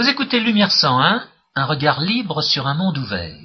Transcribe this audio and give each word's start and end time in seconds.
Vous 0.00 0.08
écoutez 0.08 0.40
Lumière 0.40 0.72
101, 0.72 1.28
un 1.56 1.64
regard 1.66 2.00
libre 2.00 2.40
sur 2.40 2.66
un 2.66 2.72
monde 2.72 2.96
ouvert. 2.96 3.36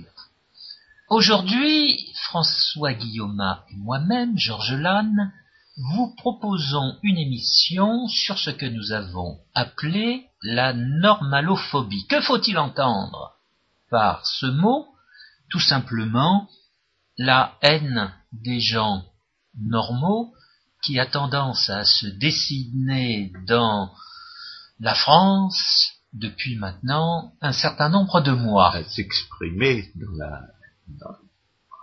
Aujourd'hui, 1.09 2.13
François 2.29 2.93
Guillaume 2.93 3.57
et 3.69 3.75
moi-même, 3.75 4.37
Georges 4.37 4.71
Lannes, 4.75 5.33
vous 5.75 6.15
proposons 6.15 6.95
une 7.03 7.17
émission 7.17 8.07
sur 8.07 8.39
ce 8.39 8.51
que 8.51 8.67
nous 8.67 8.93
avons 8.93 9.37
appelé 9.53 10.27
la 10.43 10.71
normalophobie. 10.71 12.07
Que 12.07 12.21
faut-il 12.21 12.57
entendre 12.57 13.33
par 13.91 14.25
ce 14.25 14.45
mot? 14.45 14.87
Tout 15.49 15.59
simplement 15.59 16.47
la 17.17 17.57
haine 17.63 18.13
des 18.31 18.61
gens 18.61 19.03
normaux 19.59 20.33
qui 20.81 21.01
a 21.01 21.05
tendance 21.05 21.69
à 21.69 21.83
se 21.83 22.07
dessiner 22.07 23.33
dans 23.45 23.91
la 24.79 24.95
France 24.95 25.94
depuis 26.15 26.55
maintenant 26.55 27.33
un 27.41 27.51
certain 27.53 27.89
nombre 27.89 28.21
de 28.21 28.31
mois. 28.31 28.75
À 28.75 28.83
s'exprimer 28.83 29.91
dans 29.95 30.11
la, 30.17 30.41
dans 30.87 31.17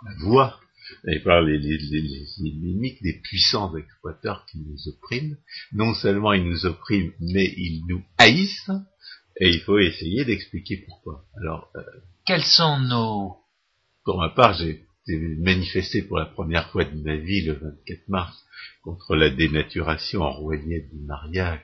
la 0.05 0.15
voix 0.25 0.59
et 1.07 1.19
par 1.19 1.41
les, 1.41 1.57
les, 1.57 1.77
les, 1.77 2.27
limites 2.39 3.01
des 3.01 3.19
puissants 3.23 3.75
exploiteurs 3.77 4.45
qui 4.45 4.59
nous 4.59 4.87
oppriment. 4.87 5.37
Non 5.71 5.93
seulement 5.93 6.33
ils 6.33 6.43
nous 6.43 6.65
oppriment, 6.65 7.13
mais 7.19 7.53
ils 7.57 7.83
nous 7.87 8.03
haïssent, 8.17 8.71
et 9.39 9.49
il 9.49 9.61
faut 9.61 9.79
essayer 9.79 10.25
d'expliquer 10.25 10.77
pourquoi. 10.85 11.25
Alors, 11.37 11.69
euh, 11.75 11.81
quels 12.25 12.43
sont 12.43 12.79
nos... 12.79 13.37
Pour 14.03 14.17
ma 14.19 14.29
part, 14.29 14.53
j'ai 14.53 14.85
manifesté 15.39 16.01
pour 16.01 16.19
la 16.19 16.25
première 16.25 16.69
fois 16.69 16.83
de 16.83 17.01
ma 17.01 17.15
vie 17.15 17.41
le 17.41 17.53
24 17.53 18.09
mars 18.09 18.45
contre 18.83 19.15
la 19.15 19.29
dénaturation 19.29 20.21
orwellienne 20.21 20.89
du 20.91 20.99
mariage 21.05 21.61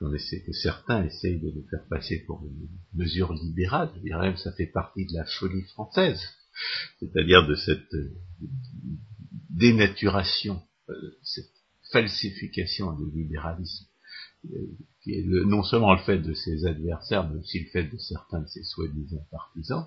qu'on 0.00 0.12
essaie, 0.14 0.42
que 0.42 0.52
certains 0.52 1.04
essayent 1.04 1.40
de 1.40 1.50
nous 1.50 1.66
faire 1.68 1.84
passer 1.88 2.24
pour 2.26 2.42
une 2.44 2.68
mesure 2.94 3.32
libérale. 3.34 3.90
Je 3.96 4.00
dirais 4.00 4.28
même 4.28 4.36
ça 4.38 4.52
fait 4.52 4.66
partie 4.66 5.06
de 5.06 5.14
la 5.14 5.24
folie 5.26 5.62
française, 5.62 6.20
c'est-à-dire 6.98 7.46
de 7.46 7.54
cette 7.54 7.94
euh, 7.94 8.16
dénaturation, 9.50 10.62
euh, 10.88 10.94
cette 11.22 11.52
falsification 11.92 12.92
du 12.92 13.10
libéralisme, 13.10 13.86
euh, 14.52 14.58
qui 15.02 15.12
est 15.12 15.24
non 15.24 15.62
seulement 15.62 15.94
le 15.94 16.02
fait 16.02 16.18
de 16.18 16.32
ses 16.32 16.64
adversaires, 16.64 17.28
mais 17.28 17.38
aussi 17.38 17.60
le 17.60 17.70
fait 17.70 17.84
de 17.84 17.98
certains 17.98 18.40
de 18.40 18.48
ses 18.48 18.64
soi-disant 18.64 19.26
partisans, 19.30 19.86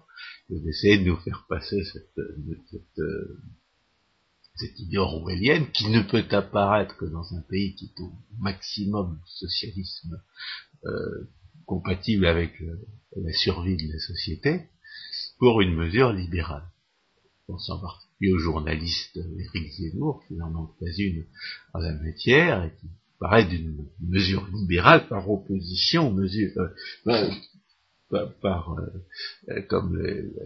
d'essayer 0.50 1.00
de 1.00 1.05
nous 1.05 1.17
faire 1.17 1.45
passer 1.50 1.83
cette, 1.86 2.20
cette 2.70 3.02
cette 4.56 4.80
idée 4.80 4.98
orwellienne 4.98 5.72
qui 5.72 5.90
ne 5.90 6.02
peut 6.02 6.26
apparaître 6.32 6.96
que 6.98 7.06
dans 7.06 7.34
un 7.34 7.42
pays 7.42 7.76
qui 7.76 7.86
est 7.86 8.02
au 8.02 8.12
maximum 8.40 9.20
socialisme 9.26 10.22
euh, 10.86 11.30
compatible 11.66 12.26
avec 12.26 12.62
la 13.16 13.34
survie 13.34 13.78
de 13.78 13.92
la 13.92 14.00
société, 14.00 14.68
pour 15.40 15.62
une 15.62 15.76
mesure 15.76 16.14
libérale. 16.14 16.64
On 17.48 17.58
s'en 17.58 17.80
particulier 17.80 18.34
au 18.34 18.38
journaliste 18.38 19.18
Éric 19.18 19.72
Zemmour, 19.73 20.23
qui 20.28 20.36
n'en 20.36 20.50
manque 20.50 20.78
pas 20.80 20.92
une 20.98 21.26
en 21.73 21.80
la 21.80 21.94
matière, 21.94 22.64
et 22.64 22.72
qui 22.80 22.88
paraît 23.20 23.45
d'une 23.45 23.88
mesure 24.02 24.48
libérale 24.54 25.08
par 25.08 25.30
opposition 25.30 26.10
aux 26.10 26.14
mesures, 26.14 26.52
euh, 27.08 27.30
par, 28.42 28.76
euh, 29.50 29.62
comme, 29.70 29.98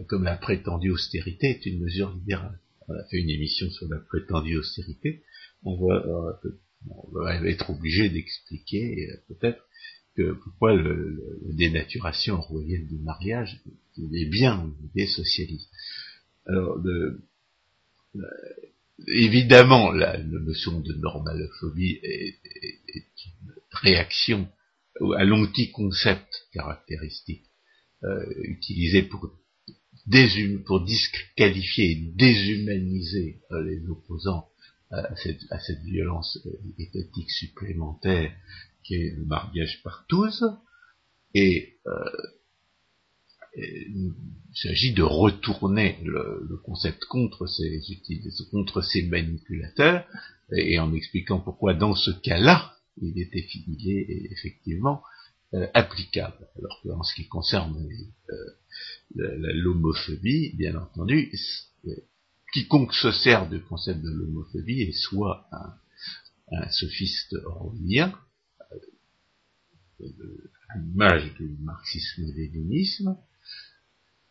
comme 0.08 0.24
la 0.24 0.36
prétendue 0.36 0.90
austérité 0.90 1.50
est 1.50 1.66
une 1.66 1.80
mesure 1.80 2.12
libérale 2.12 2.58
on 2.88 2.94
a 2.94 3.04
fait 3.04 3.18
une 3.18 3.30
émission 3.30 3.70
sur 3.70 3.88
la 3.88 3.98
prétendue 3.98 4.56
austérité, 4.56 5.22
on 5.62 5.76
va, 5.86 6.40
euh, 6.44 7.44
être 7.44 7.70
obligé 7.70 8.08
d'expliquer 8.08 9.10
euh, 9.10 9.16
peut-être 9.28 9.66
que 10.16 10.32
pourquoi 10.32 10.74
le, 10.74 11.40
la 11.46 11.54
dénaturation 11.54 12.36
orwellienne 12.36 12.86
du 12.86 12.98
mariage 12.98 13.60
est 13.98 14.30
bien 14.30 14.72
des 14.94 15.06
socialistes. 15.06 15.70
Alors, 16.46 16.80
évidemment, 19.06 19.92
la, 19.92 20.18
notion 20.18 20.80
de 20.80 20.92
normalophobie 20.94 22.00
est, 22.02 22.34
une 22.94 23.52
réaction 23.70 24.48
à 25.16 25.24
l'anti-concept 25.24 26.48
caractéristique 26.52 27.44
euh, 28.04 28.24
utilisé 28.44 29.02
pour 29.02 29.30
pour 30.64 30.84
disqualifier 30.84 31.90
et 31.90 32.12
déshumaniser 32.16 33.40
euh, 33.50 33.62
les 33.62 33.86
opposants 33.88 34.48
à 34.90 35.14
cette, 35.16 35.40
à 35.50 35.58
cette 35.60 35.82
violence 35.82 36.38
euh, 36.46 36.50
étatique 36.78 37.30
supplémentaire 37.30 38.32
qui 38.84 38.94
est 38.94 39.14
le 39.16 39.26
mariage 39.26 39.82
par 39.82 40.06
tous, 40.08 40.42
et, 41.34 41.74
euh, 41.86 42.04
il 43.56 44.14
s'agit 44.54 44.92
de 44.92 45.02
retourner 45.02 45.98
le, 46.04 46.60
concept 46.64 47.04
contre 47.06 47.46
ces 47.46 47.80
contre 48.50 48.82
ces 48.82 49.02
manipulateurs, 49.02 50.06
et, 50.56 50.78
en 50.78 50.94
expliquant 50.94 51.40
pourquoi 51.40 51.74
dans 51.74 51.94
ce 51.94 52.10
cas-là, 52.10 52.74
il 53.00 53.20
était 53.20 53.46
il 53.66 53.90
est 53.90 54.32
effectivement 54.32 55.02
euh, 55.54 55.66
applicable. 55.74 56.46
Alors 56.58 56.80
que 56.82 56.88
en 56.90 57.02
ce 57.02 57.14
qui 57.14 57.26
concerne 57.26 57.88
euh, 58.30 58.34
l'homophobie, 59.14 60.54
bien 60.56 60.76
entendu, 60.76 61.32
euh, 61.86 61.90
quiconque 62.52 62.94
se 62.94 63.12
sert 63.12 63.48
du 63.48 63.60
concept 63.62 64.00
de 64.00 64.10
l'homophobie 64.10 64.82
est 64.82 64.92
soit 64.92 65.48
un, 65.52 66.70
sophiste 66.70 67.34
orwellien, 67.44 68.14
à 70.00 70.78
l'image 70.78 71.34
du 71.34 71.56
marxisme-léninisme, 71.60 73.16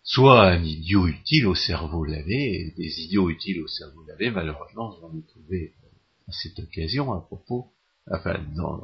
soit 0.01 0.49
un 0.51 0.63
idiot 0.63 1.07
utile 1.07 1.47
au 1.47 1.55
cerveau 1.55 2.05
lavé, 2.05 2.61
et 2.61 2.71
des 2.71 3.01
idiots 3.01 3.29
utiles 3.29 3.61
au 3.61 3.67
cerveau 3.67 4.03
lavé, 4.07 4.31
malheureusement, 4.31 4.97
on 5.01 5.07
va 5.09 5.21
trouver 5.27 5.73
à 6.27 6.31
cette 6.31 6.59
occasion 6.59 7.13
à 7.13 7.21
propos, 7.21 7.71
enfin, 8.09 8.43
dans, 8.55 8.81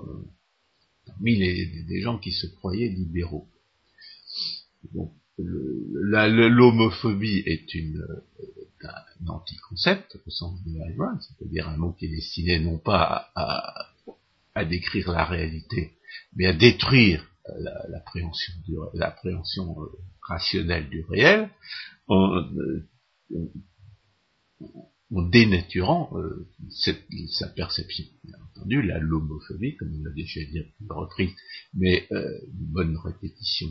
parmi 1.06 1.38
les, 1.38 2.02
gens 2.02 2.20
qui 2.20 2.32
se 2.32 2.48
croyaient 2.48 2.90
libéraux. 2.90 3.48
L'homophobie 5.38 7.44
est 7.46 7.74
une, 7.74 8.02
euh, 8.02 8.26
un 8.84 9.28
anti-concept 9.28 10.18
au 10.26 10.30
sens 10.30 10.64
de 10.64 10.72
Ivan, 10.72 11.20
c'est-à-dire 11.20 11.70
un 11.70 11.78
mot 11.78 11.94
qui 11.94 12.06
est 12.06 12.16
destiné 12.16 12.60
non 12.60 12.78
pas 12.78 13.32
à, 13.36 13.88
à, 14.56 14.66
décrire 14.66 15.12
la 15.12 15.26
réalité, 15.26 15.94
mais 16.36 16.46
à 16.46 16.54
détruire 16.54 17.26
l'appréhension 17.90 18.54
l'appréhension 18.94 19.82
euh, 19.82 19.88
rationnelle 20.22 20.90
du 20.90 21.04
réel, 21.10 21.50
en, 22.08 22.38
euh, 22.38 22.88
en 25.16 25.22
dénaturant 25.30 26.12
euh, 26.16 26.48
sa 26.70 27.48
perception. 27.50 28.06
Bien 28.24 28.38
entendu, 28.52 28.82
la 28.82 29.00
lomophobie, 29.00 29.76
comme 29.78 29.94
on 30.00 30.04
l'a 30.04 30.12
déjà 30.12 30.42
dit 30.44 30.60
à 30.60 30.64
plusieurs 30.76 30.98
reprises, 30.98 31.36
mais 31.74 32.08
euh, 32.12 32.40
une 32.48 32.72
bonne 32.72 32.98
répétition 32.98 33.68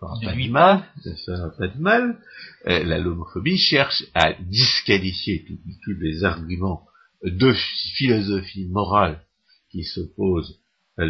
pas 0.00 0.34
de 0.34 0.50
mal, 0.50 0.84
ça 1.26 1.50
pas 1.58 1.68
de 1.68 1.78
mal. 1.78 2.18
Euh, 2.66 2.84
la 2.84 2.98
lomophobie 2.98 3.58
cherche 3.58 4.04
à 4.14 4.32
disqualifier 4.32 5.44
tous 5.84 5.94
les 6.00 6.24
arguments 6.24 6.86
de 7.22 7.52
philosophie 7.96 8.66
morale 8.66 9.22
qui 9.70 9.84
s'opposent 9.84 10.58
à 10.96 11.04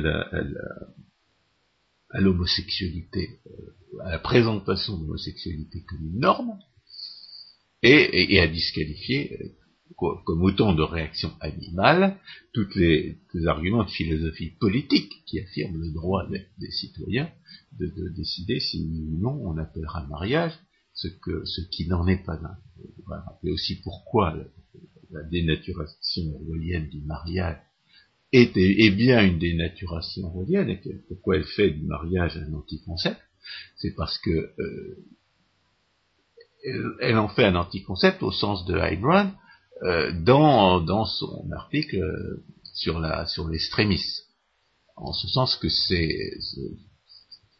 l'homosexualité, 2.14 3.40
à, 4.00 4.08
à 4.08 4.10
la 4.12 4.18
présentation 4.18 4.96
de 4.96 5.02
l'homosexualité 5.02 5.84
comme 5.88 6.04
une 6.06 6.20
norme, 6.20 6.58
et, 7.82 8.34
et, 8.34 8.41
à 8.41 8.47
disqualifier 8.47 9.38
euh, 9.41 9.48
comme 9.97 10.42
autant 10.42 10.72
de 10.75 10.83
réactions 10.83 11.33
animales 11.41 12.16
toutes 12.53 12.75
les, 12.75 13.19
arguments 13.47 13.84
de 13.84 13.91
philosophie 13.91 14.51
politique 14.60 15.13
qui 15.27 15.41
affirment 15.41 15.81
le 15.81 15.92
droit 15.92 16.27
des, 16.28 16.71
citoyens 16.71 17.31
de, 17.78 17.87
de, 17.87 18.09
décider 18.09 18.60
si 18.60 18.81
ou 18.83 19.19
non 19.19 19.41
on 19.45 19.57
appellera 19.59 20.07
mariage 20.07 20.53
ce, 20.95 21.09
que, 21.09 21.45
ce 21.45 21.63
qui 21.71 21.89
n'en 21.89 22.07
est 22.07 22.25
pas 22.25 22.34
un. 22.34 22.57
Voilà. 23.07 23.25
Et 23.45 23.51
aussi 23.51 23.81
pourquoi 23.83 24.37
la, 25.10 25.22
dénaturation 25.25 26.22
orwellienne 26.37 26.89
du 26.89 27.01
mariage 27.03 27.59
est, 28.33 28.57
est, 28.57 28.91
bien 28.91 29.25
une 29.25 29.39
dénaturation 29.39 30.27
orwellienne 30.27 30.71
et 30.71 30.81
pourquoi 31.09 31.37
elle 31.37 31.45
fait 31.45 31.71
du 31.71 31.83
mariage 31.83 32.37
un 32.37 32.53
anticoncept, 32.53 33.21
c'est 33.77 33.95
parce 33.97 34.19
que 34.19 34.31
euh, 34.31 35.04
elle 37.01 37.16
en 37.16 37.28
fait 37.28 37.45
un 37.45 37.57
anticoncept 37.57 38.22
au 38.22 38.31
sens 38.31 38.65
de 38.66 38.77
Hybrid 38.78 39.31
euh, 39.82 40.12
dans, 40.12 40.80
dans 40.80 41.06
son 41.06 41.50
article 41.53 41.97
euh, 41.97 42.44
sur 42.74 42.98
la 42.98 43.27
sur 43.27 43.48
l'extrémisme. 43.48 44.24
En 44.97 45.12
ce 45.12 45.28
sens 45.28 45.56
que 45.56 45.68
c'est 45.68 46.38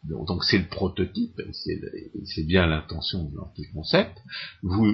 donc 0.03 0.43
c'est 0.43 0.57
le 0.57 0.67
prototype, 0.67 1.39
c'est 1.53 2.43
bien 2.43 2.65
l'intention 2.67 3.23
de 3.25 3.35
l'anticoncept. 3.35 4.17
Vous, 4.63 4.85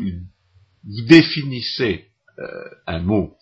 vous 0.84 1.02
définissez 1.08 2.08
euh, 2.40 2.70
un 2.86 3.00
mot 3.00 3.38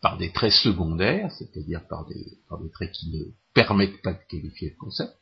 par 0.00 0.16
des 0.16 0.30
traits 0.32 0.52
secondaires, 0.52 1.32
c'est-à-dire 1.32 1.86
par 1.88 2.06
des, 2.06 2.38
par 2.48 2.62
des 2.62 2.70
traits 2.70 2.92
qui 2.92 3.10
ne 3.10 3.24
permettent 3.54 4.00
pas 4.02 4.12
de 4.12 4.20
qualifier 4.28 4.70
le 4.70 4.76
concept, 4.76 5.16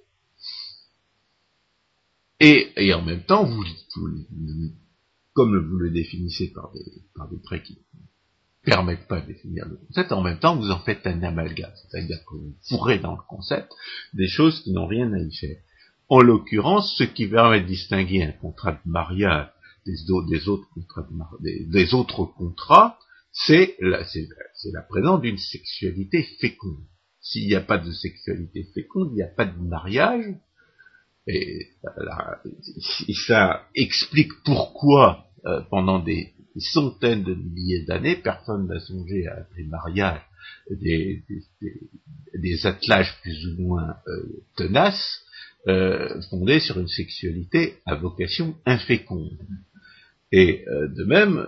Et, 2.41 2.73
et 2.77 2.93
en 2.93 3.03
même 3.03 3.25
temps, 3.25 3.45
vous, 3.45 3.65
comme 5.35 5.59
vous 5.69 5.79
le 5.79 5.91
définissez 5.91 6.53
par 6.53 6.73
des, 6.73 7.03
par 7.15 7.29
des 7.29 7.41
traits 7.43 7.65
qui 7.65 7.75
ne 7.75 8.01
permettent 8.65 9.07
pas 9.09 9.21
de 9.21 9.27
définir 9.27 9.67
le 9.69 9.77
concept, 9.77 10.13
en 10.13 10.23
même 10.23 10.39
temps, 10.39 10.57
vous 10.57 10.71
en 10.71 10.81
faites 10.81 11.07
un 11.07 11.23
amalgame. 11.23 11.73
C'est-à-dire 11.75 12.19
que 12.25 12.37
vous 12.37 12.55
fourrez 12.69 12.99
dans 12.99 13.17
le 13.17 13.23
concept 13.29 13.73
des 14.15 14.29
choses 14.29 14.61
qui 14.63 14.73
n'ont 14.73 14.87
rien 14.87 15.13
à 15.13 15.19
y 15.19 15.35
faire. 15.35 15.59
En 16.09 16.21
l'occurrence, 16.21 16.95
ce 16.97 17.05
qui 17.05 17.27
permet 17.27 17.61
de 17.61 17.67
distinguer 17.67 18.23
un 18.23 18.33
contrat 18.33 18.73
de 18.73 18.91
mariage 18.91 19.49
des, 19.87 20.49
autres 20.49 20.69
contrats, 20.71 21.07
des, 21.41 21.65
des 21.67 21.95
autres 21.95 22.25
contrats, 22.25 22.99
c'est 23.33 23.77
la, 23.81 24.03
la, 24.73 24.83
présence 24.83 25.21
d'une 25.21 25.39
sexualité 25.39 26.23
féconde. 26.41 26.85
S'il 27.21 27.49
n'y 27.49 27.55
a 27.55 27.61
pas 27.61 27.79
de 27.79 27.91
sexualité 27.91 28.65
féconde, 28.75 29.11
il 29.13 29.17
n'y 29.17 29.23
a 29.23 29.29
pas 29.29 29.45
de 29.45 29.59
mariage. 29.59 30.35
Et, 31.27 31.71
ça 33.27 33.67
explique 33.75 34.33
pourquoi, 34.45 35.24
euh, 35.47 35.61
pendant 35.71 35.99
des, 35.99 36.33
centaines 36.57 37.25
de 37.25 37.35
milliers 37.35 37.83
d'années, 37.83 38.17
personne 38.17 38.69
n'a 38.69 38.79
songé 38.79 39.27
à 39.27 39.45
des 39.57 39.65
mariages, 39.65 40.23
des, 40.71 41.23
attelages 42.63 43.21
plus 43.23 43.47
ou 43.49 43.63
moins 43.63 43.97
euh, 44.07 44.43
tenaces, 44.57 45.21
euh, 45.67 46.21
fondés 46.31 46.61
sur 46.61 46.79
une 46.79 46.89
sexualité 46.89 47.79
à 47.85 47.97
vocation 47.97 48.57
inféconde. 48.65 49.37
Et 50.31 50.65
de 50.67 51.05
même, 51.05 51.47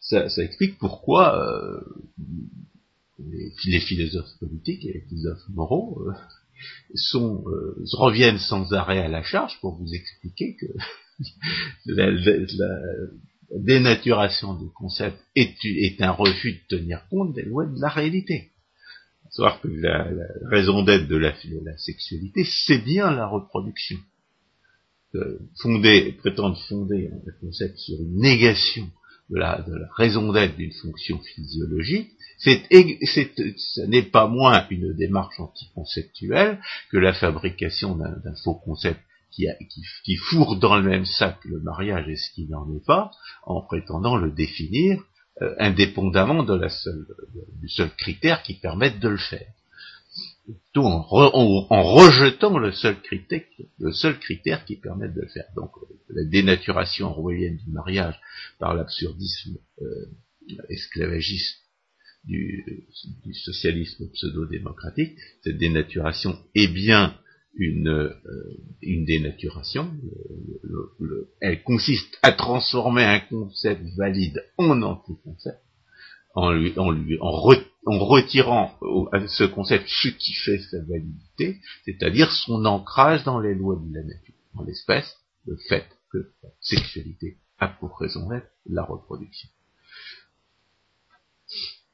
ça, 0.00 0.26
explique 0.38 0.78
pourquoi 0.78 1.84
les, 3.18 3.80
philosophes 3.80 4.38
politiques 4.40 4.84
et 4.86 4.92
les 4.94 5.00
philosophes 5.02 5.48
moraux 5.50 6.04
reviennent 7.92 8.38
sans 8.38 8.72
arrêt 8.72 8.98
à 8.98 9.08
la 9.08 9.22
charge 9.22 9.60
pour 9.60 9.76
vous 9.76 9.94
expliquer 9.94 10.56
que 10.56 10.66
la, 11.86 12.10
dénaturation 13.54 14.54
du 14.54 14.70
concept 14.70 15.18
est, 15.36 16.00
un 16.00 16.12
refus 16.12 16.52
de 16.52 16.76
tenir 16.78 17.06
compte 17.10 17.34
des 17.34 17.42
lois 17.42 17.66
de 17.66 17.80
la 17.80 17.88
réalité. 17.88 18.50
Savoir 19.30 19.60
que 19.60 19.68
la, 19.68 20.08
raison 20.44 20.82
d'être 20.82 21.08
de 21.08 21.16
la 21.16 21.32
sexualité, 21.76 22.44
c'est 22.44 22.82
bien 22.84 23.10
la 23.10 23.26
reproduction 23.26 23.98
fonder, 25.60 26.12
prétendre 26.12 26.58
fonder 26.68 27.10
un 27.12 27.30
concept 27.40 27.78
sur 27.78 27.98
une 27.98 28.16
négation 28.16 28.88
de 29.30 29.36
la, 29.36 29.64
raison 29.96 30.32
d'être 30.32 30.56
d'une 30.56 30.72
fonction 30.72 31.18
physiologique, 31.20 32.10
c'est, 32.38 32.62
ce 32.70 33.80
n'est 33.82 34.02
pas 34.02 34.26
moins 34.26 34.66
une 34.70 34.92
démarche 34.94 35.38
anticonceptuelle 35.38 36.58
que 36.90 36.98
la 36.98 37.12
fabrication 37.12 37.96
d'un 37.96 38.34
faux 38.42 38.54
concept 38.54 39.00
qui, 39.32 39.46
qui, 40.04 40.16
fourre 40.16 40.56
dans 40.56 40.76
le 40.76 40.82
même 40.82 41.06
sac 41.06 41.38
le 41.44 41.60
mariage 41.60 42.08
et 42.08 42.16
ce 42.16 42.30
qui 42.34 42.46
n'en 42.46 42.70
est 42.74 42.84
pas, 42.84 43.10
en 43.44 43.60
prétendant 43.62 44.16
le 44.16 44.30
définir 44.30 45.02
euh, 45.40 45.54
indépendamment 45.58 46.42
de 46.42 46.54
la 46.54 46.68
seule, 46.68 47.06
du 47.60 47.68
seul 47.68 47.90
critère 47.96 48.42
qui 48.42 48.54
permette 48.54 49.00
de 49.00 49.08
le 49.08 49.18
faire 49.18 49.46
tout 50.72 50.82
en, 50.82 51.02
rejetant 51.02 52.58
le 52.58 52.72
seul, 52.72 53.00
critère, 53.00 53.42
le 53.78 53.92
seul 53.92 54.18
critère 54.18 54.64
qui 54.64 54.76
permette 54.76 55.14
de 55.14 55.20
le 55.20 55.28
faire. 55.28 55.46
Donc 55.54 55.70
la 56.08 56.24
dénaturation 56.24 57.08
orwellienne 57.08 57.56
du 57.56 57.70
mariage 57.70 58.18
par 58.58 58.74
l'absurdisme 58.74 59.58
euh, 59.80 60.64
esclavagiste 60.68 61.58
du, 62.24 62.86
socialisme 63.44 64.08
pseudo-démocratique, 64.12 65.16
cette 65.42 65.58
dénaturation 65.58 66.38
est 66.54 66.68
bien 66.68 67.18
une, 67.54 67.88
euh, 67.88 68.14
une 68.80 69.04
dénaturation. 69.04 69.90
elle 71.40 71.62
consiste 71.62 72.18
à 72.22 72.32
transformer 72.32 73.04
un 73.04 73.20
concept 73.20 73.82
valide 73.96 74.42
en 74.58 74.82
anti-concept 74.82 75.58
en, 76.34 76.52
lui, 76.52 76.72
en, 76.78 76.90
lui, 76.90 77.18
en, 77.20 77.30
retirant 77.98 78.78
à 79.12 79.26
ce 79.26 79.44
concept 79.44 79.86
ce 79.86 80.08
qui 80.08 80.32
fait 80.32 80.58
sa 80.58 80.78
validité, 80.84 81.60
c'est-à-dire 81.84 82.30
son 82.32 82.64
ancrage 82.64 83.22
dans 83.24 83.38
les 83.38 83.54
lois 83.54 83.76
de 83.76 83.94
la 83.94 84.02
nature. 84.02 84.34
En 84.54 84.64
l'espèce, 84.64 85.16
le 85.46 85.56
fait 85.68 85.86
que 86.10 86.32
la 86.42 86.48
sexualité 86.60 87.38
a 87.58 87.68
pour 87.68 87.98
raison 87.98 88.28
d'être 88.28 88.50
la 88.66 88.82
reproduction. 88.82 89.48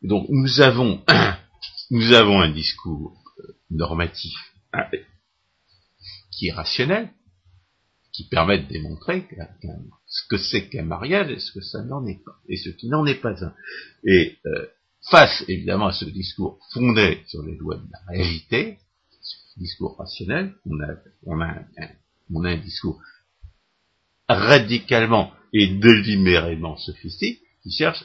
Donc 0.03 0.27
nous 0.29 0.61
avons, 0.61 1.03
nous 1.91 2.13
avons 2.13 2.41
un 2.41 2.51
discours 2.51 3.21
euh, 3.41 3.57
normatif 3.71 4.35
qui 6.39 6.49
est 6.49 6.53
rationnel, 6.53 7.11
qui 8.13 8.29
permet 8.29 8.59
de 8.59 8.69
démontrer 8.69 9.29
ce 10.07 10.29
que 10.29 10.39
c'est 10.39 10.69
qu'un 10.69 10.85
mariage 10.85 11.31
et 11.31 11.39
ce 11.39 11.53
que 11.53 11.61
ça 11.61 11.83
n'en 11.83 12.07
est 12.07 12.23
pas, 12.25 12.37
et 12.49 12.57
ce 12.57 12.71
qui 12.71 12.89
n'en 12.89 13.05
est 13.07 13.21
pas 13.21 13.45
un. 13.45 13.55
Et 14.05 14.39
euh, 14.47 14.67
face 15.11 15.45
évidemment 15.49 15.89
à 15.89 15.93
ce 15.93 16.05
discours 16.05 16.59
fondé 16.73 17.23
sur 17.27 17.43
les 17.43 17.57
lois 17.57 17.77
de 17.77 17.87
la 17.91 17.99
réalité, 18.09 18.79
ce 19.21 19.59
discours 19.59 19.97
rationnel, 19.99 20.55
on 20.65 20.81
a, 20.81 20.93
un, 21.43 21.89
on 22.33 22.45
a 22.45 22.51
un 22.51 22.57
discours 22.57 23.01
radicalement 24.29 25.33
et 25.53 25.67
délibérément 25.79 26.77
sophistique 26.77 27.41
qui 27.63 27.71
cherche 27.73 28.05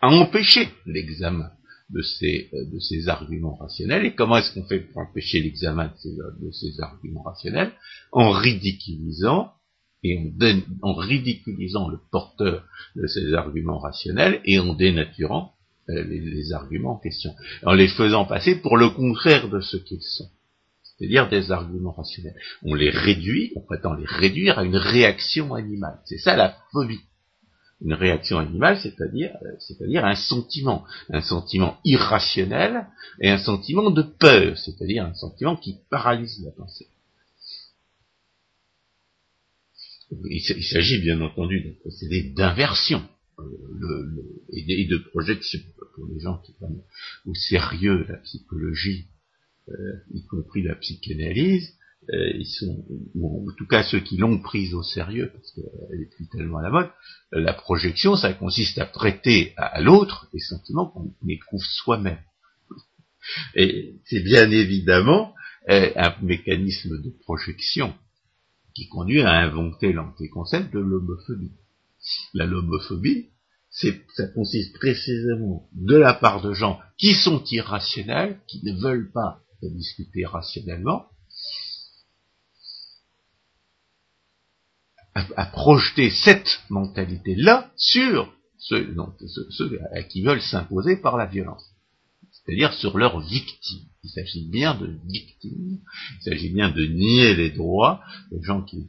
à 0.00 0.08
empêcher 0.08 0.68
l'examen 0.84 1.50
de 1.90 2.02
ces, 2.02 2.48
euh, 2.52 2.64
de 2.64 2.78
ces 2.78 3.08
arguments 3.08 3.56
rationnels. 3.56 4.04
Et 4.04 4.14
comment 4.14 4.36
est-ce 4.36 4.52
qu'on 4.52 4.66
fait 4.66 4.80
pour 4.80 4.98
empêcher 4.98 5.40
l'examen 5.40 5.92
de 6.04 6.50
ces, 6.50 6.80
arguments 6.80 7.22
rationnels? 7.22 7.72
En 8.12 8.30
ridiculisant 8.30 9.52
et 10.02 10.32
en, 10.82 10.94
ridiculisant 10.94 11.88
le 11.88 11.98
porteur 12.10 12.64
de 12.96 13.06
ces 13.06 13.34
arguments 13.34 13.78
rationnels 13.78 14.40
et 14.44 14.58
en 14.58 14.74
dénaturant 14.74 15.52
euh, 15.88 16.04
les, 16.04 16.52
arguments 16.52 16.94
en 16.94 16.98
question, 16.98 17.34
en 17.64 17.72
les 17.72 17.88
faisant 17.88 18.24
passer 18.24 18.56
pour 18.56 18.76
le 18.76 18.90
contraire 18.90 19.48
de 19.48 19.60
ce 19.60 19.76
qu'ils 19.76 20.02
sont, 20.02 20.28
c'est-à-dire 20.82 21.28
des 21.28 21.50
arguments 21.50 21.92
rationnels. 21.92 22.36
On 22.62 22.74
les 22.74 22.90
réduit, 22.90 23.52
on 23.56 23.60
prétend 23.60 23.94
les 23.94 24.06
réduire 24.06 24.58
à 24.58 24.64
une 24.64 24.76
réaction 24.76 25.54
animale. 25.54 26.00
C'est 26.04 26.18
ça 26.18 26.36
la 26.36 26.56
phobie 26.72 27.00
une 27.82 27.92
réaction 27.92 28.38
animale, 28.38 28.78
c'est-à-dire, 28.80 29.36
euh, 29.42 29.52
c'est-à-dire 29.58 30.04
un 30.04 30.14
sentiment, 30.14 30.84
un 31.10 31.20
sentiment 31.20 31.78
irrationnel 31.84 32.86
et 33.20 33.28
un 33.28 33.38
sentiment 33.38 33.90
de 33.90 34.02
peur, 34.02 34.56
c'est-à-dire 34.58 35.04
un 35.04 35.14
sentiment 35.14 35.56
qui 35.56 35.76
paralyse 35.90 36.42
la 36.44 36.52
pensée. 36.52 36.88
Il 40.10 40.64
s'agit 40.64 41.00
bien 41.00 41.20
entendu 41.20 41.60
d'un 41.62 41.74
procédé 41.80 42.22
d'inversion 42.30 43.02
euh, 43.38 44.42
et 44.52 44.86
de 44.86 44.98
projection 45.10 45.60
pour 45.94 46.06
les 46.06 46.20
gens 46.20 46.38
qui 46.38 46.52
prennent 46.52 46.82
au 47.26 47.34
sérieux 47.34 48.06
la 48.08 48.16
psychologie, 48.18 49.08
euh, 49.68 49.74
y 50.14 50.24
compris 50.26 50.62
la 50.62 50.76
psychanalyse. 50.76 51.74
Euh, 52.14 52.30
ils 52.36 52.46
sont, 52.46 52.84
ou 53.14 53.48
en 53.48 53.52
tout 53.54 53.66
cas 53.66 53.82
ceux 53.82 53.98
qui 53.98 54.16
l'ont 54.16 54.38
prise 54.38 54.74
au 54.74 54.82
sérieux, 54.82 55.32
parce 55.32 55.50
qu'elle 55.52 56.00
est 56.00 56.14
plus 56.14 56.28
tellement 56.28 56.58
à 56.58 56.62
la 56.62 56.70
mode, 56.70 56.90
euh, 57.34 57.40
la 57.40 57.52
projection, 57.52 58.14
ça 58.14 58.32
consiste 58.32 58.78
à 58.78 58.86
prêter 58.86 59.54
à, 59.56 59.80
l'autre 59.80 60.28
les 60.32 60.40
sentiments 60.40 60.86
qu'on 60.86 61.12
éprouve 61.28 61.64
soi-même. 61.64 62.20
Et 63.56 63.96
c'est 64.04 64.20
bien 64.20 64.48
évidemment 64.52 65.34
euh, 65.68 65.90
un 65.96 66.14
mécanisme 66.22 67.02
de 67.02 67.10
projection 67.22 67.92
qui 68.74 68.88
conduit 68.88 69.22
à 69.22 69.32
inventer 69.32 69.92
l'anticoncept 69.92 70.72
de 70.72 70.78
l'homophobie. 70.78 71.54
La 72.34 72.46
lomophobie, 72.46 73.30
ça 73.70 74.28
consiste 74.28 74.76
précisément 74.76 75.68
de 75.72 75.96
la 75.96 76.14
part 76.14 76.40
de 76.40 76.52
gens 76.52 76.78
qui 76.98 77.14
sont 77.14 77.42
irrationnels, 77.50 78.38
qui 78.46 78.64
ne 78.64 78.80
veulent 78.80 79.10
pas 79.10 79.42
discuter 79.62 80.24
rationnellement, 80.24 81.06
à, 85.36 85.46
projeter 85.46 86.10
cette 86.10 86.60
mentalité-là 86.68 87.70
sur 87.76 88.32
ceux, 88.58 88.94
à 89.92 90.02
qui 90.02 90.22
veulent 90.22 90.42
s'imposer 90.42 90.96
par 90.96 91.16
la 91.16 91.26
violence, 91.26 91.64
c'est-à-dire 92.32 92.72
sur 92.74 92.98
leurs 92.98 93.20
victimes. 93.20 93.86
Il 94.04 94.10
s'agit 94.10 94.48
bien 94.48 94.74
de 94.74 94.98
victimes, 95.08 95.78
il 96.20 96.22
s'agit 96.22 96.50
bien 96.50 96.70
de 96.70 96.86
nier 96.86 97.34
les 97.34 97.50
droits 97.50 98.00
des 98.30 98.42
gens 98.42 98.62
qui, 98.62 98.86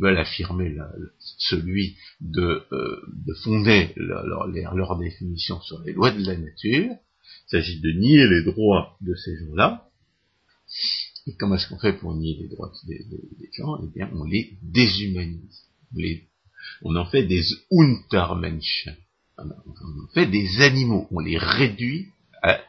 veulent 0.00 0.18
affirmer 0.18 0.76
celui 1.18 1.96
de, 2.20 2.62
euh, 2.72 3.00
fonder 3.42 3.92
leur 3.96 4.98
définition 4.98 5.60
sur 5.62 5.80
les 5.82 5.92
lois 5.92 6.12
de 6.12 6.24
la 6.24 6.36
nature. 6.36 6.90
Il 7.46 7.50
s'agit 7.50 7.80
de 7.80 7.90
nier 7.90 8.26
les 8.28 8.42
droits 8.44 8.96
de 9.00 9.14
ces 9.14 9.36
gens-là, 9.38 9.88
et 11.26 11.34
comment 11.36 11.54
est-ce 11.54 11.68
qu'on 11.68 11.78
fait 11.78 11.94
pour 11.94 12.14
nier 12.14 12.36
les 12.38 12.48
droits 12.48 12.72
des, 12.86 13.06
gens? 13.52 13.78
Eh 13.82 13.86
bien, 13.94 14.10
on 14.12 14.24
les 14.24 14.58
déshumanise. 14.62 15.64
On, 16.82 16.96
en 16.96 17.06
fait 17.06 17.24
des 17.24 17.44
Untermenschen. 17.70 18.96
On 19.38 19.50
en 19.50 20.08
fait 20.12 20.26
des 20.26 20.60
animaux. 20.60 21.08
On 21.10 21.20
les 21.20 21.38
réduit 21.38 22.08
à, 22.42 22.60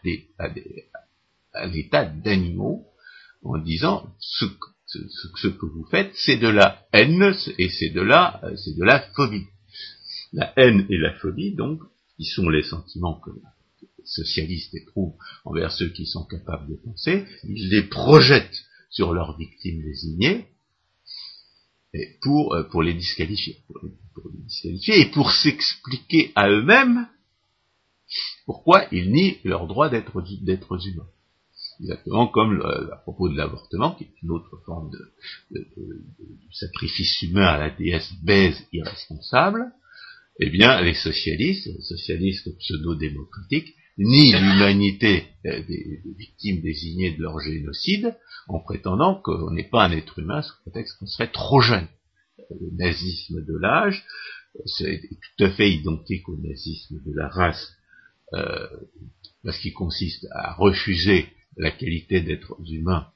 l'état 1.67 2.05
d'animaux 2.05 2.85
en 3.43 3.57
disant 3.57 4.09
ce, 4.19 4.45
que 4.45 5.65
vous 5.65 5.85
faites, 5.91 6.13
c'est 6.15 6.38
de 6.38 6.47
la 6.47 6.85
haine 6.93 7.33
et 7.57 7.69
c'est 7.69 7.89
de 7.89 8.01
la, 8.01 8.41
c'est 8.55 8.75
de 8.75 8.83
la 8.83 9.01
phobie. 9.15 9.47
La 10.31 10.53
haine 10.57 10.85
et 10.89 10.97
la 10.97 11.13
phobie, 11.13 11.55
donc, 11.55 11.81
qui 12.17 12.25
sont 12.25 12.50
les 12.50 12.63
sentiments 12.63 13.19
que 13.19 13.31
socialistes 14.05 14.74
éprouvent 14.75 15.15
envers 15.43 15.71
ceux 15.71 15.89
qui 15.89 16.05
sont 16.05 16.25
capables 16.25 16.69
de 16.69 16.75
penser, 16.75 17.25
ils 17.43 17.69
les 17.69 17.83
projettent 17.83 18.65
sur 18.89 19.13
leurs 19.13 19.38
victimes 19.38 19.81
désignées 19.83 20.45
et 21.93 22.17
pour, 22.21 22.53
euh, 22.53 22.63
pour 22.63 22.83
les 22.83 22.93
disqualifier, 22.93 23.57
pour 24.13 24.29
les 24.29 24.43
disqualifier 24.43 25.01
et 25.01 25.05
pour 25.12 25.31
s'expliquer 25.31 26.31
à 26.35 26.50
eux-mêmes 26.50 27.07
pourquoi 28.45 28.85
ils 28.91 29.12
nient 29.12 29.38
leur 29.43 29.67
droit 29.67 29.89
d'être 29.89 30.21
humains. 30.21 31.09
Exactement 31.81 32.27
comme 32.27 32.62
à 32.62 32.97
propos 32.97 33.27
de 33.27 33.35
l'avortement, 33.35 33.95
qui 33.95 34.05
est 34.05 34.21
une 34.24 34.31
autre 34.31 34.62
forme 34.65 34.91
de, 35.51 35.67
sacrifice 36.51 37.21
humain 37.24 37.47
à 37.47 37.57
la 37.57 37.69
déesse 37.69 38.13
baise 38.24 38.65
irresponsable, 38.71 39.74
eh 40.39 40.50
bien, 40.50 40.81
les 40.81 40.93
socialistes, 40.93 41.67
les 41.67 41.81
socialistes 41.81 42.57
pseudo-démocratiques, 42.59 43.74
nient 43.98 44.40
l'humanité 44.40 45.28
des, 45.44 46.02
victimes 46.18 46.62
désignées 46.62 47.16
de 47.16 47.22
leur 47.22 47.40
génocide 47.40 48.16
en 48.48 48.60
prétendant 48.60 49.22
qu'on 49.22 49.52
n'est 49.52 49.70
pas 49.70 49.86
un 49.86 49.92
être 49.92 50.20
humain 50.20 50.42
sous 50.42 50.56
prétexte 50.62 50.98
qu'on 51.00 51.08
serait 51.08 51.32
trop 51.32 51.62
jeune. 51.62 51.88
Le 52.50 52.78
nazisme 52.78 53.44
de 53.44 53.58
l'âge, 53.58 54.06
c'est 54.66 55.02
tout 55.10 55.44
à 55.44 55.50
fait 55.52 55.72
identique 55.72 56.28
au 56.30 56.38
nazisme 56.38 57.02
de 57.06 57.14
la 57.14 57.28
race, 57.28 57.74
euh, 58.34 58.68
parce 59.44 59.58
qu'il 59.60 59.74
consiste 59.74 60.28
à 60.32 60.54
refuser 60.54 61.28
la 61.58 61.72
qualité 61.72 62.22
d'être 62.22 62.58
humain 62.70 63.08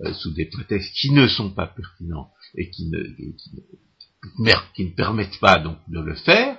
euh, 0.00 0.12
sous 0.14 0.32
des 0.32 0.46
prétextes 0.46 0.94
qui 0.94 1.10
ne 1.10 1.26
sont 1.26 1.50
pas 1.50 1.66
pertinents 1.66 2.30
et 2.54 2.70
qui 2.70 2.88
ne, 2.88 3.02
qui 4.74 4.84
ne, 4.84 4.90
permettent 4.94 5.40
pas 5.40 5.58
donc 5.58 5.78
de 5.88 6.00
le 6.00 6.14
faire. 6.14 6.58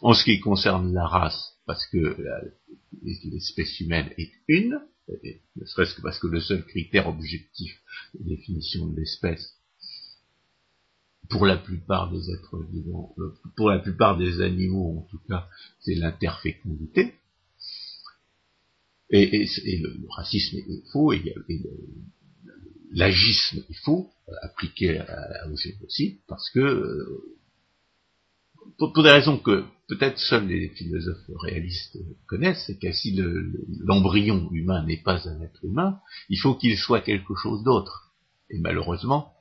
En 0.00 0.14
ce 0.14 0.24
qui 0.24 0.40
concerne 0.40 0.92
la 0.92 1.06
race, 1.06 1.51
parce 1.66 1.86
que 1.86 2.16
l'espèce 3.02 3.80
humaine 3.80 4.10
est 4.18 4.32
une, 4.48 4.80
ne 5.56 5.64
serait-ce 5.64 5.94
que 5.94 6.02
parce 6.02 6.18
que 6.18 6.26
le 6.26 6.40
seul 6.40 6.64
critère 6.64 7.08
objectif 7.08 7.80
de 8.14 8.28
définition 8.28 8.86
de 8.86 8.96
l'espèce, 8.98 9.56
pour 11.28 11.46
la 11.46 11.56
plupart 11.56 12.10
des 12.12 12.30
êtres 12.30 12.62
vivants, 12.70 13.14
euh, 13.18 13.32
pour 13.56 13.70
la 13.70 13.78
plupart 13.78 14.18
des 14.18 14.40
animaux 14.42 14.98
en 14.98 15.02
tout 15.10 15.20
cas, 15.28 15.48
c'est 15.80 15.94
l'interfécondité. 15.94 17.14
Et, 19.10 19.46
le, 19.78 20.08
racisme 20.08 20.56
est 20.56 20.90
faux, 20.90 21.12
et, 21.12 21.34
l'agisme 22.92 23.62
est 23.68 23.84
faux, 23.84 24.10
appliqué 24.42 24.98
à, 25.00 25.48
aux 25.50 25.56
génocides, 25.56 26.18
parce 26.26 26.48
que, 26.50 26.60
euh, 26.60 27.36
pour, 28.78 29.02
des 29.02 29.10
raisons 29.10 29.38
que 29.38 29.64
peut-être 29.92 30.18
seuls 30.18 30.46
les 30.46 30.70
philosophes 30.70 31.30
réalistes 31.40 31.98
connaissent, 32.26 32.64
c'est 32.66 32.78
que 32.78 32.92
si 32.92 33.14
l'embryon 33.80 34.48
humain 34.50 34.84
n'est 34.86 35.02
pas 35.02 35.28
un 35.28 35.40
être 35.42 35.62
humain, 35.64 36.00
il 36.30 36.38
faut 36.38 36.54
qu'il 36.54 36.78
soit 36.78 37.02
quelque 37.02 37.34
chose 37.34 37.62
d'autre. 37.62 38.14
Et 38.48 38.58
malheureusement, 38.58 39.34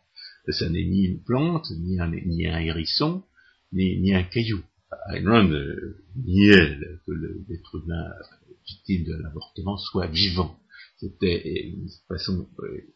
ça 0.50 0.70
n'est 0.70 0.84
ni 0.84 1.06
une 1.06 1.24
plante, 1.24 1.72
ni 1.72 2.00
un, 2.00 2.60
hérisson, 2.60 3.24
ni, 3.72 4.14
un 4.14 4.24
caillou. 4.24 4.62
Heinlein 5.14 5.50
niait 6.18 6.78
que 7.06 7.12
l'être 7.48 7.82
humain 7.82 8.10
victime 8.68 9.06
de 9.06 9.16
l'avortement 9.24 9.78
soit 9.78 10.08
vivant. 10.08 10.60
C'était 10.98 11.70
une 11.70 11.88
façon 12.10 12.48
euh, 12.60 12.94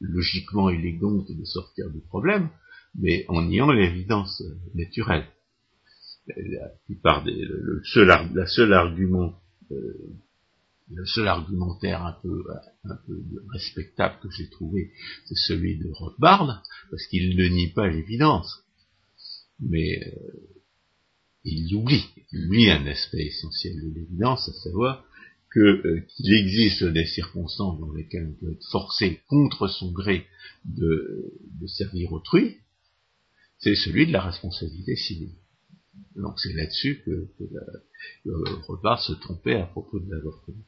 logiquement 0.00 0.68
élégante 0.68 1.30
de 1.30 1.44
sortir 1.44 1.90
du 1.90 2.00
problème, 2.00 2.48
mais 2.96 3.24
en 3.28 3.42
niant 3.42 3.70
l'évidence 3.70 4.42
naturelle. 4.74 5.24
La 6.36 6.68
plupart 6.84 7.24
des, 7.24 7.34
le, 7.34 7.82
seul, 7.84 8.10
seule 8.48 8.72
argument, 8.72 9.34
euh, 9.70 10.16
le 10.90 11.06
seul 11.06 11.28
argumentaire 11.28 12.04
un 12.04 12.16
peu, 12.22 12.44
un 12.84 12.96
peu 13.06 13.22
respectable 13.52 14.16
que 14.22 14.30
j'ai 14.30 14.48
trouvé, 14.50 14.92
c'est 15.26 15.36
celui 15.46 15.78
de 15.78 15.88
Rothbard, 15.90 16.62
parce 16.90 17.06
qu'il 17.06 17.36
ne 17.36 17.48
nie 17.48 17.72
pas 17.72 17.88
l'évidence. 17.88 18.62
Mais 19.60 20.00
euh, 20.06 20.58
il 21.44 21.74
oublie, 21.74 22.04
il 22.32 22.46
oublie 22.46 22.70
un 22.70 22.86
aspect 22.86 23.26
essentiel 23.26 23.76
de 23.76 23.94
l'évidence, 23.94 24.48
à 24.48 24.52
savoir 24.52 25.04
que 25.50 25.60
euh, 25.60 26.00
qu'il 26.08 26.32
existe 26.34 26.84
des 26.84 27.06
circonstances 27.06 27.80
dans 27.80 27.92
lesquelles 27.92 28.28
on 28.28 28.44
peut 28.44 28.52
être 28.52 28.66
forcé 28.70 29.20
contre 29.28 29.68
son 29.68 29.92
gré 29.92 30.26
de, 30.64 31.32
servir 31.66 32.12
autrui, 32.12 32.58
c'est 33.58 33.74
celui 33.74 34.06
de 34.06 34.12
la 34.12 34.22
responsabilité 34.22 34.96
civile. 34.96 35.34
Donc 36.16 36.38
c'est 36.40 36.52
là-dessus 36.52 37.02
que, 37.04 37.28
que 37.38 37.44
se 38.98 39.12
trompait 39.20 39.60
à 39.60 39.66
propos 39.66 40.00
de 40.00 40.10
l'avortement. 40.10 40.64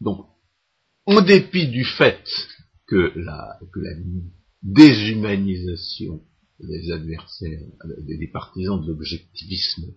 Donc, 0.00 0.26
en 1.06 1.22
dépit 1.22 1.68
du 1.68 1.84
fait 1.84 2.24
que 2.86 3.12
la, 3.16 3.58
déshumanisation 4.62 6.22
des 6.60 6.90
adversaires, 6.90 7.60
des 7.98 8.28
partisans 8.28 8.80
de 8.80 8.86
l'objectivisme 8.88 9.92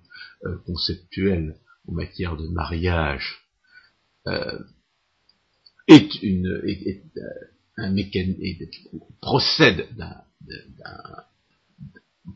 euh, 0.45 0.57
conceptuel 0.65 1.55
en 1.87 1.93
matière 1.93 2.35
de 2.35 2.47
mariage 2.47 3.37
euh, 4.27 4.59
est, 5.87 6.21
une, 6.21 6.61
est, 6.65 7.05
euh, 7.17 7.21
un 7.77 7.91
mécanisme, 7.91 8.65
procède 9.21 9.87
d'un, 9.95 10.21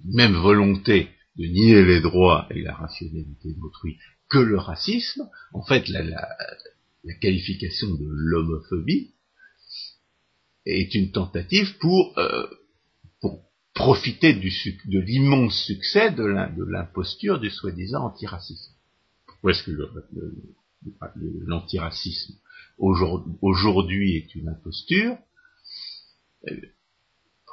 même 0.05 0.33
volonté 0.33 1.09
de 1.37 1.45
nier 1.45 1.83
les 1.83 2.01
droits 2.01 2.47
et 2.51 2.61
la 2.61 2.73
rationalité 2.73 3.53
d'autrui 3.53 3.97
que 4.29 4.39
le 4.39 4.57
racisme, 4.57 5.29
en 5.53 5.63
fait 5.63 5.87
la, 5.89 6.27
qualification 7.19 7.89
de 7.95 8.07
l'homophobie 8.07 9.11
est 10.65 10.93
une 10.93 11.11
tentative 11.11 11.77
pour, 11.79 12.17
euh, 12.17 12.47
profiter 13.73 14.33
de 14.33 14.99
l'immense 14.99 15.63
succès 15.65 16.11
de 16.11 16.23
l'imposture 16.23 17.39
du 17.39 17.49
soi-disant 17.49 18.05
antiracisme. 18.05 18.73
Pourquoi 19.25 19.51
est-ce 19.51 19.63
que 19.63 19.71
l'antiracisme 21.47 22.35
aujourd'hui 22.77 24.17
est 24.17 24.35
une 24.35 24.49
imposture? 24.49 25.17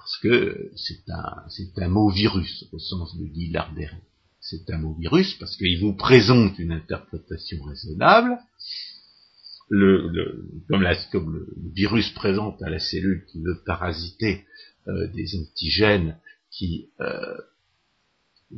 Parce 0.09 0.21
que 0.21 0.71
c'est 0.75 1.11
un, 1.11 1.45
c'est 1.51 1.83
un 1.83 1.89
mot 1.89 2.09
virus 2.09 2.65
au 2.73 2.79
sens 2.79 3.15
de 3.19 3.27
Guy 3.27 3.51
Larderet. 3.51 3.91
C'est 4.41 4.71
un 4.71 4.79
mot 4.79 4.95
virus 4.95 5.35
parce 5.35 5.55
qu'il 5.59 5.79
vous 5.81 5.93
présente 5.93 6.59
une 6.59 6.73
interprétation 6.73 7.63
raisonnable, 7.63 8.39
le, 9.69 10.11
comme, 11.13 11.35
le, 11.35 11.55
virus 11.75 12.09
présente 12.13 12.63
à 12.63 12.71
la 12.71 12.79
cellule 12.79 13.27
qui 13.31 13.43
veut 13.43 13.61
parasiter 13.67 14.47
euh, 14.87 15.09
des 15.09 15.39
antigènes 15.39 16.17
qui 16.51 16.89
euh, 17.03 17.37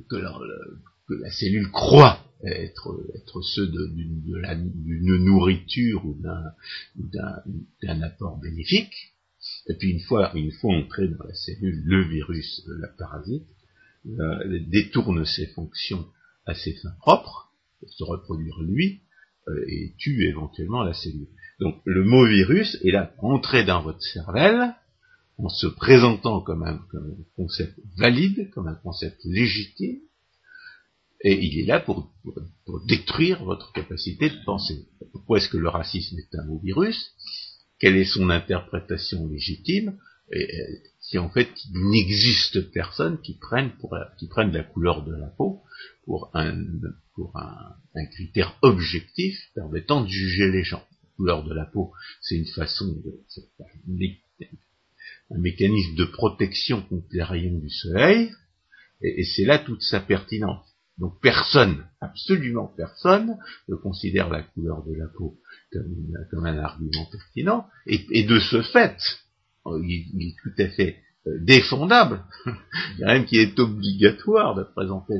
que, 0.08 0.14
la, 0.14 1.30
cellule 1.32 1.68
croit 1.72 2.24
être, 2.44 2.96
être 3.16 3.42
ceux 3.42 3.66
d'une 3.66 5.24
nourriture 5.24 6.06
ou 6.06 6.16
d'un 6.22 8.02
apport 8.02 8.38
bénéfique. 8.38 8.94
Et 9.68 9.74
puis 9.74 9.90
une 9.90 10.00
fois, 10.00 10.34
une 10.34 10.52
fois 10.52 10.74
entré 10.74 11.08
dans 11.08 11.24
la 11.24 11.34
cellule, 11.34 11.82
le 11.84 12.08
virus, 12.08 12.62
la 12.66 12.88
parasite, 12.88 13.46
euh, 14.06 14.58
détourne 14.68 15.24
ses 15.26 15.46
fonctions 15.48 16.06
à 16.46 16.54
ses 16.54 16.72
fins 16.74 16.94
propres, 17.00 17.52
pour 17.80 17.92
se 17.92 18.04
reproduire 18.04 18.60
lui, 18.62 19.02
euh, 19.48 19.64
et 19.68 19.94
tue 19.98 20.26
éventuellement 20.26 20.82
la 20.82 20.94
cellule. 20.94 21.28
Donc 21.60 21.80
le 21.84 22.04
mot 22.04 22.26
virus 22.26 22.78
est 22.84 22.90
là 22.90 23.12
entré 23.18 23.64
dans 23.64 23.82
votre 23.82 24.02
cervelle 24.02 24.74
en 25.38 25.48
se 25.48 25.66
présentant 25.66 26.40
comme 26.40 26.62
un, 26.62 26.80
concept 27.36 27.78
valide, 27.96 28.50
comme 28.50 28.68
un 28.68 28.74
concept 28.74 29.18
légitime, 29.24 29.98
et 31.22 31.38
il 31.44 31.60
est 31.60 31.66
là 31.66 31.80
pour, 31.80 32.12
détruire 32.86 33.44
votre 33.44 33.72
capacité 33.72 34.30
de 34.30 34.44
penser. 34.44 34.86
Pourquoi 35.12 35.38
est-ce 35.38 35.48
que 35.48 35.58
le 35.58 35.68
racisme 35.68 36.18
est 36.18 36.34
un 36.38 36.44
mot 36.44 36.60
virus? 36.62 37.14
Quelle 37.80 37.96
est 37.96 38.04
son 38.04 38.30
interprétation 38.30 39.26
légitime 39.26 39.98
Si 41.00 41.18
en 41.18 41.30
fait 41.30 41.48
il 41.64 41.90
n'existe 41.90 42.70
personne 42.72 43.20
qui 43.22 43.34
prenne, 43.34 43.72
la 44.52 44.62
couleur 44.62 45.04
de 45.04 45.16
la 45.16 45.28
peau 45.28 45.62
pour 46.04 46.30
un, 46.34 46.62
pour 47.14 47.36
un, 47.36 48.06
critère 48.06 48.56
objectif 48.62 49.36
permettant 49.54 50.02
de 50.02 50.08
juger 50.08 50.50
les 50.50 50.62
gens. 50.62 50.84
La 51.02 51.08
couleur 51.16 51.44
de 51.44 51.54
la 51.54 51.64
peau, 51.64 51.92
c'est 52.20 52.36
une 52.36 52.46
façon 52.46 52.86
de, 52.86 53.20
un 55.30 55.38
mécanisme 55.38 55.94
de 55.94 56.04
protection 56.04 56.82
contre 56.82 57.06
les 57.12 57.22
rayons 57.22 57.58
du 57.58 57.70
soleil, 57.70 58.30
et, 59.02 59.24
c'est 59.24 59.44
là 59.44 59.58
toute 59.58 59.82
sa 59.82 60.00
pertinence. 60.00 60.66
Donc 61.00 61.18
personne, 61.22 61.86
absolument 62.00 62.72
personne, 62.76 63.38
ne 63.68 63.74
considère 63.74 64.28
la 64.28 64.42
couleur 64.42 64.84
de 64.84 64.94
la 64.94 65.06
peau 65.08 65.40
comme, 65.72 66.46
un 66.46 66.58
argument 66.58 67.06
pertinent, 67.10 67.66
et, 67.86 68.22
de 68.22 68.38
ce 68.38 68.60
fait, 68.60 68.96
il, 69.66 70.28
est 70.28 70.36
tout 70.42 70.62
à 70.62 70.68
fait 70.68 70.98
euh, 71.26 71.38
défendable, 71.42 72.22
même 72.98 73.24
qui 73.24 73.38
est 73.38 73.58
obligatoire 73.58 74.54
de 74.54 74.62
présenter 74.62 75.14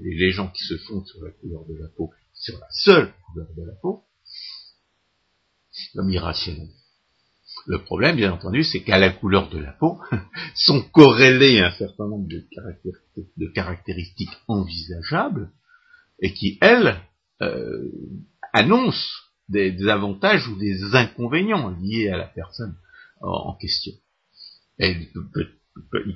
les 0.00 0.30
gens 0.30 0.48
qui 0.48 0.64
se 0.64 0.78
fondent 0.78 1.06
sur 1.06 1.22
la 1.22 1.30
couleur 1.30 1.66
de 1.66 1.74
la 1.74 1.88
peau, 1.88 2.10
sur 2.32 2.58
la 2.58 2.68
seule 2.70 3.12
couleur 3.26 3.48
de 3.54 3.64
la 3.66 3.74
peau, 3.82 4.02
comme 5.94 6.10
irrationnel. 6.10 6.68
Le 7.66 7.82
problème, 7.82 8.16
bien 8.16 8.32
entendu, 8.32 8.62
c'est 8.62 8.82
qu'à 8.82 8.98
la 8.98 9.10
couleur 9.10 9.50
de 9.50 9.58
la 9.58 9.72
peau 9.72 10.00
sont 10.54 10.82
corrélés 10.92 11.60
un 11.60 11.72
certain 11.72 12.08
nombre 12.08 12.28
de 12.28 13.48
caractéristiques, 13.52 14.36
envisageables 14.46 15.50
et 16.20 16.32
qui, 16.32 16.58
elles, 16.60 16.96
euh, 17.42 17.90
annoncent 18.52 19.08
des, 19.48 19.88
avantages 19.88 20.48
ou 20.48 20.56
des 20.56 20.94
inconvénients 20.94 21.70
liés 21.80 22.08
à 22.08 22.16
la 22.16 22.26
personne 22.26 22.76
en, 23.20 23.54
question. 23.56 23.92
Ils, 24.78 25.10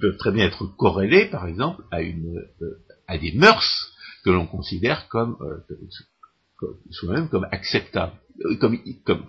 peuvent, 0.00 0.16
très 0.19 0.33
bien 0.33 0.47
être 0.47 0.66
corrélés, 0.76 1.26
par 1.26 1.47
exemple, 1.47 1.83
à, 1.90 2.00
euh, 2.00 3.19
des 3.19 3.33
mœurs 3.33 3.92
que 4.25 4.30
l'on 4.30 4.47
considère 4.47 5.09
comme, 5.09 5.37
euh, 5.40 6.69
soi-même 6.90 7.28
comme 7.28 7.47
acceptables, 7.50 8.19
euh, 8.45 8.57
comme 9.04 9.26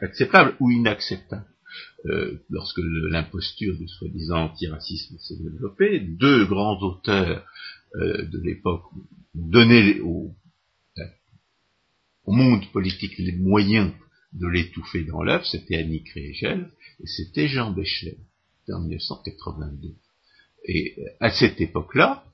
acceptables 0.00 0.56
ou 0.60 0.70
inacceptables. 0.70 1.51
Euh, 2.06 2.38
lorsque 2.50 2.80
l'imposture 2.80 3.76
du 3.76 3.86
soi-disant 3.88 4.46
antiracisme 4.46 5.18
s'est 5.18 5.36
développée, 5.36 6.00
deux 6.00 6.46
grands 6.46 6.80
auteurs 6.82 7.44
euh, 7.94 8.24
de 8.24 8.38
l'époque 8.40 8.84
donnaient 9.34 10.00
au, 10.00 10.34
au, 12.24 12.32
monde 12.32 12.66
politique 12.72 13.18
les 13.18 13.36
moyens 13.36 13.92
de 14.32 14.46
l'étouffer 14.48 15.04
dans 15.04 15.22
l'œuf, 15.22 15.44
c'était 15.46 15.76
Annie 15.76 16.02
Crégel 16.02 16.70
et 17.00 17.06
c'était 17.06 17.48
Jean 17.48 17.70
Béchelet, 17.70 18.18
en 18.70 18.80
1982. 18.80 19.94
Et 20.64 20.94
euh, 20.98 21.02
à 21.20 21.30
cette 21.30 21.60
époque-là, 21.60 22.24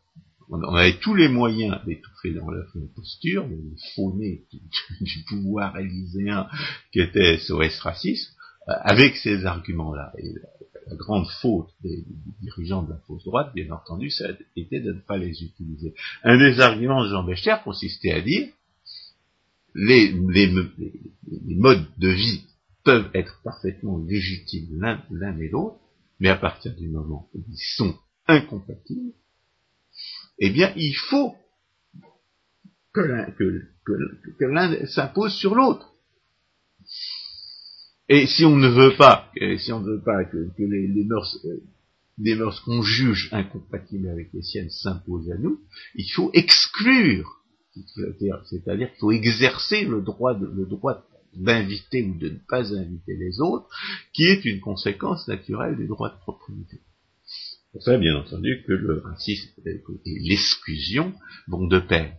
on 0.51 0.63
avait 0.75 0.99
tous 0.99 1.15
les 1.15 1.29
moyens 1.29 1.79
d'étouffer 1.85 2.33
dans 2.33 2.49
l'œuf 2.51 2.69
l'imposture, 2.75 3.47
de 3.47 3.77
fauner 3.95 4.45
du 5.01 5.25
pouvoir 5.29 5.79
élyséen 5.79 6.49
qui 6.93 7.01
était 7.01 7.39
SOS 7.39 7.81
racisme, 7.81 8.33
avec 8.69 9.17
ces 9.17 9.47
arguments-là. 9.47 10.13
Et 10.19 10.33
la, 10.87 10.97
grande 10.97 11.27
faute 11.43 11.69
des, 11.83 12.05
dirigeants 12.41 12.83
de 12.83 12.91
la 12.91 12.99
fausse 13.07 13.25
droite, 13.25 13.53
bien 13.55 13.71
entendu, 13.71 14.11
ça 14.11 14.25
été 14.57 14.81
de 14.81 14.93
ne 14.93 15.01
pas 15.01 15.19
les 15.19 15.43
utiliser. 15.43 15.95
Un 16.23 16.39
des 16.39 16.61
arguments 16.61 17.05
de 17.05 17.11
Jean 17.11 17.25
Becher 17.25 17.57
consistait 17.63 18.13
à 18.13 18.21
dire 18.23 18.49
les, 19.75 20.13
les 20.13 21.55
modes 21.57 21.87
de 21.99 22.09
vie 22.09 22.43
peuvent 22.85 23.11
être 23.15 23.41
parfaitement 23.45 23.99
légitimes 23.99 24.81
l'un 25.11 25.39
et 25.39 25.49
l'autre, 25.49 25.79
mais 26.21 26.31
à 26.31 26.37
partir 26.37 26.75
du 26.75 26.89
moment 26.89 27.29
où 27.35 27.45
ils 27.49 27.77
sont 27.77 27.95
incompatibles, 28.27 29.13
eh 30.39 30.51
bien, 30.51 30.73
il 30.77 30.95
faut 30.95 31.35
que 32.93 34.45
l'un 34.45 34.87
s'impose 34.87 35.35
sur 35.35 35.55
l'autre. 35.55 35.93
Et 38.09 38.27
si 38.27 38.45
on 38.45 38.57
ne 38.57 38.69
veut 38.69 38.97
pas, 38.97 39.31
si 39.59 39.73
on 39.73 39.81
ne 39.81 39.91
veut 39.91 40.03
pas 40.03 40.25
que, 40.25 40.51
les, 40.59 41.05
mœurs, 41.05 41.39
euh, 41.45 42.37
mœurs 42.37 42.61
qu'on 42.61 42.83
juge 42.83 43.29
incompatibles 43.33 44.09
avec 44.09 44.33
les 44.33 44.43
siennes 44.43 44.71
s'imposent 44.71 45.31
à 45.31 45.37
nous, 45.37 45.61
il 45.95 46.09
faut 46.11 46.31
exclure, 46.33 47.43
c'est-à-dire 47.75 48.91
qu'il 48.91 48.99
faut 48.99 49.13
exercer 49.13 49.85
le 49.85 50.01
droit, 50.01 50.35
droit 50.35 51.07
d'inviter 51.35 52.03
ou 52.03 52.19
de 52.19 52.31
ne 52.31 52.39
pas 52.49 52.73
inviter 52.75 53.15
les 53.15 53.41
autres, 53.41 53.69
qui 54.15 54.25
est 54.25 54.45
une 54.45 54.61
conséquence 54.61 55.29
naturelle 55.29 55.77
du 55.77 55.87
droit 55.87 56.09
de 56.09 56.19
propriété. 56.21 56.81
Pour 57.73 57.83
ça, 57.83 57.99
bien 57.99 58.17
entendu, 58.17 58.65
que 58.67 58.73
le 58.73 59.01
racisme 59.01 59.51
et 59.67 59.83
l'exclusion 60.07 61.13
vont 61.49 61.67
de 61.67 61.79
pair. 61.79 62.17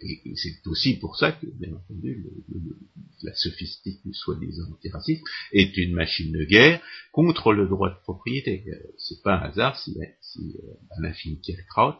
Et 0.00 0.34
c'est 0.36 0.66
aussi 0.66 0.98
pour 0.98 1.16
ça 1.16 1.32
que, 1.32 1.46
bien 1.46 1.74
entendu, 1.74 2.26
la 3.22 3.34
sophistique 3.34 4.00
du 4.04 4.14
soi-disant 4.14 4.70
antiracisme 4.72 5.24
est 5.52 5.76
une 5.76 5.94
machine 5.94 6.32
de 6.32 6.44
guerre 6.44 6.80
contre 7.12 7.52
le 7.52 7.66
droit 7.66 7.90
de 7.90 7.98
propriété. 8.02 8.64
Euh, 8.68 8.76
c'est 8.96 9.22
pas 9.22 9.34
un 9.34 9.48
hasard 9.48 9.78
si, 9.78 9.96
si 10.20 10.56
euh, 10.62 10.74
Alain 10.96 11.12
Finkielkraut 11.12 11.96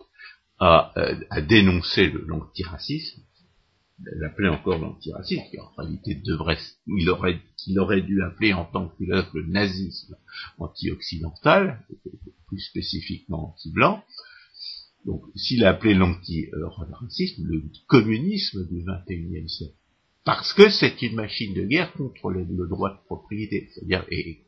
a, 0.61 0.92
euh, 0.97 1.21
a 1.31 1.40
dénoncé 1.40 2.12
l'antiracisme, 2.27 3.23
l'appelait 4.16 4.49
encore 4.49 4.79
l'antiracisme, 4.79 5.42
qui 5.51 5.59
en 5.59 5.71
réalité 5.77 6.14
devrait, 6.14 6.59
il 6.87 7.09
aurait, 7.11 7.40
qu'il 7.57 7.79
aurait 7.81 8.03
dû 8.03 8.23
appeler 8.23 8.53
en 8.53 8.64
tant 8.64 8.88
que 8.88 9.05
le 9.05 9.47
nazisme 9.47 10.16
anti-occidental, 10.59 11.85
plus 12.47 12.61
spécifiquement 12.61 13.51
anti-blanc, 13.51 14.05
donc, 15.04 15.22
s'il 15.34 15.64
a 15.64 15.70
appelé 15.70 15.94
l'anti-racisme, 15.94 17.44
le 17.46 17.62
communisme 17.87 18.66
du 18.66 18.84
XXIe 18.84 19.48
siècle, 19.48 19.74
parce 20.24 20.52
que 20.52 20.68
c'est 20.68 21.00
une 21.02 21.14
machine 21.14 21.54
de 21.54 21.62
guerre 21.62 21.92
contre 21.94 22.30
le, 22.30 22.44
droit 22.68 22.90
de 22.90 23.04
propriété, 23.06 23.70
c'est-à-dire 23.72 24.04
et, 24.11 24.44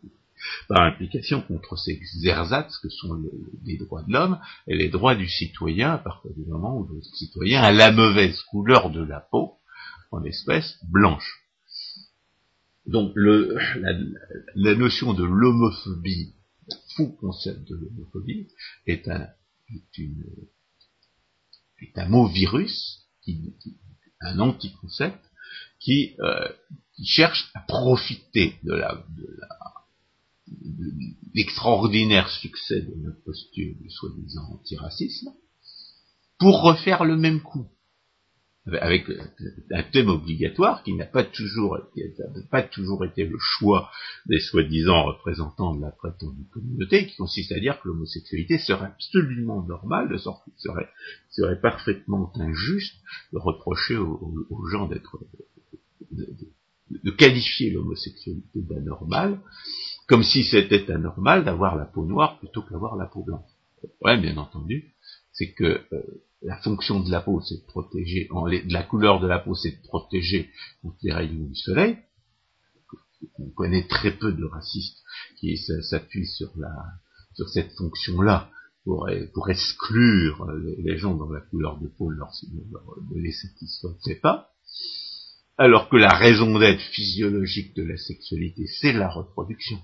par 0.68 0.82
implication 0.82 1.42
contre 1.42 1.76
ces 1.76 1.98
ersatz 2.24 2.78
que 2.78 2.88
sont 2.88 3.22
les 3.64 3.76
droits 3.78 4.02
de 4.02 4.12
l'homme 4.12 4.38
et 4.66 4.76
les 4.76 4.88
droits 4.88 5.14
du 5.14 5.28
citoyen 5.28 5.92
à 5.92 5.98
partir 5.98 6.32
du 6.34 6.44
moment 6.44 6.78
où 6.78 6.88
le 6.94 7.00
citoyen 7.02 7.62
a 7.62 7.72
la 7.72 7.92
mauvaise 7.92 8.40
couleur 8.42 8.90
de 8.90 9.02
la 9.02 9.20
peau, 9.20 9.54
en 10.10 10.24
espèce 10.24 10.78
blanche. 10.90 11.40
Donc 12.86 13.12
le, 13.14 13.56
la, 13.80 13.92
la 14.54 14.74
notion 14.74 15.14
de 15.14 15.24
l'homophobie, 15.24 16.34
fou 16.96 17.16
concept 17.20 17.68
de 17.68 17.76
l'homophobie, 17.76 18.48
est 18.86 19.08
un 19.08 19.28
est, 19.72 21.98
un 21.98 22.09
mot 22.09 22.28
virus, 22.28 23.09
un 24.20 24.38
anticoncept, 24.38 25.18
qui, 25.78 26.14
euh, 26.20 26.48
qui 26.94 27.06
cherche 27.06 27.50
à 27.54 27.61
profiter 27.61 28.59
de 28.62 28.74
la, 28.74 29.04
de 29.11 29.40
l'extraordinaire 31.35 32.28
succès 32.28 32.83
de 32.83 32.94
notre 32.96 33.22
posture 33.22 33.74
du 33.80 33.90
soi-disant 33.90 34.52
antiracisme 34.52 35.33
pour 36.38 36.62
refaire 36.62 37.04
le 37.04 37.16
même 37.16 37.40
coup 37.40 37.68
avec 38.66 39.07
un 39.70 39.83
thème 39.85 40.09
obligatoire 40.09 40.83
qui 40.83 40.92
n'a 40.94 41.07
pas 41.07 41.25
toujours, 41.25 41.79
pas 42.51 42.62
toujours 42.62 43.05
été 43.05 43.25
le 43.25 43.38
choix 43.38 43.90
des 44.27 44.38
soi-disant 44.38 45.05
représentants 45.05 45.75
de 45.75 45.81
la 45.81 45.90
prétendue 45.90 46.44
communauté, 46.53 47.07
qui 47.07 47.16
consiste 47.16 47.53
à 47.53 47.61
dire 47.61 47.81
que 47.81 47.88
l'homosexualité 47.88 48.59
serait 48.59 48.87
absolument 48.87 49.62
normale, 49.62 50.11
de 50.11 50.18
sorte 50.18 50.44
qu'il 50.44 50.53
serait, 50.59 50.88
serait 51.31 51.61
parfaitement 51.61 52.33
injuste 52.37 52.96
de 53.33 53.38
reprocher 53.38 53.96
aux, 53.96 54.66
gens 54.70 54.87
d'être, 54.88 55.18
de, 56.11 57.11
qualifier 57.12 57.70
l'homosexualité 57.70 58.61
d'anormale, 58.61 59.40
comme 60.07 60.23
si 60.23 60.44
c'était 60.44 60.90
anormal 60.90 61.44
d'avoir 61.44 61.77
la 61.77 61.87
peau 61.87 62.05
noire 62.05 62.38
plutôt 62.38 62.62
que 62.62 62.73
d'avoir 62.73 62.96
la 62.96 63.07
peau 63.07 63.23
blanche. 63.23 63.49
Problème, 64.01 64.20
bien 64.20 64.37
entendu, 64.37 64.92
c'est 65.33 65.53
que 65.53 65.81
euh, 65.92 66.03
la 66.42 66.57
fonction 66.59 67.00
de 67.00 67.11
la 67.11 67.20
peau, 67.20 67.40
c'est 67.42 67.61
de 67.61 67.66
protéger, 67.66 68.29
la 68.68 68.83
couleur 68.83 69.20
de 69.20 69.26
la 69.26 69.38
peau, 69.38 69.55
c'est 69.55 69.72
de 69.72 69.83
protéger 69.83 70.50
contre 70.83 70.96
les 71.03 71.12
rayons 71.12 71.44
du 71.44 71.55
soleil. 71.55 71.98
On 73.38 73.50
connaît 73.50 73.87
très 73.87 74.16
peu 74.16 74.33
de 74.33 74.44
racistes 74.44 75.03
qui 75.38 75.59
s'appuient 75.59 76.26
sur 76.26 76.50
la, 76.57 76.72
sur 77.35 77.48
cette 77.50 77.72
fonction-là 77.72 78.50
pour, 78.85 79.09
pour 79.35 79.50
exclure 79.50 80.46
les 80.79 80.96
gens 80.96 81.14
dont 81.14 81.31
la 81.31 81.42
couleur 81.42 81.79
de 81.79 81.88
peau 81.88 82.09
leur, 82.09 82.31
ne 83.11 83.20
les 83.20 83.33
satisfait 83.33 84.20
pas. 84.20 84.50
Alors 85.59 85.90
que 85.90 85.96
la 85.96 86.14
raison 86.14 86.59
d'être 86.59 86.81
physiologique 86.81 87.76
de 87.76 87.83
la 87.83 87.98
sexualité, 87.98 88.66
c'est 88.81 88.94
la 88.94 89.11
reproduction. 89.11 89.79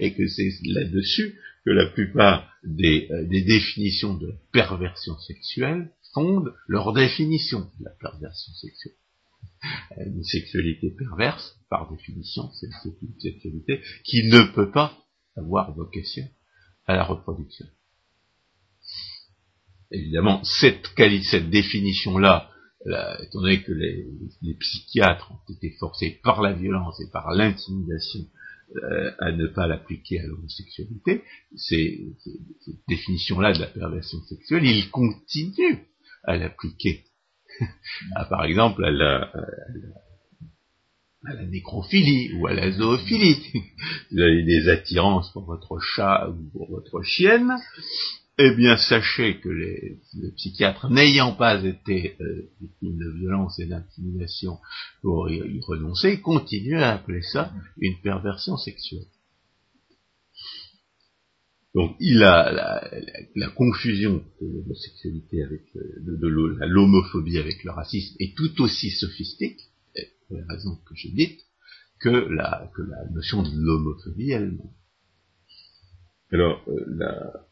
Et 0.00 0.12
que 0.14 0.26
c'est 0.26 0.50
là-dessus 0.64 1.38
que 1.64 1.70
la 1.70 1.86
plupart 1.86 2.48
des, 2.64 3.08
euh, 3.10 3.26
des, 3.26 3.42
définitions 3.42 4.14
de 4.14 4.34
perversion 4.52 5.18
sexuelle 5.18 5.90
fondent 6.12 6.54
leur 6.66 6.92
définition 6.92 7.60
de 7.78 7.84
la 7.84 7.90
perversion 7.90 8.52
sexuelle. 8.54 8.94
Euh, 9.98 10.04
une 10.06 10.24
sexualité 10.24 10.90
perverse, 10.90 11.56
par 11.70 11.90
définition, 11.90 12.50
c'est 12.52 12.66
une 12.66 13.20
sexualité 13.20 13.80
qui 14.04 14.24
ne 14.24 14.42
peut 14.42 14.70
pas 14.70 14.98
avoir 15.36 15.72
vocation 15.74 16.28
à 16.86 16.96
la 16.96 17.04
reproduction. 17.04 17.66
Évidemment, 19.90 20.42
cette, 20.44 20.88
cette 21.24 21.50
définition-là, 21.50 22.50
étant 23.20 23.40
donné 23.40 23.62
que 23.62 23.72
les, 23.72 24.08
les, 24.40 24.54
psychiatres 24.54 25.30
ont 25.30 25.52
été 25.52 25.70
forcés 25.78 26.18
par 26.24 26.42
la 26.42 26.52
violence 26.52 27.00
et 27.00 27.10
par 27.12 27.30
l'intimidation 27.30 28.26
euh, 28.76 29.10
à 29.18 29.32
ne 29.32 29.46
pas 29.46 29.66
l'appliquer 29.66 30.20
à 30.20 30.26
l'homosexualité, 30.26 31.22
ces, 31.56 32.06
cette 32.64 32.80
définition-là 32.88 33.52
de 33.52 33.60
la 33.60 33.66
perversion 33.66 34.18
sexuelle, 34.22 34.64
il 34.64 34.90
continue 34.90 35.86
à 36.24 36.36
l'appliquer. 36.36 37.04
par 38.30 38.44
exemple, 38.44 38.84
à 38.84 38.90
la, 38.90 39.30
à 41.24 41.34
la 41.34 41.46
nécrophilie 41.46 42.32
ou 42.34 42.46
à 42.46 42.54
la 42.54 42.70
zoophilie. 42.70 43.52
Vous 44.10 44.20
avez 44.20 44.42
des 44.44 44.68
attirances 44.68 45.32
pour 45.32 45.44
votre 45.44 45.78
chat 45.80 46.28
ou 46.28 46.50
pour 46.50 46.70
votre 46.70 47.02
chienne. 47.02 47.52
Eh 48.38 48.54
bien, 48.56 48.78
sachez 48.78 49.40
que 49.40 49.50
les, 49.50 50.00
psychiatres, 50.36 50.88
n'ayant 50.88 51.34
pas 51.34 51.62
été 51.62 52.16
euh, 52.20 52.50
victimes 52.60 52.98
de 52.98 53.10
violence 53.18 53.58
et 53.58 53.66
d'intimidation 53.66 54.58
pour 55.02 55.28
y, 55.30 55.60
renoncer, 55.60 56.20
continuent 56.20 56.80
à 56.80 56.94
appeler 56.94 57.20
ça 57.22 57.52
une 57.78 58.00
perversion 58.00 58.56
sexuelle. 58.56 59.06
Donc, 61.74 61.94
il 62.00 62.22
a 62.22 62.80
la, 63.34 63.50
confusion 63.50 64.24
de 64.40 64.46
l'homosexualité 64.46 65.42
avec 65.42 65.62
de, 65.74 66.26
l'homophobie 66.66 67.38
avec 67.38 67.64
le 67.64 67.70
racisme 67.70 68.16
est 68.18 68.36
tout 68.36 68.62
aussi 68.62 68.90
sophistique, 68.90 69.60
pour 70.26 70.38
les 70.38 70.44
raisons 70.48 70.76
que 70.86 70.94
j'ai 70.94 71.10
dites, 71.10 71.40
que 72.00 72.08
la, 72.08 72.70
que 72.74 72.82
la 72.82 73.08
notion 73.10 73.42
de 73.42 73.50
l'homophobie 73.54 74.30
elle-même. 74.30 74.70
Alors, 76.30 76.62
euh, 76.68 76.84
la, 76.88 77.46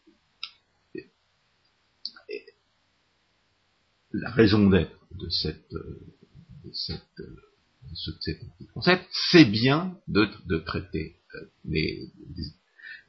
la 4.13 4.31
raison 4.31 4.69
d'être 4.69 4.99
de 5.13 5.29
cette, 5.29 5.73
euh, 5.73 6.01
de 6.65 6.73
cette, 6.73 7.21
euh, 7.21 7.37
ce, 7.95 8.11
cet 8.21 8.41
concept, 8.73 9.07
c'est 9.33 9.45
bien 9.45 9.97
de, 10.09 10.27
traiter 10.59 11.17
les, 11.65 12.11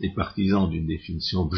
les 0.02 0.14
partisans 0.14 0.70
d'une 0.70 0.88
définition, 0.88 1.50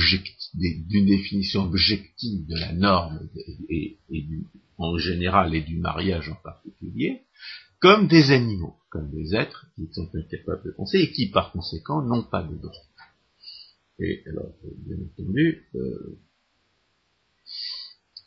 d'une 0.54 1.06
définition 1.06 1.64
objective 1.64 2.46
de 2.46 2.56
la 2.56 2.74
norme 2.74 3.30
et, 3.70 3.98
du, 4.10 4.46
en 4.78 4.98
général 4.98 5.56
et 5.56 5.62
du 5.62 5.78
mariage 5.78 6.30
en 6.30 6.36
particulier, 6.36 7.22
comme 7.80 8.08
des 8.08 8.32
animaux, 8.32 8.76
comme 8.90 9.10
des 9.12 9.34
êtres 9.34 9.68
qui 9.76 9.88
sont 9.94 10.10
incapables 10.14 10.64
de 10.66 10.72
penser 10.72 11.00
et 11.00 11.12
qui 11.12 11.30
par 11.30 11.52
conséquent 11.52 12.02
n'ont 12.02 12.24
pas 12.24 12.44
de 12.44 12.56
droit. 12.56 12.86
Et 14.00 14.24
alors, 14.28 14.54
bien 14.86 14.98
entendu, 15.06 15.68
euh, 15.76 16.20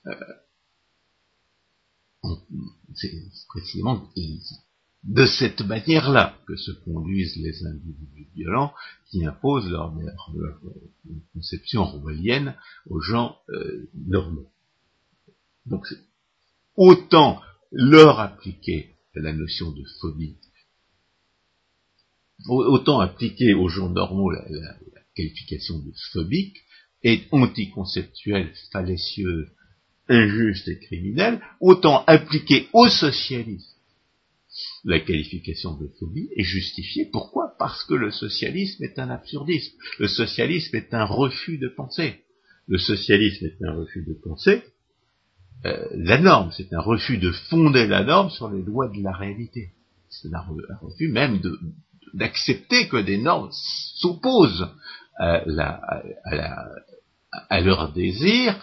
euh, 0.07 0.15
c'est 2.95 3.13
précisément 3.49 4.09
de 5.05 5.27
cette 5.27 5.61
manière-là 5.61 6.39
que 6.47 6.57
se 6.57 6.73
conduisent 6.73 7.37
les 7.37 7.65
individus 7.65 8.29
violents 8.35 8.75
qui 9.11 9.25
imposent 9.25 9.71
leur, 9.71 9.93
conception 11.33 11.83
orwellienne 11.83 12.55
aux 12.89 13.01
gens 13.01 13.37
euh, 13.51 13.89
normaux. 13.95 14.51
Donc 15.67 15.87
autant 16.77 17.41
leur 17.71 18.21
appliquer 18.21 18.97
la 19.15 19.33
notion 19.33 19.71
de 19.73 19.85
phobie, 20.01 20.37
autant 22.49 23.01
appliquer 23.01 23.55
aux 23.55 23.69
gens 23.69 23.89
normaux 23.89 24.31
la, 24.31 24.45
qualification 25.15 25.79
de 25.79 25.93
phobique 26.13 26.59
est 27.03 27.27
anticonceptuelle, 27.33 28.53
fallacieux, 28.71 29.49
injuste 30.09 30.69
et 30.69 30.79
criminelle, 30.79 31.41
autant 31.61 32.05
appliquer 32.07 32.69
aux 32.73 32.89
socialistes 32.89 33.77
la 34.85 35.01
qualification 35.01 35.75
de 35.75 35.89
phobie 35.99 36.31
est 36.37 36.45
justifiée. 36.45 37.09
Pourquoi 37.13 37.55
Parce 37.59 37.85
que 37.85 37.95
le 37.95 38.11
socialisme 38.11 38.85
est 38.85 38.99
un 38.99 39.11
absurdisme. 39.11 39.77
Le 39.99 40.09
socialisme 40.09 40.77
est 40.77 40.95
un 40.95 41.05
refus 41.05 41.59
de 41.59 41.69
penser. 41.69 42.23
Le 42.69 42.79
socialisme 42.79 43.47
est 43.47 43.65
un 43.65 43.75
refus 43.75 44.05
de 44.07 44.15
penser. 44.15 44.63
Euh, 45.65 45.87
la 45.93 46.19
norme, 46.19 46.53
c'est 46.57 46.73
un 46.73 46.81
refus 46.81 47.19
de 47.19 47.33
fonder 47.33 47.87
la 47.87 48.05
norme 48.05 48.31
sur 48.31 48.51
les 48.51 48.63
lois 48.63 48.89
de 48.89 49.03
la 49.03 49.13
réalité. 49.13 49.73
C'est 50.09 50.33
un, 50.33 50.45
refus 50.81 51.09
même 51.09 51.41
d'accepter 52.15 52.89
que 52.89 52.99
des 52.99 53.19
normes 53.19 53.51
s'opposent 53.53 54.69
à, 55.19 55.43
à, 57.49 57.61
leur 57.61 57.93
désir. 57.93 58.55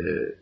Euh, 0.00 0.32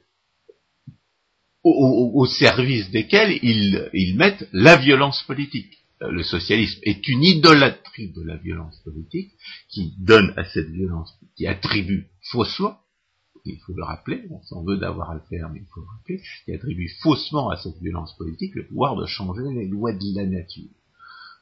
au, 1.64 2.26
service 2.26 2.90
desquels 2.90 3.38
ils, 3.42 4.16
mettent 4.16 4.48
la 4.52 4.76
violence 4.76 5.22
politique. 5.22 5.78
Euh, 6.02 6.10
le 6.10 6.24
socialisme 6.24 6.80
est 6.82 7.06
une 7.06 7.22
idolâtrie 7.22 8.10
de 8.12 8.22
la 8.22 8.36
violence 8.36 8.80
politique 8.82 9.32
qui 9.68 9.94
donne 9.98 10.34
à 10.36 10.44
cette 10.44 10.70
violence, 10.70 11.16
qui 11.36 11.46
attribue 11.46 12.08
faussement, 12.32 12.78
il 13.44 13.58
faut 13.58 13.74
le 13.74 13.84
rappeler, 13.84 14.24
on 14.30 14.42
s'en 14.42 14.62
veut 14.64 14.76
d'avoir 14.76 15.10
à 15.10 15.14
le 15.14 15.22
faire, 15.28 15.50
mais 15.50 15.60
il 15.60 15.66
faut 15.72 15.80
le 15.80 15.86
rappeler, 15.86 16.20
qui 16.44 16.52
attribue 16.52 16.88
faussement 17.00 17.50
à 17.50 17.56
cette 17.56 17.78
violence 17.80 18.16
politique 18.16 18.54
le 18.54 18.66
pouvoir 18.66 18.96
de 18.96 19.06
changer 19.06 19.42
les 19.52 19.66
lois 19.66 19.92
de 19.92 20.14
la 20.14 20.26
nature. 20.26 20.70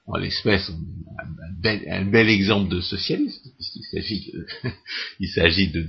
En 0.06 0.16
l'espèce, 0.16 0.70
un, 1.18 2.04
bel, 2.04 2.28
exemple 2.28 2.70
de 2.70 2.80
socialisme, 2.80 3.50
puisqu'il 3.54 3.84
s'agit 3.84 4.32
de, 4.32 5.26
s'agit 5.26 5.70
de 5.70 5.82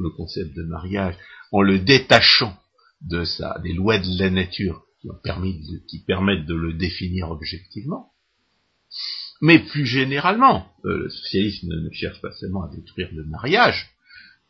le 0.00 0.10
concept 0.10 0.54
de 0.56 0.62
mariage 0.62 1.14
en 1.52 1.62
le 1.62 1.78
détachant 1.78 2.56
de 3.02 3.24
ça, 3.24 3.58
des 3.62 3.72
lois 3.72 3.98
de 3.98 4.18
la 4.18 4.30
nature 4.30 4.84
qui, 5.00 5.98
permettent 6.04 6.46
de 6.46 6.54
le 6.54 6.74
définir 6.74 7.30
objectivement. 7.30 8.10
Mais 9.40 9.58
plus 9.58 9.86
généralement, 9.86 10.68
euh, 10.84 11.04
le 11.04 11.08
socialisme 11.08 11.68
ne 11.68 11.90
cherche 11.90 12.20
pas 12.20 12.32
seulement 12.32 12.64
à 12.64 12.74
détruire 12.74 13.08
le 13.14 13.24
mariage, 13.24 13.90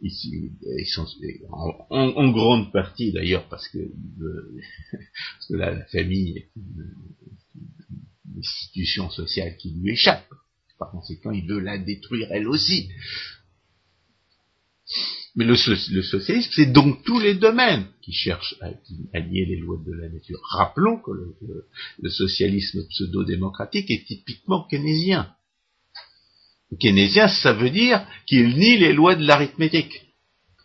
ici, 0.03 0.51
en, 1.91 2.31
grande 2.33 2.73
partie 2.73 3.13
d'ailleurs 3.13 3.49
parce 3.49 3.69
que, 3.69 3.79
la, 5.51 5.85
famille 5.87 6.39
est 6.39 6.51
une, 6.57 6.95
institution 8.39 9.11
sociale 9.11 9.57
qui 9.59 9.75
lui 9.75 9.93
échappe. 9.93 10.27
Par 10.79 10.93
conséquent, 10.93 11.31
il 11.31 11.47
veut 11.47 11.59
la 11.59 11.77
détruire 11.79 12.29
elle 12.31 12.49
aussi. 12.49 12.89
Mais 15.37 15.45
le, 15.45 15.55
socialisme, 15.55 16.51
c'est 16.53 16.73
donc 16.73 17.05
tous 17.05 17.21
les 17.21 17.35
domaines 17.35 17.87
qui 18.03 18.13
cherchent 18.13 18.57
à, 18.61 19.21
nier 19.21 19.47
les 19.47 19.57
lois 19.57 19.79
de 19.87 19.93
la 19.93 20.09
nature. 20.09 20.41
Rappelons 20.51 20.99
que 20.99 21.13
le, 21.13 22.11
socialisme 22.11 22.85
pseudo-démocratique 22.89 23.91
est 23.91 24.05
typiquement 24.07 24.67
keynésien. 24.69 25.33
keynésien, 26.81 27.29
ça 27.29 27.53
veut 27.53 27.71
dire 27.71 28.05
qu'il 28.27 28.57
nie 28.57 28.77
les 28.77 28.93
lois 28.93 29.15
de 29.15 29.25
l'arithmétique. 29.25 30.03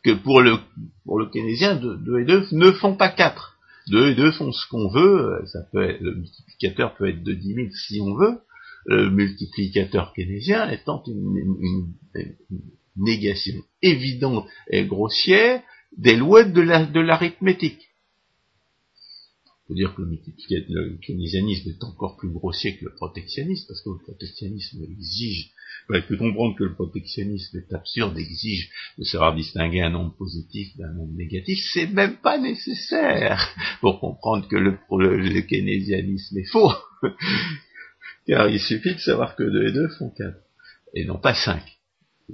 Que 0.03 0.11
pour 0.11 0.41
le, 0.41 0.57
pour 1.03 1.19
le 1.19 1.29
keynésien, 1.29 1.75
2 1.75 2.19
et 2.19 2.25
2 2.25 2.47
ne 2.51 2.71
font 2.71 2.95
pas 2.95 3.09
4. 3.09 3.57
2 3.89 4.09
et 4.09 4.15
2 4.15 4.31
font 4.31 4.51
ce 4.51 4.67
qu'on 4.67 4.89
veut, 4.89 5.41
ça 5.45 5.59
peut 5.71 5.95
le 5.99 6.15
multiplicateur 6.15 6.95
peut 6.95 7.09
être 7.09 7.23
de 7.23 7.33
10 7.33 7.53
000 7.53 7.67
si 7.71 8.01
on 8.01 8.15
veut, 8.15 8.39
le 8.87 9.11
multiplicateur 9.11 10.13
keynésien 10.13 10.69
étant 10.71 11.03
une 11.07 11.93
négation 12.95 13.55
évidente 13.81 14.47
et 14.69 14.85
grossière 14.85 15.61
des 15.97 16.15
lois 16.15 16.43
de 16.43 16.99
l'arithmétique. 16.99 17.81
Il 19.67 19.67
faut 19.67 19.73
dire 19.73 19.95
que 19.95 20.03
le, 20.03 20.97
keynésianisme 20.97 21.69
est 21.69 21.83
encore 21.83 22.17
plus 22.17 22.29
grossier 22.29 22.77
que 22.77 22.85
le 22.85 22.93
protectionnisme, 22.93 23.65
parce 23.67 23.81
que 23.81 23.89
le 23.89 24.03
protectionnisme 24.03 24.83
exige, 24.83 25.51
il 25.89 26.01
faut 26.03 26.17
comprendre 26.17 26.55
que 26.55 26.65
le 26.65 26.75
protectionnisme 26.75 27.57
est 27.57 27.73
absurde, 27.73 28.15
exige 28.17 28.69
de 28.99 29.03
savoir 29.03 29.35
distinguer 29.35 29.81
un 29.81 29.89
nombre 29.89 30.15
positif 30.15 30.77
d'un 30.77 30.93
nombre 30.93 31.13
négatif, 31.15 31.57
c'est 31.73 31.87
même 31.87 32.17
pas 32.17 32.37
nécessaire 32.37 33.55
pour 33.81 33.99
comprendre 33.99 34.47
que 34.47 34.55
le, 34.55 34.77
le, 34.91 35.41
keynésianisme 35.41 36.37
est 36.37 36.51
faux, 36.51 36.71
car 38.27 38.47
il 38.49 38.59
suffit 38.59 38.93
de 38.93 38.99
savoir 38.99 39.35
que 39.35 39.43
2 39.43 39.67
et 39.67 39.71
2 39.71 39.87
font 39.97 40.11
4, 40.11 40.37
et 40.93 41.05
non 41.05 41.17
pas 41.17 41.33
5 41.33 41.74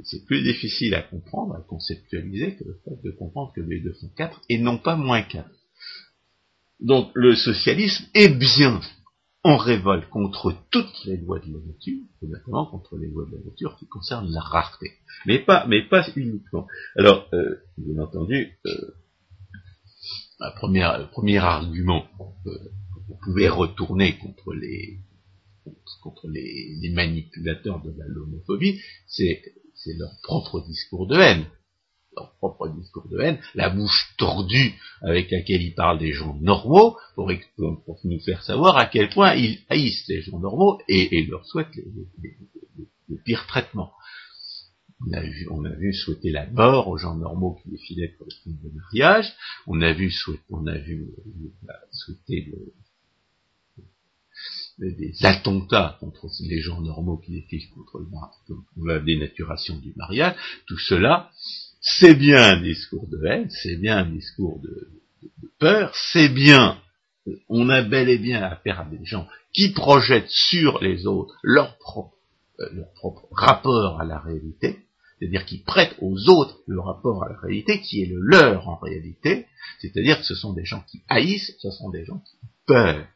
c'est 0.04 0.26
plus 0.26 0.42
difficile 0.42 0.96
à 0.96 1.02
comprendre, 1.02 1.56
à 1.56 1.62
conceptualiser 1.62 2.56
que 2.56 2.64
le 2.64 2.80
fait 2.84 3.02
de 3.04 3.12
comprendre 3.12 3.52
que 3.56 3.62
les 3.62 3.82
deux 3.82 3.94
font 3.94 4.10
4 4.16 4.42
et 4.50 4.58
non 4.58 4.78
pas 4.78 4.96
moins 4.96 5.22
4. 5.22 5.50
Donc 6.80 7.12
le 7.14 7.36
socialisme 7.36 8.06
est 8.14 8.30
bien 8.30 8.80
en 9.44 9.58
révolte 9.58 10.08
contre 10.10 10.56
toutes 10.70 11.06
les 11.06 11.18
lois 11.18 11.40
de 11.40 11.52
la 11.52 11.60
nature, 11.66 12.04
notamment 12.22 12.66
contre 12.68 12.98
les 12.98 13.08
lois 13.08 13.26
de 13.26 13.38
la 13.38 13.44
nature 13.44 13.76
qui 13.78 13.88
concernent 13.88 14.32
la 14.32 14.40
rareté. 14.40 14.92
Mais 15.26 15.40
pas, 15.40 15.66
mais 15.68 15.88
pas 15.88 16.08
uniquement. 16.16 16.68
Alors, 16.96 17.28
euh, 17.34 17.56
bien 17.78 18.02
entendu, 18.02 18.52
euh, 18.66 18.72
le 20.40 21.10
premier 21.12 21.38
argument 21.38 22.06
que 22.46 22.50
vous 23.08 23.18
pouvez 23.24 23.50
retourner 23.50 24.18
contre 24.18 24.54
les 24.54 25.00
contre 26.02 26.28
les, 26.28 26.76
les 26.82 26.90
manipulateurs 26.90 27.84
de 27.84 27.92
la 27.92 28.06
lomophobie, 28.08 28.80
c'est 29.06 29.44
c'est 29.84 29.94
leur 29.94 30.12
propre 30.24 30.62
discours 30.66 31.08
de 31.08 31.18
haine. 31.18 31.46
Leur 32.16 32.36
propre 32.38 32.68
discours 32.68 33.08
de 33.08 33.20
haine, 33.22 33.40
la 33.56 33.70
bouche 33.70 34.14
tordue 34.18 34.74
avec 35.02 35.32
laquelle 35.32 35.62
ils 35.62 35.74
parlent 35.74 36.00
des 36.00 36.12
gens 36.12 36.36
normaux, 36.42 36.98
pour, 37.16 37.32
nous 38.04 38.20
faire 38.20 38.44
savoir 38.44 38.78
à 38.78 38.86
quel 38.86 39.10
point 39.10 39.34
ils 39.36 39.60
haïssent 39.70 40.08
les 40.10 40.22
gens 40.22 40.40
normaux 40.40 40.80
et, 40.90 41.26
leur 41.26 41.46
souhaitent 41.46 41.74
les, 41.76 43.18
pires 43.26 43.48
traitements. 43.48 43.94
On 45.08 45.14
a, 45.14 45.22
vu, 45.22 45.48
on 45.50 45.66
a 45.66 45.74
vu 45.74 45.94
souhaiter 45.94 46.32
la 46.32 46.46
mort 46.48 46.88
aux 46.88 46.98
gens 46.98 47.16
normaux 47.16 47.58
qui 47.64 47.70
défilaient 47.70 48.10
pour 48.18 48.28
le 48.28 48.36
film 48.44 48.58
de 48.62 48.70
mariage. 48.70 49.34
On 49.66 49.82
a 49.82 49.94
vu, 49.94 50.12
souhaiter, 50.12 50.44
on 50.50 50.68
a 50.68 50.78
vu 50.78 51.08
euh, 51.68 51.74
souhaiter 51.92 52.54
des 54.80 55.14
attentats 55.24 55.98
contre 56.00 56.28
les 56.42 56.60
gens 56.60 56.82
normaux 56.82 57.18
qui 57.18 57.34
défilent 57.34 57.70
contre 57.70 58.00
le 58.00 58.08
mariage, 58.08 58.36
la 58.84 59.00
dénaturation 59.00 59.78
du 59.78 59.94
mariage. 59.96 60.36
Tout 60.68 60.78
cela, 60.78 61.30
c'est 61.82 62.16
bien 62.16 62.58
un 62.58 62.62
discours 62.62 63.08
de 63.08 63.26
haine, 63.26 63.50
c'est 63.50 63.76
bien 63.76 63.98
un 63.98 64.10
discours 64.10 64.60
de, 64.62 64.88
peur, 65.60 65.92
c'est 66.14 66.30
bien, 66.30 66.78
on 67.50 67.70
a 67.70 67.82
bel 67.82 68.10
et 68.10 68.18
bien 68.18 68.42
affaire 68.44 68.80
à 68.80 68.86
des 68.86 69.04
gens 69.06 69.28
qui 69.54 69.70
projettent 69.70 70.30
sur 70.30 70.82
les 70.82 71.06
autres 71.06 71.36
leur 71.44 71.78
propre, 71.78 72.16
euh, 72.60 72.70
leur 72.74 72.92
propre 72.94 73.28
rapport 73.32 74.00
à 74.00 74.06
la 74.06 74.20
réalité, 74.20 74.80
c'est-à-dire 75.20 75.46
qui 75.46 75.60
prêtent 75.60 75.96
aux 76.00 76.30
autres 76.30 76.60
le 76.68 76.80
rapport 76.80 77.24
à 77.24 77.30
la 77.30 77.38
réalité 77.38 77.82
qui 77.82 78.02
est 78.02 78.08
le 78.08 78.20
leur 78.20 78.68
en 78.68 78.78
réalité, 78.78 79.46
c'est-à-dire 79.80 80.20
que 80.20 80.26
ce 80.26 80.36
sont 80.36 80.54
des 80.54 80.66
gens 80.66 80.84
qui 80.90 81.04
haïssent, 81.10 81.56
ce 81.60 81.70
sont 81.70 81.90
des 81.90 82.06
gens 82.06 82.20
qui 82.20 82.36
ont 82.44 82.50
peur. 82.66 83.08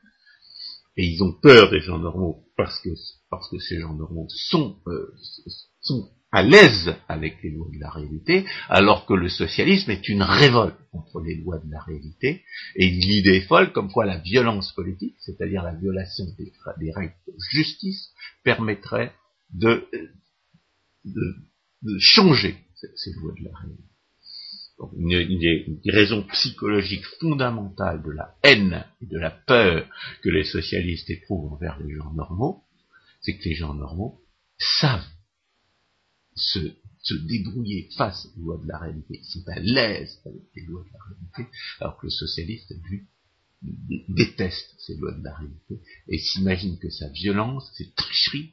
Et 0.98 1.06
ils 1.06 1.24
ont 1.24 1.34
peur 1.42 1.70
des 1.72 1.82
gens 1.82 2.00
normaux 2.00 2.46
parce 2.56 2.80
que, 2.82 2.90
parce 3.30 3.50
que 3.50 3.60
ces 3.60 3.80
gens 3.80 3.94
normaux 3.94 4.28
sont, 4.30 4.78
euh, 4.88 5.14
sont 5.82 6.10
à 6.32 6.44
l'aise 6.44 6.94
avec 7.08 7.42
les 7.44 7.52
lois 7.52 7.70
de 7.74 7.80
la 7.80 7.90
réalité, 7.90 8.46
alors 8.68 9.06
que 9.06 9.14
le 9.14 9.30
socialisme 9.30 9.92
est 9.92 10.10
une 10.10 10.22
révolte 10.22 10.78
contre 10.92 11.22
les 11.22 11.36
lois 11.36 11.60
de 11.60 11.72
la 11.72 11.80
réalité, 11.82 12.44
et 12.76 12.90
l'idée 12.90 13.42
folle 13.42 13.72
comme 13.72 13.90
quoi 13.90 14.06
la 14.06 14.18
violence 14.18 14.74
politique, 14.74 15.16
c'est-à-dire 15.20 15.64
la 15.64 15.76
violation 15.76 16.26
des, 16.38 16.92
règles 16.92 17.14
de 17.28 17.34
justice, 17.52 18.10
permettrait 18.44 19.14
de, 19.54 19.88
de, 21.06 21.98
changer 22.00 22.58
ces 22.74 23.14
lois 23.14 23.34
de 23.40 23.46
la 23.46 23.58
réalité. 23.58 23.95
Une, 24.98 25.80
raison 25.86 26.24
psychologique 26.24 27.06
fondamentale 27.20 28.04
de 28.04 28.12
la 28.12 28.36
haine 28.44 28.86
et 29.02 29.06
de 29.06 29.18
la 29.18 29.32
peur 29.32 29.88
que 30.22 30.30
les 30.30 30.44
socialistes 30.44 31.10
éprouvent 31.10 31.54
envers 31.54 31.80
les 31.80 31.94
gens 31.94 32.12
normaux, 32.14 32.64
c'est 33.22 33.38
que 33.38 33.46
les 33.46 33.56
gens 33.56 33.74
normaux 33.74 34.22
savent 34.58 35.08
se, 36.36 36.60
débrouiller 37.28 37.90
face 37.98 38.28
aux 38.36 38.42
lois 38.42 38.58
de 38.58 38.68
la 38.68 38.78
réalité. 38.80 39.20
Ils 39.22 39.26
sont 39.26 39.48
à 39.48 39.60
l'aise 39.60 40.20
avec 40.26 40.42
les 40.56 40.66
lois 40.66 40.84
de 40.84 40.90
la 40.92 41.00
réalité, 41.06 41.58
alors 41.80 41.98
que 41.98 42.08
le 42.08 42.12
socialiste, 42.12 42.74
déteste 44.10 44.76
ces 44.80 44.96
lois 44.98 45.14
de 45.14 45.24
la 45.24 45.36
réalité 45.36 45.82
et 46.08 46.20
s'imagine 46.20 46.78
que 46.78 46.90
sa 46.90 47.08
violence, 47.10 47.72
cette 47.78 47.96
tricherie 47.96 48.52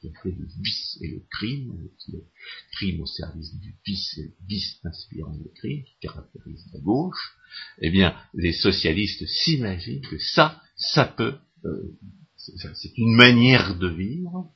qui 0.00 0.08
a 0.08 0.12
fait 0.22 0.32
le 0.32 0.46
vice 0.62 0.98
et 1.00 1.08
le 1.08 1.22
crime, 1.30 1.88
le 2.08 2.24
crime 2.72 3.00
au 3.00 3.06
service 3.06 3.54
du 3.58 3.74
vice 3.84 4.18
et 4.18 4.22
le 4.22 4.34
vice 4.46 4.78
inspirant 4.84 5.36
le 5.36 5.50
crime, 5.54 5.84
qui 5.84 5.96
caractérise 6.00 6.66
la 6.72 6.80
gauche, 6.80 7.36
eh 7.80 7.90
bien, 7.90 8.16
les 8.34 8.52
socialistes 8.52 9.26
s'imaginent 9.26 10.02
que 10.02 10.18
ça, 10.18 10.60
ça 10.76 11.04
peut, 11.04 11.38
euh, 11.64 11.98
c'est 12.36 12.96
une 12.98 13.14
manière 13.16 13.76
de 13.78 13.88
vivre 13.88 14.52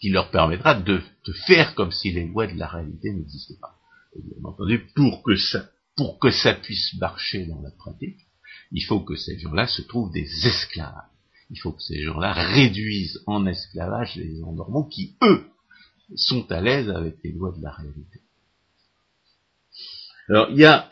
qui 0.00 0.10
leur 0.10 0.30
permettra 0.32 0.74
de, 0.74 1.00
faire 1.46 1.74
comme 1.76 1.92
si 1.92 2.10
les 2.10 2.26
lois 2.26 2.48
de 2.48 2.58
la 2.58 2.66
réalité 2.66 3.12
n'existaient 3.12 3.60
pas. 3.60 3.78
bien 4.16 4.44
entendu, 4.44 4.86
pour 4.96 5.22
que 5.22 5.36
ça, 5.36 5.70
pour 5.96 6.18
que 6.18 6.32
ça 6.32 6.54
puisse 6.54 6.94
marcher 6.94 7.46
dans 7.46 7.62
la 7.62 7.70
pratique, 7.70 8.18
il 8.72 8.84
faut 8.84 9.00
que 9.00 9.14
ces 9.14 9.38
gens-là 9.38 9.68
se 9.68 9.82
trouvent 9.82 10.12
des 10.12 10.28
esclaves. 10.46 11.11
Il 11.52 11.60
faut 11.60 11.72
que 11.72 11.82
ces 11.82 12.02
gens-là 12.02 12.32
réduisent 12.32 13.20
en 13.26 13.46
esclavage 13.46 14.16
les 14.16 14.38
gens 14.40 14.52
normaux 14.52 14.84
qui, 14.84 15.16
eux, 15.22 15.44
sont 16.16 16.50
à 16.50 16.60
l'aise 16.60 16.88
avec 16.90 17.16
les 17.22 17.32
lois 17.32 17.52
de 17.52 17.62
la 17.62 17.72
réalité. 17.72 18.20
Alors, 20.28 20.48
il 20.50 20.58
y 20.58 20.64
a, 20.64 20.88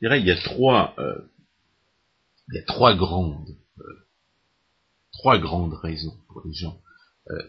je 0.00 0.16
il 0.16 0.26
y 0.26 0.30
a 0.30 0.36
trois, 0.36 0.94
euh, 0.98 1.30
il 2.48 2.54
y 2.54 2.58
a 2.58 2.62
trois 2.62 2.94
grandes, 2.94 3.56
euh, 3.78 4.06
trois 5.12 5.38
grandes 5.38 5.74
raisons 5.74 6.16
pour 6.28 6.42
les 6.46 6.54
gens 6.54 6.80
euh, 7.30 7.42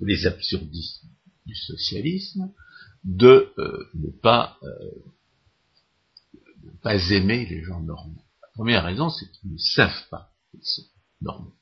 les 0.00 0.26
absurdistes 0.26 1.04
du 1.46 1.54
socialisme, 1.54 2.52
de 3.04 3.52
euh, 3.58 3.88
ne 3.94 4.10
pas, 4.10 4.58
euh, 4.62 4.90
pas 6.82 6.96
aimer 7.10 7.46
les 7.46 7.62
gens 7.62 7.80
normaux. 7.80 8.24
La 8.40 8.48
première 8.54 8.84
raison, 8.84 9.10
c'est 9.10 9.30
qu'ils 9.30 9.52
ne 9.52 9.58
savent 9.58 10.08
pas 10.10 10.32
qu'ils 10.50 10.64
sont 10.64 10.86
normaux. 11.20 11.54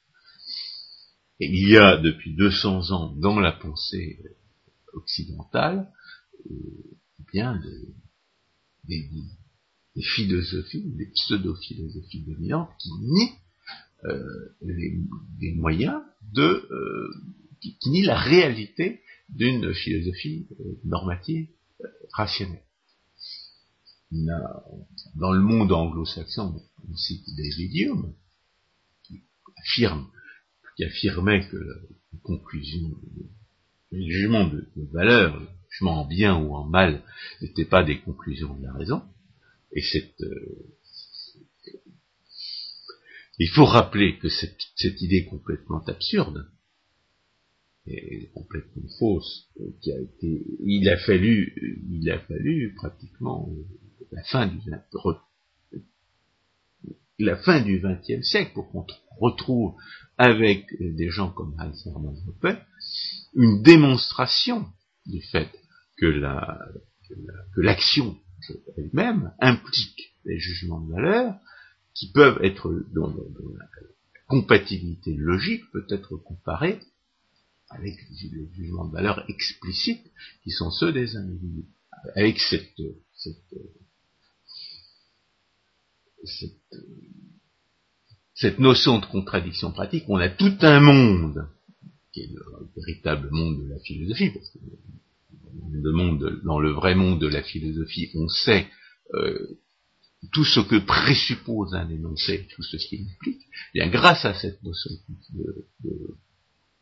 Et 1.40 1.46
il 1.46 1.68
y 1.68 1.76
a 1.76 1.96
depuis 1.96 2.34
200 2.34 2.90
ans 2.90 3.12
dans 3.16 3.40
la 3.40 3.52
pensée 3.52 4.22
occidentale, 4.92 5.90
bien 7.32 7.60
des, 8.84 9.08
philosophies, 10.02 10.84
des 10.96 11.06
pseudo-philosophies 11.06 12.24
dominantes 12.24 12.70
qui 12.78 12.90
nient 13.00 13.32
les, 14.62 15.52
moyens 15.54 16.00
de 16.32 16.68
qui, 17.60 17.76
nie 17.86 18.02
la 18.02 18.18
réalité 18.18 19.00
d'une 19.28 19.72
philosophie 19.74 20.48
euh, 20.60 20.78
normative 20.84 21.48
euh, 21.82 21.86
rationnelle. 22.12 22.64
Dans 25.14 25.32
le 25.32 25.40
monde 25.40 25.70
anglo-saxon, 25.70 26.60
on 26.88 26.96
cite 26.96 27.24
David 27.36 27.76
Hume, 27.76 28.14
qui 29.04 29.22
affirme, 29.56 30.10
affirmait 30.84 31.46
que 31.48 31.56
la 31.56 32.18
conclusion, 32.22 32.90
le 33.90 34.10
jugement 34.10 34.46
de, 34.46 34.66
valeur, 34.92 35.38
le 35.38 35.46
jugement 35.70 36.02
en 36.02 36.06
bien 36.06 36.36
ou 36.36 36.54
en 36.54 36.64
mal, 36.64 37.02
n'était 37.40 37.64
pas 37.64 37.82
des 37.82 38.00
conclusions 38.00 38.54
de 38.54 38.64
la 38.64 38.72
raison. 38.72 39.02
Et 39.72 39.82
cette, 39.82 40.20
euh, 40.22 40.76
il 43.38 43.48
faut 43.48 43.64
rappeler 43.64 44.18
que 44.18 44.28
cette, 44.28 44.58
cette 44.76 45.00
idée 45.00 45.24
complètement 45.24 45.82
absurde, 45.86 46.50
est 47.86 48.30
complètement 48.32 48.88
fausse, 48.98 49.48
qui 49.80 49.92
a 49.92 50.00
été, 50.00 50.44
il 50.60 50.88
a 50.88 50.98
fallu, 50.98 51.82
il 51.90 52.10
a 52.10 52.18
fallu 52.20 52.74
pratiquement 52.74 53.50
la 54.12 54.22
fin 54.24 54.46
du 54.46 54.60
la 57.24 57.36
fin 57.36 57.60
du 57.60 57.80
XXe 57.80 58.26
siècle 58.26 58.52
pour 58.54 58.70
qu'on 58.70 58.86
retrouve 59.18 59.74
avec 60.18 60.66
des 60.80 61.10
gens 61.10 61.30
comme 61.30 61.54
Hans 61.58 61.72
Hermann 61.86 62.16
Hoppe 62.26 62.58
une 63.34 63.62
démonstration 63.62 64.66
du 65.06 65.22
fait 65.22 65.48
que 65.96 66.06
la 66.06 66.58
que 67.54 67.60
l'action 67.60 68.16
elle-même 68.76 69.32
implique 69.40 70.14
des 70.24 70.38
jugements 70.38 70.80
de 70.80 70.92
valeur 70.92 71.34
qui 71.94 72.10
peuvent 72.12 72.38
être 72.42 72.72
dont, 72.92 73.14
la 73.58 73.66
compatibilité 74.26 75.14
logique 75.16 75.64
peut 75.72 75.86
être 75.90 76.16
comparée 76.16 76.78
avec 77.68 77.94
les 78.08 78.48
jugements 78.52 78.86
de 78.86 78.92
valeur 78.92 79.24
explicites 79.28 80.10
qui 80.42 80.50
sont 80.50 80.70
ceux 80.70 80.92
des 80.92 81.16
individus. 81.16 81.66
Avec 82.16 82.38
cette, 82.38 82.80
cette, 83.14 83.54
cette, 88.34 88.58
notion 88.58 88.98
de 88.98 89.06
contradiction 89.06 89.72
pratique, 89.72 90.04
on 90.08 90.16
a 90.16 90.28
tout 90.28 90.56
un 90.62 90.80
monde, 90.80 91.48
qui 92.12 92.22
est 92.22 92.30
le, 92.32 92.40
véritable 92.76 93.28
monde 93.30 93.62
de 93.62 93.68
la 93.68 93.78
philosophie, 93.80 94.30
parce 94.30 94.50
que 94.50 94.58
dans 96.44 96.58
le 96.58 96.70
vrai 96.72 96.94
monde 96.94 97.20
de 97.20 97.26
la 97.26 97.42
philosophie, 97.42 98.10
on 98.14 98.28
sait 98.28 98.66
euh, 99.14 99.58
tout 100.32 100.44
ce 100.44 100.60
que 100.60 100.76
présuppose 100.76 101.74
un 101.74 101.88
énoncé, 101.88 102.46
tout 102.54 102.62
ce 102.62 102.76
qui 102.76 103.06
implique, 103.14 103.42
bien 103.74 103.88
grâce 103.88 104.24
à 104.24 104.34
cette 104.34 104.62
notion 104.62 104.90
de 105.84 106.16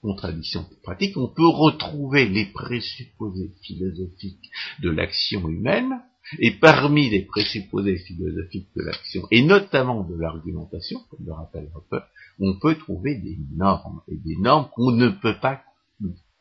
contradiction 0.00 0.66
pratique, 0.82 1.16
on 1.16 1.28
peut 1.28 1.48
retrouver 1.48 2.28
les 2.28 2.46
présupposés 2.46 3.52
philosophiques 3.62 4.50
de 4.80 4.90
l'action 4.90 5.48
humaine, 5.48 6.00
et 6.38 6.52
parmi 6.52 7.08
les 7.08 7.22
présupposés 7.22 7.98
philosophiques 7.98 8.68
de 8.76 8.82
l'action, 8.82 9.26
et 9.30 9.42
notamment 9.42 10.04
de 10.04 10.14
l'argumentation, 10.16 11.00
comme 11.10 11.24
le 11.24 11.32
rappelle 11.32 11.70
Hopper, 11.74 12.00
on 12.38 12.58
peut 12.58 12.76
trouver 12.76 13.16
des 13.16 13.38
normes, 13.54 14.02
et 14.08 14.16
des 14.16 14.36
normes 14.36 14.68
qu'on 14.74 14.92
ne 14.92 15.08
peut 15.08 15.38
pas 15.40 15.62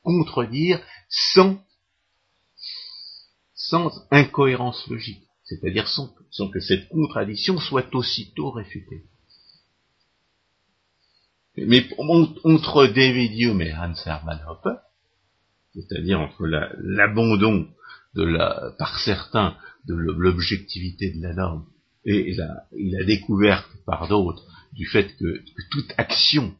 contredire 0.03 0.81
sans, 1.09 1.61
sans 3.53 3.91
incohérence 4.11 4.87
logique, 4.87 5.23
c'est-à-dire 5.43 5.87
sans, 5.87 6.13
que 6.49 6.59
cette 6.59 6.89
contradiction 6.89 7.59
soit 7.59 7.93
aussitôt 7.95 8.51
réfutée. 8.51 9.05
Mais 11.57 11.89
entre 11.97 12.85
David 12.87 13.39
Hume 13.39 13.61
et 13.61 13.73
Hans 13.73 13.95
Hermann 14.05 14.39
Hoppe, 14.47 14.77
c'est-à-dire 15.73 16.19
entre 16.19 16.45
l'abandon 16.45 17.67
de 18.13 18.23
la, 18.23 18.71
par 18.77 18.99
certains 18.99 19.57
de 19.87 19.95
l'objectivité 19.95 21.11
de 21.11 21.21
la 21.21 21.33
norme 21.33 21.65
et 22.05 22.35
la, 22.35 23.03
découverte 23.05 23.69
par 23.85 24.07
d'autres 24.07 24.45
du 24.73 24.85
fait 24.85 25.15
que, 25.17 25.41
toute 25.71 25.93
action 25.97 26.53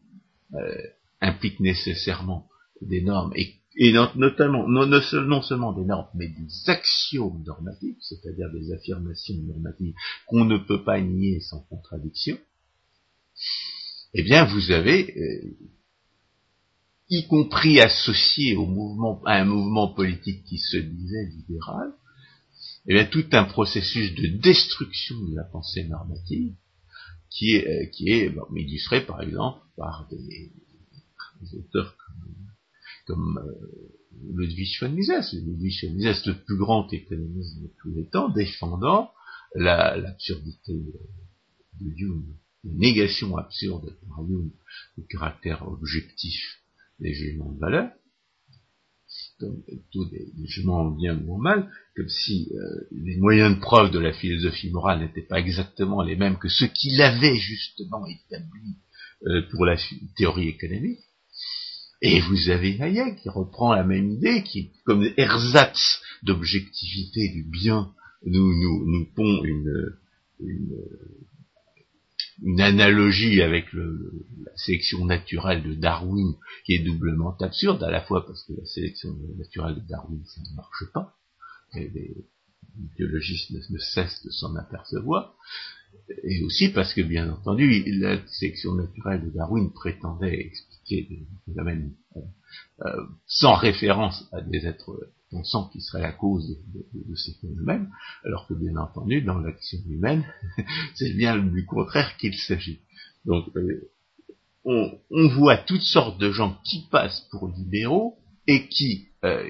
euh, 0.53 0.81
implique 1.21 1.59
nécessairement 1.59 2.47
des 2.81 3.01
normes 3.01 3.31
et 3.35 3.57
et 3.79 3.93
notamment, 4.15 4.67
non, 4.67 4.87
non, 4.87 5.41
seulement 5.43 5.71
des 5.71 5.85
normes, 5.85 6.07
mais 6.15 6.29
des 6.29 6.47
axiomes 6.69 7.43
normatifs, 7.45 7.97
c'est-à-dire 7.99 8.49
des 8.51 8.73
affirmations 8.73 9.35
normatives 9.43 9.93
qu'on 10.25 10.45
ne 10.45 10.57
peut 10.57 10.83
pas 10.83 10.99
nier 10.99 11.41
sans 11.41 11.59
contradiction, 11.69 12.39
eh 14.15 14.23
bien, 14.23 14.45
vous 14.45 14.71
avez, 14.71 15.15
euh, 15.15 15.57
y 17.09 17.27
compris 17.27 17.79
associé 17.79 18.55
au 18.55 18.65
mouvement, 18.65 19.21
à 19.25 19.41
un 19.41 19.45
mouvement 19.45 19.89
politique 19.89 20.43
qui 20.45 20.57
se 20.57 20.77
disait 20.77 21.25
libéral, 21.25 21.93
eh 22.87 22.93
bien, 22.93 23.05
tout 23.05 23.25
un 23.33 23.43
processus 23.43 24.15
de 24.15 24.27
destruction 24.39 25.19
de 25.25 25.35
la 25.35 25.43
pensée 25.43 25.83
normative, 25.85 26.55
qui 27.29 27.55
est, 27.55 27.67
euh, 27.67 27.85
qui 27.91 28.09
est 28.09 28.29
par 29.05 29.21
exemple 29.21 29.59
par 29.75 30.07
des, 30.09 30.51
auteurs 31.53 31.95
comme, 33.05 33.37
euh, 33.37 34.33
Ludwig 34.33 34.77
von 34.79 34.89
Mises, 34.89 35.33
Ludwig 35.33 35.83
von 35.83 35.93
Mises, 35.93 36.25
le 36.25 36.33
plus 36.33 36.57
grand 36.57 36.91
économiste 36.93 37.61
de 37.61 37.69
tous 37.81 37.91
les 37.91 38.07
temps, 38.07 38.29
défendant 38.29 39.11
l'absurdité 39.55 40.73
de 41.79 41.91
Hume, 41.97 42.35
la 42.63 42.73
négation 42.73 43.37
absurde 43.37 43.95
par 44.07 44.23
Hume 44.23 44.51
du 44.97 45.05
caractère 45.07 45.67
objectif 45.67 46.61
des 46.99 47.13
jugements 47.13 47.51
de 47.51 47.59
valeur, 47.59 47.91
comme 49.39 49.61
plutôt 49.63 50.05
des, 50.05 50.31
jugements 50.45 50.89
bien 50.91 51.19
ou 51.27 51.37
mal, 51.37 51.69
comme 51.95 52.09
si 52.09 52.49
euh, 52.53 52.87
les 52.91 53.17
moyens 53.17 53.55
de 53.55 53.59
preuve 53.59 53.91
de 53.91 53.99
la 53.99 54.13
philosophie 54.13 54.71
morale 54.71 54.99
n'étaient 54.99 55.27
pas 55.27 55.39
exactement 55.39 56.01
les 56.01 56.15
mêmes 56.15 56.37
que 56.37 56.49
ceux 56.49 56.67
qu'il 56.67 57.01
avait 57.01 57.35
justement 57.35 58.05
établis 58.05 58.77
euh, 59.27 59.41
pour 59.51 59.65
la 59.65 59.77
théorie 60.15 60.49
économique. 60.49 60.99
Et 62.01 62.19
vous 62.21 62.49
avez 62.49 62.79
Hayek 62.79 63.17
qui 63.17 63.29
reprend 63.29 63.73
la 63.73 63.83
même 63.83 64.11
idée, 64.11 64.43
qui, 64.43 64.71
comme 64.85 65.09
ersatz 65.17 66.01
d'objectivité 66.23 67.29
du 67.29 67.43
bien, 67.43 67.91
nous, 68.25 68.53
nous, 68.53 68.85
nous 68.85 69.05
pond 69.15 69.43
une, 69.43 69.97
une, 70.39 70.77
une 72.43 72.61
analogie 72.61 73.41
avec 73.41 73.71
la 73.73 74.55
sélection 74.55 75.05
naturelle 75.05 75.63
de 75.63 75.73
Darwin 75.73 76.35
qui 76.65 76.73
est 76.73 76.83
doublement 76.83 77.35
absurde, 77.37 77.83
à 77.83 77.91
la 77.91 78.01
fois 78.01 78.25
parce 78.25 78.43
que 78.43 78.53
la 78.53 78.65
sélection 78.65 79.15
naturelle 79.37 79.75
de 79.75 79.87
Darwin, 79.87 80.21
ça 80.25 80.41
ne 80.41 80.55
marche 80.55 80.83
pas, 80.93 81.15
et 81.75 81.89
les 81.89 82.15
biologistes 82.97 83.51
ne, 83.51 83.79
cessent 83.79 84.23
de 84.23 84.29
s'en 84.29 84.55
apercevoir, 84.55 85.35
et 86.23 86.43
aussi 86.43 86.69
parce 86.69 86.93
que, 86.93 87.01
bien 87.01 87.31
entendu, 87.31 87.83
la 87.99 88.25
sélection 88.27 88.75
naturelle 88.75 89.25
de 89.25 89.31
Darwin 89.31 89.71
prétendait 89.71 90.39
expliquer 90.39 91.07
des 91.09 91.27
phénomènes 91.45 91.93
euh, 92.15 92.19
euh, 92.85 93.05
sans 93.25 93.55
référence 93.55 94.27
à 94.31 94.41
des 94.41 94.65
êtres 94.67 95.09
pensant 95.29 95.69
qui 95.69 95.81
serait 95.81 96.01
la 96.01 96.13
cause 96.13 96.57
de, 96.73 97.15
ces 97.15 97.33
phénomènes, 97.41 97.89
alors 98.23 98.47
que 98.47 98.53
bien 98.53 98.75
entendu, 98.77 99.21
dans 99.21 99.39
l'action 99.39 99.79
humaine, 99.89 100.25
c'est 100.95 101.13
bien 101.13 101.37
du 101.37 101.65
contraire 101.65 102.15
qu'il 102.17 102.35
s'agit. 102.35 102.79
Donc, 103.25 103.45
euh, 103.55 103.91
on, 104.63 105.27
voit 105.35 105.57
toutes 105.57 105.81
sortes 105.81 106.19
de 106.19 106.31
gens 106.31 106.57
qui 106.65 106.87
passent 106.91 107.27
pour 107.31 107.47
libéraux 107.49 108.17
et 108.47 108.67
qui 108.67 109.07
euh, 109.23 109.49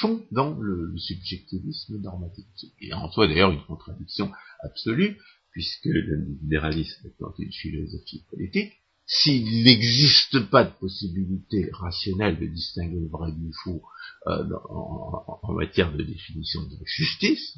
font 0.00 0.22
dans 0.30 0.58
le, 0.58 0.92
subjectivisme 0.96 1.98
normatif. 2.00 2.44
Et 2.80 2.92
en 2.92 3.10
soi 3.10 3.28
d'ailleurs 3.28 3.52
une 3.52 3.64
contradiction 3.64 4.30
absolue, 4.60 5.18
puisque 5.52 5.86
le 5.86 6.16
libéralisme 6.42 7.06
étant 7.06 7.32
une 7.38 7.52
philosophie 7.52 8.24
politique, 8.30 8.72
s'il 9.06 9.62
n'existe 9.62 10.50
pas 10.50 10.64
de 10.64 10.72
possibilité 10.72 11.70
rationnelle 11.72 12.40
de 12.40 12.46
distinguer 12.46 12.98
le 12.98 13.08
vrai 13.08 13.30
du 13.32 13.52
faux 13.62 13.82
euh, 14.26 14.44
en, 14.68 15.52
matière 15.52 15.92
de 15.96 16.02
définition 16.02 16.62
de 16.64 16.76
justice, 16.84 17.56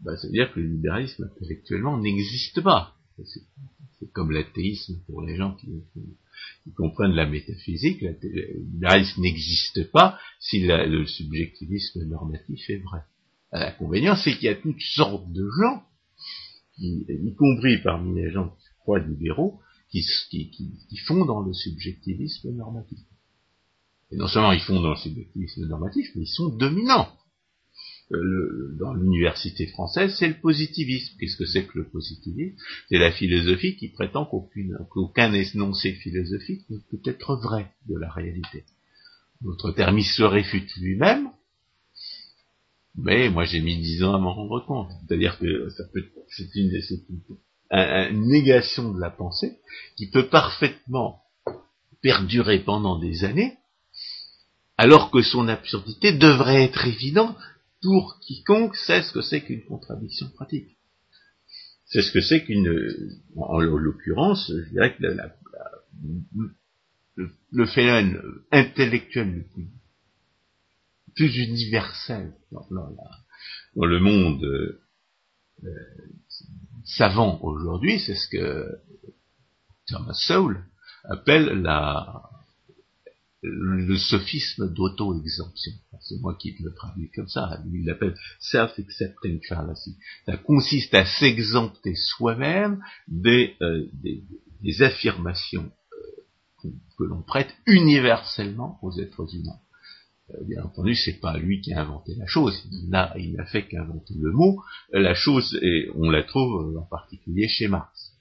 bah, 0.00 0.16
ça 0.16 0.26
veut 0.26 0.32
dire 0.32 0.52
que 0.52 0.60
le 0.60 0.68
libéralisme 0.68 1.24
intellectuellement 1.24 1.98
n'existe 1.98 2.62
pas. 2.62 2.96
C'est 3.24 4.10
comme 4.12 4.32
l'athéisme 4.32 4.98
pour 5.06 5.20
les 5.22 5.36
gens 5.36 5.54
qui, 5.56 5.68
comprennent 6.74 7.12
la 7.12 7.26
métaphysique. 7.26 8.00
Le 8.00 8.62
libéralisme 8.72 9.20
n'existe 9.20 9.90
pas 9.92 10.18
si 10.40 10.66
le 10.66 11.06
subjectivisme 11.06 12.04
normatif 12.06 12.70
est 12.70 12.78
vrai. 12.78 13.02
L'inconvénient, 13.52 14.16
c'est 14.16 14.32
qu'il 14.32 14.44
y 14.44 14.48
a 14.48 14.54
toutes 14.54 14.80
sortes 14.80 15.30
de 15.30 15.46
gens, 15.60 15.84
y 16.78 17.34
compris 17.34 17.82
parmi 17.82 18.14
les 18.14 18.30
gens 18.30 18.56
libéraux 18.86 19.60
qui, 19.90 20.96
font 21.06 21.24
dans 21.24 21.40
le 21.40 21.52
subjectivisme 21.52 22.50
normatif. 22.52 22.98
Et 24.10 24.16
non 24.16 24.26
seulement 24.26 24.52
ils 24.52 24.60
font 24.60 24.80
dans 24.80 24.90
le 24.90 24.96
subjectivisme 24.96 25.66
normatif, 25.66 26.08
mais 26.14 26.22
ils 26.22 26.26
sont 26.26 26.48
dominants. 26.48 27.12
Euh, 28.12 28.76
dans 28.78 28.92
l'université 28.92 29.66
française, 29.66 30.14
c'est 30.18 30.28
le 30.28 30.40
positivisme. 30.40 31.16
Qu'est-ce 31.18 31.36
que 31.36 31.46
c'est 31.46 31.66
que 31.66 31.78
le 31.78 31.88
positivisme? 31.88 32.56
C'est 32.88 32.98
la 32.98 33.12
philosophie 33.12 33.76
qui 33.76 33.88
prétend 33.88 34.26
qu'aucun 34.26 35.32
énoncé 35.32 35.92
philosophique 35.94 36.68
ne 36.68 36.78
peut 36.78 37.00
être 37.04 37.36
vrai 37.36 37.72
de 37.88 37.96
la 37.96 38.10
réalité. 38.10 38.64
Notre 39.40 39.74
il 39.96 40.04
se 40.04 40.22
réfute 40.22 40.76
lui-même, 40.76 41.28
mais 42.96 43.28
moi 43.28 43.44
j'ai 43.44 43.60
mis 43.60 43.76
dix 43.80 44.04
ans 44.04 44.14
à 44.14 44.18
m'en 44.18 44.34
rendre 44.34 44.64
compte. 44.66 44.90
C'est-à-dire 45.06 45.38
que 45.38 45.68
ça 45.70 45.84
peut, 45.92 46.04
c'est 46.28 46.54
une, 46.54 46.70
une, 46.70 47.20
une 47.72 48.28
négation 48.28 48.92
de 48.92 49.00
la 49.00 49.10
pensée 49.10 49.58
qui 49.96 50.10
peut 50.10 50.28
parfaitement 50.28 51.22
perdurer 52.02 52.58
pendant 52.58 52.98
des 52.98 53.24
années, 53.24 53.56
alors 54.76 55.10
que 55.10 55.22
son 55.22 55.48
absurdité 55.48 56.12
devrait 56.12 56.64
être 56.64 56.86
évidente 56.86 57.36
pour 57.80 58.18
quiconque 58.20 58.76
sait 58.76 59.02
ce 59.02 59.12
que 59.12 59.22
c'est 59.22 59.40
qu'une 59.40 59.64
contradiction 59.64 60.28
pratique. 60.30 60.76
C'est 61.86 62.02
ce 62.02 62.12
que 62.12 62.20
c'est 62.20 62.44
qu'une, 62.44 62.68
en 63.36 63.58
l'occurrence, 63.60 64.50
je 64.50 64.70
dirais 64.70 64.96
que 64.96 65.02
le, 67.50 67.66
phénomène 67.66 68.18
intellectuel 68.50 69.44
le 69.56 69.68
plus, 71.14 71.36
universel 71.36 72.32
dans, 72.50 73.84
le 73.84 74.00
monde 74.00 74.42
euh, 74.44 74.80
savant 76.84 77.40
aujourd'hui, 77.42 77.98
c'est 78.00 78.14
ce 78.14 78.28
que 78.28 78.78
Thomas 79.86 80.14
Sowell 80.14 80.64
appelle 81.04 81.62
la, 81.62 82.30
le 83.42 83.96
sophisme 83.96 84.72
d'auto-exemption. 84.72 85.72
C'est 86.00 86.20
moi 86.20 86.36
qui 86.38 86.56
le 86.60 86.72
traduis 86.74 87.10
comme 87.10 87.28
ça. 87.28 87.60
il 87.72 87.84
l'appelle 87.84 88.16
self-accepting 88.38 89.40
fallacy. 89.48 89.96
Ça 90.26 90.36
consiste 90.36 90.94
à 90.94 91.04
s'exempter 91.04 91.94
soi-même 91.94 92.82
des, 93.08 93.56
euh, 93.60 93.86
des, 93.94 94.82
affirmations 94.82 95.70
euh, 96.64 96.70
que 96.98 97.04
l'on 97.04 97.22
prête 97.22 97.52
universellement 97.66 98.78
aux 98.82 98.92
êtres 99.00 99.34
humains. 99.34 99.58
Euh, 100.30 100.44
bien 100.44 100.62
entendu, 100.62 100.94
c'est 100.94 101.20
pas 101.20 101.36
lui 101.36 101.60
qui 101.60 101.72
a 101.72 101.82
inventé 101.82 102.14
la 102.14 102.26
chose, 102.26 102.54
il 102.70 102.88
n'a, 102.88 103.12
fait 103.46 103.66
qu'inventer 103.66 104.14
le 104.20 104.30
mot. 104.30 104.62
La 104.92 105.14
chose, 105.14 105.58
et 105.62 105.88
on 105.94 106.10
la 106.10 106.22
trouve 106.22 106.76
en 106.76 106.86
particulier 106.86 107.48
chez 107.48 107.68
Marx, 107.68 108.12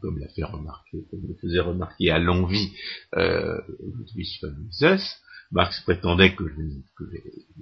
comme 0.00 0.18
l'a 0.18 0.28
fait 0.28 0.44
remarquer, 0.44 1.04
comme 1.10 1.26
le 1.26 1.34
faisait 1.34 1.60
remarquer 1.60 2.10
à 2.10 2.18
l'envie 2.18 2.72
euh, 3.16 3.60
Ludwig 3.80 4.38
von 4.42 4.54
Mises. 4.58 5.16
Marx 5.52 5.80
prétendait 5.82 6.34
que, 6.34 6.44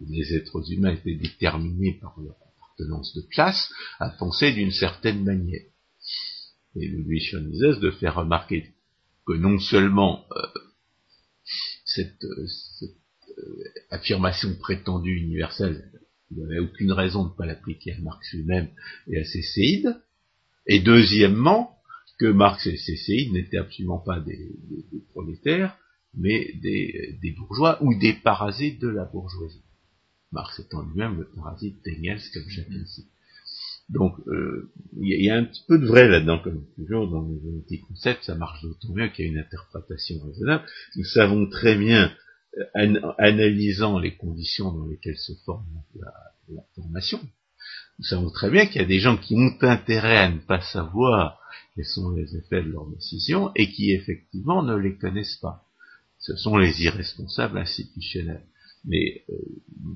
les, 0.09 0.35
êtres 0.35 0.73
humains 0.73 0.93
étaient 0.93 1.17
déterminés 1.17 1.99
par 2.01 2.19
leur 2.21 2.37
appartenance 2.57 3.15
de 3.15 3.23
classe 3.23 3.71
à 3.99 4.09
penser 4.11 4.53
d'une 4.53 4.71
certaine 4.71 5.25
manière. 5.25 5.63
Et 6.77 6.87
Ludwig 6.87 7.35
von 7.35 7.43
Mises 7.43 7.81
de 7.81 7.91
faire 7.91 8.15
remarquer 8.15 8.71
que 9.27 9.35
non 9.35 9.59
seulement 9.59 10.25
euh, 10.33 10.47
cette, 11.85 12.25
euh, 12.25 12.47
affirmation 13.91 14.55
prétendue 14.57 15.17
universelle, 15.17 15.91
il 16.31 16.39
n'y 16.39 16.45
avait 16.45 16.59
aucune 16.59 16.93
raison 16.93 17.25
de 17.25 17.31
ne 17.31 17.35
pas 17.35 17.47
l'appliquer 17.47 17.93
à 17.93 18.01
Marx 18.01 18.33
lui-même 18.33 18.69
et 19.09 19.21
à 19.21 19.25
ses 19.25 19.43
séides. 19.43 19.97
Et 20.67 20.81
deuxièmement, 20.81 21.77
que 22.19 22.27
Marx 22.27 22.67
et 22.67 22.77
ses 22.77 22.97
séides 22.97 23.33
n'étaient 23.33 23.59
absolument 23.59 23.99
pas 23.99 24.21
des, 24.21 24.55
prolétaires, 25.11 25.77
mais 26.15 26.53
des, 26.63 27.35
bourgeois 27.37 27.83
ou 27.83 27.99
des 27.99 28.13
parasites 28.13 28.81
de 28.81 28.89
la 28.89 29.05
bourgeoisie. 29.05 29.65
Marx 30.31 30.61
étant 30.61 30.83
lui-même 30.83 31.19
le 31.19 31.29
parasite 31.35 31.85
d'Engels, 31.85 32.23
comme 32.33 32.49
chacun 32.49 32.85
sait. 32.87 33.03
Donc, 33.89 34.15
euh, 34.29 34.71
il 34.99 35.23
y, 35.23 35.29
a 35.29 35.37
un 35.37 35.45
petit 35.45 35.65
peu 35.67 35.79
de 35.79 35.87
vrai 35.87 36.09
là-dedans, 36.09 36.39
comme 36.39 36.65
toujours 36.77 37.09
dans 37.09 37.29
les 37.29 37.63
petits 37.63 37.81
concepts, 37.81 38.25
ça 38.25 38.37
marche 38.37 38.63
d'autant 38.63 38.95
mieux 38.95 39.09
qu'il 39.09 39.27
y 39.27 39.29
a 39.29 39.33
une 39.33 39.39
interprétation 39.39 40.21
raisonnable. 40.25 40.65
Nous 40.97 41.05
savons 41.05 41.51
très 41.51 41.77
bien 41.77 42.11
analysant 43.19 43.99
les 43.99 44.17
conditions 44.17 44.73
dans 44.73 44.87
lesquelles 44.87 45.19
se 45.19 45.33
forme 45.45 45.65
la, 45.95 46.13
formation, 46.75 47.21
nous 47.99 48.05
savons 48.05 48.31
très 48.31 48.51
bien 48.51 48.67
qu'il 48.67 48.81
y 48.81 48.85
a 48.85 48.89
des 48.89 48.99
gens 48.99 49.17
qui 49.17 49.35
ont 49.35 49.57
intérêt 49.63 50.19
à 50.19 50.31
ne 50.31 50.39
pas 50.39 50.61
savoir 50.61 51.41
quels 51.75 51.87
sont 51.87 52.11
les 52.11 52.37
effets 52.37 52.63
de 52.63 52.71
leurs 52.71 52.89
décisions 52.91 53.51
et 53.55 53.71
qui 53.71 53.93
effectivement 53.93 54.63
ne 54.63 54.77
les 54.77 54.97
connaissent 54.97 55.37
pas. 55.37 55.65
Ce 56.19 56.37
sont 56.37 56.57
les 56.57 56.83
irresponsables 56.83 57.59
institutionnels. 57.59 58.45
Mais 58.85 59.25
euh, 59.31 59.35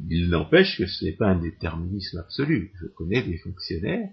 il 0.09 0.28
n'empêche 0.28 0.78
que 0.78 0.86
ce 0.86 1.04
n'est 1.04 1.16
pas 1.16 1.28
un 1.28 1.40
déterminisme 1.40 2.18
absolu. 2.18 2.72
Je 2.80 2.86
connais 2.86 3.22
des 3.22 3.38
fonctionnaires, 3.38 4.09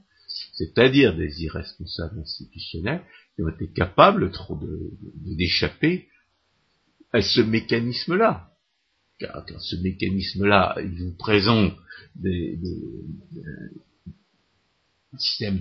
c'est-à-dire 0.54 1.16
des 1.16 1.44
irresponsables 1.44 2.20
institutionnels, 2.20 3.02
qui 3.36 3.44
ont 3.44 3.50
été 3.50 3.68
capables 3.72 4.32
d'échapper 5.16 6.08
à 7.14 7.22
ce 7.22 7.42
mécanisme-là. 7.42 8.50
Car, 9.20 9.46
ce 9.60 9.76
mécanisme-là, 9.78 10.76
il 10.84 11.04
vous 11.04 11.16
présente 11.16 11.76
des, 12.16 12.60
systèmes 15.18 15.60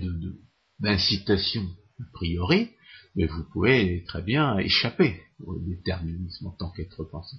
d'incitation 0.79 1.63
a 1.99 2.03
priori, 2.11 2.69
mais 3.15 3.27
vous 3.27 3.43
pouvez 3.51 4.03
très 4.07 4.23
bien 4.23 4.57
échapper 4.57 5.21
au 5.45 5.59
déterminisme 5.59 6.47
en 6.47 6.51
tant 6.51 6.71
qu'être 6.71 7.03
pensant. 7.03 7.37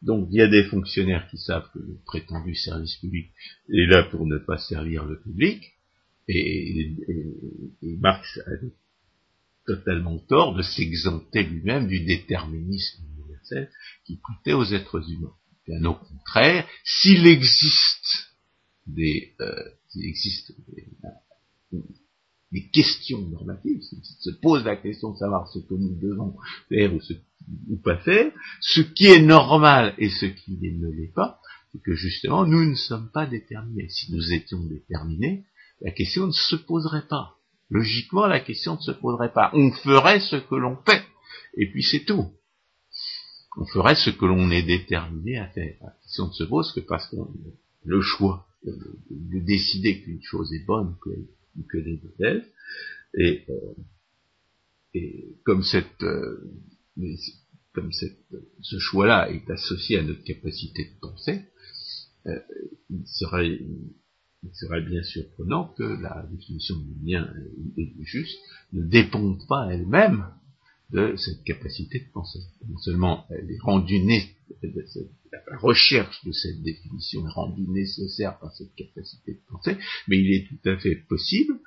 Donc 0.00 0.28
il 0.30 0.38
y 0.38 0.40
a 0.40 0.48
des 0.48 0.64
fonctionnaires 0.64 1.28
qui 1.30 1.36
savent 1.36 1.68
que 1.74 1.80
le 1.80 1.98
prétendu 2.06 2.54
service 2.54 2.96
public 2.96 3.30
est 3.68 3.86
là 3.86 4.04
pour 4.04 4.26
ne 4.26 4.38
pas 4.38 4.56
servir 4.56 5.04
le 5.04 5.20
public, 5.20 5.74
et, 6.28 6.96
Marx 7.82 8.38
a 8.46 8.50
totalement 9.66 10.18
tort 10.18 10.54
de 10.54 10.62
s'exempter 10.62 11.42
lui-même 11.42 11.88
du 11.88 12.00
déterminisme 12.00 13.02
universel 13.50 13.70
qui 14.04 14.16
prêtait 14.16 14.52
aux 14.52 14.64
êtres 14.64 15.10
humains. 15.10 15.34
Bien 15.66 15.84
au 15.84 15.94
contraire, 15.94 16.66
s'il 16.84 17.26
existe 17.26 18.34
des, 18.86 19.34
euh, 19.40 19.54
s'il 19.88 20.06
existe 20.06 20.52
des, 20.66 20.88
des 22.52 22.68
questions 22.70 23.20
normatives, 23.28 23.82
se 23.82 24.30
pose 24.40 24.64
la 24.64 24.76
question 24.76 25.12
de 25.12 25.18
savoir 25.18 25.48
ce 25.48 25.58
que 25.58 25.74
nous 25.74 25.98
devons 26.00 26.36
faire 26.70 26.94
ou, 26.94 27.00
ce, 27.00 27.12
ou 27.68 27.76
pas 27.76 27.98
faire, 27.98 28.32
ce 28.60 28.80
qui 28.80 29.06
est 29.06 29.20
normal 29.20 29.94
et 29.98 30.08
ce 30.08 30.26
qui 30.26 30.58
ne 30.58 30.90
l'est 30.90 31.12
pas, 31.14 31.40
c'est 31.72 31.82
que 31.82 31.94
justement 31.94 32.46
nous 32.46 32.64
ne 32.64 32.74
sommes 32.74 33.10
pas 33.12 33.26
déterminés. 33.26 33.90
Si 33.90 34.10
nous 34.12 34.32
étions 34.32 34.64
déterminés, 34.64 35.44
la 35.82 35.90
question 35.90 36.26
ne 36.26 36.32
se 36.32 36.56
poserait 36.56 37.06
pas. 37.06 37.34
Logiquement, 37.70 38.26
la 38.26 38.40
question 38.40 38.76
ne 38.76 38.80
se 38.80 38.92
poserait 38.92 39.34
pas. 39.34 39.50
On 39.52 39.70
ferait 39.70 40.20
ce 40.20 40.36
que 40.36 40.54
l'on 40.54 40.78
fait, 40.86 41.04
et 41.58 41.70
puis 41.70 41.82
c'est 41.82 42.04
tout. 42.06 42.32
On 43.56 43.64
ferait 43.66 43.96
ce 43.96 44.10
que 44.10 44.26
l'on 44.26 44.50
est 44.50 44.62
déterminé 44.62 45.38
à 45.38 45.48
faire. 45.48 45.76
La 45.80 45.90
question 46.02 46.28
ne 46.28 46.32
se 46.32 46.44
pose 46.44 46.72
que 46.72 46.80
parce 46.80 47.08
que 47.08 47.16
le 47.84 48.00
choix 48.02 48.46
de, 48.64 48.72
de 49.10 49.40
décider 49.40 50.02
qu'une 50.02 50.22
chose 50.22 50.52
est 50.52 50.64
bonne, 50.64 50.96
que 51.02 51.10
que 51.68 51.78
les 51.78 52.00
modèles. 52.02 52.46
Et, 53.14 53.44
euh, 53.48 53.74
et 54.94 55.36
comme 55.44 55.62
euh, 56.02 57.16
ce 58.60 58.78
choix-là 58.78 59.30
est 59.30 59.48
associé 59.50 59.98
à 59.98 60.02
notre 60.02 60.22
capacité 60.24 60.84
de 60.84 61.00
penser, 61.00 61.44
euh, 62.26 62.38
il 62.90 63.06
serait 63.06 63.60
il 64.44 64.54
serait 64.54 64.82
bien 64.82 65.02
surprenant 65.02 65.74
que 65.76 65.82
la 65.82 66.24
définition 66.30 66.76
du 66.76 66.94
bien 66.94 67.28
et 67.76 67.86
du 67.86 68.04
juste 68.04 68.38
ne 68.72 68.82
déponde 68.82 69.44
pas 69.48 69.68
elle-même 69.72 70.26
de 70.90 71.16
cette 71.16 71.44
capacité 71.44 72.00
de 72.00 72.10
penser. 72.12 72.38
Non 72.66 72.78
seulement 72.78 73.26
elle 73.30 73.50
est 73.50 73.60
rendue 73.60 74.00
la 74.62 75.58
recherche 75.58 76.24
de 76.24 76.32
cette 76.32 76.62
définition 76.62 77.26
est 77.26 77.32
rendue 77.32 77.68
nécessaire 77.68 78.38
par 78.38 78.54
cette 78.54 78.74
capacité 78.74 79.34
de 79.34 79.40
penser, 79.48 79.76
mais 80.08 80.18
il 80.18 80.32
est 80.32 80.46
tout 80.48 80.68
à 80.68 80.78
fait 80.78 80.96
possible 80.96 81.60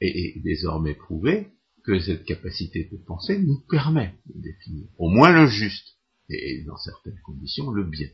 et, 0.00 0.40
désormais 0.44 0.94
prouvé 0.94 1.48
que 1.84 1.98
cette 2.00 2.24
capacité 2.24 2.88
de 2.90 2.96
penser 2.96 3.38
nous 3.38 3.60
permet 3.68 4.14
de 4.26 4.40
définir 4.40 4.88
au 4.98 5.08
moins 5.08 5.32
le 5.32 5.48
juste 5.48 5.96
et, 6.28 6.62
dans 6.64 6.76
certaines 6.76 7.20
conditions 7.24 7.70
le 7.70 7.84
bien. 7.84 8.08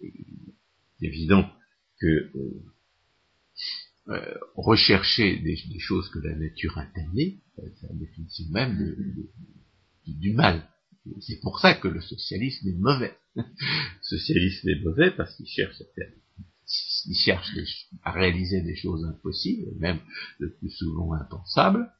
C'est 0.00 1.06
évident 1.06 1.48
que 2.00 2.06
euh, 2.06 2.62
euh, 4.08 4.34
rechercher 4.54 5.38
des, 5.40 5.56
choses 5.78 6.08
que 6.10 6.20
la 6.20 6.34
nature 6.34 6.78
interdit, 6.78 7.40
euh, 7.58 7.62
c'est 7.80 7.88
la 7.88 7.94
définition 7.94 8.44
même 8.50 8.96
du 10.14 10.32
mal. 10.32 10.68
C'est 11.20 11.40
pour 11.40 11.60
ça 11.60 11.74
que 11.74 11.88
le 11.88 12.00
socialisme 12.00 12.68
est 12.68 12.78
mauvais. 12.78 13.14
le 13.36 13.42
socialisme 14.02 14.68
est 14.68 14.84
mauvais 14.84 15.10
parce 15.10 15.34
qu'il 15.36 15.46
cherche 15.48 15.82
à 18.02 18.12
réaliser 18.12 18.60
des 18.60 18.76
choses 18.76 19.04
impossibles, 19.04 19.70
même 19.78 20.00
le 20.38 20.52
plus 20.54 20.70
souvent 20.70 21.12
impensables, 21.14 21.90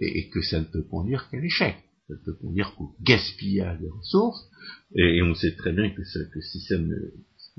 et, 0.00 0.28
que 0.30 0.42
ça 0.42 0.60
ne 0.60 0.64
peut 0.64 0.82
conduire 0.82 1.28
qu'à 1.30 1.38
l'échec. 1.38 1.76
Ça 2.08 2.14
ne 2.14 2.18
peut 2.18 2.34
conduire 2.34 2.74
qu'au 2.74 2.96
gaspillage 3.00 3.80
des 3.80 3.88
ressources, 3.88 4.50
et, 4.96 5.22
on 5.22 5.34
sait 5.34 5.54
très 5.54 5.72
bien 5.72 5.90
que, 5.90 6.02
que 6.02 6.40
si, 6.40 6.60
ça 6.60 6.76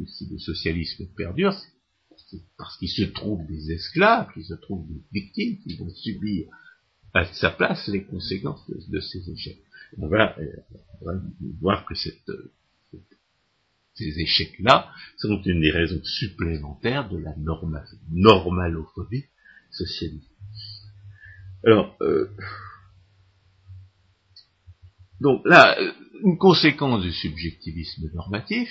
si 0.06 0.30
le 0.30 0.40
socialisme 0.40 1.08
perdure, 1.16 1.54
c'est 2.30 2.42
parce 2.58 2.78
qu'il 2.78 2.90
se 2.90 3.04
trouve 3.04 3.46
des 3.48 3.72
esclaves, 3.72 4.32
qu'il 4.34 4.44
se 4.44 4.54
trouve 4.56 4.88
des 4.88 5.02
victimes 5.12 5.60
qui 5.60 5.78
vont 5.78 5.90
subir 5.90 6.48
à 7.16 7.26
sa 7.34 7.50
place 7.50 7.88
les 7.88 8.04
conséquences 8.04 8.70
de, 8.70 9.00
ces 9.00 9.30
échecs. 9.30 9.64
On 9.98 10.08
va, 10.10 10.38
euh, 10.38 10.58
on 11.02 11.06
va 11.06 11.14
voir 11.62 11.86
que 11.86 11.96
cette, 11.96 12.30
ces 13.94 14.20
échecs-là 14.20 14.92
sont 15.18 15.42
une 15.44 15.62
des 15.62 15.72
raisons 15.72 16.04
supplémentaires 16.04 17.10
de 17.10 17.18
la 17.18 17.34
normalophobie 18.12 19.26
socialiste. 19.72 20.30
Alors, 21.66 21.96
euh, 22.02 22.30
donc 25.22 25.42
là, 25.46 25.78
une 26.22 26.38
conséquence 26.38 27.02
du 27.02 27.14
subjectivisme 27.14 28.12
normatif, 28.14 28.70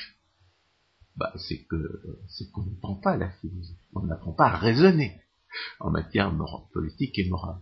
bah, 1.17 1.33
c'est 1.37 1.63
que 1.65 2.19
c'est 2.29 2.51
qu'on 2.51 2.67
n'apprend 2.67 2.97
pas 2.97 3.17
la 3.17 3.31
philosophie, 3.31 3.89
on 3.95 4.03
n'apprend 4.03 4.33
pas 4.33 4.49
à 4.49 4.59
raisonner 4.59 5.19
en 5.81 5.91
matière 5.91 6.31
politique 6.73 7.19
et 7.19 7.29
morale 7.31 7.61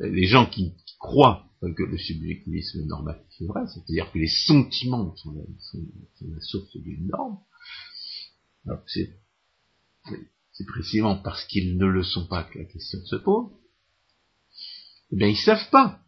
les 0.00 0.26
gens 0.26 0.46
qui, 0.46 0.74
croient 0.98 1.44
que 1.60 1.82
le 1.82 1.96
subjectivisme 1.96 2.84
normatif 2.86 3.40
est 3.40 3.46
vrai, 3.46 3.60
c'est-à-dire 3.72 4.10
que 4.12 4.18
les 4.18 4.28
sentiments 4.28 5.14
sont 5.16 5.32
la, 5.32 6.40
source 6.40 6.76
d'une 6.76 7.06
norme, 7.06 7.38
c'est, 8.86 9.16
précisément 10.66 11.16
parce 11.16 11.44
qu'ils 11.44 11.76
ne 11.76 11.86
le 11.86 12.02
sont 12.02 12.26
pas 12.26 12.44
que 12.44 12.58
la 12.58 12.64
question 12.64 12.98
se 13.04 13.16
pose, 13.16 13.50
eh 15.12 15.16
bien 15.16 15.28
ils 15.28 15.36
savent 15.36 15.70
pas 15.70 16.00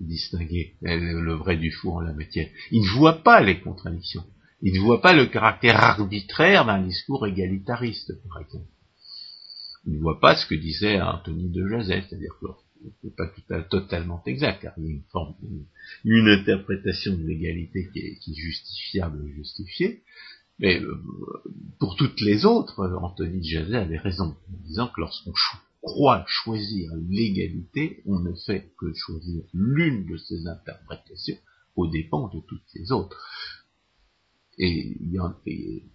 distinguer 0.00 0.76
le 0.80 1.34
vrai 1.34 1.56
du 1.56 1.70
faux 1.70 1.92
en 1.92 2.00
la 2.00 2.12
matière. 2.12 2.48
Ils 2.70 2.82
ne 2.82 2.98
voient 2.98 3.22
pas 3.22 3.40
les 3.40 3.60
contradictions. 3.60 4.24
Ils 4.62 4.74
ne 4.74 4.80
voient 4.80 5.02
pas 5.02 5.12
le 5.12 5.26
caractère 5.26 5.76
arbitraire 5.76 6.64
d'un 6.64 6.82
discours 6.82 7.26
égalitariste, 7.26 8.12
par 8.28 8.40
exemple. 8.40 8.70
Ils 9.86 9.94
ne 9.94 10.00
voient 10.00 10.20
pas 10.20 10.36
ce 10.36 10.46
que 10.46 10.54
disait 10.54 11.00
Anthony 11.00 11.50
de 11.50 11.66
Joseph, 11.66 12.06
c'est-à-dire 12.08 12.34
que 12.40 12.46
n'est 13.02 13.10
pas 13.10 13.26
tout 13.28 13.54
à, 13.54 13.62
totalement 13.62 14.22
exact, 14.26 14.62
car 14.62 14.74
il 14.78 14.84
y 14.84 14.88
a 14.88 14.90
une 14.90 15.02
forme, 15.10 15.34
une, 16.04 16.28
interprétation 16.28 17.16
de 17.16 17.22
l'égalité 17.22 17.88
qui 17.92 18.00
est, 18.00 18.34
justifiable 18.34 19.26
et 19.26 19.32
justifiée, 19.34 20.02
mais 20.58 20.80
euh, 20.80 21.00
pour 21.78 21.96
toutes 21.96 22.20
les 22.20 22.44
autres, 22.44 22.86
Anthony 23.00 23.42
Jazet 23.42 23.76
avait 23.76 23.98
raison, 23.98 24.36
en 24.48 24.66
disant 24.66 24.88
que 24.88 25.00
lorsqu'on 25.00 25.32
croit 25.82 26.24
choisir 26.28 26.92
l'égalité, 27.08 28.02
on 28.06 28.20
ne 28.20 28.34
fait 28.34 28.72
que 28.78 28.92
choisir 28.94 29.42
l'une 29.52 30.06
de 30.06 30.16
ces 30.16 30.46
interprétations 30.46 31.38
aux 31.74 31.88
dépens 31.88 32.28
de 32.28 32.40
toutes 32.40 32.72
les 32.74 32.92
autres. 32.92 33.18
Et, 34.58 34.96
y 35.00 35.18
en, 35.18 35.34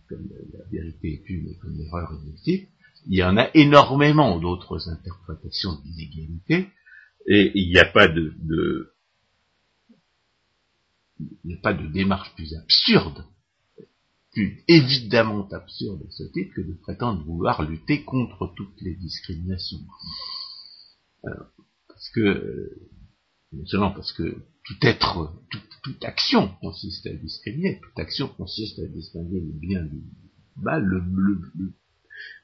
comme 0.09 0.29
la 0.53 0.65
vérité 0.71 1.13
est 1.13 1.29
une 1.29 1.49
et 1.49 1.55
comme 1.57 1.77
l'erreur 1.77 2.11
est 2.11 2.25
multiple, 2.25 2.67
il 3.05 3.15
y 3.15 3.23
en 3.23 3.38
a 3.38 3.49
énormément 3.53 4.39
d'autres 4.39 4.89
interprétations 4.89 5.73
de 5.73 5.83
l'inégalité, 5.85 6.67
et 7.28 7.51
il 7.55 7.69
n'y 7.69 7.78
a 7.78 7.86
pas 7.86 8.07
de, 8.07 8.34
démarche 11.91 12.34
plus 12.36 12.53
absurde, 12.55 13.25
plus 14.32 14.63
évidemment 14.67 15.47
absurde 15.49 16.03
à 16.07 16.11
ce 16.11 16.23
titre 16.32 16.53
que 16.55 16.61
de 16.61 16.73
prétendre 16.73 17.23
vouloir 17.25 17.69
lutter 17.69 18.03
contre 18.03 18.53
toutes 18.55 18.82
les 18.82 18.95
discriminations. 18.95 19.80
parce 21.88 22.09
que, 22.15 22.71
non 23.51 23.65
seulement 23.65 23.91
parce 23.91 24.13
que 24.13 24.38
tout 24.63 24.78
être, 24.82 25.34
toute 25.84 26.03
action 26.05 26.49
consiste 26.61 27.07
à 27.07 27.13
discriminer, 27.13 27.82
toute 27.82 27.99
action 27.99 28.30
consiste 28.30 28.80
à 28.80 28.88
distinguer 28.88 29.41
le 29.41 29.51
bien 29.51 29.84
du 29.84 30.01
mal, 30.57 30.84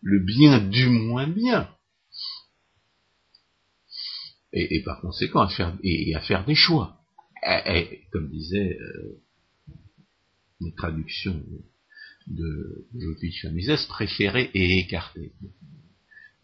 le 0.01 0.19
bien 0.19 0.59
du 0.59 0.87
moins 0.89 1.27
bien. 1.27 1.69
Et, 4.55 4.83
par 4.83 5.01
conséquent, 5.01 5.41
à 5.41 5.49
faire, 5.49 5.75
et, 5.83 6.13
à 6.15 6.21
faire 6.21 6.45
des 6.45 6.55
choix. 6.55 6.99
Et, 7.43 8.01
comme 8.11 8.29
disait 8.29 8.77
euh, 8.79 9.19
une 10.61 10.73
traduction 10.75 11.43
de 12.27 12.85
Ludwig 12.93 13.33
Mises, 13.51 13.85
préférer 13.87 14.49
et 14.53 14.79
écarter. 14.79 15.33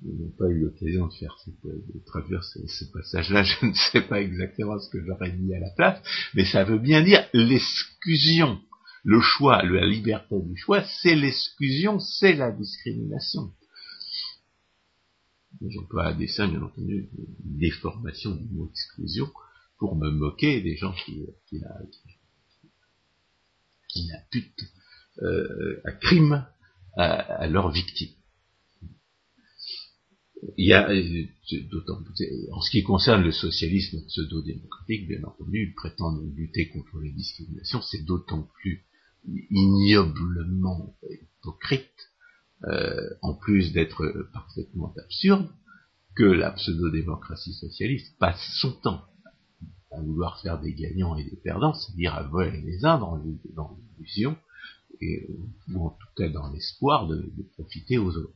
nous 0.01 0.13
n'avons 0.13 0.31
pas 0.37 0.47
eu 0.49 0.59
l'occasion 0.59 1.07
de 1.07 1.13
faire 1.13 1.37
cette, 1.45 1.61
de 1.63 2.03
traduire 2.05 2.43
ce, 2.43 2.85
passage-là, 2.91 3.43
je 3.61 3.65
ne 3.65 3.73
sais 3.73 4.01
pas 4.01 4.21
exactement 4.21 4.79
ce 4.79 4.89
que 4.89 5.03
j'aurais 5.05 5.31
mis 5.31 5.53
à 5.53 5.59
la 5.59 5.69
place, 5.71 6.01
mais 6.33 6.45
ça 6.45 6.63
veut 6.63 6.79
bien 6.79 7.03
dire 7.03 7.27
l'exclusion. 7.33 8.59
Le 9.05 9.21
choix, 9.21 9.63
la 9.63 9.85
liberté 9.85 10.35
du 10.41 10.57
choix, 10.57 10.83
c'est 10.83 11.15
l'exclusion, 11.15 11.99
c'est 11.99 12.33
la 12.33 12.51
discrimination. 12.51 13.53
J'emploie 15.67 16.05
à 16.07 16.13
dessein, 16.13 16.47
bien 16.47 16.61
entendu, 16.61 17.09
une 17.17 17.57
déformation 17.57 18.33
du 18.35 18.47
mot 18.53 18.69
exclusion 18.69 19.29
pour 19.77 19.95
me 19.95 20.09
moquer 20.09 20.61
des 20.61 20.75
gens 20.77 20.93
qui, 21.05 21.25
qui, 21.47 21.61
qui, 23.89 24.09
euh, 25.21 25.81
un 25.83 25.91
crime 25.93 26.45
à, 26.95 27.05
à 27.05 27.47
leurs 27.47 27.71
victimes. 27.71 28.13
Il 30.57 30.67
y 30.67 30.73
a, 30.73 30.87
d'autant, 31.69 32.01
en 32.53 32.61
ce 32.61 32.71
qui 32.71 32.83
concerne 32.83 33.23
le 33.23 33.33
socialisme 33.33 34.05
pseudo-démocratique, 34.07 35.07
bien 35.07 35.23
entendu, 35.25 35.73
prétendre 35.75 36.23
lutter 36.33 36.69
contre 36.69 36.99
les 36.99 37.11
discriminations, 37.11 37.81
c'est 37.81 38.05
d'autant 38.05 38.43
plus 38.61 38.85
ignoblement 39.27 40.95
hypocrite, 41.09 42.08
euh, 42.65 43.09
en 43.21 43.33
plus 43.33 43.71
d'être 43.71 44.29
parfaitement 44.33 44.93
absurde, 44.97 45.47
que 46.15 46.23
la 46.23 46.51
pseudo-démocratie 46.51 47.53
socialiste 47.53 48.17
passe 48.19 48.41
son 48.61 48.73
temps 48.73 49.03
à 49.91 50.01
vouloir 50.01 50.41
faire 50.41 50.59
des 50.59 50.73
gagnants 50.73 51.15
et 51.15 51.23
des 51.23 51.37
perdants, 51.37 51.73
c'est-à-dire 51.73 52.13
à 52.13 52.23
voler 52.23 52.61
les 52.61 52.85
uns 52.85 52.99
dans, 52.99 53.17
l'illusion, 53.17 54.37
ou 55.01 55.85
en 55.85 55.89
tout 55.91 56.07
cas 56.15 56.29
dans 56.29 56.51
l'espoir 56.51 57.07
de 57.07 57.31
profiter 57.53 57.97
aux 57.97 58.15
autres. 58.15 58.33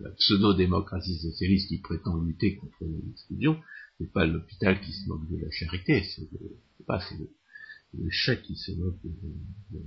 La 0.00 0.10
pseudo-démocratie 0.10 1.18
socialiste 1.18 1.68
qui 1.68 1.78
prétend 1.78 2.16
lutter 2.20 2.56
contre 2.56 2.84
l'exclusion, 2.84 3.58
c'est 3.98 4.12
pas 4.12 4.26
l'hôpital 4.26 4.80
qui 4.80 4.92
se 4.92 5.08
moque 5.08 5.28
de 5.30 5.38
la 5.38 5.50
charité, 5.50 6.02
c'est 6.02 6.28
pas 6.86 7.00
c'est 7.00 7.16
le, 7.16 8.10
chat 8.10 8.36
qui 8.36 8.56
se 8.56 8.72
moque 8.72 9.00
de, 9.02 9.80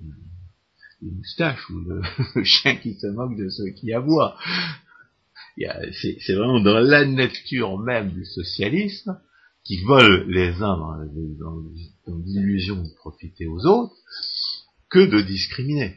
des 1.01 1.11
moustaches 1.11 1.69
ou 1.69 1.79
le, 2.35 2.43
chien 2.43 2.75
qui 2.77 2.95
se 2.95 3.07
moque 3.07 3.37
de 3.37 3.49
ceux 3.49 3.69
qui 3.71 3.93
aboient. 3.93 4.37
C'est 5.57 6.33
vraiment 6.33 6.59
dans 6.59 6.79
la 6.79 7.05
nature 7.05 7.79
même 7.79 8.11
du 8.11 8.25
socialisme 8.25 9.19
qui 9.63 9.81
vole 9.83 10.29
les 10.29 10.53
uns 10.61 10.77
dans, 10.77 10.97
l'illusion 12.25 12.83
de 12.83 12.93
profiter 12.95 13.47
aux 13.47 13.65
autres 13.65 13.95
que 14.89 14.99
de 14.99 15.21
discriminer. 15.21 15.95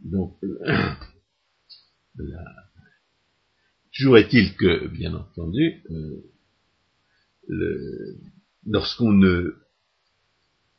Donc, 0.00 0.38
Toujours 3.96 4.18
est-il 4.18 4.54
que, 4.56 4.88
bien 4.88 5.14
entendu, 5.14 5.82
euh, 5.90 6.22
lorsqu'on 8.66 9.12
ne, 9.12 9.54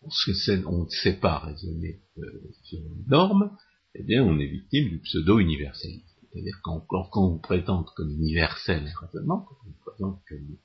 on 0.01 0.83
ne 0.83 0.89
sait 0.89 1.19
pas 1.19 1.39
raisonner 1.39 2.01
euh, 2.17 2.23
sur 2.63 2.79
une 2.79 3.05
norme, 3.07 3.51
eh 3.95 4.03
bien, 4.03 4.23
on 4.23 4.39
est 4.39 4.47
victime 4.47 4.89
du 4.89 4.99
pseudo-universalisme. 4.99 6.05
C'est-à-dire 6.31 6.59
quand, 6.63 6.81
quand, 6.81 7.09
on 7.15 7.39
prétend 7.39 7.83
comme 7.95 8.11
universel 8.11 8.83
raisonnement, 9.01 9.47
quand 9.47 9.57
on 9.65 9.71
présente 9.89 10.21
comme, 10.29 10.57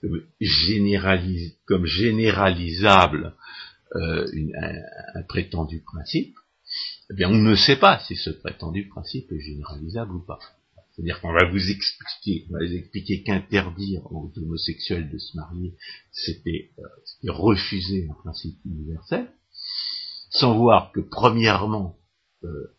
comme, 0.00 1.86
généralisable 1.86 3.34
euh, 3.94 4.26
un, 5.14 5.22
prétendu 5.24 5.82
principe, 5.82 6.36
eh 7.10 7.14
bien, 7.14 7.28
on 7.30 7.36
ne 7.36 7.54
sait 7.54 7.78
pas 7.78 7.98
si 8.00 8.16
ce 8.16 8.30
prétendu 8.30 8.88
principe 8.88 9.30
est 9.32 9.40
généralisable 9.40 10.14
ou 10.14 10.20
pas. 10.20 10.38
C'est-à-dire 10.98 11.20
qu'on 11.20 11.32
va 11.32 11.44
vous 11.44 11.70
expliquer, 11.70 12.48
on 12.50 12.54
va 12.54 12.66
vous 12.66 12.74
expliquer 12.74 13.22
qu'interdire 13.22 14.04
aux 14.10 14.32
homosexuels 14.36 15.08
de 15.08 15.18
se 15.18 15.36
marier, 15.36 15.76
c'était 16.10 16.72
euh, 16.80 17.32
refuser 17.32 18.08
un 18.10 18.14
principe 18.14 18.58
universel, 18.64 19.30
sans 20.30 20.58
voir 20.58 20.90
que 20.90 20.98
premièrement, 20.98 21.96
euh, 22.42 22.74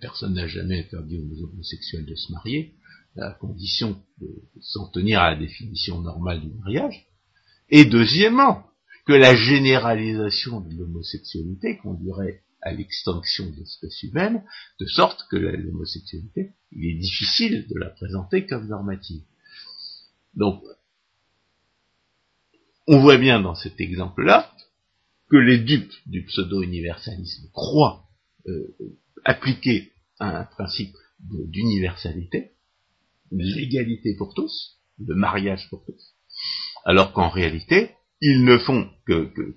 personne 0.00 0.34
n'a 0.34 0.48
jamais 0.48 0.80
interdit 0.80 1.20
aux 1.20 1.44
homosexuels 1.44 2.06
de 2.06 2.16
se 2.16 2.32
marier, 2.32 2.74
à 3.18 3.30
condition 3.34 4.02
de 4.20 4.42
s'en 4.60 4.88
tenir 4.88 5.20
à 5.20 5.30
la 5.30 5.38
définition 5.38 6.00
normale 6.00 6.40
du 6.40 6.48
mariage, 6.58 7.06
et 7.68 7.84
deuxièmement, 7.84 8.66
que 9.06 9.12
la 9.12 9.36
généralisation 9.36 10.60
de 10.60 10.74
l'homosexualité 10.74 11.78
conduirait 11.78 12.42
à 12.62 12.72
l'extinction 12.72 13.50
de 13.50 13.56
l'espèce 13.56 14.02
humaine, 14.02 14.44
de 14.80 14.86
sorte 14.86 15.26
que 15.30 15.36
l'homosexualité, 15.36 16.52
il 16.70 16.86
est 16.86 16.98
difficile 16.98 17.66
de 17.68 17.78
la 17.78 17.90
présenter 17.90 18.46
comme 18.46 18.68
normative. 18.68 19.22
Donc, 20.34 20.62
on 22.86 23.00
voit 23.00 23.18
bien 23.18 23.40
dans 23.40 23.54
cet 23.54 23.80
exemple-là 23.80 24.54
que 25.28 25.36
les 25.36 25.58
dupes 25.58 25.94
du 26.06 26.24
pseudo-universalisme 26.24 27.48
croient 27.52 28.08
euh, 28.48 28.76
appliquer 29.24 29.92
un 30.20 30.44
principe 30.44 30.94
d'universalité, 31.20 32.52
l'égalité 33.30 34.14
pour 34.16 34.34
tous, 34.34 34.78
le 34.98 35.14
mariage 35.14 35.68
pour 35.70 35.84
tous, 35.84 36.14
alors 36.84 37.12
qu'en 37.12 37.28
réalité, 37.28 37.92
ils 38.20 38.44
ne 38.44 38.58
font 38.58 38.90
que, 39.06 39.24
que, 39.32 39.56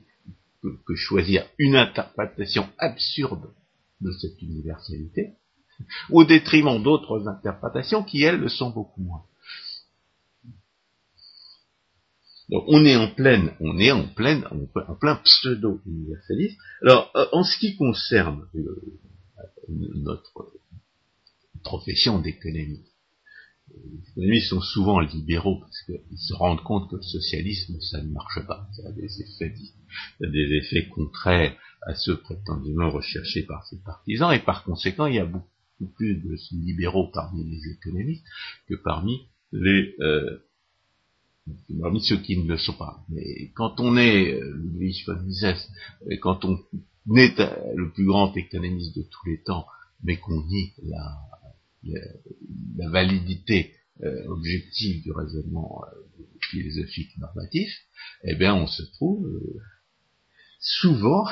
choisir 0.96 1.48
une 1.58 1.76
interprétation 1.76 2.68
absurde 2.78 3.50
de 4.02 4.12
cette 4.12 4.42
universalité, 4.42 5.36
au 6.10 6.24
détriment 6.24 6.82
d'autres 6.82 7.28
interprétations 7.28 8.04
qui, 8.04 8.24
elles, 8.24 8.40
le 8.40 8.50
sont 8.50 8.70
beaucoup 8.70 9.02
moins. 9.02 9.24
Donc 12.50 12.64
on 12.68 12.86
est 12.86 12.96
en 12.96 13.08
pleine, 13.08 13.54
on 13.60 13.78
est 13.80 13.92
en 13.92 14.06
en 14.88 14.96
plein 14.96 15.16
pseudo-universalisme. 15.16 16.58
Alors, 16.84 17.12
euh, 17.16 17.26
en 17.32 17.44
ce 17.44 17.58
qui 17.58 17.76
concerne 17.76 18.46
notre 19.68 20.52
profession 21.64 22.20
d'économie, 22.20 22.86
les 23.74 24.10
économistes 24.10 24.50
sont 24.50 24.62
souvent 24.62 25.00
libéraux 25.00 25.60
parce 25.60 25.82
qu'ils 25.84 26.18
se 26.18 26.34
rendent 26.34 26.64
compte 26.64 26.90
que 26.90 26.98
le 26.98 27.02
socialisme, 27.02 27.80
ça 27.82 28.02
ne 28.02 28.12
marche 28.12 28.46
pas. 28.46 28.68
Ça 28.74 28.88
a 28.88 28.92
des 28.92 29.22
effets, 29.22 29.54
des 30.20 30.54
effets 30.54 30.88
contraires 30.88 31.56
à 31.82 31.96
ceux 31.96 32.18
prétendument 32.18 32.90
recherchés 32.90 33.44
par 33.44 33.66
ses 33.68 33.82
partisans, 33.82 34.32
et 34.34 34.40
par 34.40 34.64
conséquent, 34.64 35.06
il 35.06 35.16
y 35.16 35.20
a 35.20 35.26
beaucoup 35.26 35.88
plus 35.96 36.16
de 36.16 36.36
libéraux 36.52 37.10
parmi 37.12 37.44
les 37.44 37.72
économistes 37.72 38.26
que 38.68 38.76
parmi 38.76 39.28
les 39.52 39.96
euh, 40.00 40.40
parmi 41.80 42.02
ceux 42.02 42.18
qui 42.18 42.38
ne 42.38 42.48
le 42.48 42.58
sont 42.58 42.74
pas. 42.74 43.04
Mais 43.10 43.52
quand 43.56 43.80
on 43.80 43.98
est 43.98 44.34
euh, 44.34 44.82
von 45.06 45.22
Mises, 45.24 45.70
quand 46.22 46.44
on 46.46 46.58
est 47.16 47.40
le 47.76 47.92
plus 47.92 48.06
grand 48.06 48.36
économiste 48.36 48.96
de 48.96 49.04
tous 49.04 49.30
les 49.30 49.42
temps, 49.44 49.68
mais 50.04 50.18
qu'on 50.18 50.44
nie 50.46 50.74
la, 50.84 51.18
la 52.78 52.90
validité 52.90 53.74
euh, 54.04 54.26
objective 54.28 55.04
du 55.04 55.12
raisonnement 55.14 55.82
euh, 55.86 56.24
philosophique 56.52 57.18
normatif, 57.18 57.72
eh 58.26 58.36
bien 58.36 58.54
on 58.54 58.68
se 58.68 58.84
trouve 58.94 59.26
euh, 59.26 59.62
souvent 60.60 61.26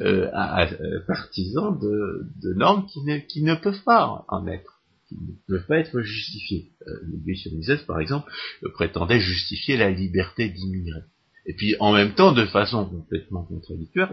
à, 0.00 0.68
partisan 1.08 1.72
de, 1.72 2.54
normes 2.54 2.86
qui 2.86 3.02
ne, 3.02 3.18
qui 3.18 3.42
ne 3.42 3.56
peuvent 3.56 3.82
pas 3.82 4.24
en 4.28 4.46
être, 4.46 4.82
qui 5.08 5.16
ne 5.16 5.32
peuvent 5.48 5.66
pas 5.66 5.78
être 5.78 6.02
justifiées. 6.02 6.70
Le 6.86 7.86
par 7.86 7.98
exemple, 7.98 8.30
prétendait 8.74 9.20
justifier 9.20 9.76
la 9.76 9.90
liberté 9.90 10.50
d'immigrer. 10.50 11.00
Et 11.46 11.54
puis 11.54 11.74
en 11.80 11.92
même 11.92 12.14
temps, 12.14 12.32
de 12.32 12.44
façon 12.46 12.88
complètement 12.88 13.42
contradictoire, 13.42 14.12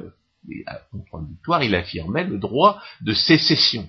contradictoire, 0.92 1.64
il 1.64 1.76
affirmait 1.76 2.24
le 2.24 2.40
droit 2.40 2.82
de 3.02 3.14
sécession 3.14 3.88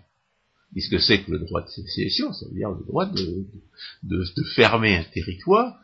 Qu'est-ce 0.73 0.89
que 0.89 0.99
c'est 0.99 1.23
que 1.23 1.33
le 1.33 1.41
droit 1.41 1.63
de 1.63 1.69
sécession? 1.69 2.33
Ça 2.33 2.47
veut 2.47 2.55
dire 2.55 2.71
le 2.71 2.85
droit 2.85 3.07
de, 3.07 4.25
fermer 4.55 4.97
un 4.97 5.05
territoire 5.05 5.77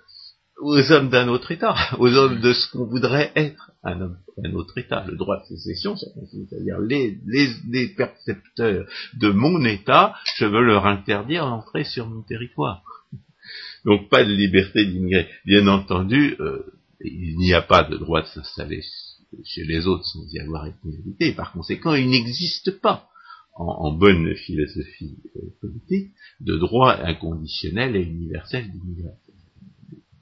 aux 0.59 0.93
hommes 0.93 1.11
d'un 1.11 1.29
autre 1.29 1.51
État, 1.51 1.75
aux 1.99 2.13
hommes 2.15 2.41
de 2.41 2.53
ce 2.53 2.71
qu'on 2.71 2.87
voudrait 2.87 3.33
être 3.35 3.73
un, 3.83 4.01
autre 4.55 4.79
État. 4.79 5.05
Le 5.07 5.17
droit 5.17 5.43
de 5.43 5.57
sécession, 5.57 5.97
c'est-à-dire 5.97 6.79
les, 6.79 7.89
percepteurs 7.97 8.87
de 9.15 9.29
mon 9.31 9.65
État, 9.65 10.15
je 10.37 10.45
veux 10.45 10.63
leur 10.63 10.87
interdire 10.87 11.47
d'entrer 11.47 11.85
sur 11.85 12.09
mon 12.09 12.23
territoire. 12.23 12.83
Donc 13.85 14.09
pas 14.09 14.25
de 14.25 14.33
liberté 14.33 14.85
d'immigrer. 14.85 15.29
Bien 15.45 15.67
entendu, 15.67 16.37
euh, 16.41 16.63
il 17.01 17.37
n'y 17.39 17.55
a 17.55 17.63
pas 17.63 17.83
de 17.83 17.97
droit 17.97 18.23
de 18.23 18.27
s'installer 18.27 18.83
chez 19.45 19.65
les 19.65 19.87
autres 19.87 20.05
sans 20.05 20.25
y 20.33 20.39
avoir 20.39 20.67
été 20.67 21.33
Par 21.33 21.53
conséquent, 21.53 21.95
il 21.95 22.09
n'existe 22.09 22.81
pas 22.81 23.09
en, 23.57 23.93
bonne 23.93 24.35
philosophie 24.35 25.19
euh, 25.37 25.41
politique, 25.61 26.13
de 26.41 26.57
droit 26.57 26.93
inconditionnel 26.93 27.97
et 27.97 28.03
universel 28.03 28.71
d'immigration. 28.71 29.33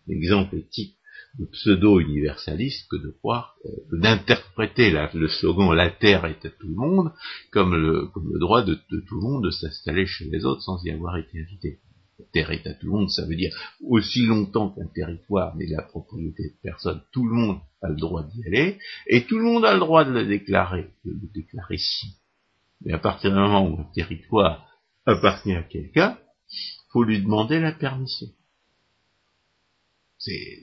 L'exemple 0.07 0.57
type 0.71 0.95
de 1.39 1.47
pseudo-universaliste 1.47 2.87
que 2.89 2.97
de 2.97 3.11
croire, 3.11 3.57
euh, 3.67 3.99
d'interpréter 4.01 4.93
le 5.15 5.29
slogan 5.29 5.75
la 5.75 5.91
terre 5.91 6.27
est 6.27 6.45
à 6.45 6.51
tout 6.51 6.69
le 6.69 6.77
monde 6.77 7.13
comme 7.51 7.75
le, 7.75 8.11
droit 8.39 8.63
de, 8.63 8.79
de, 8.91 9.01
tout 9.01 9.17
le 9.17 9.23
monde 9.23 9.45
de 9.45 9.51
s'installer 9.51 10.07
chez 10.07 10.27
les 10.27 10.45
autres 10.45 10.63
sans 10.63 10.83
y 10.85 10.91
avoir 10.91 11.17
été 11.17 11.41
invité. 11.41 11.81
La 12.21 12.27
terre 12.33 12.53
est 12.53 12.67
à 12.69 12.75
tout 12.75 12.87
le 12.87 12.93
monde, 12.93 13.11
ça 13.11 13.27
veut 13.27 13.35
dire 13.35 13.53
aussi 13.83 14.25
longtemps 14.27 14.71
qu'un 14.71 14.87
territoire 14.87 15.57
n'est 15.57 15.67
la 15.67 15.83
propriété 15.83 16.45
de 16.45 16.57
personne, 16.63 17.01
tout 17.13 17.27
le 17.27 17.35
monde 17.35 17.59
a 17.83 17.89
le 17.89 17.97
droit 17.97 18.23
d'y 18.23 18.47
aller, 18.47 18.79
et 19.09 19.25
tout 19.25 19.39
le 19.39 19.45
monde 19.45 19.65
a 19.65 19.75
le 19.75 19.81
droit 19.81 20.05
de 20.05 20.13
le 20.13 20.25
déclarer, 20.25 20.87
de 21.05 21.11
le 21.11 21.29
déclarer 21.35 21.79
si. 21.79 22.15
Mais 22.83 22.93
à 22.93 22.99
partir 22.99 23.31
du 23.31 23.37
moment 23.37 23.67
où 23.67 23.81
un 23.81 23.91
territoire 23.95 24.69
appartient 25.07 25.55
à 25.55 25.63
quelqu'un, 25.63 26.19
faut 26.91 27.03
lui 27.03 27.21
demander 27.21 27.61
la 27.61 27.73
permission. 27.73 28.29
C'est 30.19 30.63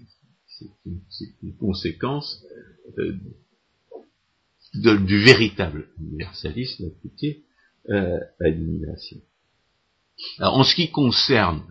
une, 0.86 1.56
conséquence 1.58 2.44
euh, 2.98 3.20
du 4.74 5.24
véritable 5.24 5.90
universalisme 6.00 6.88
appliqué 6.88 7.44
euh, 7.90 8.20
à 8.40 8.50
l'immigration. 8.50 9.22
Alors, 10.38 10.58
en 10.58 10.64
ce 10.64 10.76
qui 10.76 10.92
concerne 10.92 11.64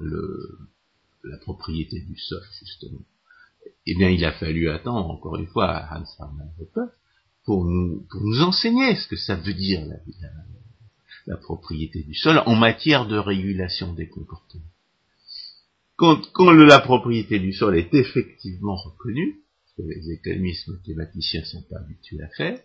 la 1.25 1.39
propriété 1.39 2.01
du 2.01 2.19
sol, 2.19 2.43
justement, 2.59 3.05
eh 3.87 3.95
bien, 3.97 4.11
il 4.11 4.25
a 4.25 4.33
fallu 4.33 4.69
attendre, 4.69 5.11
encore 5.11 5.37
une 5.37 5.47
fois, 5.47 5.71
à 5.71 5.99
Hans 5.99 6.05
Hermann 6.19 6.53
pour 7.51 7.65
nous, 7.65 8.07
enseigner 8.43 8.95
ce 8.95 9.09
que 9.09 9.17
ça 9.17 9.35
veut 9.35 9.55
dire 9.55 9.85
la, 11.27 11.37
propriété 11.37 12.05
du 12.05 12.15
sol 12.15 12.41
en 12.47 12.55
matière 12.55 13.09
de 13.09 13.19
régulation 13.19 13.93
des 13.93 14.09
comportements. 14.09 14.63
Quand, 15.97 16.23
la 16.53 16.79
propriété 16.79 17.41
du 17.41 17.53
sol 17.53 17.77
est 17.77 17.93
effectivement 17.93 18.77
reconnue, 18.77 19.41
ce 19.67 19.83
que 19.83 19.89
les 19.89 20.13
économistes 20.13 20.69
mathématiciens 20.69 21.43
sont 21.43 21.63
pas 21.63 21.79
habitués 21.79 22.23
à 22.23 22.29
faire, 22.29 22.61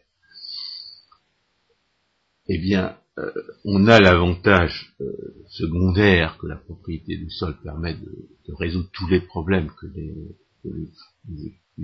eh 2.47 2.59
bien, 2.59 2.95
euh, 3.17 3.31
on 3.63 3.87
a 3.87 3.99
l'avantage 3.99 4.93
euh, 5.01 5.11
secondaire 5.49 6.37
que 6.37 6.45
la 6.45 6.57
propriété 6.57 7.17
du 7.17 7.31
sol 7.31 7.57
permet 7.63 7.95
de, 7.95 8.53
résoudre 8.53 8.89
tous 8.93 9.07
les 9.07 9.21
problèmes 9.21 9.71
que 9.81 9.87
les, 9.87 10.13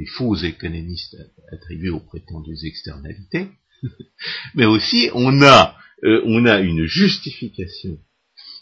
faux 0.05 0.35
économistes 0.35 1.17
attribuent 1.51 1.89
aux 1.89 1.99
prétendues 1.99 2.65
externalités, 2.65 3.49
mais 4.55 4.65
aussi 4.65 5.09
on 5.13 5.41
a, 5.41 5.75
euh, 6.03 6.21
on 6.25 6.45
a 6.45 6.59
une 6.59 6.85
justification 6.85 7.99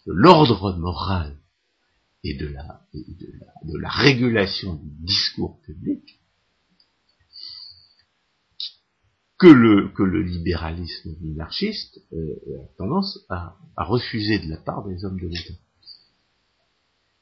de 0.08 0.14
l'ordre 0.14 0.76
moral 0.78 1.38
et 2.24 2.34
de 2.34 2.48
la, 2.48 2.82
de 2.94 3.78
la 3.78 3.90
régulation 3.90 4.76
du 4.76 4.90
discours 5.06 5.62
public 5.62 6.20
que 9.40 9.48
le, 9.48 9.90
que 9.96 10.04
le 10.04 10.22
libéralisme 10.22 11.16
minarchiste 11.22 12.02
euh, 12.12 12.62
a 12.62 12.78
tendance 12.78 13.26
à, 13.30 13.58
refuser 13.78 14.40
de 14.40 14.50
la 14.50 14.58
part 14.58 14.86
des 14.86 15.06
hommes 15.06 15.20
de 15.20 15.28
l'État. 15.28 15.54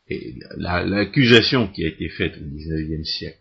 Et 0.10 0.40
l'accusation 0.58 1.68
qui 1.68 1.84
a 1.84 1.88
été 1.90 2.10
faite 2.10 2.34
au 2.38 2.46
XIXe 2.46 3.08
siècle, 3.08 3.40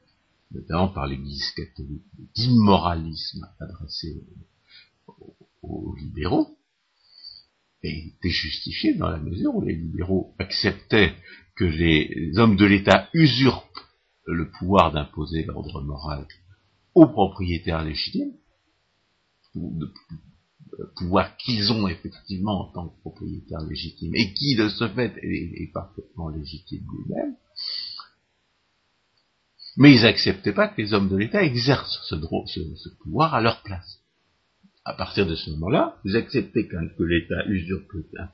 notamment 0.50 0.88
par 0.88 1.06
l'Église 1.06 1.50
catholique, 1.52 2.04
d'immoralisme 2.34 3.46
adressé 3.60 4.24
aux, 5.62 5.94
libéraux, 5.96 6.58
était 7.82 8.30
justifiée 8.30 8.94
dans 8.94 9.10
la 9.10 9.18
mesure 9.18 9.54
où 9.54 9.62
les 9.62 9.74
libéraux 9.74 10.34
acceptaient 10.38 11.14
que 11.54 11.64
les 11.64 12.36
hommes 12.36 12.56
de 12.56 12.64
l'État 12.64 13.08
usurpent 13.14 13.80
le 14.26 14.50
pouvoir 14.50 14.92
d'imposer 14.92 15.44
l'ordre 15.44 15.82
moral 15.82 16.26
aux 16.94 17.06
propriétaires 17.06 17.84
légitimes, 17.84 18.32
de 19.54 19.92
pouvoir 20.96 21.36
qu'ils 21.36 21.72
ont 21.72 21.88
effectivement 21.88 22.68
en 22.68 22.72
tant 22.72 22.88
que 22.88 23.00
propriétaires 23.00 23.62
légitimes, 23.62 24.14
et 24.14 24.32
qui 24.34 24.56
de 24.56 24.68
ce 24.68 24.88
fait 24.88 25.14
est, 25.22 25.72
parfaitement 25.72 26.28
légitime 26.28 26.84
lui-même, 26.90 27.36
mais 29.76 29.94
ils 29.94 30.02
n'acceptaient 30.02 30.52
pas 30.52 30.68
que 30.68 30.80
les 30.80 30.92
hommes 30.92 31.08
de 31.08 31.16
l'État 31.16 31.42
exercent 31.42 32.00
ce, 32.08 32.16
ce, 32.46 32.88
pouvoir 33.02 33.34
à 33.34 33.40
leur 33.40 33.62
place. 33.62 34.00
À 34.84 34.94
partir 34.94 35.26
de 35.26 35.34
ce 35.34 35.50
moment-là, 35.50 35.98
vous 36.04 36.16
acceptez 36.16 36.66
que 36.66 37.02
l'État 37.02 37.44
usurpe 37.46 37.92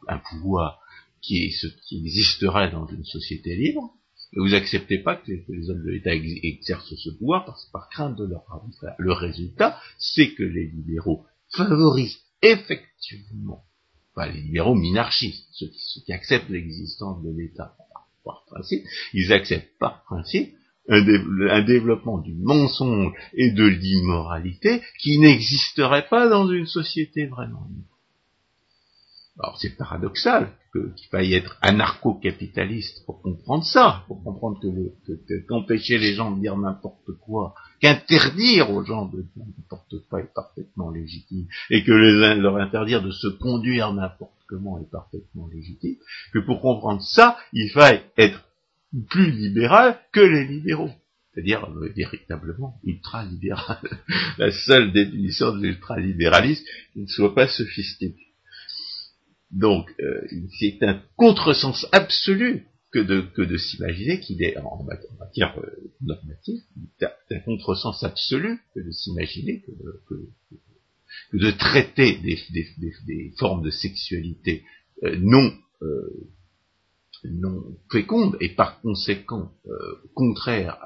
un, 0.08 0.18
pouvoir 0.18 0.80
qui, 1.20 1.52
qui 1.86 1.98
existerait 1.98 2.70
dans 2.70 2.86
une 2.86 3.04
société 3.04 3.56
libre, 3.56 3.94
et 4.34 4.40
vous 4.40 4.54
acceptez 4.54 4.98
pas 4.98 5.16
que 5.16 5.30
les, 5.30 5.70
hommes 5.70 5.84
de 5.84 5.90
l'État 5.90 6.14
exercent 6.14 6.94
ce 6.94 7.10
pouvoir 7.10 7.44
parce, 7.44 7.66
par 7.66 7.88
crainte 7.90 8.16
de 8.16 8.24
leur 8.24 8.44
arbitraire. 8.50 8.94
Le 8.98 9.12
résultat, 9.12 9.78
c'est 9.98 10.32
que 10.34 10.42
les 10.42 10.66
libéraux 10.66 11.26
favorisent 11.50 12.18
effectivement, 12.40 13.64
pas 14.14 14.28
les 14.28 14.40
libéraux 14.40 14.74
minarchistes, 14.74 15.46
ceux 15.52 15.68
qui, 15.68 16.12
acceptent 16.12 16.50
l'existence 16.50 17.22
de 17.22 17.30
l'État 17.30 17.76
par 18.24 18.44
principe, 18.46 18.84
ils 19.12 19.32
acceptent 19.32 19.76
par 19.78 20.04
principe 20.04 20.54
un, 20.88 21.62
développement 21.62 22.18
du 22.18 22.34
mensonge 22.34 23.12
et 23.34 23.50
de 23.52 23.64
l'immoralité 23.64 24.82
qui 25.00 25.18
n'existerait 25.18 26.08
pas 26.08 26.28
dans 26.28 26.48
une 26.48 26.66
société 26.66 27.26
vraiment 27.26 27.66
libre. 27.70 27.88
Alors 29.38 29.58
c'est 29.58 29.76
paradoxal 29.76 30.52
qu'il 30.72 31.06
faille 31.10 31.34
être 31.34 31.58
anarcho-capitaliste 31.62 33.04
pour 33.06 33.22
comprendre 33.22 33.64
ça, 33.64 34.04
pour 34.06 34.22
comprendre 34.22 34.60
que, 34.60 35.46
qu'empêcher 35.48 35.98
les 35.98 36.14
gens 36.14 36.30
de 36.30 36.40
dire 36.40 36.56
n'importe 36.56 37.12
quoi, 37.20 37.54
qu'interdire 37.80 38.70
aux 38.70 38.84
gens 38.84 39.06
de 39.06 39.22
dire 39.22 39.44
n'importe 39.58 40.06
quoi 40.08 40.20
est 40.20 40.32
parfaitement 40.34 40.90
légitime, 40.90 41.46
et 41.70 41.82
que 41.82 41.92
les, 41.92 42.40
leur 42.40 42.56
interdire 42.56 43.02
de 43.02 43.10
se 43.10 43.28
conduire 43.28 43.92
n'importe 43.92 44.32
comment 44.48 44.78
est 44.78 44.90
parfaitement 44.90 45.46
légitime, 45.48 45.96
que 46.32 46.38
pour 46.38 46.60
comprendre 46.60 47.02
ça, 47.02 47.38
il 47.52 47.70
faille 47.70 48.02
être 48.16 48.42
plus 49.08 49.30
libéral 49.30 49.98
que 50.12 50.20
les 50.20 50.46
libéraux 50.46 50.90
c'est-à-dire 51.32 51.64
euh, 51.64 51.88
véritablement 51.96 52.78
ultra-libéral. 52.84 53.78
La 54.38 54.52
seule 54.52 54.92
définition 54.92 55.56
de 55.56 55.62
l'ultralibéralisme, 55.62 56.64
qui 56.92 57.00
ne 57.00 57.06
soit 57.06 57.34
pas 57.34 57.48
sophistique. 57.48 58.18
Donc, 59.50 59.90
euh, 60.00 60.26
c'est 60.58 60.82
un 60.82 61.02
contresens 61.16 61.86
absolu 61.92 62.66
que 62.90 62.98
de, 62.98 63.22
que 63.22 63.42
de 63.42 63.56
s'imaginer 63.56 64.20
qu'il 64.20 64.42
est, 64.42 64.56
en 64.58 64.84
matière 65.18 65.58
euh, 65.58 65.90
normative, 66.00 66.60
c'est 66.98 67.36
un 67.36 67.40
contresens 67.40 68.02
absolu 68.02 68.60
que 68.74 68.80
de 68.80 68.90
s'imaginer 68.90 69.60
que, 69.60 69.72
que, 70.08 70.14
que, 71.30 71.36
de 71.36 71.50
traiter 71.52 72.18
des, 72.18 72.38
des, 72.50 72.66
des, 73.06 73.32
formes 73.38 73.62
de 73.62 73.70
sexualité 73.70 74.62
euh, 75.04 75.16
non, 75.18 75.52
non 77.24 77.78
fécondes 77.90 78.36
et 78.40 78.54
par 78.54 78.80
conséquent 78.80 79.52
contraires 80.14 80.78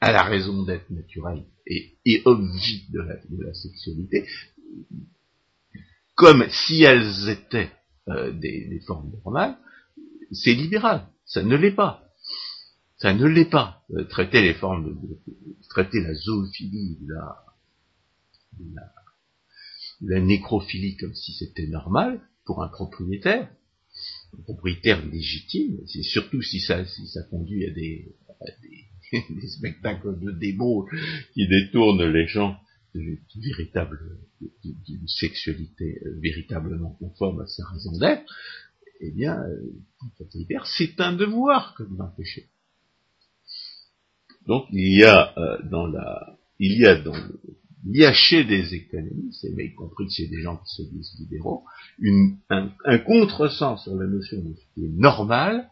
à, 0.00 0.12
la 0.12 0.22
raison 0.24 0.64
d'être 0.64 0.90
naturelle 0.90 1.44
et, 1.66 1.98
et 2.04 2.22
obvie 2.24 2.86
de 2.90 3.00
la, 3.00 3.54
sexualité, 3.54 4.26
comme 6.14 6.44
si 6.48 6.82
elles 6.82 7.28
étaient 7.28 7.70
euh, 8.08 8.32
des, 8.32 8.80
formes 8.86 9.12
normales, 9.24 9.56
c'est 10.32 10.54
libéral. 10.54 11.06
Ça 11.24 11.42
ne 11.42 11.56
l'est 11.56 11.74
pas. 11.74 12.04
Ça 12.96 13.14
ne 13.14 13.26
l'est 13.26 13.48
pas. 13.48 13.82
Euh, 13.92 14.04
traiter 14.04 14.42
les 14.42 14.54
formes 14.54 14.84
de, 14.84 15.18
traiter 15.68 16.00
la 16.00 16.14
zoophilie, 16.14 16.98
la, 17.06 17.44
la, 18.74 18.92
la 20.00 20.20
nécrophilie 20.20 20.96
comme 20.96 21.14
si 21.14 21.32
c'était 21.32 21.66
normal 21.66 22.20
pour 22.44 22.62
un 22.62 22.68
propriétaire, 22.68 23.48
propriétaire 24.44 25.04
légitime, 25.06 25.78
c'est 25.86 26.02
surtout 26.02 26.42
si 26.42 26.60
ça, 26.60 26.84
si 26.86 27.06
ça 27.06 27.22
conduit 27.24 27.66
à 27.66 27.70
des, 27.70 28.14
à 28.40 28.46
des, 28.62 29.46
spectacles 29.48 30.18
de 30.20 30.32
débauche 30.32 30.90
qui 31.34 31.46
détournent 31.46 32.10
les 32.10 32.26
gens 32.26 32.56
d'une 32.94 33.18
véritable 33.36 33.98
d'une 34.62 35.08
sexualité 35.08 35.98
euh, 36.04 36.18
véritablement 36.20 36.90
conforme 36.98 37.40
à 37.40 37.46
sa 37.46 37.64
raison 37.66 37.96
d'être, 37.98 38.24
eh 39.00 39.10
bien, 39.10 39.38
euh, 39.38 39.72
c'est 40.64 41.00
un 41.00 41.14
devoir 41.14 41.74
que 41.74 41.82
de 41.82 41.96
l'empêcher. 41.96 42.48
Donc 44.46 44.66
il 44.72 44.98
y 44.98 45.04
a 45.04 45.32
euh, 45.38 45.58
dans 45.70 45.86
la, 45.86 46.38
il 46.58 46.78
y 46.78 46.86
a 46.86 47.00
dans 47.00 47.16
il 47.84 47.96
y 47.96 48.04
a 48.04 48.12
chez 48.12 48.44
des 48.44 48.74
économistes, 48.74 49.46
mais 49.56 49.66
y 49.66 49.74
compris 49.74 50.08
chez 50.10 50.28
des 50.28 50.40
gens 50.40 50.56
qui 50.56 50.74
se 50.74 50.82
disent 50.82 51.14
libéraux, 51.18 51.64
un, 52.50 52.70
un 52.84 52.98
contresens 52.98 53.82
sur 53.82 53.96
la 53.96 54.06
notion 54.06 54.38
de 54.38 54.54
ce 54.54 54.74
qui 54.74 54.88
normal, 54.90 55.68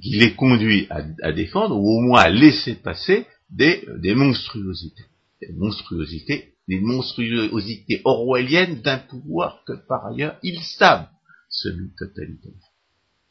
qui 0.00 0.16
les 0.16 0.34
conduit 0.34 0.86
à, 0.90 1.32
défendre, 1.32 1.76
ou 1.76 1.98
au 1.98 2.00
moins 2.00 2.20
à 2.20 2.30
laisser 2.30 2.74
passer 2.74 3.26
des, 3.50 3.84
des 3.98 4.14
monstruosités 4.14 5.04
des 5.40 5.52
monstruosités, 5.52 6.54
des 6.68 6.80
monstruosités 6.80 8.00
orwelliennes 8.04 8.80
d'un 8.82 8.98
pouvoir 8.98 9.62
que 9.66 9.72
par 9.72 10.06
ailleurs 10.06 10.38
ils 10.42 10.62
savent 10.62 11.08
semi-totalitaire. 11.48 12.52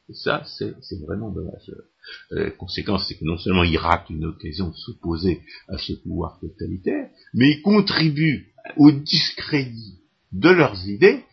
Et 0.10 0.14
ça, 0.14 0.44
c'est 0.46 1.00
vraiment 1.02 1.32
dommage. 1.32 1.72
La 2.32 2.52
conséquence, 2.52 3.08
c'est 3.08 3.18
que 3.18 3.26
non 3.26 3.38
seulement 3.38 3.64
ils 3.64 3.78
ratent 3.78 4.10
une 4.10 4.26
occasion 4.26 4.70
de 4.70 4.76
s'opposer 4.76 5.42
à 5.68 5.78
ce 5.78 5.94
pouvoir 5.94 6.40
totalitaire, 6.40 7.10
mais 7.34 7.52
ils 7.52 7.62
contribuent 7.62 8.54
au 8.78 8.92
discrédit 8.92 10.00
de 10.32 10.50
leurs 10.50 10.88
idées, 10.88 11.24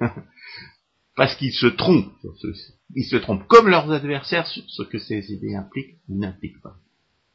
parce 1.16 1.36
qu'ils 1.36 1.52
se 1.52 1.66
trompent 1.66 2.12
Ils 2.94 3.04
se 3.04 3.16
trompent 3.16 3.46
comme 3.46 3.68
leurs 3.68 3.90
adversaires 3.90 4.46
sur 4.46 4.64
ce 4.68 4.82
que 4.82 4.98
ces 4.98 5.32
idées 5.32 5.54
impliquent 5.54 5.98
ou 6.08 6.18
n'impliquent 6.18 6.60
pas. 6.62 6.76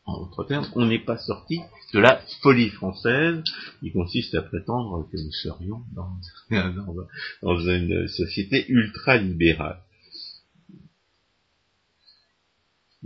En 0.06 0.20
d'autres 0.22 0.44
termes, 0.46 0.68
on 0.76 0.86
n'est 0.86 1.04
pas 1.04 1.18
sorti 1.18 1.60
de 1.94 2.00
la 2.00 2.20
folie 2.42 2.70
française 2.70 3.44
qui 3.80 3.92
consiste 3.92 4.34
à 4.34 4.42
prétendre 4.42 5.08
que 5.12 5.18
nous 5.18 5.32
serions 5.32 5.84
dans 5.94 6.18
une 7.70 8.08
société 8.08 8.66
ultra-libérale. 8.70 9.82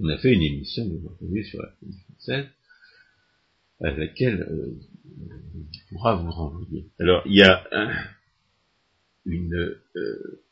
On 0.02 0.10
a 0.10 0.18
fait 0.18 0.34
une 0.34 0.42
émission, 0.42 0.84
entendu, 1.06 1.44
sur 1.44 1.62
la 1.62 1.70
folie 1.80 1.98
française, 2.10 2.48
à 3.82 3.92
laquelle 3.92 4.42
euh, 4.42 4.80
on 5.56 5.90
pourra 5.90 6.16
vous 6.16 6.32
renvoyer. 6.32 6.88
Alors, 7.00 7.22
il 7.26 7.36
y 7.36 7.44
a 7.44 7.64
une, 9.26 9.54
euh, 9.96 10.44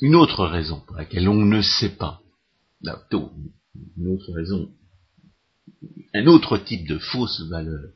une 0.00 0.14
autre 0.14 0.46
raison 0.46 0.80
pour 0.80 0.96
laquelle 0.96 1.28
on 1.28 1.44
ne 1.44 1.62
sait 1.62 1.96
pas, 1.96 2.22
une 2.84 4.08
autre 4.08 4.32
raison, 4.32 4.72
un 6.14 6.26
autre 6.26 6.58
type 6.58 6.86
de 6.88 6.98
fausse 6.98 7.40
valeur 7.48 7.92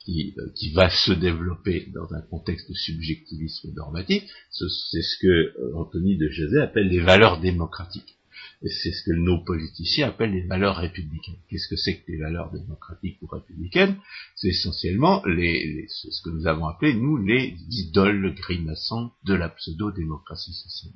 qui, 0.00 0.34
euh, 0.38 0.72
va 0.74 0.88
se 0.90 1.12
développer 1.12 1.90
dans 1.94 2.12
un 2.14 2.22
contexte 2.22 2.68
de 2.68 2.74
subjectivisme 2.74 3.72
normatif, 3.74 4.22
c'est 4.50 5.02
ce 5.02 5.18
que 5.20 5.26
euh, 5.26 5.76
Anthony 5.76 6.16
de 6.16 6.28
José 6.28 6.60
appelle 6.60 6.88
les 6.88 7.00
valeurs 7.00 7.40
démocratiques. 7.40 8.16
C'est 8.62 8.92
ce 8.92 9.02
que 9.04 9.12
nos 9.12 9.42
politiciens 9.42 10.08
appellent 10.08 10.32
les 10.32 10.46
valeurs 10.46 10.76
républicaines. 10.76 11.38
Qu'est-ce 11.48 11.68
que 11.68 11.76
c'est 11.76 12.00
que 12.00 12.12
les 12.12 12.18
valeurs 12.18 12.52
démocratiques 12.52 13.16
ou 13.22 13.26
républicaines? 13.26 13.96
C'est 14.36 14.48
essentiellement 14.48 15.24
les, 15.24 15.86
ce 15.88 16.22
que 16.22 16.28
nous 16.30 16.46
avons 16.46 16.66
appelé, 16.66 16.92
nous, 16.92 17.16
les 17.16 17.56
idoles 17.70 18.34
grimaçantes 18.34 19.14
de 19.24 19.34
la 19.34 19.48
pseudo-démocratie 19.48 20.52
sociale. 20.52 20.92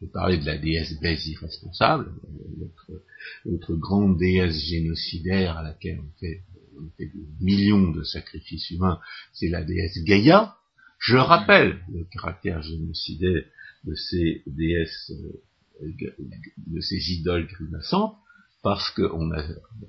Je 0.00 0.06
parlais 0.06 0.38
de 0.38 0.46
la 0.46 0.58
déesse 0.58 1.00
Bèze 1.00 1.26
irresponsable, 1.26 2.12
notre, 3.46 3.74
grande 3.74 4.18
déesse 4.18 4.58
génocidaire 4.58 5.56
à 5.56 5.62
laquelle 5.62 6.00
on 6.00 6.18
fait, 6.18 6.42
des 6.98 7.10
millions 7.40 7.90
de 7.90 8.02
sacrifices 8.02 8.70
humains, 8.70 9.00
c'est 9.32 9.48
la 9.48 9.62
déesse 9.62 9.98
Gaïa. 10.04 10.56
Je 10.98 11.16
rappelle 11.16 11.80
le 11.92 12.04
caractère 12.04 12.62
génocidaire 12.62 13.44
de 13.84 13.94
ces 13.94 14.42
déesses, 14.46 15.10
euh, 15.10 15.42
de 15.80 16.80
ces 16.80 17.12
idoles 17.12 17.46
grimaçantes, 17.46 18.16
parce 18.62 18.90
qu'on 18.90 19.30
a 19.32 19.42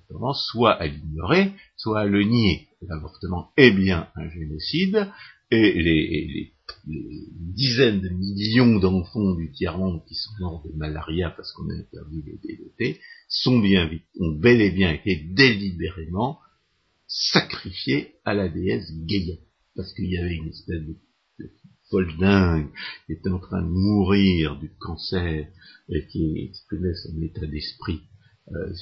tendance 0.09 0.47
soit 0.51 0.73
à 0.73 0.87
l'ignorer, 0.87 1.53
soit 1.77 2.01
à 2.01 2.05
le 2.05 2.23
nier. 2.23 2.67
L'avortement 2.81 3.51
est 3.57 3.71
bien 3.71 4.09
un 4.15 4.29
génocide, 4.29 5.07
et 5.51 5.81
les, 5.81 6.51
dizaines 6.87 8.01
de 8.01 8.09
millions 8.09 8.79
d'enfants 8.79 9.35
du 9.35 9.51
tiers-monde 9.51 10.03
qui 10.07 10.15
sont 10.15 10.31
morts 10.39 10.63
de 10.65 10.75
malaria 10.75 11.29
parce 11.31 11.51
qu'on 11.53 11.69
a 11.69 11.73
interdit 11.73 12.23
les 12.25 12.37
DDT 12.37 12.99
sont 13.27 13.59
bien, 13.59 13.89
ont 14.19 14.31
bel 14.31 14.61
et 14.61 14.71
bien 14.71 14.93
été 14.93 15.15
délibérément 15.15 16.39
sacrifiés 17.07 18.15
à 18.23 18.33
la 18.33 18.49
déesse 18.49 18.91
Gaïa. 19.05 19.35
Parce 19.75 19.93
qu'il 19.93 20.09
y 20.09 20.17
avait 20.17 20.35
une 20.35 20.49
espèce 20.49 20.81
de, 20.81 20.97
folle 21.89 22.17
dingue 22.17 22.69
était 23.09 23.29
en 23.29 23.39
train 23.39 23.61
de 23.61 23.67
mourir 23.67 24.57
du 24.59 24.69
cancer 24.79 25.47
et 25.89 26.07
qui 26.07 26.47
exprimait 26.49 26.95
son 26.95 27.21
état 27.21 27.45
d'esprit 27.45 28.01
euh, 28.51 28.73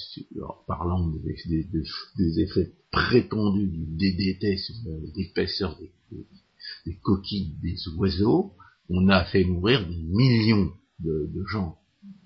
en 0.42 0.56
parlant 0.68 1.08
des, 1.08 2.40
effets 2.42 2.74
prétendus 2.92 3.68
du 3.68 3.86
DDT 3.86 4.58
sur 4.58 4.76
l'épaisseur 5.16 5.78
des, 5.80 5.92
des 6.86 6.96
coquilles 6.98 7.56
des 7.62 7.76
oiseaux, 7.98 8.54
on 8.90 9.08
a 9.08 9.24
fait 9.26 9.44
mourir 9.46 9.88
des 9.88 9.96
millions 9.96 10.72
de, 11.00 11.44
gens. 11.48 11.78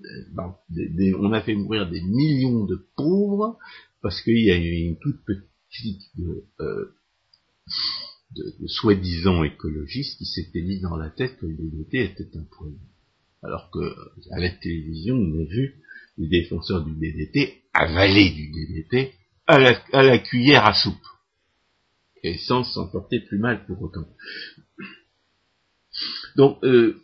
Euh, 0.03 1.15
on 1.19 1.32
a 1.32 1.41
fait 1.41 1.55
mourir 1.55 1.89
des 1.89 2.01
millions 2.01 2.65
de 2.65 2.88
pauvres 2.95 3.57
parce 4.01 4.21
qu'il 4.21 4.43
y 4.43 4.51
a 4.51 4.55
une 4.55 4.97
toute 4.97 5.23
petite 5.25 5.47
clique 5.71 6.01
de, 8.38 8.67
soi-disant 8.67 9.43
écologistes 9.43 10.17
qui 10.17 10.25
s'était 10.25 10.61
mis 10.61 10.79
dans 10.79 10.95
la 10.95 11.09
tête 11.09 11.38
que 11.38 11.45
le 11.45 11.55
DDT 11.55 12.03
était 12.03 12.38
un 12.38 12.43
problème. 12.43 12.79
Alors 13.43 13.69
que 13.71 13.79
à 14.31 14.39
la 14.39 14.49
télévision, 14.49 15.15
on 15.15 15.39
a 15.39 15.45
vu 15.45 15.81
les 16.17 16.27
défenseurs 16.27 16.83
du 16.83 16.93
DDT 16.93 17.61
avaler 17.73 18.31
du 18.31 18.51
DDT 18.51 19.13
à 19.47 19.59
la 19.59 20.19
cuillère 20.19 20.65
à 20.65 20.73
soupe 20.73 20.95
et 22.23 22.38
sans 22.38 22.63
s'en 22.63 22.88
porter 22.88 23.19
plus 23.21 23.39
mal 23.39 23.65
pour 23.65 23.81
autant. 23.81 24.07
Donc, 26.35 26.63
euh, 26.63 27.01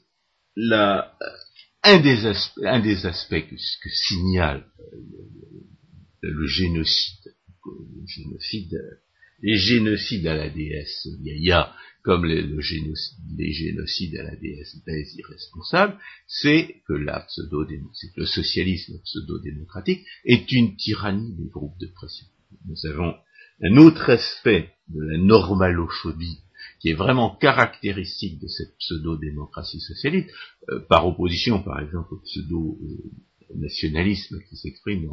un, 1.83 2.01
des 2.01 2.25
aspects, 2.25 2.61
un 2.63 2.79
des 2.79 3.05
aspects 3.05 3.47
que, 3.49 3.89
signale 3.89 4.65
euh, 4.79 4.97
le, 6.21 6.47
génocide, 6.47 7.35
le 7.65 8.05
génocide, 8.05 8.77
les 9.43 9.57
génocides 9.57 10.25
à 10.25 10.35
la 10.35 10.49
déesse 10.49 11.07
Yaya, 11.21 11.71
comme 12.01 12.25
les, 12.25 12.41
le 12.41 12.59
génocide, 12.61 13.19
les 13.37 13.51
génocides 13.51 14.17
à 14.17 14.23
la 14.23 14.35
déesse 14.35 14.77
Bèze 14.85 15.15
irresponsable, 15.15 15.99
c'est 16.27 16.81
que 16.87 16.93
le 16.93 18.25
socialisme 18.25 18.99
pseudo-démocratique 19.03 20.03
est 20.25 20.51
une 20.51 20.75
tyrannie 20.75 21.35
des 21.35 21.49
groupes 21.49 21.77
de 21.79 21.85
pression. 21.87 22.25
Nous 22.65 22.85
avons 22.85 23.13
un 23.61 23.77
autre 23.77 24.09
aspect 24.09 24.71
de 24.87 25.01
la 25.01 25.17
normalophobie 25.17 26.39
qui 26.79 26.89
est 26.89 26.95
vraiment 26.95 27.35
caractéristique 27.35 28.39
de 28.41 28.47
cette 28.47 28.77
pseudo-démocratie 28.77 29.81
socialiste, 29.81 30.29
euh, 30.69 30.79
par 30.89 31.05
opposition 31.07 31.63
par 31.63 31.81
exemple 31.81 32.13
au 32.13 32.19
pseudo-nationalisme 32.19 34.39
qui 34.49 34.57
s'exprime 34.57 35.07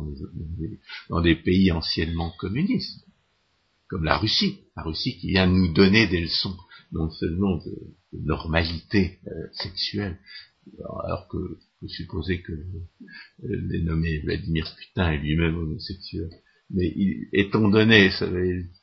dans, 1.08 1.20
des 1.20 1.36
pays 1.36 1.70
anciennement 1.72 2.32
communistes, 2.38 3.04
comme 3.90 4.04
la 4.04 4.16
Russie, 4.16 4.60
la 4.76 4.84
Russie 4.84 5.18
qui 5.18 5.30
vient 5.30 5.46
nous 5.46 5.72
donner 5.72 6.06
des 6.06 6.20
leçons 6.20 6.56
non 6.92 7.10
seulement 7.10 7.56
de, 7.56 7.94
normalité 8.12 9.18
euh, 9.26 9.30
sexuelle, 9.52 10.18
alors 11.04 11.28
que 11.28 11.36
vous 11.36 11.88
supposez 11.88 12.40
que 12.42 12.52
euh, 12.52 12.66
les 13.42 13.82
nommé 13.82 14.18
Vladimir 14.20 14.72
Putin 14.76 15.12
est 15.12 15.18
lui-même 15.18 15.56
homosexuel, 15.56 16.30
mais 16.70 16.92
étant 17.32 17.68
donné 17.68 18.10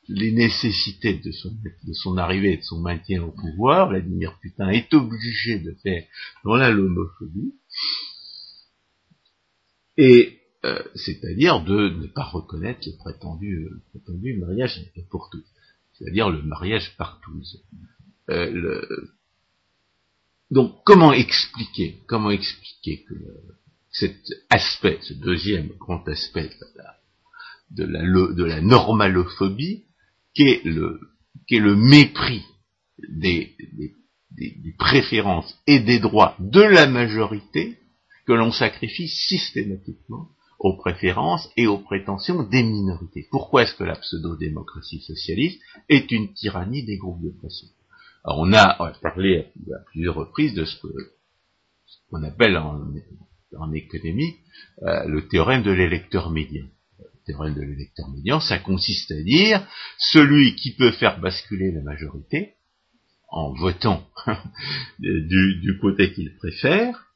les 0.08 0.32
nécessités 0.32 1.14
de 1.14 1.32
son, 1.32 1.50
de 1.50 1.92
son 1.92 2.16
arrivée 2.18 2.54
et 2.54 2.56
de 2.58 2.62
son 2.62 2.80
maintien 2.80 3.22
au 3.22 3.32
pouvoir, 3.32 3.88
Vladimir 3.88 4.38
Putin 4.40 4.68
est 4.68 4.92
obligé 4.94 5.58
de 5.58 5.74
faire 5.82 6.04
voilà 6.44 6.70
l'homophobie, 6.70 7.54
et 9.96 10.37
euh, 10.64 10.82
c'est-à-dire 10.94 11.62
de 11.62 11.90
ne 11.90 12.06
pas 12.08 12.24
reconnaître 12.24 12.80
le 12.86 12.96
prétendu, 12.96 13.68
prétendu 13.90 14.38
mariage 14.38 14.80
pour 15.08 15.30
tous, 15.30 15.44
c'est-à-dire 15.92 16.30
le 16.30 16.42
mariage 16.42 16.96
partout. 16.96 17.40
Euh, 18.30 19.06
donc 20.50 20.82
comment 20.84 21.12
expliquer, 21.12 22.02
comment 22.08 22.30
expliquer 22.30 23.04
que 23.04 23.14
cet 23.92 24.16
aspect, 24.50 24.98
ce 25.02 25.14
deuxième 25.14 25.68
grand 25.78 26.06
aspect 26.08 26.50
de 27.70 27.84
la, 27.84 28.60
normalophobie, 28.60 29.84
qui 30.34 30.42
est 30.42 30.64
le, 30.64 31.00
le 31.50 31.76
mépris 31.76 32.42
des, 33.08 33.54
préférences 34.78 35.56
et 35.66 35.80
des 35.80 36.00
droits 36.00 36.36
de 36.38 36.62
la 36.62 36.86
majorité 36.86 37.78
que 38.26 38.32
l'on 38.32 38.52
sacrifie 38.52 39.08
systématiquement 39.08 40.28
aux 40.58 40.76
préférences 40.76 41.48
et 41.56 41.66
aux 41.66 41.78
prétentions 41.78 42.42
des 42.42 42.62
minorités. 42.62 43.26
Pourquoi 43.30 43.62
est-ce 43.62 43.74
que 43.74 43.84
la 43.84 43.96
pseudo-démocratie 43.96 45.00
socialiste 45.00 45.60
est 45.88 46.10
une 46.10 46.32
tyrannie 46.34 46.84
des 46.84 46.96
groupes 46.96 47.22
de 47.22 47.30
pression? 47.30 47.68
Alors 48.24 48.40
on 48.40 48.52
a, 48.52 48.92
parlé 49.00 49.46
à 49.72 49.78
plusieurs 49.86 50.16
reprises 50.16 50.54
de 50.54 50.64
ce 50.64 50.76
qu'on 52.10 52.22
appelle 52.22 52.56
en, 52.56 53.72
économie 53.72 54.36
euh, 54.82 55.04
le 55.06 55.26
théorème 55.26 55.62
de 55.62 55.70
l'électeur 55.70 56.30
médian 56.30 56.66
théorème 57.28 57.54
de 57.54 57.62
l'électeur 57.62 58.08
médian, 58.08 58.40
ça 58.40 58.58
consiste 58.58 59.12
à 59.12 59.22
dire 59.22 59.66
celui 59.98 60.56
qui 60.56 60.74
peut 60.74 60.92
faire 60.92 61.20
basculer 61.20 61.70
la 61.70 61.82
majorité 61.82 62.54
en 63.28 63.52
votant 63.52 64.08
du, 64.98 65.78
côté 65.80 66.12
qu'il 66.12 66.34
préfère, 66.36 67.07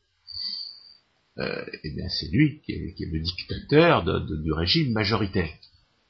euh, 1.38 1.64
eh 1.82 1.90
bien 1.90 2.08
c'est 2.08 2.30
lui 2.30 2.60
qui 2.60 2.72
est, 2.72 2.94
le 3.10 3.20
dictateur 3.20 4.04
du 4.04 4.52
régime 4.52 4.92
majoritaire. 4.92 5.52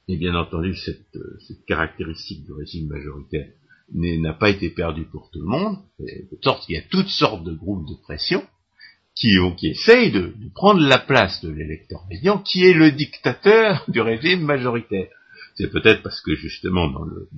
Et 0.08 0.16
bien 0.16 0.34
entendu, 0.34 0.74
cette, 0.74 1.06
caractéristique 1.66 2.44
du 2.44 2.52
régime 2.52 2.88
majoritaire 2.88 3.48
n'a 3.94 4.32
pas 4.32 4.50
été 4.50 4.70
perdue 4.70 5.04
pour 5.04 5.30
tout 5.30 5.40
le 5.40 5.46
monde, 5.46 5.78
de 6.00 6.38
sorte 6.42 6.66
qu'il 6.66 6.74
y 6.74 6.78
a 6.78 6.82
toutes 6.90 7.08
sortes 7.08 7.44
de 7.44 7.52
groupes 7.52 7.88
de 7.88 7.94
pression, 8.02 8.42
qui, 9.14 9.36
qui 9.58 9.68
essaye 9.68 10.10
de, 10.10 10.34
prendre 10.54 10.80
la 10.80 10.98
place 10.98 11.42
de 11.42 11.50
l'électeur 11.50 12.04
médian, 12.08 12.38
qui 12.38 12.64
est 12.64 12.72
le 12.72 12.90
dictateur 12.92 13.84
du 13.88 14.00
régime 14.00 14.42
majoritaire. 14.42 15.08
C'est 15.54 15.70
peut-être 15.70 16.02
parce 16.02 16.20
que 16.20 16.34
justement 16.34 16.88
dans, 16.88 17.04
le, 17.04 17.28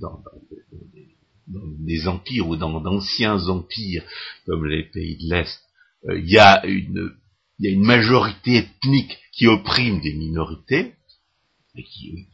des 1.47 2.07
empires 2.07 2.47
ou 2.47 2.55
dans 2.55 2.79
d'anciens 2.79 3.47
empires 3.47 4.03
comme 4.45 4.65
les 4.65 4.83
pays 4.83 5.17
de 5.17 5.29
l'Est, 5.29 5.59
euh, 6.07 6.17
il 6.17 6.29
y 6.29 6.37
a 6.37 6.65
une 6.65 7.11
il 7.59 7.65
y 7.65 7.69
a 7.69 7.73
une 7.73 7.85
majorité 7.85 8.57
ethnique 8.57 9.17
qui 9.31 9.47
opprime 9.47 10.01
des 10.01 10.13
minorités 10.13 10.93
et 11.77 11.83
qui, 11.83 12.27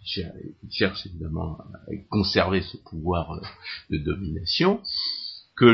cherche 0.70 1.06
évidemment 1.08 1.58
à 1.60 1.96
conserver 2.10 2.62
ce 2.62 2.78
pouvoir 2.78 3.32
euh, 3.32 3.42
de 3.90 3.98
domination, 3.98 4.82
que, 5.56 5.66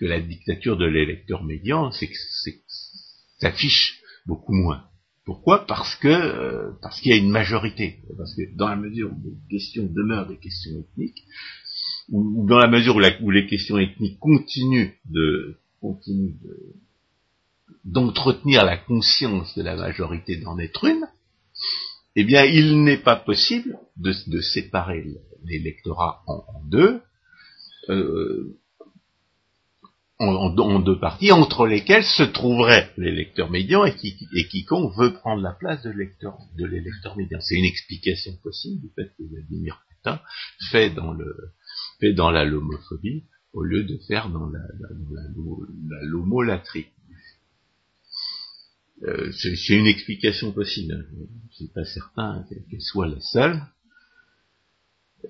la 0.00 0.20
dictature 0.20 0.76
de 0.76 0.86
l'électeur 0.86 1.44
médian 1.44 1.90
s'affiche 3.40 4.00
beaucoup 4.26 4.54
moins. 4.54 4.84
Pourquoi? 5.24 5.66
Parce 5.66 5.96
que 5.96 6.08
euh, 6.08 6.70
parce 6.82 7.00
qu'il 7.00 7.10
y 7.10 7.14
a 7.14 7.18
une 7.18 7.30
majorité. 7.30 8.00
Parce 8.16 8.34
que 8.36 8.42
dans 8.56 8.68
la 8.68 8.76
mesure 8.76 9.10
où 9.10 9.20
les 9.24 9.58
questions 9.58 9.84
demeurent 9.84 10.28
des 10.28 10.38
questions 10.38 10.78
ethniques, 10.78 11.24
ou, 12.10 12.46
dans 12.46 12.58
la 12.58 12.68
mesure 12.68 12.96
où, 12.96 13.00
où, 13.24 13.30
les 13.30 13.46
questions 13.46 13.78
ethniques 13.78 14.20
continuent 14.20 14.92
de 15.06 15.58
continuent 15.80 16.36
d'entretenir 17.84 18.64
la 18.64 18.76
conscience 18.76 19.56
de 19.56 19.62
la 19.62 19.76
majorité 19.76 20.36
d'en 20.36 20.58
être 20.58 20.84
une, 20.84 21.06
eh 22.16 22.24
bien, 22.24 22.44
il 22.44 22.82
n'est 22.82 22.96
pas 22.96 23.16
possible 23.16 23.78
de, 23.96 24.40
séparer 24.40 25.04
l'électorat 25.44 26.22
en, 26.26 26.62
deux, 26.64 27.02
euh, 27.90 28.58
en, 30.18 30.80
deux 30.80 30.98
parties, 30.98 31.30
entre 31.30 31.66
lesquelles 31.66 32.04
se 32.04 32.22
trouverait 32.22 32.90
l'électeur 32.96 33.50
médian 33.50 33.84
et, 33.84 33.94
qui, 33.94 34.16
et, 34.34 34.48
quiconque 34.48 34.96
veut 34.96 35.12
prendre 35.12 35.42
la 35.42 35.52
place 35.52 35.82
de 35.82 35.90
l'électeur 35.90 37.16
médian. 37.16 37.38
C'est 37.40 37.56
une 37.56 37.66
explication 37.66 38.32
possible 38.42 38.80
du 38.80 38.88
fait 38.94 39.12
que 39.18 39.22
Vladimir 39.22 39.78
Putin 39.90 40.20
fait 40.70 40.90
dans 40.90 41.12
le 41.12 41.52
fait 42.00 42.14
dans 42.14 42.30
la 42.30 42.44
lomophobie 42.44 43.24
au 43.52 43.62
lieu 43.62 43.84
de 43.84 43.98
faire 44.06 44.30
dans 44.30 44.48
la, 44.48 44.60
la. 44.80 46.00
Euh, 49.02 49.30
c'est 49.32 49.74
une 49.74 49.86
explication 49.86 50.52
possible. 50.52 50.94
Hein. 50.94 51.26
Suis 51.50 51.68
pas 51.68 51.84
certain 51.84 52.44
qu'elle 52.48 52.82
soit 52.82 53.08
la 53.08 53.20
seule. 53.20 53.62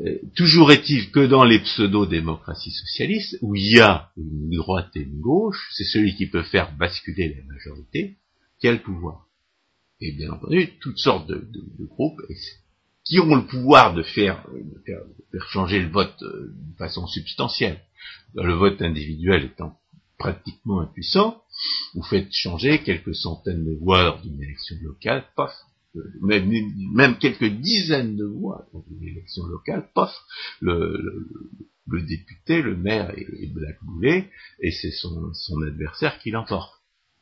Euh, 0.01 0.19
toujours 0.35 0.73
est-il 0.73 1.11
que 1.11 1.27
dans 1.27 1.45
les 1.45 1.61
pseudo-démocraties 1.61 2.73
socialistes, 2.73 3.39
où 3.41 3.55
il 3.55 3.77
y 3.77 3.81
a 3.81 4.11
une 4.17 4.51
droite 4.51 4.91
et 4.95 5.01
une 5.01 5.21
gauche, 5.21 5.71
c'est 5.73 5.85
celui 5.85 6.15
qui 6.17 6.27
peut 6.27 6.43
faire 6.43 6.77
basculer 6.77 7.35
la 7.35 7.55
majorité 7.55 8.17
qui 8.61 8.69
a 8.69 8.73
le 8.73 8.83
pouvoir. 8.83 9.27
Et 10.01 10.13
bien 10.13 10.31
entendu, 10.31 10.73
toutes 10.81 10.99
sortes 10.99 11.29
de, 11.29 11.49
groupes 11.87 12.21
qui 13.05 13.19
ont 13.21 13.35
le 13.35 13.47
pouvoir 13.47 13.95
de 13.95 14.03
faire, 14.03 14.47
faire, 14.85 15.03
changer 15.49 15.81
le 15.81 15.89
vote 15.89 16.23
euh, 16.23 16.53
de 16.53 16.77
façon 16.77 17.07
substantielle. 17.07 17.81
Le 18.35 18.55
vote 18.55 18.83
individuel 18.83 19.45
étant 19.45 19.79
pratiquement 20.19 20.81
impuissant, 20.81 21.43
vous 21.95 22.03
faites 22.03 22.33
changer 22.33 22.83
quelques 22.83 23.15
centaines 23.15 23.65
de 23.65 23.75
voix 23.79 24.03
lors 24.03 24.23
d'une 24.23 24.43
élection 24.43 24.77
locale, 24.83 25.25
paf, 25.37 25.53
même, 26.21 27.19
quelques 27.19 27.49
dizaines 27.49 28.17
de 28.17 28.25
voix 28.25 28.67
dans 28.73 28.85
une 28.91 29.03
élection 29.03 29.45
locale, 29.47 29.89
paf, 29.95 30.15
le, 30.61 31.27
député, 31.89 32.63
le 32.63 32.77
maire 32.77 33.11
est, 33.17 33.53
blackboulé, 33.53 34.31
et 34.61 34.71
c'est 34.71 34.91
son, 34.91 35.33
adversaire 35.67 36.19
qui 36.19 36.31
l'emporte. 36.31 36.73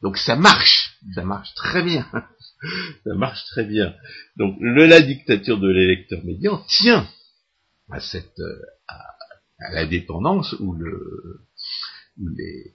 Donc 0.03 0.19
ça 0.19 0.37
marche, 0.37 0.99
ça 1.15 1.25
marche 1.25 1.55
très 1.55 1.83
bien, 1.83 2.07
ça 3.05 3.15
marche 3.15 3.45
très 3.47 3.65
bien. 3.65 3.95
Donc 4.37 4.57
la 4.61 5.01
dictature 5.01 5.59
de 5.59 5.69
l'électeur 5.69 6.23
médian 6.25 6.63
tient 6.69 7.09
à 7.91 8.01
cette 8.01 8.39
euh, 8.39 8.63
à, 8.89 9.73
la 9.73 9.87
dépendance 9.87 10.55
où 10.59 10.75
le 10.75 11.47
les, 12.19 12.75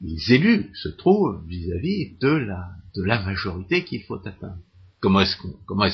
les, 0.00 0.32
élus 0.32 0.70
se 0.74 0.88
trouvent 0.88 1.44
vis-à-vis 1.46 2.16
de 2.18 2.28
la, 2.28 3.22
majorité 3.24 3.84
qu'il 3.84 4.02
faut 4.02 4.26
atteindre. 4.26 4.62
Comment 5.00 5.20
est-ce 5.20 5.36
qu'on 5.36 5.52
qu'on 5.52 5.88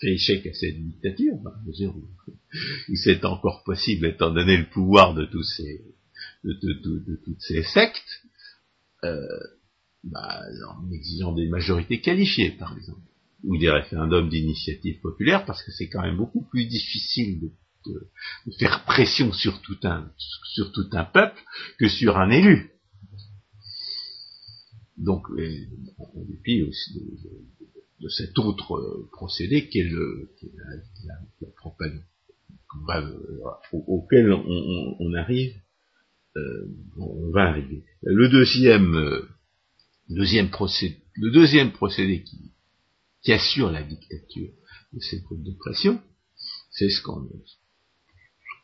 fait 0.00 0.12
échec 0.12 0.46
à 0.46 0.52
cette 0.52 0.82
dictature? 0.82 1.36
Bah, 1.42 1.54
mesure 1.66 1.94
où 1.96 2.96
c'est 2.96 3.24
encore 3.24 3.62
possible, 3.64 4.06
étant 4.06 4.32
donné 4.32 4.56
le 4.58 4.68
pouvoir 4.68 5.14
de 5.14 5.24
toutes 5.24 5.44
ces 7.40 7.62
sectes, 7.62 8.22
euh, 9.04 9.26
bah, 10.04 10.42
en 10.68 10.90
exigeant 10.90 11.32
des 11.34 11.48
majorités 11.48 12.00
qualifiées, 12.00 12.50
par 12.50 12.76
exemple, 12.76 13.00
ou 13.44 13.56
des 13.58 13.70
référendums 13.70 14.28
d'initiative 14.28 15.00
populaire, 15.00 15.44
parce 15.44 15.62
que 15.62 15.72
c'est 15.72 15.88
quand 15.88 16.02
même 16.02 16.16
beaucoup 16.16 16.42
plus 16.42 16.66
difficile 16.66 17.40
de 17.40 17.50
de, 17.86 18.10
faire 18.58 18.84
pression 18.84 19.32
sur 19.32 19.60
tout 19.62 19.78
un 19.84 20.10
sur 20.54 20.72
tout 20.72 20.88
un 20.92 21.04
peuple 21.04 21.40
que 21.78 21.88
sur 21.88 22.18
un 22.18 22.30
élu. 22.30 22.70
Donc, 24.96 25.26
en 25.98 26.24
dépit 26.24 26.62
aussi 26.62 27.00
de, 28.00 28.08
cet 28.08 28.38
autre 28.38 29.08
procédé 29.12 29.68
qui 29.68 29.80
est, 29.80 29.88
le, 29.88 30.30
la, 31.06 31.14
la, 32.86 33.10
auquel 33.72 34.32
on, 34.32 35.14
arrive, 35.14 35.54
euh, 36.36 36.66
on 36.98 37.30
va 37.30 37.48
arriver. 37.48 37.84
Le 38.02 38.28
deuxième, 38.28 39.26
deuxième 40.08 40.50
procédé, 40.50 40.98
le 41.14 41.30
deuxième 41.30 41.72
procédé 41.72 42.22
qui, 42.22 42.52
qui 43.22 43.32
assure 43.32 43.70
la 43.70 43.82
dictature 43.82 44.50
de 44.92 45.00
cette 45.00 45.22
de 45.30 45.52
pression, 45.58 46.00
c'est 46.70 46.90
ce 46.90 47.02
qu'on 47.02 47.28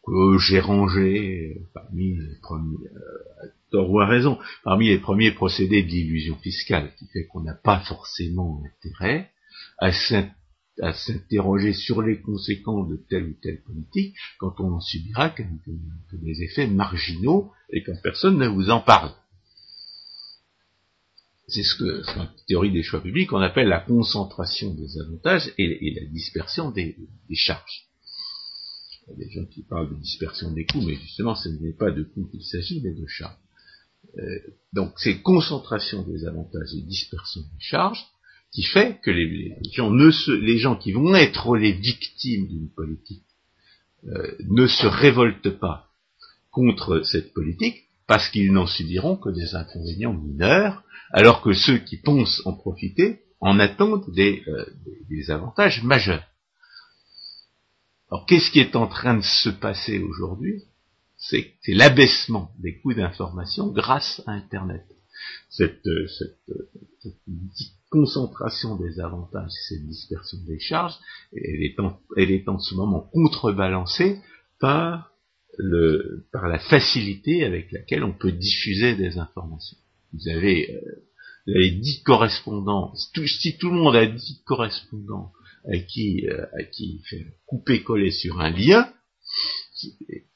que 0.07 0.39
j'ai 0.39 0.61
rangé 0.61 1.63
parmi 1.75 2.17
les 2.17 2.37
premiers, 2.41 2.87
euh, 2.87 3.49
tort 3.71 3.91
ou 3.91 4.01
à 4.01 4.07
raison, 4.07 4.39
parmi 4.63 4.89
les 4.89 4.99
premiers 4.99 5.33
procédés 5.33 5.83
d'illusion 5.83 6.37
fiscale, 6.37 6.95
qui 6.97 7.07
fait 7.07 7.27
qu'on 7.27 7.41
n'a 7.41 7.55
pas 7.55 7.81
forcément 7.81 8.63
intérêt 8.65 9.31
à 9.79 10.93
s'interroger 10.93 11.73
sur 11.73 12.03
les 12.03 12.21
conséquences 12.21 12.89
de 12.89 12.97
telle 13.09 13.25
ou 13.25 13.35
telle 13.43 13.63
politique 13.63 14.15
quand 14.39 14.55
on 14.61 14.75
en 14.75 14.81
subira 14.81 15.31
que, 15.31 15.43
des 16.13 16.43
effets 16.43 16.67
marginaux 16.67 17.51
et 17.71 17.83
quand 17.83 18.01
personne 18.03 18.39
ne 18.39 18.47
vous 18.47 18.71
en 18.71 18.81
parle. 18.81 19.11
C'est 21.49 21.63
ce 21.63 21.77
que, 21.77 22.15
dans 22.15 22.25
la 22.25 22.33
théorie 22.49 22.73
des 22.73 22.83
choix 22.83 23.01
publics, 23.01 23.33
on 23.33 23.41
appelle 23.41 23.69
la 23.69 23.81
concentration 23.81 24.75
des 24.75 24.99
avantages 25.01 25.53
et, 25.59 25.95
la 25.95 26.07
dispersion 26.07 26.71
des 26.71 26.97
charges. 27.35 27.87
Il 29.07 29.13
y 29.13 29.23
a 29.23 29.27
des 29.27 29.31
gens 29.31 29.45
qui 29.47 29.63
parlent 29.63 29.91
de 29.91 30.01
dispersion 30.01 30.51
des 30.53 30.67
coûts, 30.67 30.83
mais 30.83 30.95
justement, 30.97 31.35
ce 31.35 31.49
n'est 31.49 31.73
pas 31.73 31.91
de 31.91 32.03
coûts 32.03 32.27
qu'il 32.27 32.43
s'agit, 32.43 32.81
mais 32.83 32.93
de 32.93 33.07
charges. 33.07 33.37
Euh, 34.19 34.39
donc, 34.73 34.95
c'est 34.97 35.21
concentration 35.21 36.03
des 36.03 36.27
avantages 36.27 36.75
et 36.75 36.81
dispersion 36.81 37.43
des 37.43 37.61
charges 37.61 38.05
qui 38.53 38.63
fait 38.63 39.01
que 39.03 39.11
les, 39.11 39.57
gens, 39.73 39.91
ne 39.91 40.11
se, 40.11 40.31
les 40.31 40.59
gens 40.59 40.77
qui 40.77 40.93
vont 40.93 41.15
être 41.15 41.57
les 41.57 41.73
victimes 41.73 42.49
d'une 42.49 42.71
politique 42.71 43.25
euh, 44.07 44.37
ne 44.49 44.67
se 44.67 44.87
révoltent 44.87 45.59
pas 45.59 45.91
contre 46.51 47.03
cette 47.03 47.33
politique 47.33 47.85
parce 48.07 48.29
qu'ils 48.31 48.53
n'en 48.53 48.67
subiront 48.67 49.17
que 49.17 49.31
des 49.31 49.55
inconvénients 49.55 50.15
mineurs, 50.15 50.85
alors 51.11 51.43
que 51.43 51.53
ceux 51.53 51.79
qui 51.79 51.97
pensent 51.97 52.41
en 52.47 52.55
profiter 52.55 53.21
en 53.41 53.59
attendent 53.59 54.11
des 54.15 54.43
euh, 54.49 55.33
avantages 55.33 55.83
majeurs. 55.83 56.25
Alors 58.11 58.27
qu'est-ce 58.27 58.51
qui 58.51 58.61
est 58.61 58.77
en 58.77 58.87
train 58.87 59.17
de 59.17 59.23
se 59.23 59.49
passer 59.49 59.99
aujourd'hui? 59.99 60.63
C'est 61.17 61.57
l'abaissement 61.69 62.53
des 62.59 62.79
coûts 62.79 62.95
d'information 62.95 63.69
grâce 63.69 64.23
à 64.27 64.33
Internet. 64.33 64.85
Cette, 65.49 65.87
euh, 65.87 66.07
euh, 66.51 66.71
cette, 67.01 67.17
concentration 67.91 68.77
des 68.77 69.01
avantages, 69.01 69.51
cette 69.69 69.87
dispersion 69.87 70.39
des 70.47 70.59
charges, 70.59 70.95
elle 71.33 71.63
est 71.63 71.81
en, 71.81 71.99
elle 72.17 72.31
est 72.31 72.49
en 72.49 72.59
ce 72.59 72.75
moment 72.75 73.01
contrebalancée 73.13 74.21
par, 74.61 75.13
le, 75.57 76.27
par 76.33 76.49
la 76.49 76.59
facilité 76.59 77.45
avec 77.45 77.73
laquelle 77.73 78.05
on 78.05 78.13
peut 78.13 78.33
diffuser 78.33 78.97
des 78.97 79.19
informations. 79.19 79.79
Vous 80.13 80.29
avez, 80.29 80.75
euh, 80.75 81.07
vous 81.47 81.55
avez 81.55 81.71
10 81.71 82.03
correspondants, 82.03 82.93
si 82.95 83.57
tout 83.57 83.71
le 83.71 83.77
monde 83.77 83.97
a 83.97 84.07
10 84.07 84.43
correspondants 84.45 85.33
qui, 85.79 86.27
euh, 86.29 86.47
à 86.59 86.65
qui 86.65 87.03
fait 87.09 87.27
couper-coller 87.47 88.11
sur 88.11 88.41
un 88.41 88.51
lien, 88.51 88.93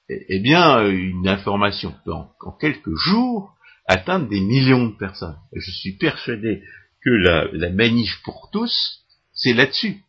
eh 0.08 0.40
bien, 0.40 0.88
une 0.88 1.28
information 1.28 1.94
peut 2.04 2.12
en, 2.12 2.52
quelques 2.60 2.94
jours 2.96 3.56
atteindre 3.86 4.28
des 4.28 4.40
millions 4.40 4.88
de 4.88 4.96
personnes. 4.96 5.38
je 5.54 5.70
suis 5.70 5.96
persuadé 5.96 6.62
que 7.02 7.10
la, 7.10 7.46
la 7.52 7.70
manif 7.70 8.20
pour 8.24 8.50
tous, 8.52 9.04
c'est 9.32 9.54
là-dessus. 9.54 10.02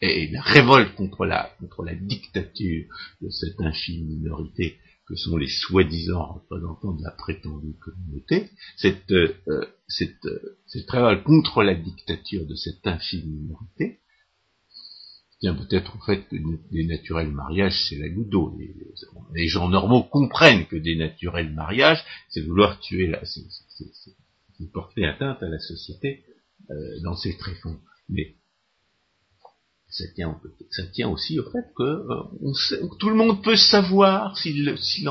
Et 0.00 0.28
la 0.28 0.42
révolte 0.42 0.94
contre 0.96 1.24
la, 1.26 1.54
contre 1.60 1.84
la 1.84 1.94
dictature 1.94 2.86
de 3.20 3.30
cette 3.30 3.60
infime 3.60 4.06
minorité 4.06 4.78
que 5.06 5.14
sont 5.14 5.36
les 5.36 5.48
soi-disant 5.48 6.34
représentants 6.34 6.94
de 6.94 7.02
la 7.02 7.10
prétendue 7.12 7.76
communauté, 7.78 8.50
cette, 8.76 9.12
euh, 9.12 9.34
cette, 9.86 10.26
cette 10.66 10.86
contre 11.24 11.62
la 11.62 11.74
dictature 11.74 12.46
de 12.46 12.54
cette 12.54 12.86
infime 12.86 13.28
minorité, 13.28 14.00
tient 15.42 15.54
peut-être 15.54 15.96
au 15.96 16.00
fait 16.04 16.22
que 16.28 16.36
des 16.70 16.84
naturels 16.84 17.32
mariages, 17.32 17.76
c'est 17.88 17.98
la 17.98 18.08
goutte 18.08 18.28
d'eau. 18.28 18.56
Les, 19.34 19.48
gens 19.48 19.68
normaux 19.68 20.04
comprennent 20.04 20.66
que 20.66 20.76
des 20.76 20.94
naturels 20.94 21.52
mariages, 21.52 22.02
c'est 22.28 22.42
vouloir 22.42 22.78
tuer 22.78 23.08
la, 23.08 23.24
c'est 23.24 24.72
porter 24.72 25.04
atteinte 25.04 25.42
à 25.42 25.48
la 25.48 25.58
société 25.58 26.22
euh, 26.70 27.00
dans 27.02 27.16
ses 27.16 27.36
tréfonds. 27.36 27.80
Mais 28.08 28.36
ça 29.88 30.04
tient, 30.14 30.40
ça 30.70 30.86
tient 30.86 31.08
aussi 31.08 31.40
au 31.40 31.50
fait 31.50 31.66
que 31.76 31.82
euh, 31.82 32.92
tout 33.00 33.08
le 33.08 33.16
monde 33.16 33.42
peut 33.42 33.56
savoir 33.56 34.38
s'il 34.38 34.78
si 34.78 35.04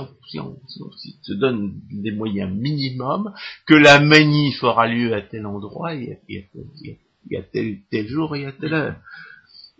se 1.21 1.33
donne 1.33 1.73
des 1.91 2.11
moyens 2.11 2.55
minimums 2.55 3.33
que 3.67 3.73
la 3.73 3.99
manif 3.99 4.63
aura 4.63 4.87
lieu 4.87 5.13
à 5.13 5.21
tel 5.21 5.45
endroit 5.45 5.93
et, 5.93 6.13
à 7.37 7.41
tel, 7.51 7.79
tel 7.91 8.07
jour 8.07 8.33
et 8.37 8.45
à 8.45 8.53
telle 8.53 8.73
heure 8.73 8.95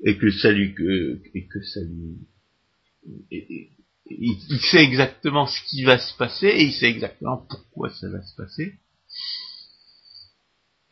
et 0.04 0.18
que 0.18 0.32
ça 0.32 0.52
lui 0.52 0.74
que, 0.74 1.22
et 1.34 1.47
que 1.47 1.62
ça 1.64 1.82
lui 1.82 2.18
il, 3.30 4.60
sait 4.72 4.84
exactement 4.84 5.47
ce 5.47 5.60
qui 5.70 5.84
va 5.84 5.97
se 5.97 6.16
passer 6.18 6.47
et 6.47 6.64
il 6.64 6.74
sait 6.74 6.89
exactement 6.89 7.45
pourquoi 7.49 7.89
ça 7.91 8.10
va 8.10 8.22
se 8.22 8.36
passer 8.36 8.74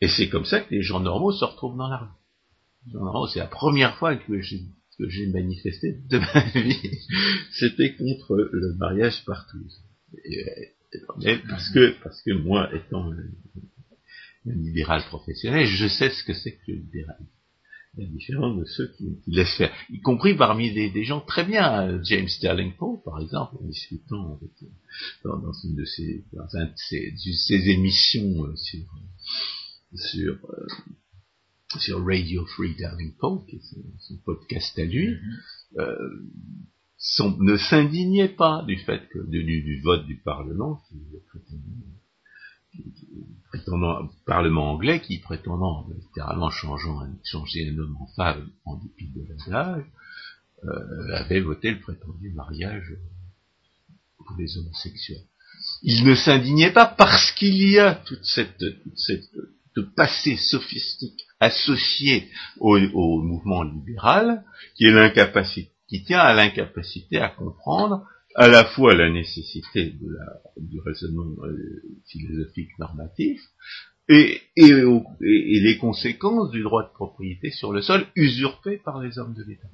et 0.00 0.08
c'est 0.08 0.28
comme 0.28 0.44
ça 0.44 0.60
que 0.60 0.74
les 0.74 0.82
gens 0.82 1.00
normaux 1.00 1.32
se 1.32 1.44
retrouvent 1.44 1.76
dans 1.76 1.88
la 1.88 1.98
rue. 1.98 3.28
C'est 3.32 3.38
la 3.38 3.46
première 3.46 3.96
fois 3.96 4.16
que 4.16 4.40
j'ai 4.40 5.26
manifesté 5.26 5.98
de 6.08 6.18
ma 6.18 6.40
vie. 6.54 6.98
C'était 7.52 7.94
contre 7.96 8.36
le 8.36 8.74
mariage 8.74 9.22
partout. 9.26 9.58
parce 11.48 11.68
que 11.70 12.02
parce 12.02 12.22
que 12.22 12.32
moi, 12.32 12.74
étant 12.74 13.12
un, 13.12 13.16
libéral 14.46 15.04
professionnel, 15.04 15.66
je 15.66 15.86
sais 15.86 16.10
ce 16.10 16.24
que 16.24 16.32
c'est 16.32 16.52
que 16.52 16.62
le 16.68 16.76
libéral. 16.76 17.18
La 17.96 18.06
différence 18.06 18.56
de 18.56 18.64
ceux 18.66 18.92
qui, 18.96 19.18
laissent 19.26 19.56
faire, 19.56 19.72
y 19.90 20.00
compris 20.00 20.36
parmi 20.36 20.72
des, 20.72 21.04
gens 21.04 21.20
très 21.20 21.44
bien, 21.44 22.00
James 22.04 22.28
Sterling 22.28 22.72
Poe, 22.76 23.02
par 23.04 23.20
exemple, 23.20 23.56
en 23.60 23.66
discutant 23.66 24.38
dans, 25.24 25.52
une 25.64 25.74
de 25.74 25.84
ses, 25.84 26.24
dans 26.32 26.56
un 26.56 26.66
de 26.66 26.72
ses, 26.76 27.70
émissions 27.70 28.44
euh, 28.44 28.54
sur 28.54 28.86
sur, 29.94 30.38
euh, 30.44 30.66
sur 31.80 32.04
Radio 32.04 32.46
Free 32.46 32.76
Darling 32.76 33.12
Poe, 33.16 33.44
qui 33.48 33.56
est 33.56 33.62
son, 33.98 34.16
podcast 34.24 34.78
à 34.78 34.84
lui, 34.84 35.08
mm-hmm. 35.08 35.80
euh, 35.80 36.30
son, 36.96 37.36
ne 37.38 37.56
s'indignait 37.56 38.28
pas 38.28 38.64
du 38.68 38.76
fait 38.76 39.08
que 39.08 39.18
du, 39.28 39.42
du, 39.42 39.80
vote 39.80 40.06
du 40.06 40.16
Parlement, 40.16 40.80
qui, 40.88 40.96
prétendant, 43.48 44.08
Parlement 44.26 44.72
anglais, 44.72 45.00
qui 45.00 45.18
prétendant 45.18 45.86
littéralement 45.94 46.50
changeant, 46.50 47.00
changer 47.24 47.70
un 47.70 47.78
homme 47.78 47.96
en 48.00 48.06
femme 48.16 48.50
en 48.64 48.76
dépit 48.76 49.08
de 49.08 49.50
l'âge, 49.50 49.84
euh, 50.64 51.14
avait 51.16 51.40
voté 51.40 51.70
le 51.70 51.80
prétendu 51.80 52.30
mariage 52.30 52.94
pour 54.18 54.36
les 54.38 54.56
homosexuels. 54.58 55.24
Il 55.82 56.04
ne 56.04 56.14
s'indignait 56.14 56.72
pas 56.72 56.86
parce 56.86 57.32
qu'il 57.32 57.56
y 57.68 57.78
a 57.78 57.94
toute 57.94 58.24
cette, 58.24 58.58
toute 58.58 58.98
cette 58.98 59.24
de 59.76 59.82
passé 59.82 60.36
sophistique 60.36 61.26
associé 61.38 62.28
au, 62.58 62.78
mouvement 63.22 63.62
libéral, 63.62 64.44
qui 64.74 64.84
est 64.84 64.90
l'incapacité, 64.90 65.70
qui 65.88 66.04
tient 66.04 66.20
à 66.20 66.34
l'incapacité 66.34 67.18
à 67.18 67.28
comprendre 67.28 68.06
à 68.34 68.48
la 68.48 68.64
fois 68.64 68.94
la 68.94 69.10
nécessité 69.10 69.90
de 69.90 70.12
la, 70.12 70.40
du 70.56 70.80
raisonnement 70.80 71.44
euh, 71.44 71.82
philosophique 72.06 72.78
normatif 72.78 73.40
et, 74.08 74.40
les 74.56 75.78
conséquences 75.78 76.50
du 76.50 76.62
droit 76.62 76.82
de 76.82 76.92
propriété 76.92 77.50
sur 77.50 77.72
le 77.72 77.80
sol 77.80 78.06
usurpé 78.16 78.78
par 78.78 79.00
les 79.00 79.18
hommes 79.18 79.34
de 79.34 79.44
l'État. 79.44 79.68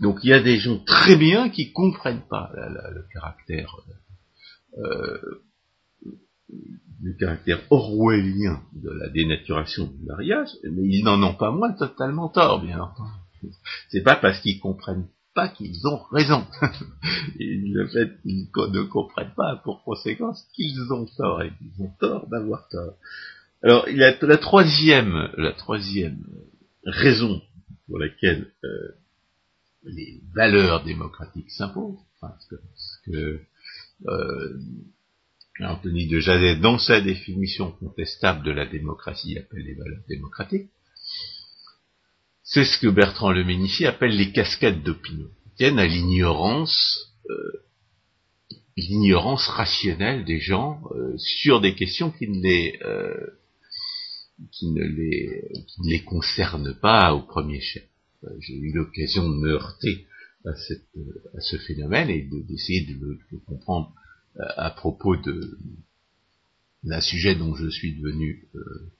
Donc 0.00 0.18
il 0.22 0.30
y 0.30 0.32
a 0.32 0.42
des 0.42 0.58
gens 0.58 0.78
très 0.84 1.16
bien 1.16 1.48
qui 1.50 1.72
comprennent 1.72 2.26
pas 2.28 2.50
le 2.54 3.04
caractère 3.12 3.76
euh, 4.78 5.42
le 7.02 7.12
caractère 7.14 7.60
orwellien 7.70 8.62
de 8.72 8.90
la 8.90 9.08
dénaturation 9.08 9.86
du 9.86 10.04
mariage, 10.04 10.48
mais 10.64 10.82
ils 10.84 11.04
n'en 11.04 11.22
ont 11.22 11.34
pas 11.34 11.50
moins 11.50 11.72
totalement 11.72 12.28
tort, 12.28 12.62
bien 12.62 12.80
entendu. 12.80 13.10
C'est 13.90 14.02
pas 14.02 14.16
parce 14.16 14.40
qu'ils 14.40 14.60
comprennent 14.60 15.08
pas 15.36 15.48
qu'ils 15.48 15.86
ont 15.86 16.02
raison. 16.10 16.44
le 17.38 17.86
fait 17.88 18.20
qu'ils 18.22 18.48
ne 18.56 18.82
comprennent 18.82 19.34
pas 19.36 19.60
pour 19.62 19.84
conséquence 19.84 20.42
qu'ils 20.54 20.92
ont 20.92 21.06
tort 21.16 21.42
et 21.42 21.52
qu'ils 21.58 21.84
ont 21.84 21.92
tort 22.00 22.26
d'avoir 22.28 22.66
tort. 22.68 22.94
Alors, 23.62 23.88
il 23.88 23.98
y 23.98 24.04
a 24.04 24.16
la 24.20 24.38
troisième, 24.38 25.30
la 25.36 25.52
troisième 25.52 26.24
raison 26.84 27.42
pour 27.86 27.98
laquelle 27.98 28.50
euh, 28.64 28.94
les 29.84 30.20
valeurs 30.34 30.82
démocratiques 30.84 31.50
s'imposent, 31.50 31.98
parce 32.20 32.48
que, 33.04 33.40
euh, 34.08 34.58
Anthony 35.60 36.06
de 36.06 36.18
Jazet, 36.18 36.56
dans 36.56 36.78
sa 36.78 37.00
définition 37.00 37.72
contestable 37.72 38.44
de 38.44 38.52
la 38.52 38.66
démocratie, 38.66 39.38
appelle 39.38 39.64
les 39.64 39.74
valeurs 39.74 40.02
démocratiques, 40.08 40.70
c'est 42.46 42.64
ce 42.64 42.78
que 42.78 42.86
Bertrand 42.86 43.32
Le 43.32 43.44
Ménifier 43.44 43.86
appelle 43.86 44.16
les 44.16 44.30
cascades 44.30 44.82
d'opinion, 44.84 45.28
tiennent 45.56 45.80
à 45.80 45.86
l'ignorance, 45.86 47.12
euh, 47.28 47.64
l'ignorance 48.76 49.48
rationnelle 49.48 50.24
des 50.24 50.38
gens 50.38 50.80
euh, 50.92 51.18
sur 51.18 51.60
des 51.60 51.74
questions 51.74 52.12
qui 52.12 52.28
ne 52.28 52.40
les, 52.40 52.78
euh, 52.82 53.38
qui 54.52 54.70
ne 54.70 54.84
les, 54.84 55.42
qui 55.66 55.82
ne 55.82 55.90
les 55.90 56.04
concernent 56.04 56.74
pas 56.74 57.14
au 57.14 57.22
premier 57.22 57.60
chef. 57.60 57.84
J'ai 58.38 58.54
eu 58.54 58.72
l'occasion 58.72 59.28
de 59.28 59.34
me 59.34 59.54
heurter 59.54 60.06
à, 60.44 60.50
à 60.50 61.40
ce 61.40 61.58
phénomène 61.66 62.10
et 62.10 62.22
d'essayer 62.22 62.82
de, 62.82 63.18
le 63.32 63.38
comprendre 63.46 63.92
à 64.38 64.70
propos 64.70 65.16
de 65.16 65.58
d'un 66.84 67.00
sujet 67.00 67.34
dont 67.34 67.54
je 67.56 67.68
suis 67.68 67.96
devenu 67.96 68.46
euh, 68.54 68.92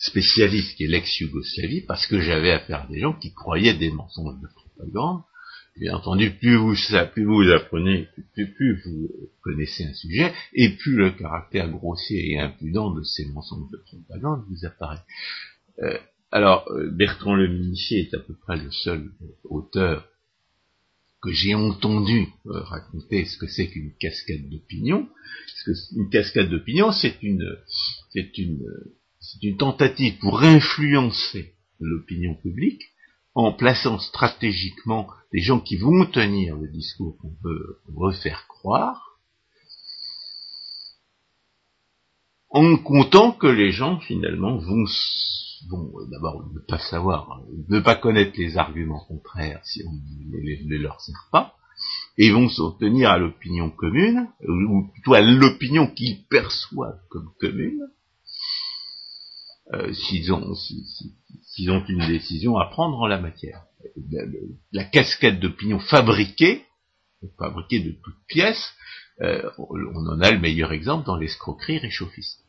spécialiste, 0.00 0.76
qui 0.76 0.84
est 0.84 0.88
l'ex-Yougoslavie, 0.88 1.82
parce 1.82 2.06
que 2.06 2.20
j'avais 2.20 2.50
affaire 2.50 2.84
à 2.84 2.86
des 2.86 2.98
gens 2.98 3.12
qui 3.12 3.32
croyaient 3.34 3.74
des 3.74 3.90
mensonges 3.90 4.40
de 4.40 4.48
propagande. 4.48 5.22
Bien 5.78 5.94
entendu, 5.94 6.30
plus 6.30 6.56
vous, 6.56 6.74
plus 7.12 7.24
vous 7.24 7.48
apprenez, 7.50 8.08
plus, 8.34 8.82
vous 8.84 9.08
connaissez 9.42 9.84
un 9.84 9.92
sujet, 9.92 10.32
et 10.54 10.70
plus 10.70 10.96
le 10.96 11.10
caractère 11.12 11.70
grossier 11.70 12.32
et 12.32 12.38
impudent 12.38 12.90
de 12.90 13.02
ces 13.02 13.26
mensonges 13.26 13.70
de 13.70 13.76
propagande 13.76 14.44
vous 14.48 14.64
apparaît. 14.66 15.02
Euh, 15.82 15.98
alors, 16.32 16.66
euh, 16.70 16.90
Bertrand 16.90 17.34
Le 17.34 17.48
Minissier 17.48 18.00
est 18.00 18.14
à 18.14 18.18
peu 18.18 18.34
près 18.34 18.56
le 18.56 18.70
seul 18.70 19.10
auteur 19.44 20.06
que 21.22 21.30
j'ai 21.30 21.54
entendu 21.54 22.28
euh, 22.46 22.60
raconter 22.60 23.26
ce 23.26 23.36
que 23.36 23.46
c'est 23.46 23.68
qu'une 23.68 23.92
cascade 24.00 24.48
d'opinion. 24.48 25.08
Une 25.94 26.08
cascade 26.08 26.48
d'opinion, 26.48 26.92
c'est 26.92 27.22
une, 27.22 27.56
c'est 28.12 28.38
une, 28.38 28.64
c'est 29.20 29.42
une 29.42 29.58
tentative 29.58 30.18
pour 30.18 30.42
influencer 30.42 31.54
l'opinion 31.78 32.34
publique 32.34 32.82
en 33.34 33.52
plaçant 33.52 33.98
stratégiquement 33.98 35.08
des 35.32 35.40
gens 35.40 35.60
qui 35.60 35.76
vont 35.76 36.06
tenir 36.06 36.56
le 36.56 36.68
discours 36.68 37.16
qu'on 37.18 37.36
veut 37.44 37.80
refaire 37.94 38.46
croire, 38.48 39.18
en 42.48 42.76
comptant 42.78 43.30
que 43.30 43.46
les 43.46 43.70
gens 43.70 44.00
finalement 44.00 44.56
vont 44.56 44.84
euh, 45.72 46.06
d'abord 46.10 46.50
ne 46.52 46.58
pas 46.60 46.78
savoir, 46.78 47.42
ne 47.68 47.80
pas 47.80 47.94
connaître 47.94 48.36
les 48.38 48.56
arguments 48.56 49.04
contraires 49.06 49.60
si 49.64 49.82
on 49.86 49.92
ne 49.92 50.38
les, 50.38 50.78
leur 50.78 51.00
sert 51.00 51.28
pas, 51.30 51.54
et 52.18 52.32
vont 52.32 52.48
s'en 52.48 52.72
tenir 52.72 53.10
à 53.10 53.18
l'opinion 53.18 53.70
commune, 53.70 54.28
ou 54.48 54.88
plutôt 54.92 55.14
à 55.14 55.20
l'opinion 55.20 55.86
qu'ils 55.86 56.24
perçoivent 56.28 57.00
comme 57.08 57.30
commune, 57.38 57.86
euh, 59.72 59.92
s'ils 59.92 60.32
ont, 60.32 60.52
ont 60.52 61.84
une 61.88 62.06
décision 62.06 62.58
à 62.58 62.66
prendre 62.66 62.98
en 62.98 63.06
la 63.06 63.20
matière. 63.20 63.64
La, 64.72 64.84
cascade 64.84 65.40
d'opinion 65.40 65.78
fabriquée, 65.78 66.64
fabriquée 67.38 67.80
de 67.80 67.92
toutes 68.02 68.26
pièces, 68.28 68.72
on 69.20 70.06
en 70.06 70.20
a 70.20 70.30
le 70.30 70.38
meilleur 70.38 70.72
exemple 70.72 71.06
dans 71.06 71.16
l'escroquerie 71.16 71.78
réchauffiste 71.78 72.40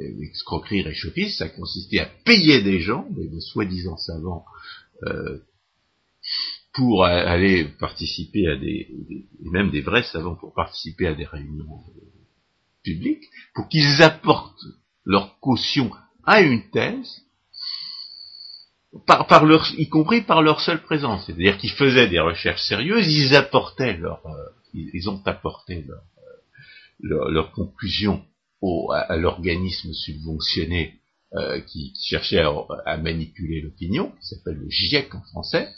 l'escroquerie 0.00 0.82
réchauffiste, 0.82 1.38
ça 1.38 1.48
consistait 1.48 2.00
à 2.00 2.06
payer 2.24 2.62
des 2.62 2.80
gens, 2.80 3.06
des, 3.10 3.40
soi-disant 3.40 3.96
savants, 3.96 4.44
euh, 5.04 5.38
pour 6.74 7.04
aller 7.04 7.64
participer 7.78 8.46
à 8.46 8.56
des, 8.56 8.88
même 9.40 9.70
des 9.70 9.80
vrais 9.80 10.04
savants 10.04 10.36
pour 10.36 10.54
participer 10.54 11.08
à 11.08 11.14
des 11.14 11.24
réunions 11.24 11.80
euh, 11.96 12.00
publiques, 12.84 13.24
pour 13.54 13.68
qu'ils 13.68 14.02
apportent 14.02 14.64
leur 15.04 15.38
caution 15.40 15.90
à 16.24 16.40
une 16.40 16.68
thèse, 16.70 17.22
par, 19.06 19.44
leur, 19.44 19.66
y 19.78 19.88
compris 19.88 20.20
par 20.20 20.42
leur 20.42 20.60
seule 20.60 20.82
présence. 20.82 21.26
C'est-à-dire 21.26 21.58
qu'ils 21.58 21.70
faisaient 21.70 22.08
des 22.08 22.20
recherches 22.20 22.62
sérieuses, 22.62 23.06
ils 23.06 23.36
apportaient 23.36 23.96
leur, 23.96 24.26
euh, 24.26 24.48
ils, 24.74 25.08
ont 25.08 25.22
apporté 25.26 25.82
leur, 25.82 26.02
leur, 27.00 27.30
leur 27.30 27.52
conclusion 27.52 28.24
au, 28.60 28.90
à, 28.92 29.16
l'organisme 29.16 29.92
subventionné 29.92 31.00
euh, 31.34 31.60
qui, 31.60 31.94
cherchait 32.02 32.40
à, 32.40 32.52
à 32.84 32.96
manipuler 32.96 33.60
l'opinion, 33.60 34.10
qui 34.20 34.26
s'appelle 34.26 34.56
le 34.56 34.68
GIEC 34.68 35.14
en 35.14 35.22
français, 35.22 35.68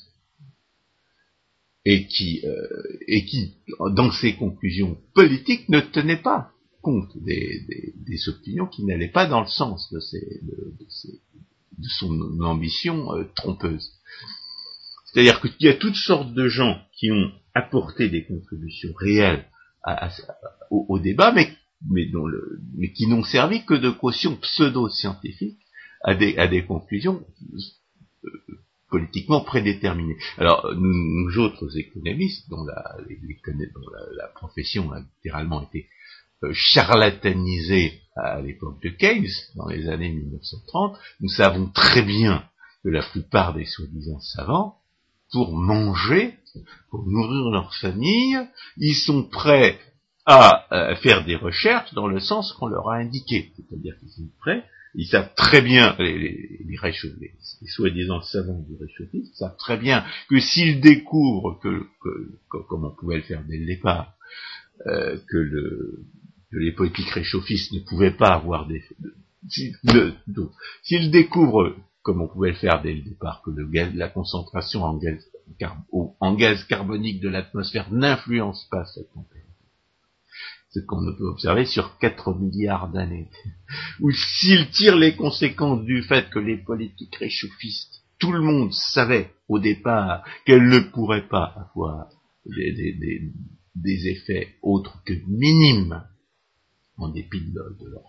et 1.84 2.06
qui, 2.06 2.40
euh, 2.44 2.98
et 3.08 3.24
qui, 3.24 3.54
dans 3.90 4.10
ses 4.12 4.34
conclusions 4.36 4.96
politiques, 5.14 5.68
ne 5.68 5.80
tenait 5.80 6.22
pas 6.22 6.51
compte 6.82 7.16
des, 7.16 7.64
des, 7.68 7.94
des 7.96 8.28
opinions 8.28 8.66
qui 8.66 8.84
n'allaient 8.84 9.08
pas 9.08 9.26
dans 9.26 9.40
le 9.40 9.46
sens 9.46 9.90
de, 9.92 10.00
ces, 10.00 10.40
de, 10.42 10.86
ces, 10.88 11.20
de 11.78 11.88
son 11.98 12.40
ambition 12.40 13.14
euh, 13.14 13.24
trompeuse. 13.34 13.92
C'est-à-dire 15.06 15.40
qu'il 15.40 15.54
y 15.60 15.68
a 15.68 15.74
toutes 15.74 15.96
sortes 15.96 16.32
de 16.34 16.48
gens 16.48 16.80
qui 16.92 17.10
ont 17.10 17.30
apporté 17.54 18.08
des 18.08 18.24
contributions 18.24 18.92
réelles 18.96 19.46
au, 20.70 20.98
débat, 20.98 21.32
mais, 21.32 21.52
mais, 21.90 22.06
dont 22.06 22.26
le, 22.26 22.60
mais 22.76 22.92
qui 22.92 23.06
n'ont 23.06 23.24
servi 23.24 23.64
que 23.64 23.74
de 23.74 23.90
caution 23.90 24.36
pseudo-scientifique 24.36 25.58
à 26.02 26.14
des, 26.14 26.36
à 26.38 26.46
des 26.48 26.64
conclusions 26.64 27.24
euh, 28.24 28.30
politiquement 28.88 29.40
prédéterminées. 29.42 30.16
Alors, 30.38 30.72
nous, 30.76 31.38
autres 31.38 31.76
économistes, 31.78 32.48
dont 32.48 32.64
la, 32.64 32.96
dont 33.00 33.90
la 34.16 34.28
profession 34.28 34.92
a 34.92 35.00
littéralement 35.00 35.62
été 35.62 35.88
euh, 36.42 36.52
charlatanisée 36.52 38.00
à 38.16 38.40
l'époque 38.40 38.82
de 38.82 38.90
Keynes, 38.90 39.30
dans 39.56 39.68
les 39.68 39.88
années 39.88 40.10
1930, 40.10 40.98
nous 41.20 41.28
savons 41.28 41.66
très 41.68 42.02
bien 42.02 42.44
que 42.82 42.90
la 42.90 43.02
plupart 43.02 43.54
des 43.54 43.64
soi-disant 43.64 44.20
savants, 44.20 44.76
pour 45.32 45.52
manger, 45.52 46.34
pour 46.90 47.06
nourrir 47.06 47.50
leur 47.50 47.74
famille, 47.76 48.38
ils 48.76 48.94
sont 48.94 49.22
prêts 49.24 49.78
à, 50.26 50.66
à 50.70 50.94
faire 50.96 51.24
des 51.24 51.36
recherches 51.36 51.94
dans 51.94 52.06
le 52.06 52.20
sens 52.20 52.52
qu'on 52.52 52.66
leur 52.66 52.90
a 52.90 52.96
indiqué. 52.96 53.52
C'est-à-dire 53.56 53.98
qu'ils 53.98 54.10
sont 54.10 54.28
prêts, 54.40 54.64
ils 54.94 55.06
savent 55.06 55.32
très 55.34 55.62
bien, 55.62 55.96
les, 55.98 56.18
les, 56.18 56.66
les, 56.68 57.68
soi-disant 57.68 58.20
savants 58.22 58.62
du 58.68 58.76
réchauffisme 58.76 59.32
savent 59.34 59.56
très 59.56 59.78
bien 59.78 60.04
que 60.28 60.38
s'ils 60.38 60.80
découvrent 60.80 61.58
que, 61.62 61.86
que, 62.02 62.58
comme 62.68 62.84
on 62.84 62.94
pouvait 62.94 63.16
le 63.16 63.22
faire 63.22 63.42
dès 63.48 63.56
le 63.56 63.66
départ, 63.66 64.14
euh, 64.86 65.16
que 65.28 65.36
le, 65.38 66.04
que 66.52 66.58
les 66.58 66.72
politiques 66.72 67.10
réchauffistes 67.10 67.72
ne 67.72 67.80
pouvaient 67.80 68.16
pas 68.16 68.34
avoir 68.34 68.68
des... 68.68 68.82
S'ils 70.82 71.10
découvrent, 71.10 71.74
comme 72.02 72.20
on 72.20 72.28
pouvait 72.28 72.50
le 72.50 72.56
faire 72.56 72.82
dès 72.82 72.92
le 72.92 73.00
départ, 73.02 73.42
que 73.42 73.50
le 73.50 73.66
gaz, 73.66 73.92
la 73.94 74.08
concentration 74.08 74.84
en 74.84 74.98
gaz, 74.98 75.24
en 76.20 76.34
gaz 76.34 76.62
carbonique 76.64 77.20
de 77.20 77.30
l'atmosphère 77.30 77.90
n'influence 77.92 78.68
pas 78.70 78.84
cette 78.84 79.10
température, 79.12 79.48
ce 80.70 80.80
qu'on 80.80 81.00
peut 81.16 81.26
observer 81.26 81.64
sur 81.64 81.98
4 81.98 82.34
milliards 82.34 82.90
d'années, 82.92 83.30
ou 84.00 84.10
s'ils 84.12 84.70
tirent 84.70 84.96
les 84.96 85.16
conséquences 85.16 85.84
du 85.84 86.02
fait 86.02 86.28
que 86.30 86.38
les 86.38 86.58
politiques 86.58 87.16
réchauffistes, 87.16 88.02
tout 88.18 88.32
le 88.32 88.42
monde 88.42 88.72
savait 88.72 89.32
au 89.48 89.58
départ 89.58 90.22
qu'elles 90.44 90.68
ne 90.68 90.78
pourraient 90.80 91.28
pas 91.28 91.72
avoir 91.74 92.08
des, 92.44 93.32
des 93.74 94.08
effets 94.08 94.54
autres 94.62 95.02
que 95.04 95.14
minimes 95.26 96.04
en 96.98 97.08
dépit 97.08 97.40
de, 97.40 97.76
de, 97.80 97.90
leur, 97.90 98.02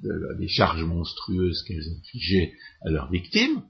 de, 0.00 0.38
des 0.38 0.48
charges 0.48 0.84
monstrueuses 0.84 1.62
qu'elles 1.62 1.88
infligeaient 1.88 2.52
à 2.82 2.90
leurs 2.90 3.10
victimes, 3.10 3.62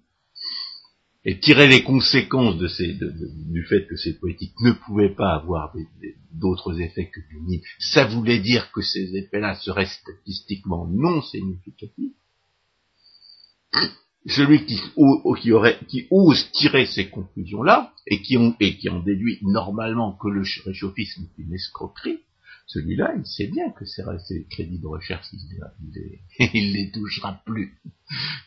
et 1.26 1.40
tirer 1.40 1.68
les 1.68 1.82
conséquences 1.82 2.58
du 2.58 3.64
fait 3.64 3.86
que 3.86 3.96
ces 3.96 4.18
politiques 4.18 4.60
ne 4.60 4.72
pouvaient 4.72 5.14
pas 5.14 5.34
avoir 5.34 5.74
d'autres 6.32 6.78
effets 6.80 7.08
que 7.08 7.20
du 7.20 7.62
ça 7.78 8.04
voulait 8.04 8.40
dire 8.40 8.70
que 8.72 8.82
ces 8.82 9.16
effets-là 9.16 9.54
seraient 9.54 9.86
statistiquement 9.86 10.86
non 10.86 11.22
significatifs. 11.22 12.12
Celui 14.26 14.64
qui, 14.66 14.78
ose 16.10 16.50
tirer 16.52 16.86
ces 16.86 17.08
conclusions-là, 17.08 17.92
et 18.06 18.20
ont, 18.36 18.54
et 18.60 18.76
qui 18.76 18.88
en 18.90 19.00
déduit 19.00 19.38
normalement 19.42 20.12
que 20.12 20.28
le 20.28 20.42
réchauffisme 20.64 21.24
est 21.24 21.42
une 21.42 21.54
escroquerie, 21.54 22.20
celui-là, 22.66 23.14
il 23.16 23.26
sait 23.26 23.46
bien 23.46 23.70
que 23.70 23.84
ses, 23.84 24.46
crédits 24.50 24.78
de 24.78 24.86
recherche, 24.86 25.26
il 25.32 26.48
ne 26.48 26.72
les, 26.72 26.90
touchera 26.90 27.40
plus. 27.44 27.78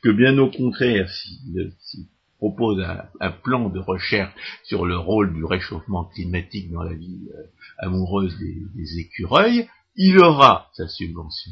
Que 0.02 0.10
bien 0.10 0.38
au 0.38 0.50
contraire, 0.50 1.10
s'il 1.10 1.72
si 1.80 2.10
propose 2.38 2.84
un, 3.20 3.32
plan 3.32 3.70
de 3.70 3.80
recherche 3.80 4.34
sur 4.64 4.86
le 4.86 4.98
rôle 4.98 5.34
du 5.34 5.44
réchauffement 5.44 6.06
climatique 6.06 6.72
dans 6.72 6.84
la 6.84 6.94
vie 6.94 7.28
euh, 7.36 7.44
amoureuse 7.80 8.38
des, 8.38 8.62
des, 8.76 9.00
écureuils, 9.00 9.68
il 9.96 10.20
aura 10.20 10.70
sa 10.74 10.88
subvention. 10.88 11.52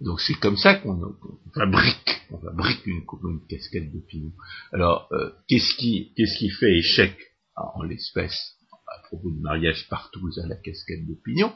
Donc 0.00 0.20
c'est 0.20 0.34
comme 0.34 0.56
ça 0.56 0.74
qu'on 0.74 1.14
fabrique, 1.54 2.22
on 2.30 2.38
fabrique 2.38 2.86
une, 2.86 3.02
une 3.24 3.46
casquette 3.46 3.92
d'opinion. 3.92 4.32
Alors, 4.72 5.08
euh, 5.12 5.30
qu'est-ce 5.48 5.74
qui, 5.74 6.12
qu'est-ce 6.16 6.38
qui 6.38 6.50
fait 6.50 6.78
échec 6.78 7.16
en 7.56 7.82
l'espèce? 7.82 8.56
À 8.90 8.98
propos 9.06 9.30
du 9.30 9.40
mariage 9.40 9.88
partout 9.88 10.28
à 10.42 10.46
la 10.46 10.56
casquette 10.56 11.06
d'opinion, 11.06 11.52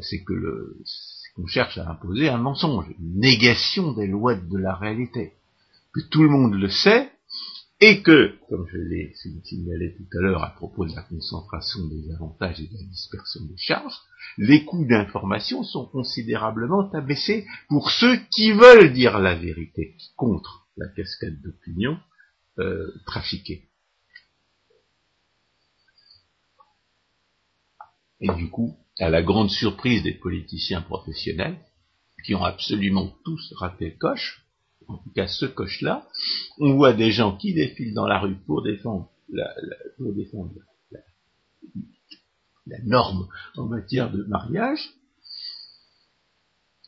c'est 0.00 0.22
que 0.24 0.32
le, 0.32 0.76
qu'on 1.34 1.46
cherche 1.46 1.78
à 1.78 1.88
imposer 1.88 2.28
un 2.28 2.38
mensonge, 2.38 2.86
une 2.98 3.20
négation 3.20 3.92
des 3.92 4.06
lois 4.06 4.34
de 4.34 4.58
la 4.58 4.74
réalité, 4.74 5.34
que 5.92 6.00
tout 6.10 6.22
le 6.22 6.28
monde 6.28 6.54
le 6.54 6.68
sait, 6.68 7.10
et 7.80 8.02
que, 8.02 8.34
comme 8.48 8.66
je 8.72 8.78
l'ai 8.78 9.12
signalé 9.44 9.94
tout 9.96 10.18
à 10.18 10.22
l'heure 10.22 10.42
à 10.42 10.54
propos 10.54 10.86
de 10.86 10.94
la 10.94 11.02
concentration 11.02 11.86
des 11.88 12.10
avantages 12.14 12.58
et 12.58 12.68
de 12.68 12.72
la 12.72 12.84
dispersion 12.84 13.44
des 13.44 13.56
charges, 13.58 13.96
les 14.38 14.64
coûts 14.64 14.86
d'information 14.86 15.62
sont 15.62 15.86
considérablement 15.86 16.90
abaissés 16.92 17.46
pour 17.68 17.90
ceux 17.90 18.16
qui 18.30 18.52
veulent 18.52 18.94
dire 18.94 19.18
la 19.18 19.34
vérité 19.34 19.94
contre 20.16 20.66
la 20.78 20.88
cascade 20.88 21.40
d'opinion 21.42 21.98
euh, 22.58 22.90
trafiquée. 23.04 23.68
Et 28.20 28.28
du 28.34 28.50
coup, 28.50 28.76
à 28.98 29.10
la 29.10 29.22
grande 29.22 29.50
surprise 29.50 30.02
des 30.02 30.14
politiciens 30.14 30.80
professionnels, 30.80 31.58
qui 32.24 32.34
ont 32.34 32.44
absolument 32.44 33.14
tous 33.24 33.54
raté 33.56 33.90
le 33.90 33.98
coche, 33.98 34.44
en 34.88 34.98
tout 34.98 35.10
cas 35.10 35.28
ce 35.28 35.46
coche-là, 35.46 36.08
on 36.58 36.74
voit 36.74 36.92
des 36.92 37.10
gens 37.10 37.36
qui 37.36 37.54
défilent 37.54 37.94
dans 37.94 38.06
la 38.06 38.18
rue 38.18 38.36
pour 38.46 38.62
défendre 38.62 39.10
la, 39.28 39.54
norme 42.84 43.28
en 43.56 43.66
matière 43.66 44.10
de 44.10 44.24
mariage, 44.24 44.90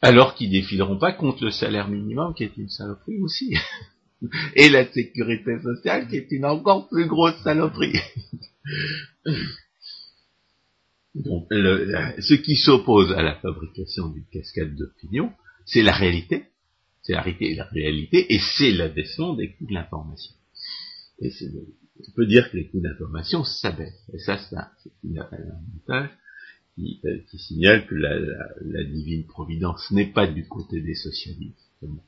alors 0.01 0.35
qu'ils 0.35 0.51
défileront 0.51 0.99
pas 0.99 1.13
contre 1.13 1.45
le 1.45 1.51
salaire 1.51 1.89
minimum 1.89 2.35
qui 2.35 2.45
est 2.45 2.57
une 2.57 2.69
saloperie 2.69 3.21
aussi, 3.21 3.57
et 4.57 4.69
la 4.69 4.91
sécurité 4.91 5.61
sociale 5.61 6.09
qui 6.09 6.17
est 6.17 6.31
une 6.31 6.47
encore 6.47 6.89
plus 6.89 7.07
grosse 7.07 7.41
saloperie. 7.43 7.99
Donc, 11.15 11.47
ce 11.51 12.35
qui 12.35 12.57
s'oppose 12.57 13.13
à 13.13 13.23
la 13.23 13.35
fabrication 13.37 14.09
d'une 14.09 14.27
cascade 14.27 14.75
d'opinion, 14.77 15.33
c'est 15.67 15.83
la 15.83 15.93
réalité, 15.93 16.45
c'est 17.03 17.13
la 17.13 17.23
réalité, 17.23 17.55
la 17.55 17.65
réalité, 17.65 18.33
et 18.35 18.39
c'est 18.39 18.73
l'abaissement 18.73 19.35
des 19.35 19.53
coûts 19.53 19.67
de 19.67 19.75
l'information. 19.75 20.35
Et 21.21 21.31
on 22.07 22.13
peut 22.13 22.27
dire 22.27 22.51
que 22.51 22.57
les 22.57 22.69
coûts 22.69 22.81
d'information 22.81 23.45
s'abaissent. 23.45 24.09
Et 24.13 24.19
ça, 24.19 24.39
c'est 24.39 24.57
un 24.57 25.17
avantage 25.21 26.11
qui, 26.75 27.01
euh, 27.05 27.19
qui, 27.29 27.39
signale 27.39 27.87
que 27.87 27.95
la, 27.95 28.19
la, 28.19 28.49
la 28.61 28.85
divine 28.85 29.27
providence 29.27 29.91
n'est 29.91 30.13
pas 30.13 30.27
du 30.29 30.47
côté 30.47 30.81
des 30.81 30.95
socialistes, 30.95 31.59
comme, 31.81 32.01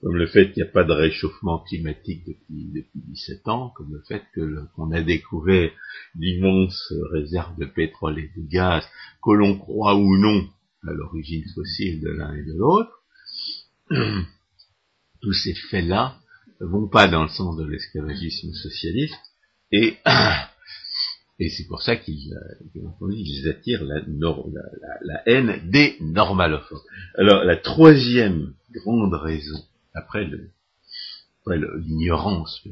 comme 0.00 0.16
le 0.16 0.26
fait 0.26 0.52
qu'il 0.52 0.62
n'y 0.62 0.68
a 0.68 0.72
pas 0.72 0.84
de 0.84 0.92
réchauffement 0.92 1.60
climatique 1.60 2.24
depuis, 2.26 2.70
depuis 2.74 3.00
17 3.08 3.48
ans, 3.48 3.70
comme 3.76 3.92
le 3.92 4.02
fait 4.06 4.22
que 4.34 4.66
qu'on 4.76 4.92
a 4.92 5.02
découvert 5.02 5.70
d'immenses 6.14 6.92
réserves 7.10 7.58
de 7.58 7.66
pétrole 7.66 8.18
et 8.18 8.30
de 8.36 8.48
gaz, 8.48 8.84
que 9.22 9.32
l'on 9.32 9.56
croit 9.56 9.96
ou 9.96 10.16
non 10.18 10.46
à 10.86 10.92
l'origine 10.92 11.44
fossile 11.54 12.00
de 12.00 12.10
l'un 12.10 12.34
et 12.34 12.44
de 12.44 12.52
l'autre, 12.52 13.02
tous 15.22 15.32
ces 15.32 15.54
faits-là 15.70 16.18
vont 16.60 16.88
pas 16.88 17.08
dans 17.08 17.22
le 17.22 17.28
sens 17.28 17.56
de 17.56 17.64
l'esclavagisme 17.64 18.52
socialiste, 18.52 19.18
et, 19.72 19.96
c'est 21.38 21.66
pour 21.66 21.82
ça 21.82 21.96
qu'ils 21.96 22.32
ils 23.10 23.48
attirent 23.48 23.84
la, 23.84 25.22
haine 25.26 25.70
des 25.70 25.96
normalophones. 26.00 26.78
Alors, 27.16 27.44
la 27.44 27.56
troisième 27.56 28.54
grande 28.74 29.14
raison, 29.14 29.64
après 29.94 30.28
l'ignorance 31.46 32.66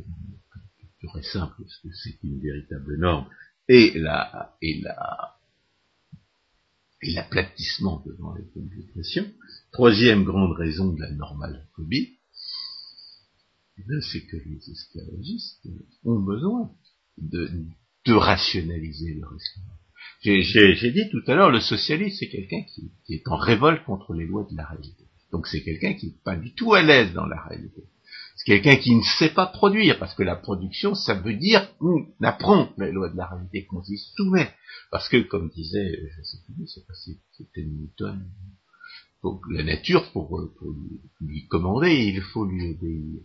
pure 0.99 1.25
simple, 1.25 1.55
parce 1.59 1.79
que 1.79 1.89
c'est 1.93 2.23
une 2.23 2.41
véritable 2.41 2.97
norme, 2.99 3.27
et 3.69 3.99
la, 3.99 4.57
et 4.63 4.81
la, 4.81 5.37
et 7.03 7.13
l'aplatissement 7.13 8.03
devant 8.07 8.35
les 8.35 8.45
communications, 8.55 9.27
troisième 9.73 10.25
grande 10.25 10.57
raison 10.57 10.93
de 10.93 11.01
la 11.01 11.11
normalophobie, 11.11 12.19
c'est 14.01 14.25
que 14.27 14.37
les 14.37 14.71
esclavagistes 14.71 15.67
ont 16.05 16.21
besoin 16.21 16.71
de, 17.19 17.51
rationaliser 18.07 19.15
leur 19.15 19.35
esclavage. 19.35 20.79
J'ai 20.81 20.93
dit 20.93 21.09
tout 21.11 21.23
à 21.27 21.35
l'heure, 21.35 21.51
le 21.51 21.61
socialiste, 21.61 22.19
c'est 22.21 22.29
quelqu'un 22.29 22.63
qui, 22.63 22.93
est 23.09 23.27
en 23.29 23.37
révolte 23.37 23.85
contre 23.85 24.15
les 24.15 24.27
lois 24.27 24.47
de 24.51 24.57
la 24.57 24.67
réalité. 24.67 25.05
Donc 25.33 25.47
c'est 25.47 25.63
quelqu'un 25.63 25.95
qui 25.95 26.09
n'est 26.09 26.23
pas 26.25 26.37
du 26.37 26.55
tout 26.55 26.75
à 26.75 26.83
l'aise 26.83 27.13
dans 27.15 27.27
la 27.27 27.41
réalité. 27.43 27.83
C'est 28.37 28.45
quelqu'un 28.45 28.77
qui 28.77 28.95
ne 28.95 29.03
sait 29.19 29.33
pas 29.33 29.47
produire, 29.47 29.99
parce 29.99 30.15
que 30.15 30.23
la 30.23 30.37
production, 30.37 30.95
ça 30.95 31.15
veut 31.15 31.35
dire 31.35 31.77
qu'on 31.79 32.07
apprend 32.23 32.73
les 32.79 32.93
lois 32.93 33.11
de 33.11 33.17
la 33.17 33.27
réalité, 33.27 33.67
qu'on 33.67 33.83
s'y 33.83 33.99
soumet. 34.17 34.51
Parce 34.91 35.09
que, 35.09 35.23
comme 35.23 35.51
disait, 35.51 36.01
je 36.17 36.23
sais 36.23 36.39
plus, 36.47 36.67
c'est 36.67 36.87
pas 36.87 36.95
si 36.95 37.21
c'était 37.37 37.65
Newton, 37.65 38.25
pour 39.21 39.41
la 39.51 39.63
nature, 39.63 40.11
pour, 40.13 40.29
pour 40.29 40.75
lui 41.21 41.47
commander, 41.47 41.93
il 41.93 42.21
faut 42.21 42.45
lui 42.45 42.71
obéir. 42.71 43.23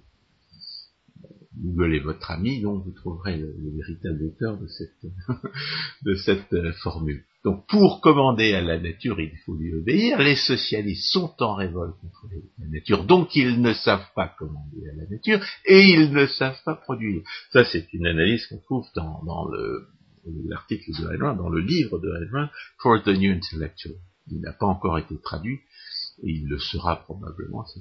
Google 1.59 1.99
votre 2.03 2.29
ami, 2.31 2.61
donc 2.61 2.85
vous 2.85 2.91
trouverez 2.91 3.38
le, 3.38 3.55
véritable 3.77 4.25
auteur 4.25 4.57
de 4.59 4.67
cette, 4.67 5.11
de 6.03 6.15
cette 6.15 6.53
euh, 6.53 6.71
formule. 6.84 7.25
Donc 7.48 7.65
pour 7.68 8.02
commander 8.02 8.53
à 8.56 8.61
la 8.61 8.78
nature, 8.78 9.22
il 9.22 9.32
faut 9.45 9.56
lui 9.56 9.74
obéir. 9.74 10.19
Les 10.19 10.36
socialistes 10.36 11.14
sont 11.14 11.34
en 11.40 11.56
révolte 11.56 11.95
contre 12.02 12.28
la 12.60 12.68
nature, 12.68 13.06
donc 13.06 13.38
ils 13.38 13.61
ne 13.61 13.72
savent 13.72 14.10
pas 14.18 14.36
commander 14.38 14.90
à 14.91 14.95
la 14.98 15.07
nature 15.07 15.40
et 15.65 15.80
ils 15.80 16.11
ne 16.11 16.26
savent 16.26 16.61
pas 16.65 16.76
produire. 16.76 17.22
Ça, 17.53 17.64
c'est 17.64 17.94
une 17.94 18.06
analyse 18.06 18.45
qu'on 18.48 18.60
trouve 18.60 18.86
dans, 18.98 19.24
dans 19.24 19.49
l'article 20.49 20.91
de 20.91 21.14
Hedlund, 21.14 21.38
dans 21.38 21.48
le 21.48 21.61
livre 21.61 21.99
de 21.99 22.10
Hedlund, 22.22 22.49
For 22.80 23.02
the 23.02 23.18
New 23.18 23.32
Intellectual. 23.32 23.95
Il 24.30 24.41
n'a 24.41 24.52
pas 24.52 24.65
encore 24.65 24.99
été 24.99 25.18
traduit, 25.22 25.61
et 26.24 26.30
il 26.30 26.49
le 26.49 26.60
sera 26.60 26.98
probablement, 26.98 27.64
c'est 27.68 27.80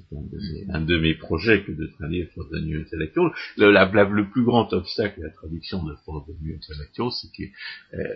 un, 0.69 0.79
de 0.79 0.97
mes 0.97 1.15
projets 1.15 1.65
que 1.65 1.73
de 1.73 1.87
traduire 1.87 2.29
For 2.33 2.47
the 2.47 2.63
New 2.63 2.79
Intellectual. 2.79 3.33
Le, 3.57 3.71
le 4.15 4.29
plus 4.29 4.45
grand 4.45 4.71
obstacle 4.71 5.19
à 5.23 5.27
la 5.27 5.33
traduction 5.33 5.83
de 5.83 5.93
For 6.05 6.25
the 6.25 6.41
New 6.41 6.55
Intellectual, 6.55 7.09
c'est 7.11 7.29
qu'elle 7.33 7.99
euh, 7.99 8.15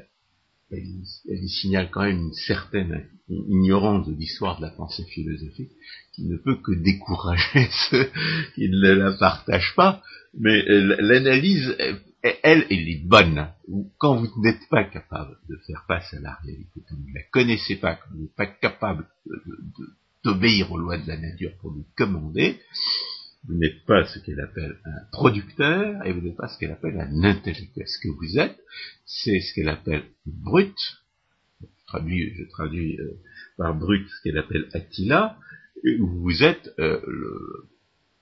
signale 1.47 1.89
quand 1.91 2.03
même 2.03 2.17
une 2.17 2.33
certaine 2.33 3.05
ignorance 3.29 4.07
de 4.07 4.13
l'histoire 4.13 4.57
de 4.57 4.65
la 4.65 4.71
pensée 4.71 5.03
philosophique 5.05 5.71
qui 6.13 6.25
ne 6.25 6.37
peut 6.37 6.57
que 6.61 6.73
décourager 6.73 7.67
ceux 7.89 8.09
qui 8.55 8.69
ne 8.69 8.93
la 8.93 9.11
partagent 9.13 9.75
pas, 9.75 10.01
mais 10.37 10.63
l'analyse, 10.65 11.75
elle, 12.23 12.65
elle 12.69 12.89
est 12.89 13.03
bonne. 13.05 13.47
Quand 13.97 14.15
vous 14.15 14.29
n'êtes 14.41 14.67
pas 14.69 14.83
capable 14.83 15.37
de 15.49 15.57
faire 15.67 15.83
face 15.87 16.13
à 16.13 16.19
la 16.19 16.35
réalité, 16.43 16.81
quand 16.87 16.95
vous 16.95 17.09
ne 17.09 17.15
la 17.15 17.23
connaissez 17.31 17.75
pas, 17.75 17.95
quand 17.95 18.09
vous 18.13 18.21
n'êtes 18.23 18.35
pas 18.35 18.47
capable 18.47 19.07
d'obéir 20.23 20.71
aux 20.71 20.77
lois 20.77 20.97
de 20.97 21.07
la 21.07 21.17
nature 21.17 21.51
pour 21.59 21.71
lui 21.71 21.83
commander, 21.97 22.59
vous 23.47 23.55
n'êtes 23.55 23.85
pas 23.85 24.05
ce 24.05 24.19
qu'elle 24.19 24.39
appelle 24.39 24.77
un 24.85 25.05
producteur 25.11 26.05
et 26.05 26.13
vous 26.13 26.21
n'êtes 26.21 26.37
pas 26.37 26.47
ce 26.47 26.59
qu'elle 26.59 26.71
appelle 26.71 26.99
un 26.99 27.23
intellectuel. 27.23 27.87
Ce 27.87 27.99
que 27.99 28.09
vous 28.09 28.37
êtes, 28.37 28.59
c'est 29.05 29.39
ce 29.39 29.53
qu'elle 29.53 29.69
appelle 29.69 30.03
brut. 30.25 30.77
Je 31.59 31.67
traduis, 31.87 32.33
je 32.35 32.43
traduis 32.49 32.99
euh, 32.99 33.19
par 33.57 33.73
brut 33.73 34.07
ce 34.07 34.21
qu'elle 34.23 34.37
appelle 34.37 34.69
Attila. 34.73 35.37
Vous 35.99 36.43
êtes, 36.43 36.71
euh, 36.79 37.01
le, 37.07 37.69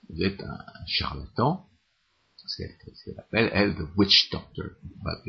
vous 0.08 0.22
êtes 0.22 0.40
un, 0.42 0.58
charlatan, 0.86 1.66
ce 2.36 2.56
qu'elle 3.04 3.18
appelle, 3.18 3.50
elle, 3.52 3.74
the 3.74 3.86
witch 3.96 4.30
doctor. 4.30 4.70
On 5.00 5.04
va, 5.04 5.22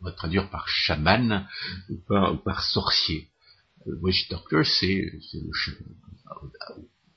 va 0.00 0.12
traduire 0.12 0.48
par 0.50 0.68
chaman 0.68 1.46
ou 1.90 1.96
par, 2.06 2.34
ou 2.34 2.38
par 2.38 2.62
sorcier. 2.62 3.28
Le 3.84 3.96
witch 3.96 4.28
doctor, 4.28 4.64
c'est 4.64 5.10
le 5.34 5.52
chaman. 5.52 5.96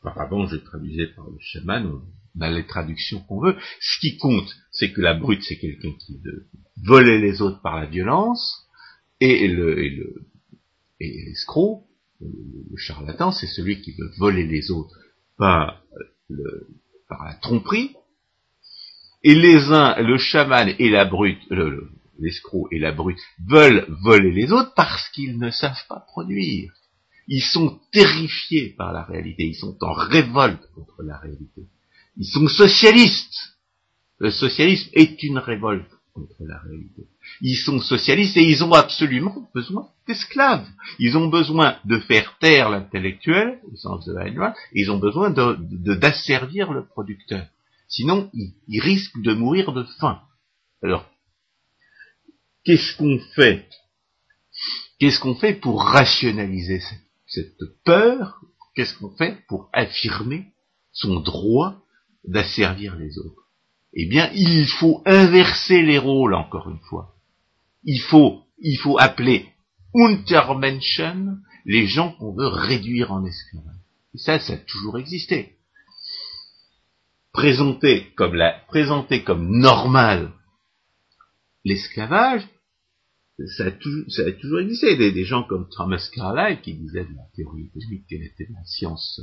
Auparavant, 0.07 0.47
je 0.47 0.57
traduisais 0.57 1.07
par 1.07 1.25
le 1.25 1.37
chaman, 1.39 2.01
on 2.35 2.41
a 2.41 2.49
les 2.49 2.65
traductions 2.65 3.19
qu'on 3.21 3.41
veut. 3.41 3.55
Ce 3.81 3.99
qui 3.99 4.17
compte, 4.17 4.55
c'est 4.71 4.91
que 4.91 5.01
la 5.01 5.13
brute, 5.13 5.43
c'est 5.43 5.57
quelqu'un 5.57 5.91
qui 5.99 6.17
veut 6.23 6.47
voler 6.83 7.19
les 7.19 7.41
autres 7.41 7.61
par 7.61 7.79
la 7.79 7.87
violence, 7.87 8.67
et 9.19 9.47
le, 9.47 9.83
et 9.83 9.89
le, 9.89 10.27
et 10.99 11.25
l'escroc, 11.25 11.87
le, 12.21 12.77
charlatan, 12.77 13.31
c'est 13.31 13.47
celui 13.47 13.81
qui 13.81 13.91
veut 13.91 14.11
voler 14.17 14.45
les 14.45 14.71
autres 14.71 14.97
par, 15.37 15.83
la 16.29 17.33
tromperie, 17.41 17.95
et 19.23 19.35
les 19.35 19.71
uns, 19.71 19.99
le 20.01 20.17
chaman 20.17 20.73
et 20.79 20.89
la 20.89 21.05
brute, 21.05 21.41
le, 21.49 21.89
l'escroc 22.19 22.67
et 22.71 22.79
la 22.79 22.91
brute, 22.91 23.19
veulent 23.47 23.85
voler 24.03 24.31
les 24.31 24.51
autres 24.51 24.73
parce 24.75 25.09
qu'ils 25.09 25.37
ne 25.37 25.49
savent 25.49 25.85
pas 25.89 26.05
produire. 26.07 26.71
Ils 27.27 27.43
sont 27.43 27.79
terrifiés 27.91 28.69
par 28.77 28.93
la 28.93 29.03
réalité, 29.03 29.45
ils 29.45 29.55
sont 29.55 29.77
en 29.81 29.93
révolte 29.93 30.63
contre 30.73 31.03
la 31.03 31.17
réalité. 31.17 31.67
Ils 32.15 32.25
sont 32.25 32.47
socialistes. 32.47 33.57
Le 34.19 34.31
socialisme 34.31 34.89
est 34.93 35.21
une 35.23 35.37
révolte 35.37 35.91
contre 36.13 36.35
la 36.39 36.57
réalité. 36.59 37.07
Ils 37.41 37.57
sont 37.57 37.79
socialistes 37.79 38.37
et 38.37 38.43
ils 38.43 38.63
ont 38.63 38.73
absolument 38.73 39.49
besoin 39.53 39.89
d'esclaves. 40.07 40.67
Ils 40.99 41.17
ont 41.17 41.27
besoin 41.27 41.77
de 41.85 41.99
faire 41.99 42.37
taire 42.39 42.69
l'intellectuel, 42.69 43.59
au 43.71 43.75
sens 43.75 44.05
de 44.05 44.13
la 44.13 44.53
ils 44.73 44.89
ont 44.89 44.97
besoin 44.97 45.29
d'asservir 45.29 46.71
le 46.71 46.85
producteur. 46.85 47.45
Sinon, 47.87 48.29
ils, 48.33 48.53
ils 48.67 48.81
risquent 48.81 49.21
de 49.21 49.33
mourir 49.33 49.71
de 49.73 49.83
faim. 49.99 50.21
Alors, 50.81 51.09
qu'est-ce 52.63 52.95
qu'on 52.97 53.19
fait? 53.35 53.69
Qu'est-ce 54.99 55.19
qu'on 55.19 55.35
fait 55.35 55.53
pour 55.53 55.83
rationaliser 55.83 56.79
cette, 56.79 57.06
peur 57.83 58.41
Qu'est-ce 58.77 58.95
qu'on 58.99 59.09
fait 59.09 59.43
pour 59.47 59.71
affirmer 59.73 60.53
son 60.91 61.19
droit 61.19 61.81
d'asservir 62.23 62.95
les 62.95 63.17
autres? 63.17 63.47
Eh 63.93 64.05
bien, 64.05 64.29
il 64.35 64.67
faut 64.67 65.01
inverser 65.07 65.81
les 65.81 65.97
rôles, 65.97 66.35
encore 66.35 66.69
une 66.69 66.79
fois. 66.81 67.15
Il 67.83 67.99
faut, 67.99 68.43
il 68.59 68.77
faut 68.77 68.99
appeler 68.99 69.47
Untermenschen 69.95 71.41
les 71.65 71.87
gens 71.87 72.11
qu'on 72.13 72.35
veut 72.35 72.45
réduire 72.45 73.11
en 73.11 73.25
esclavage. 73.25 73.81
Et 74.13 74.19
ça, 74.19 74.39
ça 74.39 74.53
a 74.53 74.57
toujours 74.57 74.99
existé. 74.99 75.57
Présenter 77.33 78.11
comme 78.15 78.35
la, 78.35 78.59
présenter 78.67 79.23
comme 79.23 79.57
normal 79.57 80.33
l'esclavage, 81.65 82.47
ça 83.45 83.65
a, 83.65 83.71
toujours, 83.71 84.05
ça 84.09 84.27
existé. 84.27 84.95
Des, 84.97 85.23
gens 85.23 85.43
comme 85.43 85.69
Thomas 85.69 86.09
Carlyle 86.13 86.59
qui 86.61 86.73
disaient 86.73 87.05
de 87.05 87.15
la 87.15 87.27
théorie 87.35 87.65
économique 87.65 88.07
qu'elle 88.07 88.23
était 88.23 88.45
une 88.45 88.65
science, 88.65 89.21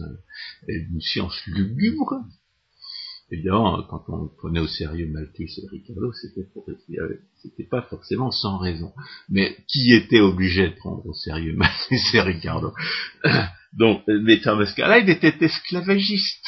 euh, 0.68 0.72
une 0.72 1.00
science 1.00 1.34
lugubre. 1.46 2.22
Évidemment, 3.30 3.82
quand 3.90 4.04
on 4.08 4.28
prenait 4.28 4.60
au 4.60 4.68
sérieux 4.68 5.08
Malthus 5.08 5.50
et 5.58 5.66
Ricardo, 5.68 6.12
c'était 6.12 7.68
pas 7.68 7.82
forcément 7.82 8.30
sans 8.30 8.58
raison. 8.58 8.92
Mais 9.28 9.56
qui 9.66 9.92
était 9.92 10.20
obligé 10.20 10.68
de 10.68 10.74
prendre 10.74 11.04
au 11.06 11.14
sérieux 11.14 11.56
Malthus 11.56 12.14
et 12.14 12.20
Ricardo 12.20 12.72
Donc, 13.78 14.02
mais 14.06 14.40
Thomas 14.40 14.72
Carlyle 14.76 15.10
était 15.10 15.44
esclavagiste. 15.44 16.44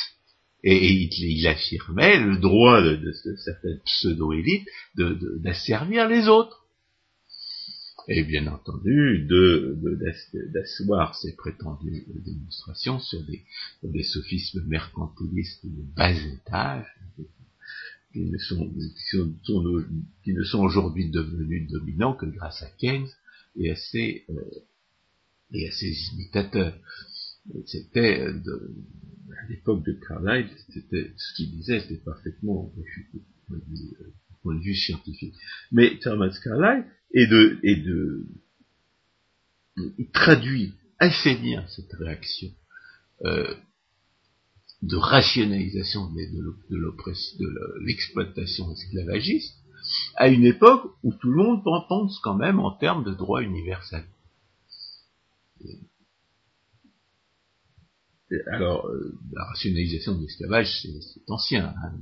Et, 0.62 0.92
il, 0.92 1.46
affirmait 1.48 2.20
le 2.20 2.38
droit 2.38 2.80
de 2.80 3.12
certaines 3.44 3.80
pseudo-élites 3.84 4.68
d'asservir 4.96 6.08
les 6.08 6.28
autres 6.28 6.65
et 8.08 8.24
bien 8.24 8.46
entendu 8.46 9.26
d'asseoir 10.52 11.10
de, 11.10 11.16
ses 11.16 11.34
prétendues 11.34 12.06
démonstrations 12.24 13.00
sur 13.00 13.22
des, 13.24 13.42
des 13.82 14.04
sophismes 14.04 14.64
mercantilistes 14.66 15.66
de 15.66 15.82
bas 15.96 16.12
étage 16.12 16.86
qui 18.12 18.24
ne 18.30 18.38
sont, 18.38 18.72
qui 20.24 20.32
ne 20.32 20.42
sont 20.44 20.60
aujourd'hui 20.60 21.10
devenus 21.10 21.68
dominants 21.68 22.14
que 22.14 22.26
grâce 22.26 22.62
à 22.62 22.70
Keynes 22.78 23.08
et 23.56 23.70
à 23.70 23.76
ses, 23.76 24.24
euh, 24.30 24.40
et 25.52 25.68
à 25.68 25.72
ses 25.72 25.92
imitateurs. 26.12 26.78
C'était 27.66 28.20
euh, 28.20 28.32
à 28.32 29.48
l'époque 29.48 29.84
de 29.84 29.92
Carlyle, 30.06 30.48
c'était 30.72 31.12
ce 31.16 31.34
qu'il 31.36 31.50
disait 31.50 31.78
était 31.78 31.96
parfaitement 31.96 32.72
réfuté 32.76 33.18
du 33.68 33.96
point 34.42 34.54
de 34.54 34.62
vue 34.62 34.74
scientifique. 34.74 35.34
Mais 35.72 35.98
Thomas 35.98 36.34
Carlyle 36.42 36.84
et 37.16 37.26
de, 37.26 37.58
et 37.62 37.76
de, 37.76 38.26
il 39.98 40.10
traduit 40.10 40.74
assez 40.98 41.34
bien 41.34 41.66
cette 41.68 41.92
réaction 41.94 42.48
euh, 43.24 43.54
de 44.82 44.96
rationalisation 44.96 46.10
de, 46.12 46.20
de 46.70 47.84
l'exploitation 47.86 48.70
esclavagiste 48.70 49.56
à 50.16 50.28
une 50.28 50.44
époque 50.44 50.92
où 51.02 51.14
tout 51.14 51.30
le 51.30 51.42
monde 51.42 51.64
pense 51.88 52.20
quand 52.20 52.34
même 52.34 52.60
en 52.60 52.72
termes 52.72 53.02
de 53.04 53.14
droit 53.14 53.40
universel. 53.40 54.04
Alors, 58.48 58.88
euh, 58.88 59.18
la 59.32 59.44
rationalisation 59.44 60.16
de 60.16 60.20
l'esclavage, 60.20 60.82
c'est 60.82 61.30
ancien. 61.30 61.74
Hein, 61.82 61.92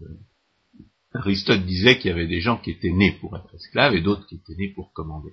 Aristote 1.14 1.64
disait 1.64 1.98
qu'il 1.98 2.10
y 2.10 2.12
avait 2.12 2.26
des 2.26 2.40
gens 2.40 2.58
qui 2.58 2.72
étaient 2.72 2.90
nés 2.90 3.12
pour 3.20 3.36
être 3.36 3.54
esclaves 3.54 3.94
et 3.94 4.00
d'autres 4.00 4.26
qui 4.26 4.34
étaient 4.36 4.56
nés 4.56 4.72
pour 4.74 4.92
commander. 4.92 5.32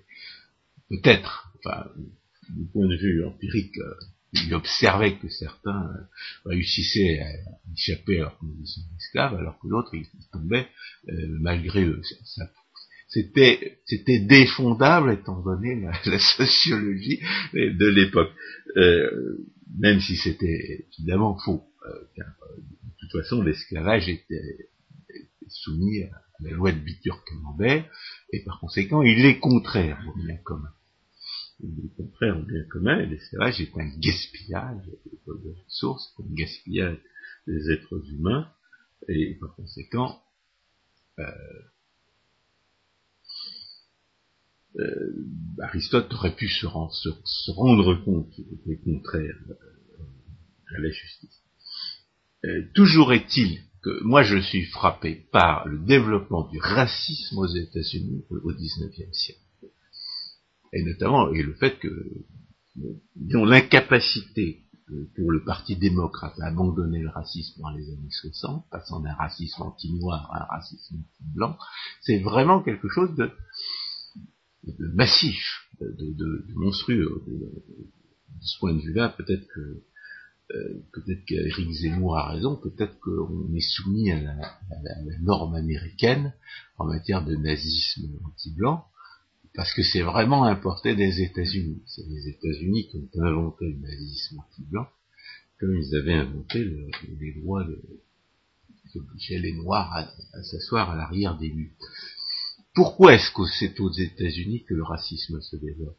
Peut-être, 0.90 1.52
du 2.50 2.66
point 2.72 2.88
de 2.88 2.98
vue 2.98 3.26
empirique, 3.26 3.78
euh, 3.78 3.94
il 4.34 4.54
observait 4.54 5.18
que 5.18 5.28
certains 5.30 5.90
euh, 5.90 6.04
réussissaient 6.46 7.20
à 7.20 7.30
échapper 7.74 8.18
à 8.18 8.24
leur 8.24 8.38
condition 8.38 8.82
d'esclave, 8.94 9.36
alors 9.36 9.58
que 9.60 9.68
l'autre, 9.68 9.94
il 9.94 10.06
tombait 10.32 10.68
euh, 11.10 11.38
malgré 11.40 11.84
eux. 11.84 12.02
C'était, 13.08 13.80
défondable 14.20 15.14
étant 15.14 15.42
donné 15.42 15.82
la, 16.06 16.20
sociologie 16.20 17.20
de 17.54 17.88
l'époque, 17.88 18.32
même 19.80 20.00
si 20.00 20.16
c'était 20.16 20.86
évidemment 20.98 21.38
faux. 21.38 21.64
car, 22.16 22.28
de 22.58 22.94
toute 23.00 23.22
façon, 23.22 23.42
l'esclavage 23.42 24.08
était, 24.08 24.70
soumis 25.52 26.04
à 26.04 26.22
la 26.40 26.52
loi 26.52 26.72
de 26.72 26.80
Bitur 26.80 27.24
Camembert, 27.26 27.86
et 28.34 28.44
par 28.44 28.60
conséquent, 28.60 29.02
il 29.02 29.26
est 29.26 29.40
contraire 29.40 30.00
au 30.08 30.18
bien 30.18 30.38
commun 30.38 30.72
le 31.64 31.90
contraire 31.96 32.38
au 32.38 32.44
bien 32.44 32.64
commun, 32.70 33.00
et 33.00 33.14
est 33.14 33.78
un 33.78 34.00
gaspillage 34.00 34.86
de 35.28 35.56
ressources, 35.66 36.14
un 36.20 36.34
gaspillage 36.34 36.98
des 37.48 37.72
êtres 37.72 38.02
humains, 38.10 38.52
et 39.08 39.36
par 39.40 39.56
conséquent, 39.56 40.22
euh, 41.20 41.26
euh, 44.80 45.26
Aristote 45.62 46.14
aurait 46.14 46.36
pu 46.36 46.48
se, 46.48 46.66
rendre 46.66 47.96
compte 48.06 48.30
qu'il 48.32 48.46
était 48.54 48.82
contraire 48.84 49.38
euh, 49.50 50.76
à 50.76 50.80
la 50.80 50.90
justice. 50.90 51.44
toujours 52.74 53.14
est-il 53.14 53.62
que 53.84 54.04
moi 54.04 54.24
je 54.24 54.38
suis 54.38 54.66
frappé 54.66 55.28
par 55.32 55.68
le 55.68 55.80
développement 55.80 56.48
du 56.48 56.60
racisme 56.60 57.38
aux 57.38 57.48
États-Unis 57.48 58.24
au 58.30 58.52
XIXe 58.54 59.12
siècle 59.12 59.42
et 60.74 60.84
notamment 60.84 61.32
et 61.32 61.44
le 61.44 61.54
fait 61.54 61.78
que 61.80 61.90
ont 63.36 63.46
l'incapacité 63.46 64.64
pour 65.16 65.32
le 65.32 65.44
Parti 65.44 65.76
démocrate 65.78 66.38
à 66.42 66.48
abandonner 66.48 67.00
le 67.00 67.10
racisme 67.10 67.62
dans 67.62 67.70
les 67.70 67.88
années 67.90 68.10
60, 68.10 68.70
passant 68.70 69.00
d'un 69.00 69.14
racisme 69.14 69.62
anti-noir 69.62 70.30
à 70.32 70.44
un 70.44 70.58
racisme 70.58 70.96
anti-blanc, 70.96 71.58
c'est 72.02 72.20
vraiment 72.20 72.62
quelque 72.62 72.90
chose 72.90 73.16
de, 73.16 73.32
massif, 74.94 75.70
de, 75.80 76.46
monstrueux. 76.56 77.24
De, 77.28 77.64
ce 78.44 78.58
point 78.60 78.74
de 78.74 78.82
vue-là, 78.82 79.10
peut-être 79.10 79.46
que 79.54 79.84
euh, 80.54 80.84
peut-être 80.94 81.24
qu'Éric 81.26 81.72
Zemmour 81.72 82.18
a 82.18 82.32
raison, 82.32 82.56
peut-être 82.56 83.00
qu'on 83.00 83.54
est 83.54 83.62
soumis 83.62 84.12
à 84.12 84.20
la, 84.22 85.20
norme 85.22 85.56
américaine 85.56 86.34
en 86.78 86.86
matière 86.86 87.24
de 87.24 87.36
nazisme 87.36 88.10
anti-blanc, 88.26 88.86
parce 89.54 89.74
que 89.74 89.84
c'est 89.84 90.02
vraiment 90.02 90.46
importé 90.46 90.96
des 90.96 91.22
États-Unis. 91.22 91.82
C'est 91.86 92.06
les 92.08 92.30
États-Unis 92.30 92.88
qui 92.88 92.98
ont 92.98 93.24
inventé 93.24 93.66
le 93.66 93.80
nazisme 93.80 94.40
anti-blanc, 94.40 94.88
comme 95.60 95.76
ils 95.76 95.96
avaient 95.96 96.14
inventé 96.14 96.66
les 97.20 97.34
droits 97.34 97.64
de, 97.64 97.82
qui 98.92 99.00
obligeaient 99.00 99.40
les 99.40 99.54
Noirs 99.54 99.94
à, 99.94 100.44
s'asseoir 100.44 100.90
à 100.90 100.96
l'arrière 100.96 101.38
des 101.38 101.50
luttes. 101.50 101.72
Pourquoi 102.74 103.14
est-ce 103.16 103.32
que 103.32 103.46
c'est 103.46 103.80
aux 103.80 103.92
États-Unis 103.92 104.64
que 104.66 104.74
le 104.74 104.84
racisme 104.84 105.42
se 105.42 105.56
développe? 105.56 105.98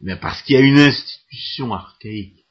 Bien 0.00 0.16
parce 0.16 0.42
qu'il 0.42 0.56
y 0.56 0.58
a 0.58 0.62
une 0.62 0.78
institution 0.78 1.72
archaïque 1.72 2.43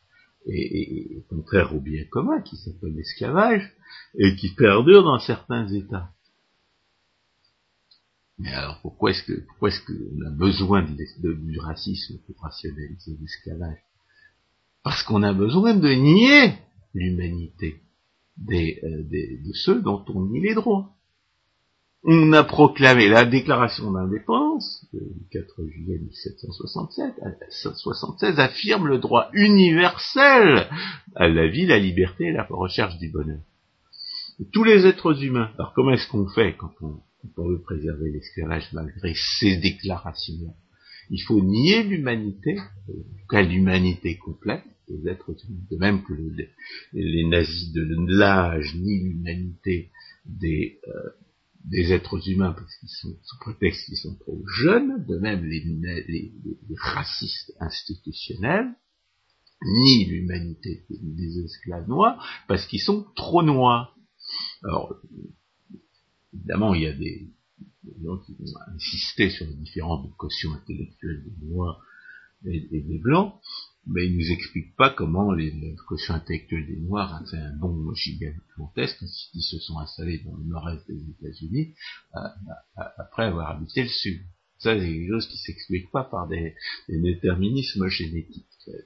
et, 0.45 1.17
et 1.17 1.23
contraire 1.29 1.75
au 1.75 1.79
bien 1.79 2.03
commun 2.05 2.41
qui 2.41 2.57
s'appelle 2.57 2.95
l'esclavage 2.95 3.71
et 4.17 4.35
qui 4.35 4.49
perdure 4.53 5.03
dans 5.03 5.19
certains 5.19 5.67
États. 5.67 6.09
Mais 8.39 8.51
alors 8.51 8.79
pourquoi 8.81 9.11
est-ce 9.11 9.23
que 9.23 9.39
pourquoi 9.47 9.69
est-ce 9.69 9.81
qu'on 9.85 10.25
a 10.25 10.31
besoin 10.31 10.83
du 10.83 11.59
racisme 11.59 12.17
pour 12.25 12.41
rationaliser 12.41 13.15
l'esclavage? 13.21 13.77
Parce 14.83 15.03
qu'on 15.03 15.23
a 15.23 15.33
besoin 15.33 15.75
de 15.75 15.89
nier 15.89 16.55
l'humanité 16.93 17.81
euh, 18.49 19.03
de 19.03 19.53
ceux 19.53 19.81
dont 19.81 20.03
on 20.09 20.25
nie 20.25 20.41
les 20.41 20.55
droits. 20.55 20.93
On 22.05 22.33
a 22.33 22.43
proclamé 22.43 23.07
la 23.07 23.23
déclaration 23.23 23.91
d'indépendance 23.91 24.85
du 24.91 25.25
4 25.31 25.65
juillet 25.67 25.99
1767, 25.99 27.13
76 27.49 28.39
affirme 28.39 28.87
le 28.87 28.97
droit 28.97 29.29
universel 29.31 30.67
à 31.15 31.29
la 31.29 31.47
vie, 31.47 31.65
la 31.65 31.79
liberté 31.79 32.25
et 32.25 32.31
la 32.33 32.43
recherche 32.43 32.97
du 32.97 33.09
bonheur. 33.09 33.39
tous 34.51 34.65
les 34.65 34.85
êtres 34.85 35.23
humains. 35.23 35.49
Alors 35.57 35.71
comment 35.73 35.91
est-ce 35.91 36.09
qu'on 36.09 36.27
fait 36.27 36.57
quand 36.57 36.73
on 36.81 37.47
veut 37.47 37.61
préserver 37.61 38.11
l'esclavage 38.11 38.67
malgré 38.73 39.13
ces 39.39 39.55
déclarations-là? 39.55 40.51
Il 41.09 41.21
faut 41.21 41.41
nier 41.41 41.83
l'humanité, 41.83 42.59
en 42.59 42.91
tout 42.91 43.27
cas 43.29 43.41
l'humanité 43.41 44.17
complète 44.17 44.63
des 44.89 45.09
êtres 45.09 45.35
humains, 45.47 45.67
de 45.71 45.77
même 45.77 46.03
que 46.03 46.13
les 46.91 47.25
nazis 47.27 47.71
de 47.71 47.87
l'âge 48.09 48.75
nient 48.75 49.03
l'humanité 49.03 49.89
des, 50.25 50.79
euh, 50.87 51.09
des 51.63 51.93
êtres 51.93 52.27
humains 52.29 52.53
parce 52.53 52.75
qu'ils 52.77 52.89
sont 52.89 53.17
sous 53.23 53.37
prétexte 53.39 53.85
qu'ils 53.85 53.97
sont 53.97 54.15
trop 54.15 54.41
jeunes, 54.61 55.05
de 55.05 55.17
même 55.17 55.43
les, 55.45 56.33
racistes 56.77 57.53
institutionnels 57.59 58.73
nient 59.65 60.05
l'humanité 60.05 60.85
des 60.89 61.39
esclaves 61.39 61.87
noirs 61.87 62.43
parce 62.47 62.65
qu'ils 62.67 62.81
sont 62.81 63.05
trop 63.15 63.43
noirs. 63.43 63.95
Alors, 64.63 64.93
Évidemment, 66.33 66.73
il 66.73 66.81
y 66.81 66.87
a 66.87 66.93
des, 66.93 67.29
gens 68.03 68.17
qui 68.25 68.33
vont 68.33 68.45
insister 68.75 69.29
sur 69.29 69.45
les 69.45 69.53
différences 69.53 70.05
de 70.05 70.13
caution 70.15 70.51
intellectuelle 70.53 71.23
des 71.23 71.45
Noirs 71.45 71.81
et, 72.45 72.81
des 72.81 72.97
Blancs, 72.97 73.39
mais 73.85 74.07
ils 74.07 74.17
nous 74.17 74.31
expliquent 74.31 74.75
pas 74.75 74.89
comment 74.89 75.31
les, 75.33 75.51
la 75.51 75.75
caution 75.87 76.13
intellectuelle 76.13 76.67
des 76.67 76.77
Noirs 76.77 77.13
a 77.13 77.25
fait 77.25 77.37
un 77.37 77.55
bon 77.57 77.93
gigantesque 77.93 79.03
ils 79.33 79.41
se 79.43 79.59
sont 79.59 79.79
installés 79.79 80.19
dans 80.19 80.35
le 80.37 80.43
nord-est 80.45 80.87
des 80.87 81.09
États-Unis 81.09 81.75
après 82.75 83.25
avoir 83.25 83.51
habité 83.51 83.83
le 83.83 83.89
sud. 83.89 84.21
Ça, 84.63 84.79
c'est 84.79 84.85
quelque 84.85 85.11
chose 85.11 85.27
qui 85.27 85.37
s'explique 85.37 85.91
pas 85.91 86.05
par 86.05 86.27
des, 86.29 86.55
déterminismes 86.87 87.87
génétiques. 87.89 88.45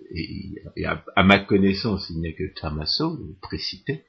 Et, 0.09 0.85
à, 0.85 1.23
ma 1.23 1.37
connaissance, 1.37 2.09
il 2.09 2.17
n'y 2.17 2.29
a 2.29 2.33
que 2.33 2.51
Tamasso, 2.59 3.15
précité, 3.43 4.03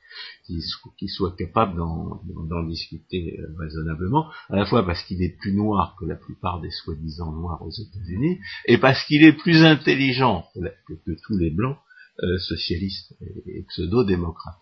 qui, 0.47 1.09
soit 1.09 1.37
capable 1.37 1.77
d'en 1.77 2.63
discuter 2.65 3.39
euh, 3.39 3.55
raisonnablement, 3.59 4.31
à 4.49 4.57
la 4.57 4.65
fois 4.65 4.87
parce 4.87 5.03
qu'il 5.03 5.23
est 5.23 5.37
plus 5.37 5.53
noir 5.53 5.95
que 6.01 6.07
la 6.07 6.17
plupart 6.17 6.63
des 6.63 6.71
soi-disant 6.71 7.33
noirs 7.33 7.61
aux 7.61 7.71
États-Unis, 7.71 8.39
et 8.67 8.79
parce 8.79 9.05
qu'il 9.05 9.23
est 9.23 9.35
plus 9.35 9.63
intelligent 9.63 10.47
que, 10.87 11.13
tous 11.27 11.37
les 11.37 11.51
blancs 11.51 11.77
euh, 12.23 12.39
socialistes 12.39 13.15
et, 13.47 13.63
pseudo-démocrates. 13.69 14.57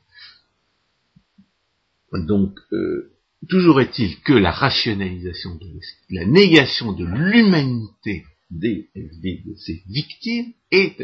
Donc, 2.13 2.59
euh, 2.73 3.16
Toujours 3.49 3.81
est-il 3.81 4.21
que 4.21 4.33
la 4.33 4.51
rationalisation 4.51 5.55
de 5.57 5.67
la 6.11 6.25
négation 6.25 6.93
de 6.93 7.05
l'humanité 7.05 8.25
des, 8.51 8.89
de 8.95 9.55
ces 9.57 9.83
victimes 9.89 10.53
est, 10.71 11.01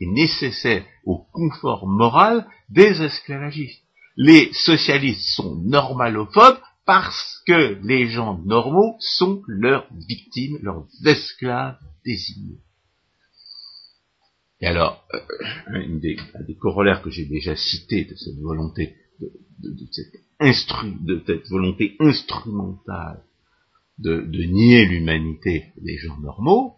nécessaire 0.00 0.84
au 1.04 1.18
confort 1.32 1.86
moral 1.86 2.46
des 2.68 3.02
esclavagistes. 3.02 3.82
Les 4.16 4.52
socialistes 4.52 5.34
sont 5.34 5.56
normalophobes 5.56 6.58
parce 6.84 7.42
que 7.46 7.78
les 7.84 8.08
gens 8.08 8.38
normaux 8.44 8.96
sont 8.98 9.42
leurs 9.46 9.86
victimes, 10.08 10.58
leurs 10.62 10.86
esclaves 11.04 11.78
désignés. 12.04 12.58
Et 14.60 14.66
alors, 14.66 15.04
euh, 15.14 15.20
un, 15.68 15.98
des, 15.98 16.16
corollaires 16.58 17.00
que 17.00 17.10
j'ai 17.10 17.24
déjà 17.24 17.56
cité 17.56 18.04
de 18.04 18.14
cette 18.14 18.38
volonté, 18.40 18.94
de, 19.20 19.32
de 19.62 19.86
cette 19.90 20.14
de 20.40 21.22
cette 21.26 21.48
volonté 21.48 21.96
instrumentale 22.00 23.22
de, 23.98 24.44
nier 24.44 24.86
l'humanité 24.86 25.66
des 25.76 25.98
gens 25.98 26.18
normaux, 26.18 26.76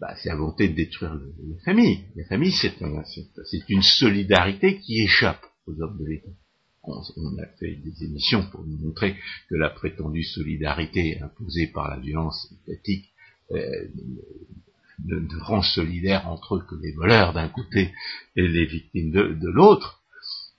bah, 0.00 0.14
c'est 0.16 0.30
la 0.30 0.36
volonté 0.36 0.68
de 0.68 0.74
détruire 0.74 1.14
la 1.14 1.58
famille. 1.64 2.04
La 2.16 2.24
famille, 2.24 2.52
c'est 2.52 3.68
une 3.68 3.82
solidarité 3.82 4.78
qui 4.78 5.02
échappe 5.02 5.44
aux 5.66 5.80
hommes 5.80 5.98
de 5.98 6.06
l'État. 6.06 6.30
On, 6.86 7.38
a 7.38 7.46
fait 7.58 7.76
des 7.76 8.04
émissions 8.04 8.44
pour 8.50 8.66
nous 8.66 8.76
montrer 8.76 9.16
que 9.48 9.54
la 9.54 9.70
prétendue 9.70 10.22
solidarité 10.22 11.18
imposée 11.22 11.68
par 11.68 11.88
la 11.88 11.98
violence 11.98 12.52
étatique 12.66 13.10
euh, 13.52 13.88
ne, 15.06 15.40
rend 15.40 15.62
solidaire 15.62 16.28
entre 16.28 16.56
eux 16.56 16.66
que 16.68 16.74
les 16.74 16.92
voleurs 16.92 17.32
d'un 17.32 17.48
côté 17.48 17.90
et 18.36 18.48
les 18.48 18.66
victimes 18.66 19.12
de 19.12 19.48
l'autre. 19.48 20.03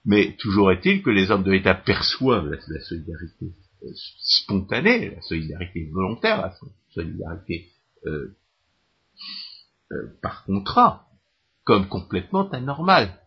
Mais 0.05 0.35
toujours 0.37 0.71
est-il 0.71 1.01
que 1.01 1.09
les 1.09 1.31
hommes 1.31 1.43
de 1.43 1.51
l'État 1.51 1.73
perçoivent 1.73 2.47
la, 2.47 2.79
solidarité 2.81 3.53
euh, 3.83 3.87
spontanée, 4.19 5.15
la 5.15 5.21
solidarité 5.21 5.89
volontaire, 5.91 6.41
la 6.41 6.53
solidarité 6.93 7.69
euh, 8.05 8.35
euh, 9.91 10.17
par 10.21 10.45
contrat, 10.45 11.07
comme 11.63 11.87
complètement 11.87 12.49
anormale. 12.49 13.19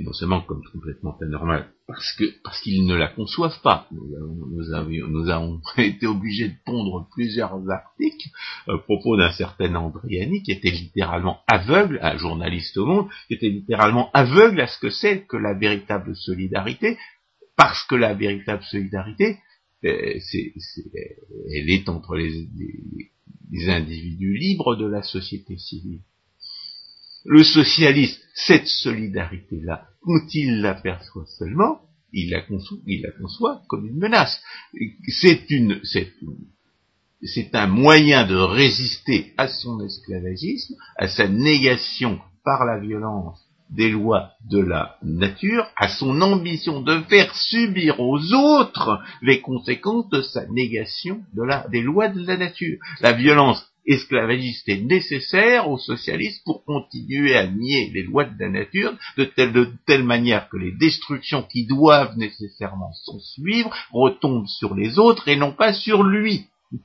Non 0.00 0.12
seulement 0.12 0.40
comme 0.40 0.62
complètement 0.72 1.16
anormale, 1.20 1.68
parce 1.86 2.12
que 2.16 2.24
parce 2.42 2.60
qu'ils 2.60 2.86
ne 2.86 2.94
la 2.94 3.08
conçoivent 3.08 3.60
pas. 3.62 3.86
Nous 3.92 4.72
avons, 4.72 5.08
nous 5.08 5.28
avons, 5.28 5.60
été 5.78 6.06
obligés 6.06 6.48
de 6.48 6.56
pondre 6.64 7.08
plusieurs 7.12 7.68
articles 7.68 8.28
à 8.66 8.78
propos 8.78 9.16
d'un 9.16 9.32
certain 9.32 9.74
Andriani 9.74 10.42
qui 10.42 10.52
était 10.52 10.70
littéralement 10.70 11.40
aveugle, 11.46 11.98
un 12.02 12.16
journaliste 12.16 12.76
au 12.78 12.86
monde, 12.86 13.08
qui 13.28 13.34
était 13.34 13.50
littéralement 13.50 14.10
aveugle 14.12 14.60
à 14.60 14.66
ce 14.66 14.78
que 14.78 14.90
c'est 14.90 15.26
que 15.26 15.36
la 15.36 15.52
véritable 15.52 16.16
solidarité, 16.16 16.96
parce 17.56 17.84
que 17.84 17.94
la 17.94 18.14
véritable 18.14 18.62
solidarité, 18.64 19.38
euh, 19.84 20.18
elle 21.52 21.70
est 21.70 21.88
entre 21.90 22.16
les, 22.16 22.48
les 23.50 23.68
individus 23.68 24.34
libres 24.34 24.76
de 24.76 24.86
la 24.86 25.02
société 25.02 25.58
civile 25.58 26.00
le 27.24 27.42
socialiste, 27.42 28.20
cette 28.34 28.66
solidarité-là, 28.66 29.88
quand 30.02 30.34
il 30.34 30.60
l'aperçoit 30.60 31.26
seulement, 31.38 31.80
il 32.12 32.30
la, 32.30 32.42
conçoit, 32.42 33.62
comme 33.68 33.86
une 33.86 33.98
menace. 33.98 34.40
C'est 37.22 37.54
un 37.54 37.66
moyen 37.66 38.26
de 38.26 38.36
résister 38.36 39.32
à 39.36 39.48
son 39.48 39.80
esclavagisme, 39.80 40.74
à 40.96 41.08
sa 41.08 41.26
négation 41.26 42.20
par 42.44 42.64
la 42.64 42.78
violence 42.78 43.40
des 43.70 43.90
lois 43.90 44.32
de 44.48 44.58
la 44.60 44.98
nature, 45.02 45.66
à 45.76 45.88
son 45.88 46.20
ambition 46.20 46.82
de 46.82 47.00
faire 47.08 47.34
subir 47.34 47.98
aux 47.98 48.20
autres 48.32 49.02
les 49.22 49.40
conséquences 49.40 50.08
de 50.10 50.20
sa 50.22 50.46
négation 50.46 51.22
des 51.70 51.80
lois 51.82 52.08
de 52.08 52.24
la 52.24 52.36
nature. 52.36 52.78
La 53.00 53.12
violence 53.12 53.66
esclavagiste 53.86 54.68
est 54.68 54.80
nécessaire 54.80 55.68
aux 55.68 55.78
socialistes 55.78 56.42
pour 56.44 56.64
continuer 56.64 57.36
à 57.36 57.46
nier 57.46 57.90
les 57.92 58.02
lois 58.02 58.24
de 58.24 58.38
la 58.38 58.48
nature 58.48 58.96
de 59.16 59.24
telle, 59.86 60.04
manière 60.04 60.48
que 60.48 60.56
les 60.56 60.72
destructions 60.72 61.42
qui 61.42 61.66
doivent 61.66 62.16
nécessairement 62.16 62.92
s'en 62.92 63.18
suivre 63.20 63.74
retombent 63.92 64.48
sur 64.48 64.74
les 64.74 64.98
autres 64.98 65.28
et 65.28 65.36
non 65.36 65.52
pas 65.52 65.72
sur 65.72 66.02
lui. 66.02 66.46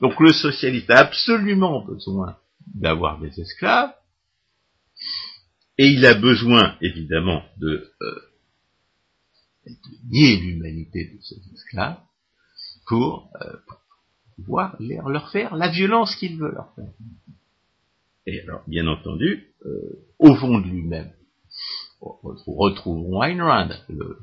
Donc 0.00 0.18
le 0.20 0.32
socialiste 0.32 0.90
a 0.90 0.98
absolument 0.98 1.84
besoin 1.84 2.36
d'avoir 2.74 3.20
des 3.20 3.40
esclaves 3.40 3.92
et 5.78 5.86
il 5.86 6.04
a 6.04 6.14
besoin 6.14 6.76
évidemment 6.82 7.42
de, 7.58 7.90
euh, 8.02 8.20
nier 10.08 10.36
l'humanité 10.36 11.04
de 11.04 11.20
ces 11.22 11.40
esclaves 11.54 12.00
pour, 12.86 13.30
euh, 13.40 13.56
pouvoir 14.44 14.76
leur 14.80 15.30
faire 15.30 15.56
la 15.56 15.70
violence 15.70 16.14
qu'il 16.16 16.38
veut 16.38 16.52
leur 16.52 16.72
faire. 16.74 16.92
Et 18.26 18.40
alors, 18.40 18.62
bien 18.66 18.86
entendu, 18.86 19.54
euh, 19.64 20.06
au 20.18 20.34
fond 20.34 20.58
de 20.58 20.66
lui-même, 20.66 21.12
retrouvons 22.00 23.22
Ayn 23.22 23.42
Rand, 23.42 23.70
le, 23.88 24.18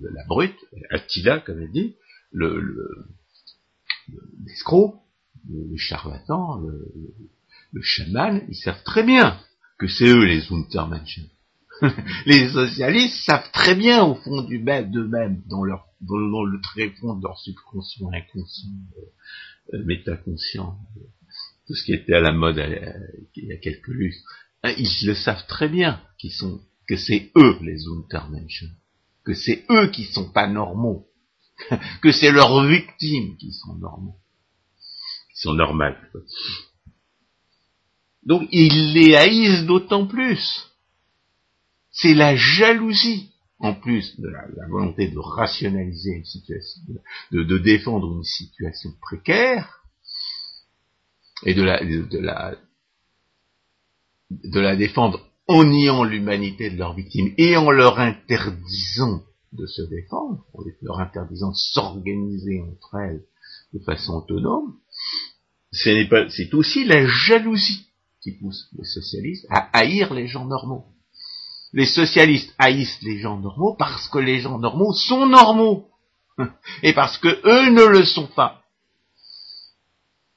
la 0.00 0.24
brute, 0.26 0.58
Attila, 0.90 1.40
comme 1.40 1.60
elle 1.60 1.72
dit, 1.72 1.96
le, 2.32 3.06
l'escroc, 4.44 5.02
le, 5.48 5.76
charlatan, 5.76 6.60
le, 7.72 7.82
chaman, 7.82 8.42
ils 8.48 8.56
savent 8.56 8.82
très 8.84 9.04
bien 9.04 9.38
que 9.78 9.86
c'est 9.86 10.06
eux 10.08 10.24
les 10.24 10.50
Untermenschen. 10.52 11.26
les 12.26 12.48
socialistes 12.50 13.24
savent 13.24 13.50
très 13.52 13.74
bien 13.74 14.04
au 14.04 14.14
fond 14.14 14.42
du 14.42 14.58
même 14.58 14.90
d'eux-mêmes, 14.90 15.42
dans 15.46 15.64
leur 15.64 15.88
dans, 16.00 16.44
le 16.44 16.60
très 16.60 16.90
fond 16.90 17.14
de 17.14 17.22
leur 17.22 17.38
subconscient, 17.38 18.10
inconscient, 18.12 18.70
euh, 18.96 19.76
euh 19.76 19.84
métaconscient, 19.84 20.78
euh, 20.96 21.00
tout 21.66 21.74
ce 21.74 21.84
qui 21.84 21.92
était 21.92 22.14
à 22.14 22.20
la 22.20 22.32
mode 22.32 22.58
euh, 22.58 22.92
il 23.34 23.46
y 23.46 23.52
a 23.52 23.56
quelques 23.56 23.88
lustres, 23.88 24.28
hein, 24.62 24.72
ils 24.78 25.06
le 25.06 25.14
savent 25.14 25.46
très 25.46 25.68
bien 25.68 26.00
qu'ils 26.18 26.32
sont 26.32 26.60
que 26.86 26.96
c'est 26.96 27.30
eux 27.36 27.58
les 27.62 27.86
Untermenschen, 27.86 28.70
que 29.24 29.34
c'est 29.34 29.64
eux 29.70 29.88
qui 29.88 30.04
sont 30.04 30.30
pas 30.30 30.46
normaux, 30.46 31.08
que 32.02 32.12
c'est 32.12 32.32
leurs 32.32 32.64
victimes 32.64 33.36
qui 33.36 33.52
sont 33.52 33.74
normaux, 33.74 34.16
qui 35.34 35.42
sont 35.42 35.54
normales. 35.54 35.98
Donc 38.24 38.48
ils 38.52 38.92
les 38.94 39.14
haïssent 39.16 39.66
d'autant 39.66 40.06
plus. 40.06 40.67
C'est 42.00 42.14
la 42.14 42.36
jalousie 42.36 43.32
en 43.58 43.74
plus 43.74 44.18
de 44.20 44.28
la, 44.28 44.46
volonté 44.68 45.08
de 45.08 45.18
rationaliser 45.18 46.12
une 46.12 46.24
situation, 46.24 46.80
de, 47.32 47.58
défendre 47.58 48.16
une 48.16 48.22
situation 48.22 48.90
précaire, 49.00 49.82
et 51.44 51.54
de 51.54 51.62
la, 51.62 51.84
de, 51.84 52.18
la, 54.60 54.76
défendre 54.76 55.28
en 55.48 55.64
niant 55.64 56.04
l'humanité 56.04 56.70
de 56.70 56.78
leurs 56.78 56.94
victimes 56.94 57.34
et 57.36 57.56
en 57.56 57.70
leur 57.70 57.98
interdisant 57.98 59.24
de 59.52 59.66
se 59.66 59.82
défendre, 59.82 60.46
en 60.54 60.62
leur 60.82 61.00
interdisant 61.00 61.50
de 61.50 61.56
s'organiser 61.56 62.62
entre 62.62 62.94
elles 62.96 63.24
de 63.72 63.80
façon 63.80 64.14
autonome, 64.14 64.76
c'est 65.72 66.54
aussi 66.54 66.84
la 66.84 67.06
jalousie 67.06 67.88
qui 68.20 68.32
pousse 68.32 68.68
les 68.78 68.84
socialistes 68.84 69.46
à 69.50 69.68
haïr 69.76 70.14
les 70.14 70.28
gens 70.28 70.44
normaux 70.44 70.86
les 71.72 71.86
socialistes 71.86 72.54
haïssent 72.58 73.02
les 73.02 73.18
gens 73.18 73.38
normaux 73.38 73.74
parce 73.78 74.08
que 74.08 74.18
les 74.18 74.40
gens 74.40 74.58
normaux 74.58 74.92
sont 74.92 75.26
normaux. 75.26 75.88
Et 76.82 76.92
parce 76.92 77.18
que 77.18 77.28
eux 77.28 77.70
ne 77.70 77.84
le 77.84 78.04
sont 78.04 78.26
pas. 78.26 78.62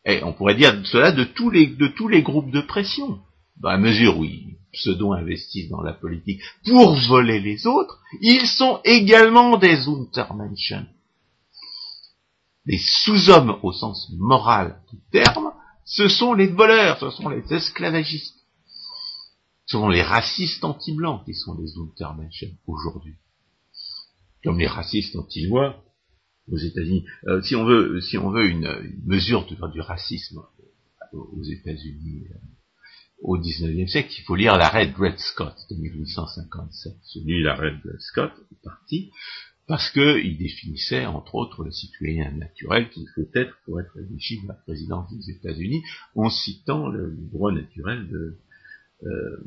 Et 0.05 0.23
on 0.23 0.33
pourrait 0.33 0.55
dire 0.55 0.75
cela 0.85 1.11
de 1.11 1.23
tous 1.23 1.49
les, 1.49 1.67
de 1.67 1.87
tous 1.87 2.07
les 2.07 2.23
groupes 2.23 2.51
de 2.51 2.61
pression. 2.61 3.19
Dans 3.57 3.69
la 3.69 3.77
mesure 3.77 4.17
où 4.17 4.23
ils 4.23 4.57
pseudo-investissent 4.73 5.69
dans 5.69 5.81
la 5.81 5.93
politique 5.93 6.41
pour 6.65 6.95
voler 7.07 7.39
les 7.39 7.67
autres, 7.67 7.99
ils 8.21 8.47
sont 8.47 8.79
également 8.83 9.57
des 9.57 9.87
Untermenschen. 9.87 10.87
Les 12.65 12.79
sous-hommes 12.79 13.57
au 13.63 13.71
sens 13.71 14.09
moral 14.17 14.79
du 14.91 14.99
terme, 15.11 15.51
ce 15.85 16.07
sont 16.07 16.33
les 16.33 16.47
voleurs, 16.47 16.99
ce 16.99 17.09
sont 17.09 17.29
les 17.29 17.43
esclavagistes. 17.53 18.40
Sont 19.71 19.87
les 19.87 20.01
racistes 20.01 20.65
anti-blancs 20.65 21.23
qui 21.23 21.33
sont 21.33 21.57
les 21.57 21.77
Untermenschen 21.77 22.57
aujourd'hui. 22.67 23.15
Comme 24.43 24.59
les 24.59 24.67
racistes 24.67 25.15
anti-noirs 25.15 25.81
aux 26.51 26.57
États-Unis. 26.57 27.05
Euh, 27.27 27.41
si 27.41 27.55
on 27.55 27.63
veut, 27.63 28.01
si 28.01 28.17
on 28.17 28.31
veut 28.31 28.49
une, 28.49 28.67
mesure 29.05 29.45
du, 29.45 29.79
racisme 29.79 30.41
aux 31.13 31.43
États-Unis 31.43 32.25
euh, 32.31 32.37
au 33.21 33.37
XIXe 33.37 33.89
siècle, 33.89 34.13
il 34.17 34.23
faut 34.23 34.35
lire 34.35 34.57
l'arrêt 34.57 34.87
de 34.87 34.93
Dred 34.93 35.17
Scott 35.19 35.55
de 35.69 35.75
1857. 35.77 36.93
Celui 37.03 37.41
l'arrêt 37.41 37.71
de 37.71 37.77
Dred 37.77 38.01
Scott 38.01 38.33
est 38.51 38.61
parti 38.61 39.09
parce 39.67 39.89
qu'il 39.89 40.37
définissait, 40.37 41.05
entre 41.05 41.35
autres, 41.35 41.63
le 41.63 41.71
citoyen 41.71 42.29
naturel 42.31 42.89
qu'il 42.89 43.07
faut 43.15 43.29
être 43.35 43.55
pour 43.63 43.79
être 43.79 43.97
éligible 43.97 44.51
à 44.51 44.53
la 44.53 44.59
présidence 44.63 45.09
des 45.15 45.31
États-Unis, 45.31 45.81
en 46.15 46.29
citant 46.29 46.89
le 46.89 47.15
droit 47.31 47.53
naturel 47.53 48.09
de, 48.09 48.37
euh, 49.03 49.37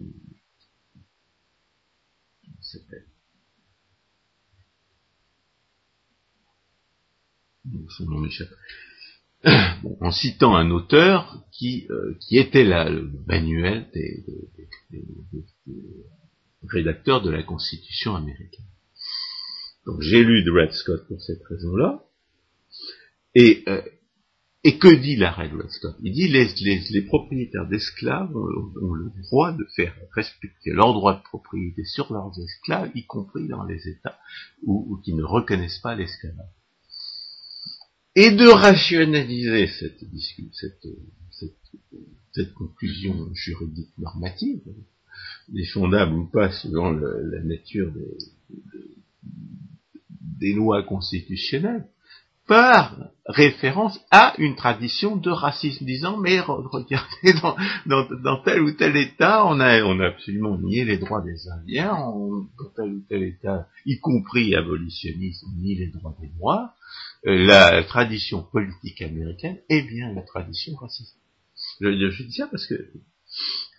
son 7.88 8.04
nom 8.06 8.18
m'échappe. 8.18 8.48
En 10.00 10.10
citant 10.10 10.56
un 10.56 10.70
auteur 10.70 11.44
qui, 11.52 11.86
euh, 11.90 12.16
qui 12.20 12.38
était 12.38 12.64
là, 12.64 12.88
le 12.88 13.10
manuel 13.26 13.86
des, 13.92 14.24
rédacteurs 16.66 17.20
de 17.20 17.30
la 17.30 17.42
Constitution 17.42 18.16
américaine. 18.16 18.64
Donc 19.84 20.00
j'ai 20.00 20.24
lu 20.24 20.42
Dred 20.44 20.72
Scott 20.72 21.06
pour 21.06 21.20
cette 21.20 21.42
raison-là, 21.44 22.02
et 23.34 23.62
euh, 23.68 23.82
et 24.66 24.78
que 24.78 24.88
dit 24.88 25.16
de 25.16 25.56
Weston 25.56 25.94
Il 26.02 26.14
dit 26.14 26.28
les, 26.28 26.48
les, 26.90 27.02
propriétaires 27.02 27.68
d'esclaves 27.68 28.34
ont, 28.34 28.94
le 28.94 29.10
droit 29.22 29.52
de 29.52 29.64
faire 29.76 29.94
respecter 30.14 30.70
leur 30.70 30.94
droit 30.94 31.18
de 31.18 31.22
propriété 31.22 31.84
sur 31.84 32.10
leurs 32.10 32.32
esclaves, 32.38 32.90
y 32.94 33.04
compris 33.04 33.46
dans 33.46 33.64
les 33.64 33.86
États 33.86 34.18
où, 34.62 34.98
qui 35.04 35.12
ne 35.12 35.22
reconnaissent 35.22 35.80
pas 35.80 35.94
l'esclavage. 35.94 36.48
Et 38.16 38.30
de 38.30 38.46
rationaliser 38.46 39.66
cette, 39.66 40.00
cette, 40.52 40.86
cette, 42.32 42.54
conclusion 42.54 43.28
juridique 43.34 43.92
normative, 43.98 44.62
défendable 45.48 46.14
ou 46.14 46.26
pas 46.26 46.50
selon 46.52 46.92
la 46.92 47.42
nature 47.42 47.92
des 50.38 50.54
lois 50.54 50.84
constitutionnelles, 50.84 51.86
par 52.46 52.96
référence 53.26 53.98
à 54.10 54.34
une 54.38 54.54
tradition 54.54 55.16
de 55.16 55.30
racisme, 55.30 55.86
disant 55.86 56.18
mais 56.18 56.40
regardez 56.40 57.32
dans, 57.86 58.42
tel 58.42 58.60
ou 58.62 58.72
tel 58.72 58.96
État, 58.96 59.46
on 59.46 59.60
a, 59.60 59.82
on 59.82 59.98
a 60.00 60.08
absolument 60.08 60.58
nié 60.58 60.84
les 60.84 60.98
droits 60.98 61.22
des 61.22 61.48
Indiens, 61.48 61.94
dans 61.94 62.70
tel 62.76 62.92
ou 62.92 63.00
tel 63.08 63.22
État, 63.22 63.66
y 63.86 63.98
compris 63.98 64.54
abolitionniste, 64.54 65.44
on 65.48 65.58
nie 65.58 65.74
les 65.74 65.88
droits 65.88 66.16
des 66.20 66.30
Noirs. 66.38 66.74
Euh, 67.26 67.46
la 67.46 67.82
tradition 67.84 68.42
politique 68.42 69.00
américaine 69.00 69.58
est 69.70 69.82
bien 69.82 70.12
la 70.12 70.22
tradition 70.22 70.74
raciste. 70.76 71.16
Je, 71.80 72.22
dis 72.22 72.32
ça 72.34 72.46
parce 72.48 72.66
que 72.66 72.74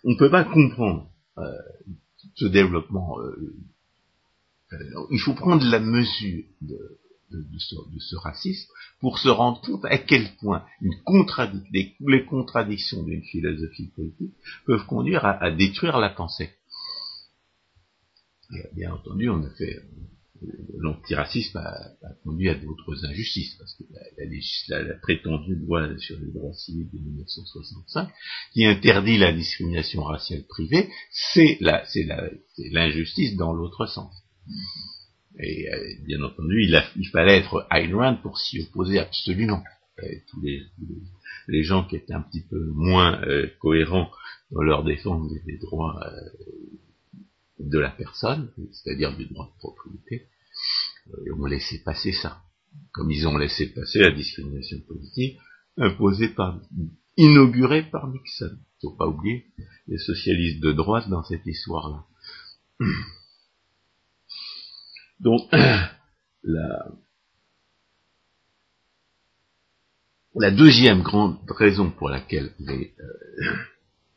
on 0.02 0.10
ne 0.10 0.18
peut 0.18 0.30
pas 0.30 0.42
comprendre 0.44 1.08
euh, 1.38 1.52
ce 2.34 2.46
développement, 2.46 3.18
il 5.10 5.20
faut 5.20 5.34
prendre 5.34 5.64
la 5.64 5.78
mesure 5.78 6.44
de, 6.62 6.98
ce, 7.30 8.16
racisme 8.16 8.70
pour 9.00 9.18
se 9.18 9.28
rendre 9.28 9.60
compte 9.60 9.84
à 9.84 9.98
quel 9.98 10.34
point 10.36 10.64
une 10.80 10.94
les, 11.72 12.24
contradictions 12.24 13.02
d'une 13.02 13.22
philosophie 13.22 13.90
politique 13.94 14.34
peuvent 14.66 14.86
conduire 14.86 15.24
à 15.24 15.50
détruire 15.50 15.98
la 15.98 16.10
pensée. 16.10 16.50
Bien 18.74 18.92
entendu, 18.92 19.28
on 19.28 19.42
a 19.42 19.50
fait 19.50 19.82
l'antiracisme 20.78 21.58
a, 21.58 21.92
a, 22.02 22.12
conduit 22.22 22.48
à 22.48 22.54
d'autres 22.54 23.04
injustices, 23.04 23.54
parce 23.58 23.74
que 23.74 23.84
la, 24.68 24.82
la, 24.82 24.94
prétendue 24.94 25.56
loi 25.56 25.88
sur 25.98 26.18
les 26.18 26.32
droits 26.32 26.52
civils 26.52 26.90
de 26.90 26.98
1965, 26.98 28.08
qui 28.52 28.64
interdit 28.64 29.18
la 29.18 29.32
discrimination 29.32 30.02
raciale 30.02 30.44
privée, 30.48 30.88
c'est 31.10 31.58
l'injustice 31.60 33.36
dans 33.36 33.52
l'autre 33.52 33.86
sens. 33.86 34.14
Et 35.38 35.68
euh, 35.72 35.94
bien 36.06 36.22
entendu, 36.22 36.62
il, 36.62 36.82
il, 36.96 37.08
fallait 37.08 37.38
être 37.38 37.66
Ayn 37.70 38.18
pour 38.22 38.38
s'y 38.38 38.62
opposer 38.62 38.98
absolument. 38.98 39.62
tous 40.30 40.40
les, 40.42 40.62
les, 41.48 41.62
gens 41.62 41.84
qui 41.84 41.96
étaient 41.96 42.14
un 42.14 42.22
petit 42.22 42.42
peu 42.42 42.64
moins 42.74 43.22
euh, 43.22 43.46
cohérents 43.60 44.10
dans 44.50 44.62
leur 44.62 44.84
défense 44.84 45.30
des, 45.44 45.58
droits 45.58 46.00
euh, 46.04 47.18
de 47.58 47.78
la 47.78 47.90
personne, 47.90 48.50
c'est-à-dire 48.72 49.16
du 49.16 49.26
droit 49.26 49.46
de 49.46 49.58
propriété, 49.58 50.28
euh, 51.08 51.34
ont 51.38 51.46
laissé 51.46 51.82
passer 51.82 52.12
ça. 52.12 52.42
Comme 52.92 53.10
ils 53.10 53.26
ont 53.26 53.36
laissé 53.36 53.72
passer 53.72 54.00
la 54.00 54.10
discrimination 54.10 54.78
politique 54.86 55.38
imposée 55.78 56.28
par, 56.28 56.60
inaugurée 57.16 57.82
par 57.90 58.08
Nixon. 58.08 58.56
Il 58.56 58.88
faut 58.88 58.96
pas 58.96 59.06
oublier 59.06 59.46
les 59.88 59.98
socialistes 59.98 60.60
de 60.62 60.72
droite 60.72 61.08
dans 61.08 61.24
cette 61.24 61.46
histoire-là. 61.46 62.04
Donc, 65.20 65.50
la, 66.42 66.90
deuxième 70.50 71.02
grande 71.02 71.38
raison 71.48 71.90
pour 71.90 72.08
laquelle 72.08 72.52
les, 72.58 72.94
euh, 73.00 73.56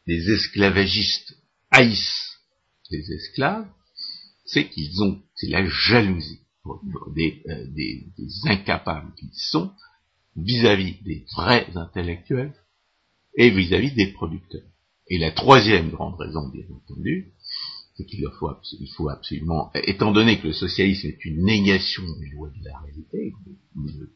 les 0.05 0.31
esclavagistes 0.31 1.37
haïssent 1.71 2.39
les 2.91 3.11
esclaves, 3.11 3.67
c'est 4.45 4.67
qu'ils 4.69 5.01
ont, 5.03 5.21
c'est 5.35 5.49
la 5.49 5.67
jalousie 5.67 6.41
des, 7.15 7.43
euh, 7.49 7.65
des, 7.67 8.07
des, 8.17 8.29
incapables 8.45 9.13
qu'ils 9.15 9.33
sont 9.33 9.71
vis-à-vis 10.35 11.01
des 11.03 11.25
vrais 11.35 11.67
intellectuels 11.75 12.53
et 13.35 13.49
vis-à-vis 13.49 13.93
des 13.93 14.07
producteurs. 14.07 14.67
Et 15.07 15.17
la 15.17 15.31
troisième 15.31 15.89
grande 15.89 16.19
raison, 16.19 16.49
bien 16.49 16.65
entendu, 16.71 17.33
c'est 17.99 18.05
qu'il 18.05 18.25
faut, 18.39 18.49
il 18.79 18.89
faut 18.95 19.09
absolument, 19.09 19.71
étant 19.75 20.13
donné 20.13 20.39
que 20.39 20.47
le 20.47 20.53
socialisme 20.53 21.07
est 21.07 21.25
une 21.25 21.43
négation 21.43 22.03
des 22.17 22.29
lois 22.29 22.49
de 22.49 22.63
la 22.63 22.79
réalité, 22.79 23.33
une, 23.75 24.07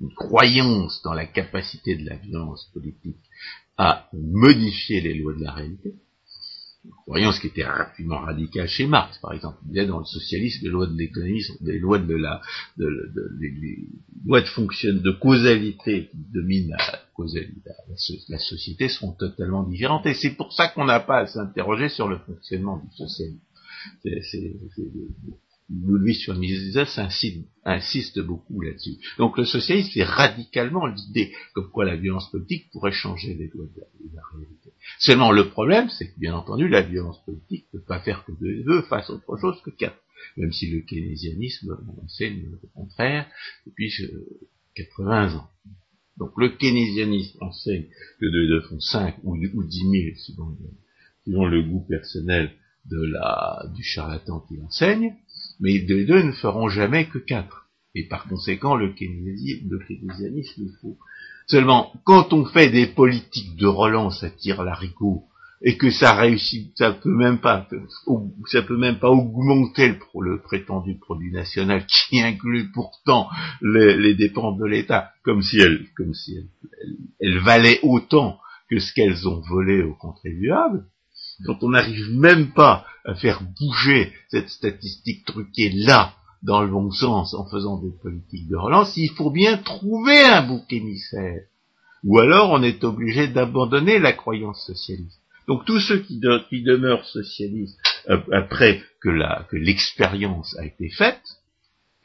une 0.00 0.14
croyance 0.14 1.02
dans 1.02 1.14
la 1.14 1.26
capacité 1.26 1.96
de 1.96 2.08
la 2.08 2.14
violence 2.14 2.70
politique 2.72 3.18
à 3.76 4.08
modifier 4.12 5.00
les 5.00 5.14
lois 5.14 5.34
de 5.34 5.42
la 5.42 5.52
réalité, 5.52 5.94
voyons 7.08 7.32
ce 7.32 7.40
qui 7.40 7.48
était 7.48 7.64
rapidement 7.64 8.20
radical 8.20 8.68
chez 8.68 8.86
Marx, 8.86 9.18
par 9.18 9.32
exemple. 9.32 9.58
Il 9.68 9.76
y 9.76 9.80
a 9.80 9.86
dans 9.86 9.98
le 9.98 10.04
socialisme, 10.04 10.64
les 10.64 10.70
lois 10.70 10.86
de 10.86 10.96
l'économie 10.96 11.42
des 11.60 11.78
lois 11.80 11.98
de 11.98 12.14
la, 12.14 12.40
de, 12.76 12.86
de, 12.86 13.30
les, 13.40 13.78
lois 14.24 14.42
de 14.42 14.46
fonction, 14.46 14.94
de 14.94 15.10
causalité 15.10 16.08
qui 16.10 16.18
dominent 16.32 16.70
la, 16.70 17.00
causalité, 17.18 17.70
la, 18.28 18.38
société 18.38 18.88
seront 18.88 19.12
totalement 19.12 19.64
différentes. 19.64 20.06
Et 20.06 20.14
c'est 20.14 20.36
pour 20.36 20.52
ça 20.52 20.68
qu'on 20.68 20.84
n'a 20.84 21.00
pas 21.00 21.18
à 21.18 21.26
s'interroger 21.26 21.88
sur 21.88 22.08
le 22.08 22.18
fonctionnement 22.18 22.78
du 22.78 22.96
socialisme. 22.96 23.40
Louis 25.70 26.14
sur 26.14 26.34
Mises 26.34 26.78
insiste, 27.64 28.20
beaucoup 28.20 28.60
là-dessus. 28.60 28.96
Donc 29.18 29.36
le 29.36 29.44
socialisme, 29.44 29.90
c'est 29.92 30.04
radicalement 30.04 30.86
l'idée 30.86 31.34
comme 31.54 31.70
quoi 31.70 31.84
la 31.84 31.96
violence 31.96 32.30
politique 32.30 32.70
pourrait 32.70 32.92
changer 32.92 33.34
les 33.34 33.48
lois 33.48 33.66
de 33.66 33.82
la, 34.14 34.22
réalité. 34.32 34.72
Seulement 34.98 35.32
le 35.32 35.50
problème, 35.50 35.90
c'est 35.90 36.10
que 36.10 36.18
bien 36.18 36.34
entendu, 36.34 36.68
la 36.68 36.82
violence 36.82 37.22
politique 37.24 37.66
ne 37.74 37.80
peut 37.80 37.84
pas 37.84 38.00
faire 38.00 38.24
que 38.24 38.32
deux 38.32 38.62
vœux 38.62 38.82
face 38.82 39.10
autre 39.10 39.36
chose 39.38 39.60
que 39.62 39.70
quatre. 39.70 40.00
Même 40.36 40.52
si 40.52 40.70
le 40.70 40.80
keynésianisme 40.80 41.76
enseigne 42.02 42.46
le 42.50 42.68
contraire 42.74 43.26
depuis 43.66 43.92
80 44.74 45.34
euh, 45.34 45.36
ans. 45.36 45.50
Donc 46.18 46.32
le 46.36 46.50
keynésianisme 46.50 47.38
enseigne 47.40 47.84
que 48.20 48.26
deux 48.26 48.48
deux 48.48 48.60
font 48.62 48.80
5 48.80 49.16
ou, 49.24 49.36
ou 49.36 49.62
10 49.64 49.78
000, 49.78 50.16
suivant, 50.16 50.56
suivant 51.22 51.46
le 51.46 51.62
goût 51.62 51.84
personnel 51.88 52.50
du 52.86 53.82
charlatan 53.82 54.40
qui 54.48 54.60
enseigne, 54.60 55.14
mais 55.60 55.80
deux 55.80 56.06
deux 56.06 56.22
ne 56.22 56.32
feront 56.32 56.68
jamais 56.68 57.06
que 57.06 57.18
quatre. 57.18 57.66
Et 57.94 58.06
par 58.06 58.28
conséquent, 58.28 58.76
le 58.76 58.92
keynésianisme 58.92 60.62
est 60.64 60.80
faux. 60.80 60.98
Seulement, 61.46 61.92
quand 62.04 62.32
on 62.32 62.44
fait 62.44 62.70
des 62.70 62.86
politiques 62.86 63.56
de 63.56 63.66
relance 63.66 64.22
à 64.22 64.30
tir 64.30 64.62
larigot, 64.62 65.24
et 65.62 65.76
que 65.76 65.90
ça 65.90 66.14
réussit, 66.14 66.76
ça 66.76 66.92
peut 66.92 67.14
même 67.14 67.38
pas, 67.38 67.66
ça 68.46 68.62
peut 68.62 68.76
même 68.76 68.98
pas 68.98 69.10
augmenter 69.10 69.96
le, 70.20 70.40
prétendu 70.40 70.98
produit 70.98 71.32
national 71.32 71.84
qui 72.08 72.20
inclut 72.20 72.70
pourtant 72.72 73.28
les, 73.60 74.14
dépenses 74.14 74.58
de 74.58 74.66
l'État, 74.66 75.10
comme 75.24 75.42
si 75.42 75.58
elles, 75.60 77.38
valaient 77.40 77.80
autant 77.82 78.38
que 78.70 78.78
ce 78.78 78.92
qu'elles 78.92 79.26
ont 79.26 79.40
volé 79.40 79.82
aux 79.82 79.94
contribuables 79.94 80.84
quand 81.44 81.62
on 81.62 81.70
n'arrive 81.70 82.10
même 82.10 82.52
pas 82.52 82.84
à 83.04 83.14
faire 83.14 83.42
bouger 83.58 84.12
cette 84.28 84.48
statistique 84.48 85.24
truquée 85.24 85.70
là, 85.70 86.14
dans 86.42 86.62
le 86.62 86.70
bon 86.70 86.90
sens, 86.90 87.34
en 87.34 87.48
faisant 87.48 87.80
des 87.80 87.90
politiques 87.90 88.48
de 88.48 88.56
relance, 88.56 88.96
il 88.96 89.10
faut 89.10 89.30
bien 89.30 89.56
trouver 89.58 90.24
un 90.24 90.46
bouc 90.46 90.64
émissaire. 90.72 91.42
Ou 92.04 92.18
alors 92.18 92.50
on 92.50 92.62
est 92.62 92.84
obligé 92.84 93.26
d'abandonner 93.28 93.98
la 93.98 94.12
croyance 94.12 94.64
socialiste. 94.64 95.20
Donc 95.48 95.64
tous 95.64 95.80
ceux 95.80 96.00
qui, 96.00 96.20
demeurent 96.20 97.06
socialistes 97.06 97.80
euh, 98.10 98.20
après 98.32 98.82
que 99.00 99.56
l'expérience 99.56 100.54
a 100.58 100.66
été 100.66 100.90
faite, 100.90 101.22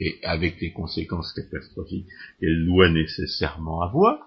et 0.00 0.18
avec 0.24 0.60
les 0.60 0.72
conséquences 0.72 1.32
catastrophiques 1.34 2.08
qu'elle 2.40 2.64
doit 2.64 2.88
nécessairement 2.88 3.82
avoir, 3.82 4.18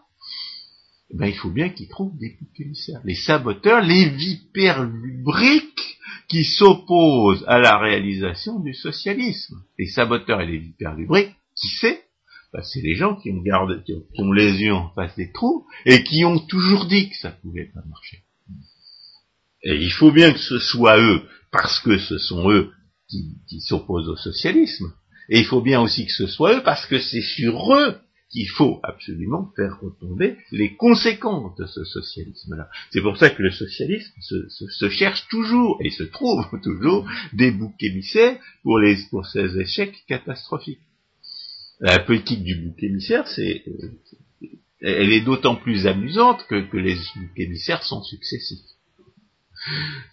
eh 1.09 1.17
ben, 1.17 1.25
il 1.25 1.35
faut 1.35 1.49
bien 1.49 1.69
qu'ils 1.69 1.89
trouvent 1.89 2.17
des 2.17 2.37
émissaires. 2.59 3.01
Les 3.03 3.15
saboteurs, 3.15 3.81
les 3.81 4.09
vipères 4.09 4.83
lubriques 4.83 5.97
qui 6.29 6.43
s'opposent 6.43 7.43
à 7.47 7.59
la 7.59 7.77
réalisation 7.79 8.59
du 8.59 8.73
socialisme. 8.73 9.63
Les 9.79 9.87
saboteurs 9.87 10.41
et 10.41 10.47
les 10.47 10.59
vipères 10.59 10.95
lubriques, 10.95 11.35
qui 11.55 11.67
c'est? 11.79 12.03
Ben, 12.53 12.61
C'est 12.61 12.81
les 12.81 12.95
gens 12.95 13.15
qui 13.15 13.31
ont, 13.31 13.43
qui 13.83 14.21
ont 14.21 14.31
les 14.31 14.61
yeux 14.61 14.73
en 14.73 14.89
face 14.93 15.15
des 15.15 15.31
trous 15.31 15.65
et 15.85 16.03
qui 16.03 16.23
ont 16.23 16.39
toujours 16.39 16.85
dit 16.85 17.09
que 17.09 17.15
ça 17.15 17.31
pouvait 17.31 17.71
pas 17.73 17.81
marcher. 17.87 18.19
Il 19.75 19.91
faut 19.91 20.11
bien 20.11 20.31
que 20.31 20.39
ce 20.39 20.59
soit 20.59 20.99
eux, 20.99 21.21
parce 21.51 21.79
que 21.79 21.97
ce 21.97 22.17
sont 22.17 22.49
eux 22.51 22.71
qui, 23.09 23.61
s'opposent 23.61 24.09
au 24.09 24.15
socialisme. 24.15 24.93
Et 25.29 25.39
il 25.39 25.45
faut 25.45 25.61
bien 25.61 25.81
aussi 25.81 26.05
que 26.05 26.11
ce 26.11 26.27
soit 26.27 26.57
eux, 26.57 26.63
parce 26.63 26.85
que 26.85 26.99
c'est 26.99 27.21
sur 27.21 27.75
eux 27.75 27.97
qu'il 28.29 28.49
faut 28.49 28.79
absolument 28.83 29.51
faire 29.55 29.79
retomber 29.81 30.37
les 30.51 30.75
conséquences 30.75 31.55
de 31.57 31.65
ce 31.65 31.83
socialisme-là. 31.85 32.69
C'est 32.91 33.01
pour 33.01 33.17
ça 33.17 33.29
que 33.29 33.41
le 33.41 33.51
socialisme 33.51 34.13
se, 34.19 34.89
cherche 34.89 35.27
toujours 35.29 35.79
et 35.81 35.89
se 35.89 36.03
trouve 36.03 36.45
toujours 36.63 37.09
des 37.33 37.51
boucs 37.51 37.81
émissaires 37.81 38.37
pour, 38.63 38.79
les, 38.79 38.97
ces 39.31 39.59
échecs 39.59 40.03
catastrophiques. 40.07 40.81
La 41.79 41.99
politique 41.99 42.43
du 42.43 42.55
bouc 42.55 42.81
émissaire, 42.83 43.27
c'est, 43.27 43.63
euh, 43.67 44.47
elle 44.81 45.13
est 45.13 45.21
d'autant 45.21 45.55
plus 45.55 45.87
amusante 45.87 46.45
que, 46.47 46.77
les 46.77 46.95
boucs 46.95 47.37
émissaires 47.39 47.83
sont 47.83 48.03
successifs. 48.03 48.76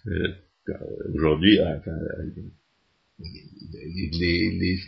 Euh, 0.07 0.35
aujourd'hui, 1.13 1.59
euh, 1.59 1.77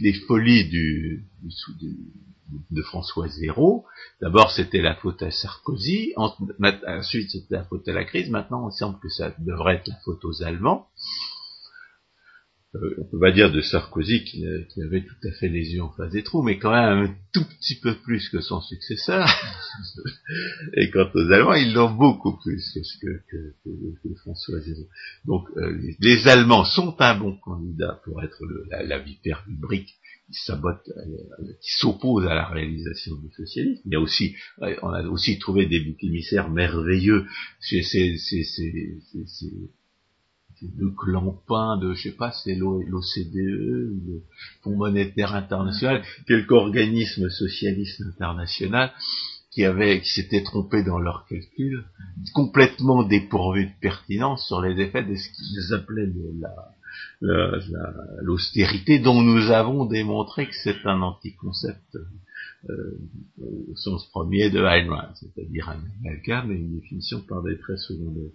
les, 0.01 0.13
folies 0.27 0.69
de 2.71 2.81
François 2.81 3.27
Zéro. 3.27 3.85
D'abord, 4.21 4.51
c'était 4.51 4.81
la 4.81 4.95
faute 4.95 5.21
à 5.21 5.31
Sarkozy, 5.31 6.13
ensuite 6.15 7.31
c'était 7.31 7.55
la 7.55 7.63
faute 7.65 7.87
à 7.87 7.93
la 7.93 8.03
crise, 8.03 8.29
maintenant 8.29 8.69
il 8.69 8.73
semble 8.73 8.99
que 8.99 9.09
ça 9.09 9.33
devrait 9.39 9.75
être 9.75 9.87
la 9.87 9.99
faute 10.03 10.23
aux 10.25 10.43
Allemands. 10.43 10.87
Euh, 12.75 12.95
on 12.97 13.05
peut 13.05 13.19
pas 13.19 13.31
dire 13.31 13.51
de 13.51 13.61
Sarkozy 13.61 14.25
qui, 14.25 14.45
avait 14.45 15.05
tout 15.05 15.27
à 15.27 15.31
fait 15.31 15.47
les 15.47 15.73
yeux 15.73 15.81
en 15.81 15.91
face 15.91 16.11
des 16.11 16.23
trous, 16.23 16.43
mais 16.43 16.59
quand 16.59 16.71
même 16.71 17.05
un 17.05 17.15
tout 17.33 17.45
petit 17.45 17.79
peu 17.79 17.95
plus 18.03 18.27
que 18.29 18.41
son 18.41 18.59
successeur. 18.61 19.25
Et 20.75 20.89
quant 20.91 21.09
aux 21.13 21.31
Allemands, 21.31 21.53
ils 21.53 21.73
l'ont 21.73 21.91
beaucoup 21.91 22.37
plus 22.37 22.61
que, 23.01 24.15
François 24.21 24.59
Zéro. 24.59 24.81
Donc 25.25 25.47
euh, 25.55 25.77
les, 25.99 26.27
Allemands 26.27 26.65
sont 26.65 26.95
un 26.99 27.17
bon 27.17 27.37
candidat 27.37 28.01
pour 28.03 28.21
être 28.21 28.43
la, 28.69 28.83
la 28.83 28.99
vipère 28.99 29.45
du 29.47 29.55
brique 29.55 29.95
qui 30.27 30.41
sabote, 30.41 30.89
euh, 30.89 31.53
qui 31.61 31.71
s'oppose 31.79 32.25
à 32.25 32.35
la 32.35 32.47
réalisation 32.47 33.15
du 33.15 33.31
socialisme. 33.33 33.81
Il 33.85 33.93
y 33.93 33.95
a 33.95 34.01
aussi, 34.01 34.35
on 34.59 34.89
a 34.89 35.03
aussi 35.03 35.39
trouvé 35.39 35.67
des 35.67 35.79
boucs 35.79 36.03
émissaires 36.03 36.49
merveilleux 36.49 37.25
chez 37.61 37.81
ces, 37.81 38.17
de 40.61 40.89
clampin, 40.89 41.77
de, 41.77 41.93
je 41.93 42.09
sais 42.09 42.15
pas, 42.15 42.31
c'est 42.31 42.55
l'OCDE, 42.55 43.35
le 43.35 44.21
Fonds 44.61 44.75
monétaire 44.75 45.33
international, 45.35 46.03
quelque 46.27 46.53
organisme 46.53 47.29
socialiste 47.29 48.01
international 48.01 48.91
qui 49.51 49.65
avait, 49.65 50.01
qui 50.01 50.09
s'était 50.09 50.43
trompé 50.43 50.83
dans 50.83 50.99
leurs 50.99 51.25
calculs, 51.27 51.83
complètement 52.33 53.03
dépourvu 53.03 53.65
de 53.65 53.79
pertinence 53.81 54.45
sur 54.47 54.61
les 54.61 54.79
effets 54.81 55.03
de 55.03 55.15
ce 55.15 55.29
qu'ils 55.29 55.73
appelaient 55.73 56.11
la, 56.39 56.71
l'austérité, 58.21 58.99
dont 58.99 59.21
nous 59.21 59.51
avons 59.51 59.85
démontré 59.85 60.47
que 60.47 60.55
c'est 60.63 60.85
un 60.85 61.01
anticoncept 61.01 61.97
euh, 62.69 62.99
au 63.39 63.75
sens 63.75 64.05
premier 64.09 64.49
de 64.49 64.59
Rand, 64.59 65.13
c'est-à-dire 65.15 65.69
un 65.69 65.79
amalgame 65.99 66.51
et 66.51 66.55
une 66.55 66.79
définition 66.79 67.21
par 67.21 67.43
des 67.43 67.57
traits 67.57 67.79
secondaires. 67.79 68.31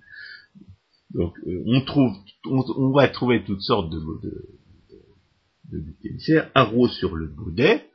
Donc 1.15 1.35
euh, 1.47 1.63
on 1.67 1.81
trouve, 1.83 2.17
on, 2.47 2.91
va 2.93 3.09
trouver 3.09 3.45
toutes 3.45 3.61
sortes 3.61 3.91
de, 3.91 3.99
de, 4.23 5.81
de, 5.81 6.51
un 6.55 6.65
rose 6.65 6.93
sur 6.93 7.15
le 7.15 7.27
boudet, 7.27 7.87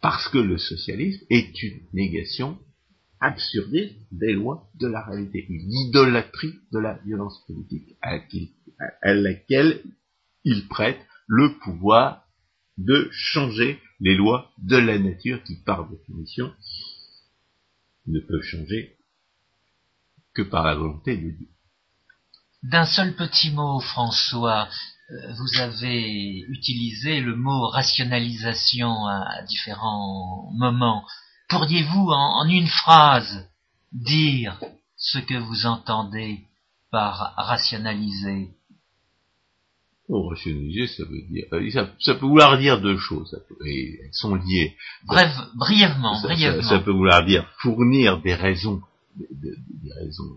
parce 0.00 0.28
que 0.28 0.38
le 0.38 0.58
socialisme 0.58 1.24
est 1.30 1.62
une 1.62 1.80
négation 1.92 2.58
absurdiste 3.20 3.96
des 4.12 4.32
lois 4.32 4.70
de 4.78 4.86
la 4.86 5.02
réalité, 5.02 5.46
une 5.48 5.72
idolâtrie 5.72 6.54
de 6.72 6.78
la 6.78 6.94
violence 7.04 7.44
politique 7.46 7.96
à, 8.02 8.18
à 9.02 9.14
laquelle 9.14 9.82
il 10.44 10.68
prête 10.68 11.00
le 11.26 11.58
pouvoir 11.58 12.26
de 12.78 13.08
changer 13.10 13.78
les 14.00 14.14
lois 14.14 14.52
de 14.58 14.76
la 14.76 14.98
nature 14.98 15.42
qui, 15.44 15.56
par 15.56 15.88
définition, 15.88 16.52
ne 18.06 18.20
peuvent 18.20 18.42
changer 18.42 18.96
que 20.34 20.42
par 20.42 20.64
la 20.64 20.74
volonté 20.74 21.16
de 21.16 21.30
Dieu. 21.30 21.48
D'un 22.62 22.86
seul 22.86 23.14
petit 23.14 23.50
mot, 23.50 23.80
François, 23.80 24.68
euh, 25.10 25.32
vous 25.34 25.60
avez 25.60 26.40
utilisé 26.48 27.20
le 27.20 27.36
mot 27.36 27.68
rationalisation 27.68 29.06
à 29.06 29.42
différents 29.42 30.50
moments. 30.54 31.04
Pourriez-vous, 31.48 32.08
en, 32.10 32.48
une 32.48 32.66
phrase, 32.66 33.48
dire 33.92 34.58
ce 34.96 35.18
que 35.18 35.38
vous 35.38 35.66
entendez 35.66 36.40
par 36.90 37.34
rationaliser? 37.36 38.48
Oh, 40.08 40.28
rationaliser, 40.28 40.86
ça 40.86 41.04
veut 41.04 41.22
dire, 41.30 41.44
euh, 41.52 41.94
ça, 42.00 42.14
peut 42.14 42.26
vouloir 42.26 42.58
dire 42.58 42.80
deux 42.80 42.98
choses, 42.98 43.38
et 43.64 44.00
elles 44.02 44.14
sont 44.14 44.34
liées. 44.34 44.76
Bref, 45.04 45.32
brièvement, 45.54 46.20
brièvement. 46.20 46.62
Ça, 46.62 46.80
peut 46.80 46.92
vouloir 46.92 47.24
dire 47.24 47.48
fournir 47.58 48.20
des 48.22 48.34
raisons, 48.34 48.80
des 49.16 49.92
raisons 50.00 50.36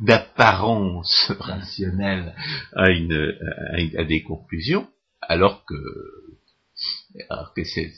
d'apparence 0.00 1.32
rationnelle 1.38 2.34
à, 2.74 4.04
des 4.04 4.22
conclusions, 4.22 4.86
alors 5.22 5.64
que, 5.64 5.74
ces, 7.64 7.92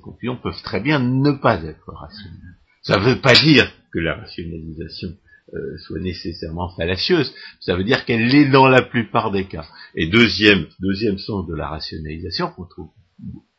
conclusions 0.00 0.36
peuvent 0.36 0.62
très 0.62 0.80
bien 0.80 0.98
ne 0.98 1.32
pas 1.32 1.62
être 1.62 1.92
rationnelles. 1.92 2.56
Ça 2.82 2.98
ne 2.98 3.04
veut 3.04 3.20
pas 3.20 3.34
dire 3.34 3.70
que 3.92 3.98
la 3.98 4.14
rationalisation 4.14 5.10
euh, 5.54 5.78
soit 5.86 6.00
nécessairement 6.00 6.74
fallacieuse, 6.76 7.32
ça 7.60 7.76
veut 7.76 7.84
dire 7.84 8.04
qu'elle 8.04 8.26
l'est 8.28 8.50
dans 8.50 8.66
la 8.66 8.82
plupart 8.82 9.30
des 9.30 9.46
cas. 9.46 9.66
Et 9.94 10.06
deuxième, 10.06 10.66
deuxième 10.80 11.18
sens 11.18 11.46
de 11.46 11.54
la 11.54 11.68
rationalisation 11.68 12.50
qu'on 12.52 12.64
trouve 12.64 12.90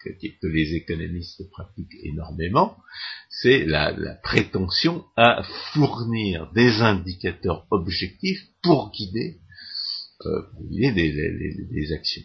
que, 0.04 0.48
les 0.48 0.76
économistes 0.76 1.50
pratiquent 1.52 1.96
énormément, 2.04 2.78
c'est 3.30 3.66
la, 3.66 3.94
prétention 4.24 5.06
à 5.16 5.44
fournir 5.74 6.52
des 6.54 6.82
indicateurs 6.82 7.66
objectifs 7.72 8.42
pour 8.62 8.92
guider, 8.92 9.40
euh, 10.26 11.96
actions. 11.96 12.22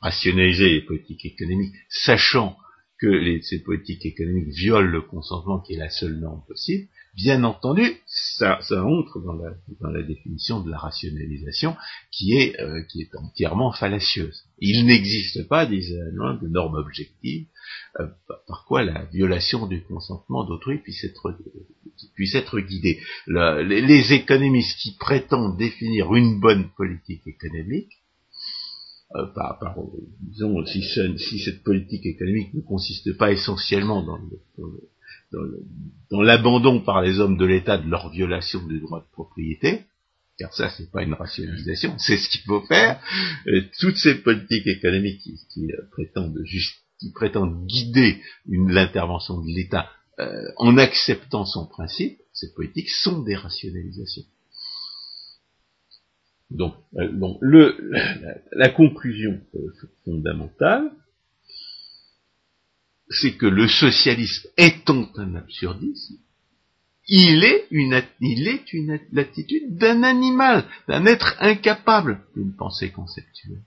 Rationaliser 0.00 0.70
les 0.70 0.82
politiques 0.82 1.26
économiques, 1.26 1.74
sachant 1.88 2.56
que 3.00 3.40
ces 3.42 3.62
politiques 3.62 4.06
économiques 4.06 4.54
violent 4.54 4.90
le 4.90 5.02
consentement 5.02 5.60
qui 5.60 5.74
est 5.74 5.78
la 5.78 5.90
seule 5.90 6.18
norme 6.18 6.42
possible, 6.46 6.88
Bien 7.18 7.42
entendu, 7.42 7.82
ça, 8.06 8.60
entre 8.70 9.20
dans 9.20 9.90
la, 9.90 10.02
définition 10.02 10.60
de 10.60 10.70
la 10.70 10.78
rationalisation 10.78 11.76
qui 12.12 12.34
est, 12.34 12.60
euh, 12.60 12.82
qui 12.82 13.02
est 13.02 13.16
entièrement 13.16 13.72
fallacieuse. 13.72 14.44
Il 14.60 14.86
n'existe 14.86 15.46
pas, 15.48 15.66
disait 15.66 16.00
loin 16.12 16.34
de 16.34 16.48
normes 16.48 16.74
objectives 16.74 17.46
euh, 18.00 18.06
par 18.46 18.64
quoi 18.66 18.82
la 18.82 19.04
violation 19.04 19.66
du 19.66 19.82
consentement 19.82 20.44
d'autrui 20.44 20.78
puisse 20.78 21.04
être, 21.04 22.60
guidée. 22.60 23.00
les, 23.26 24.12
économistes 24.12 24.78
qui 24.78 24.96
prétendent 24.98 25.56
définir 25.56 26.14
une 26.14 26.40
bonne 26.40 26.70
politique 26.76 27.26
économique, 27.26 27.92
euh, 29.16 29.26
disons, 30.20 30.64
si, 30.66 31.38
cette 31.38 31.62
politique 31.62 32.04
économique 32.04 32.52
ne 32.54 32.60
consiste 32.60 33.16
pas 33.16 33.32
essentiellement 33.32 34.02
dans 34.02 34.18
dans 36.10 36.22
l'abandon 36.22 36.80
par 36.80 37.02
les 37.02 37.20
hommes 37.20 37.36
de 37.36 37.44
l'État 37.44 37.78
de 37.78 37.88
leur 37.88 38.10
violation 38.10 38.66
du 38.66 38.80
droit 38.80 39.00
de 39.00 39.12
propriété, 39.12 39.84
car 40.38 40.54
ça 40.54 40.70
c'est 40.70 40.90
pas 40.90 41.02
une 41.02 41.14
rationalisation, 41.14 41.96
c'est 41.98 42.16
ce 42.16 42.28
qu'il 42.30 42.42
faut 42.42 42.62
faire. 42.62 43.00
Euh, 43.48 43.62
toutes 43.80 43.96
ces 43.96 44.14
politiques 44.14 44.66
économiques 44.66 45.20
qui, 45.50 45.72
euh, 45.72 45.82
prétendent 45.90 46.42
qui 47.00 47.12
prétendent 47.12 47.66
guider 47.66 48.22
l'intervention 48.46 49.40
de 49.40 49.48
l'État 49.48 49.90
euh, 50.20 50.48
en 50.56 50.78
acceptant 50.78 51.44
son 51.44 51.66
principe, 51.66 52.18
ces 52.32 52.52
politiques 52.54 52.90
sont 52.90 53.22
des 53.22 53.36
rationalisations. 53.36 54.24
Donc, 56.50 56.74
le, 56.92 57.76
la 58.52 58.70
conclusion 58.70 59.38
fondamentale, 60.04 60.90
c'est 63.10 63.36
que 63.36 63.46
le 63.46 63.68
socialisme 63.68 64.48
étant 64.56 65.10
un 65.16 65.34
absurdisme, 65.34 66.16
il 67.08 67.42
est 67.42 67.66
une, 67.70 68.02
il 68.20 68.48
est 68.48 68.72
une 68.72 69.00
l'attitude 69.12 69.76
d'un 69.76 70.02
animal, 70.02 70.64
d'un 70.88 71.06
être 71.06 71.36
incapable 71.40 72.20
d'une 72.36 72.54
pensée 72.54 72.90
conceptuelle. 72.90 73.62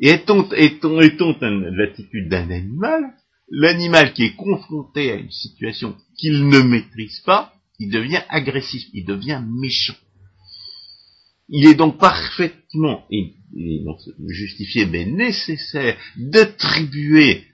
Et 0.00 0.10
étant, 0.10 0.48
étant, 0.52 1.00
étant 1.00 1.34
l'attitude 1.40 2.28
d'un 2.28 2.50
animal, 2.50 3.14
l'animal 3.50 4.12
qui 4.12 4.24
est 4.24 4.36
confronté 4.36 5.12
à 5.12 5.14
une 5.14 5.30
situation 5.30 5.96
qu'il 6.16 6.48
ne 6.48 6.60
maîtrise 6.60 7.20
pas, 7.20 7.54
il 7.78 7.90
devient 7.90 8.22
agressif, 8.28 8.82
il 8.92 9.04
devient 9.04 9.42
méchant. 9.46 9.96
Il 11.48 11.66
est 11.66 11.74
donc 11.74 11.98
parfaitement 11.98 13.06
et, 13.10 13.34
justifié 14.26 14.86
mais 14.86 15.06
nécessaire 15.06 15.96
d'attribuer 16.16 17.44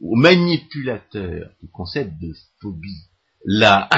aux, 0.00 0.16
manipulateurs 0.16 1.50
du 1.62 1.68
concept 1.68 2.12
de 2.20 2.34
phobie, 2.60 3.04
la, 3.44 3.88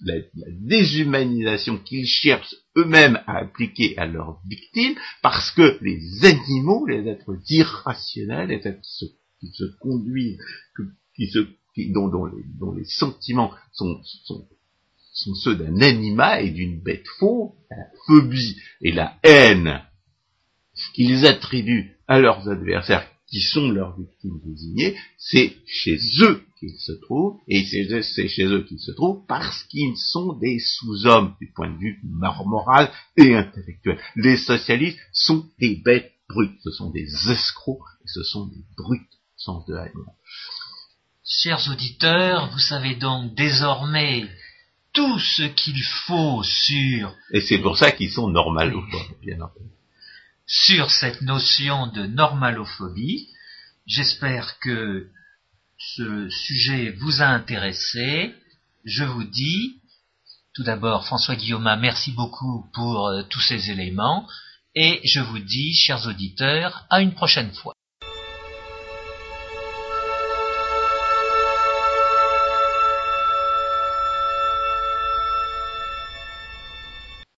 la, 0.00 0.14
déshumanisation 0.60 1.78
qu'ils 1.78 2.06
cherchent 2.06 2.54
eux-mêmes 2.76 3.20
à 3.26 3.38
appliquer 3.38 3.96
à 3.96 4.06
leurs 4.06 4.40
victimes, 4.46 4.96
parce 5.22 5.50
que 5.52 5.78
les 5.82 6.24
animaux, 6.24 6.86
les 6.86 7.08
êtres 7.08 7.36
irrationnels, 7.48 8.48
les 8.48 8.66
êtres 8.66 8.80
qui 9.40 9.48
se, 9.52 9.64
conduisent, 9.80 10.38
qui 11.14 11.28
se, 11.28 11.46
dont, 11.92 12.26
les, 12.74 12.84
sentiments 12.84 13.52
sont, 13.72 14.00
sont, 14.24 14.48
sont 15.12 15.34
ceux 15.34 15.54
d'un 15.54 15.80
animal 15.80 16.44
et 16.44 16.50
d'une 16.50 16.80
bête 16.80 17.06
fauve, 17.18 17.52
la 17.70 17.86
phobie 18.06 18.56
et 18.80 18.92
la 18.92 19.16
haine 19.22 19.80
qu'ils 20.94 21.26
attribuent 21.26 21.96
à 22.06 22.18
leurs 22.20 22.48
adversaires 22.48 23.06
qui 23.28 23.40
sont 23.40 23.70
leurs 23.70 23.96
victimes 23.96 24.40
désignées, 24.44 24.96
c'est 25.18 25.56
chez 25.66 25.98
eux 26.20 26.44
qu'ils 26.58 26.78
se 26.78 26.92
trouvent, 26.92 27.38
et 27.46 27.64
c'est 27.64 28.28
chez 28.28 28.44
eux 28.44 28.64
qu'ils 28.64 28.80
se 28.80 28.92
trouvent 28.92 29.24
parce 29.28 29.64
qu'ils 29.64 29.96
sont 29.96 30.32
des 30.34 30.58
sous-hommes 30.58 31.34
du 31.40 31.52
point 31.52 31.70
de 31.70 31.78
vue 31.78 32.00
moral 32.02 32.90
et 33.16 33.34
intellectuel. 33.34 33.98
Les 34.16 34.36
socialistes 34.36 34.98
sont 35.12 35.46
des 35.60 35.76
bêtes 35.76 36.12
brutes, 36.28 36.58
ce 36.64 36.70
sont 36.70 36.90
des 36.90 37.08
escrocs, 37.30 37.78
ce 38.06 38.22
sont 38.22 38.46
des 38.46 38.64
brutes, 38.76 39.02
sens 39.36 39.64
de 39.66 39.74
la 39.74 39.88
Chers 41.24 41.70
auditeurs, 41.70 42.50
vous 42.50 42.58
savez 42.58 42.94
donc 42.96 43.34
désormais 43.34 44.26
tout 44.94 45.18
ce 45.18 45.42
qu'il 45.42 45.80
faut 46.06 46.42
sur... 46.42 47.14
Et 47.32 47.42
c'est 47.42 47.58
pour 47.58 47.76
ça 47.76 47.92
qu'ils 47.92 48.10
sont 48.10 48.30
normaux, 48.30 48.82
bien 49.20 49.40
entendu 49.40 49.68
sur 50.48 50.90
cette 50.90 51.20
notion 51.20 51.86
de 51.88 52.06
normalophobie. 52.06 53.28
J'espère 53.86 54.58
que 54.58 55.06
ce 55.78 56.28
sujet 56.30 56.90
vous 56.98 57.22
a 57.22 57.26
intéressé. 57.26 58.34
Je 58.84 59.04
vous 59.04 59.24
dis, 59.24 59.76
tout 60.54 60.64
d'abord, 60.64 61.04
François 61.04 61.36
Guillaume, 61.36 61.70
merci 61.80 62.12
beaucoup 62.12 62.66
pour 62.72 63.08
euh, 63.08 63.22
tous 63.22 63.40
ces 63.40 63.70
éléments. 63.70 64.26
Et 64.74 65.00
je 65.04 65.20
vous 65.20 65.38
dis, 65.38 65.74
chers 65.74 66.06
auditeurs, 66.06 66.86
à 66.90 67.00
une 67.02 67.14
prochaine 67.14 67.52
fois. 67.52 67.74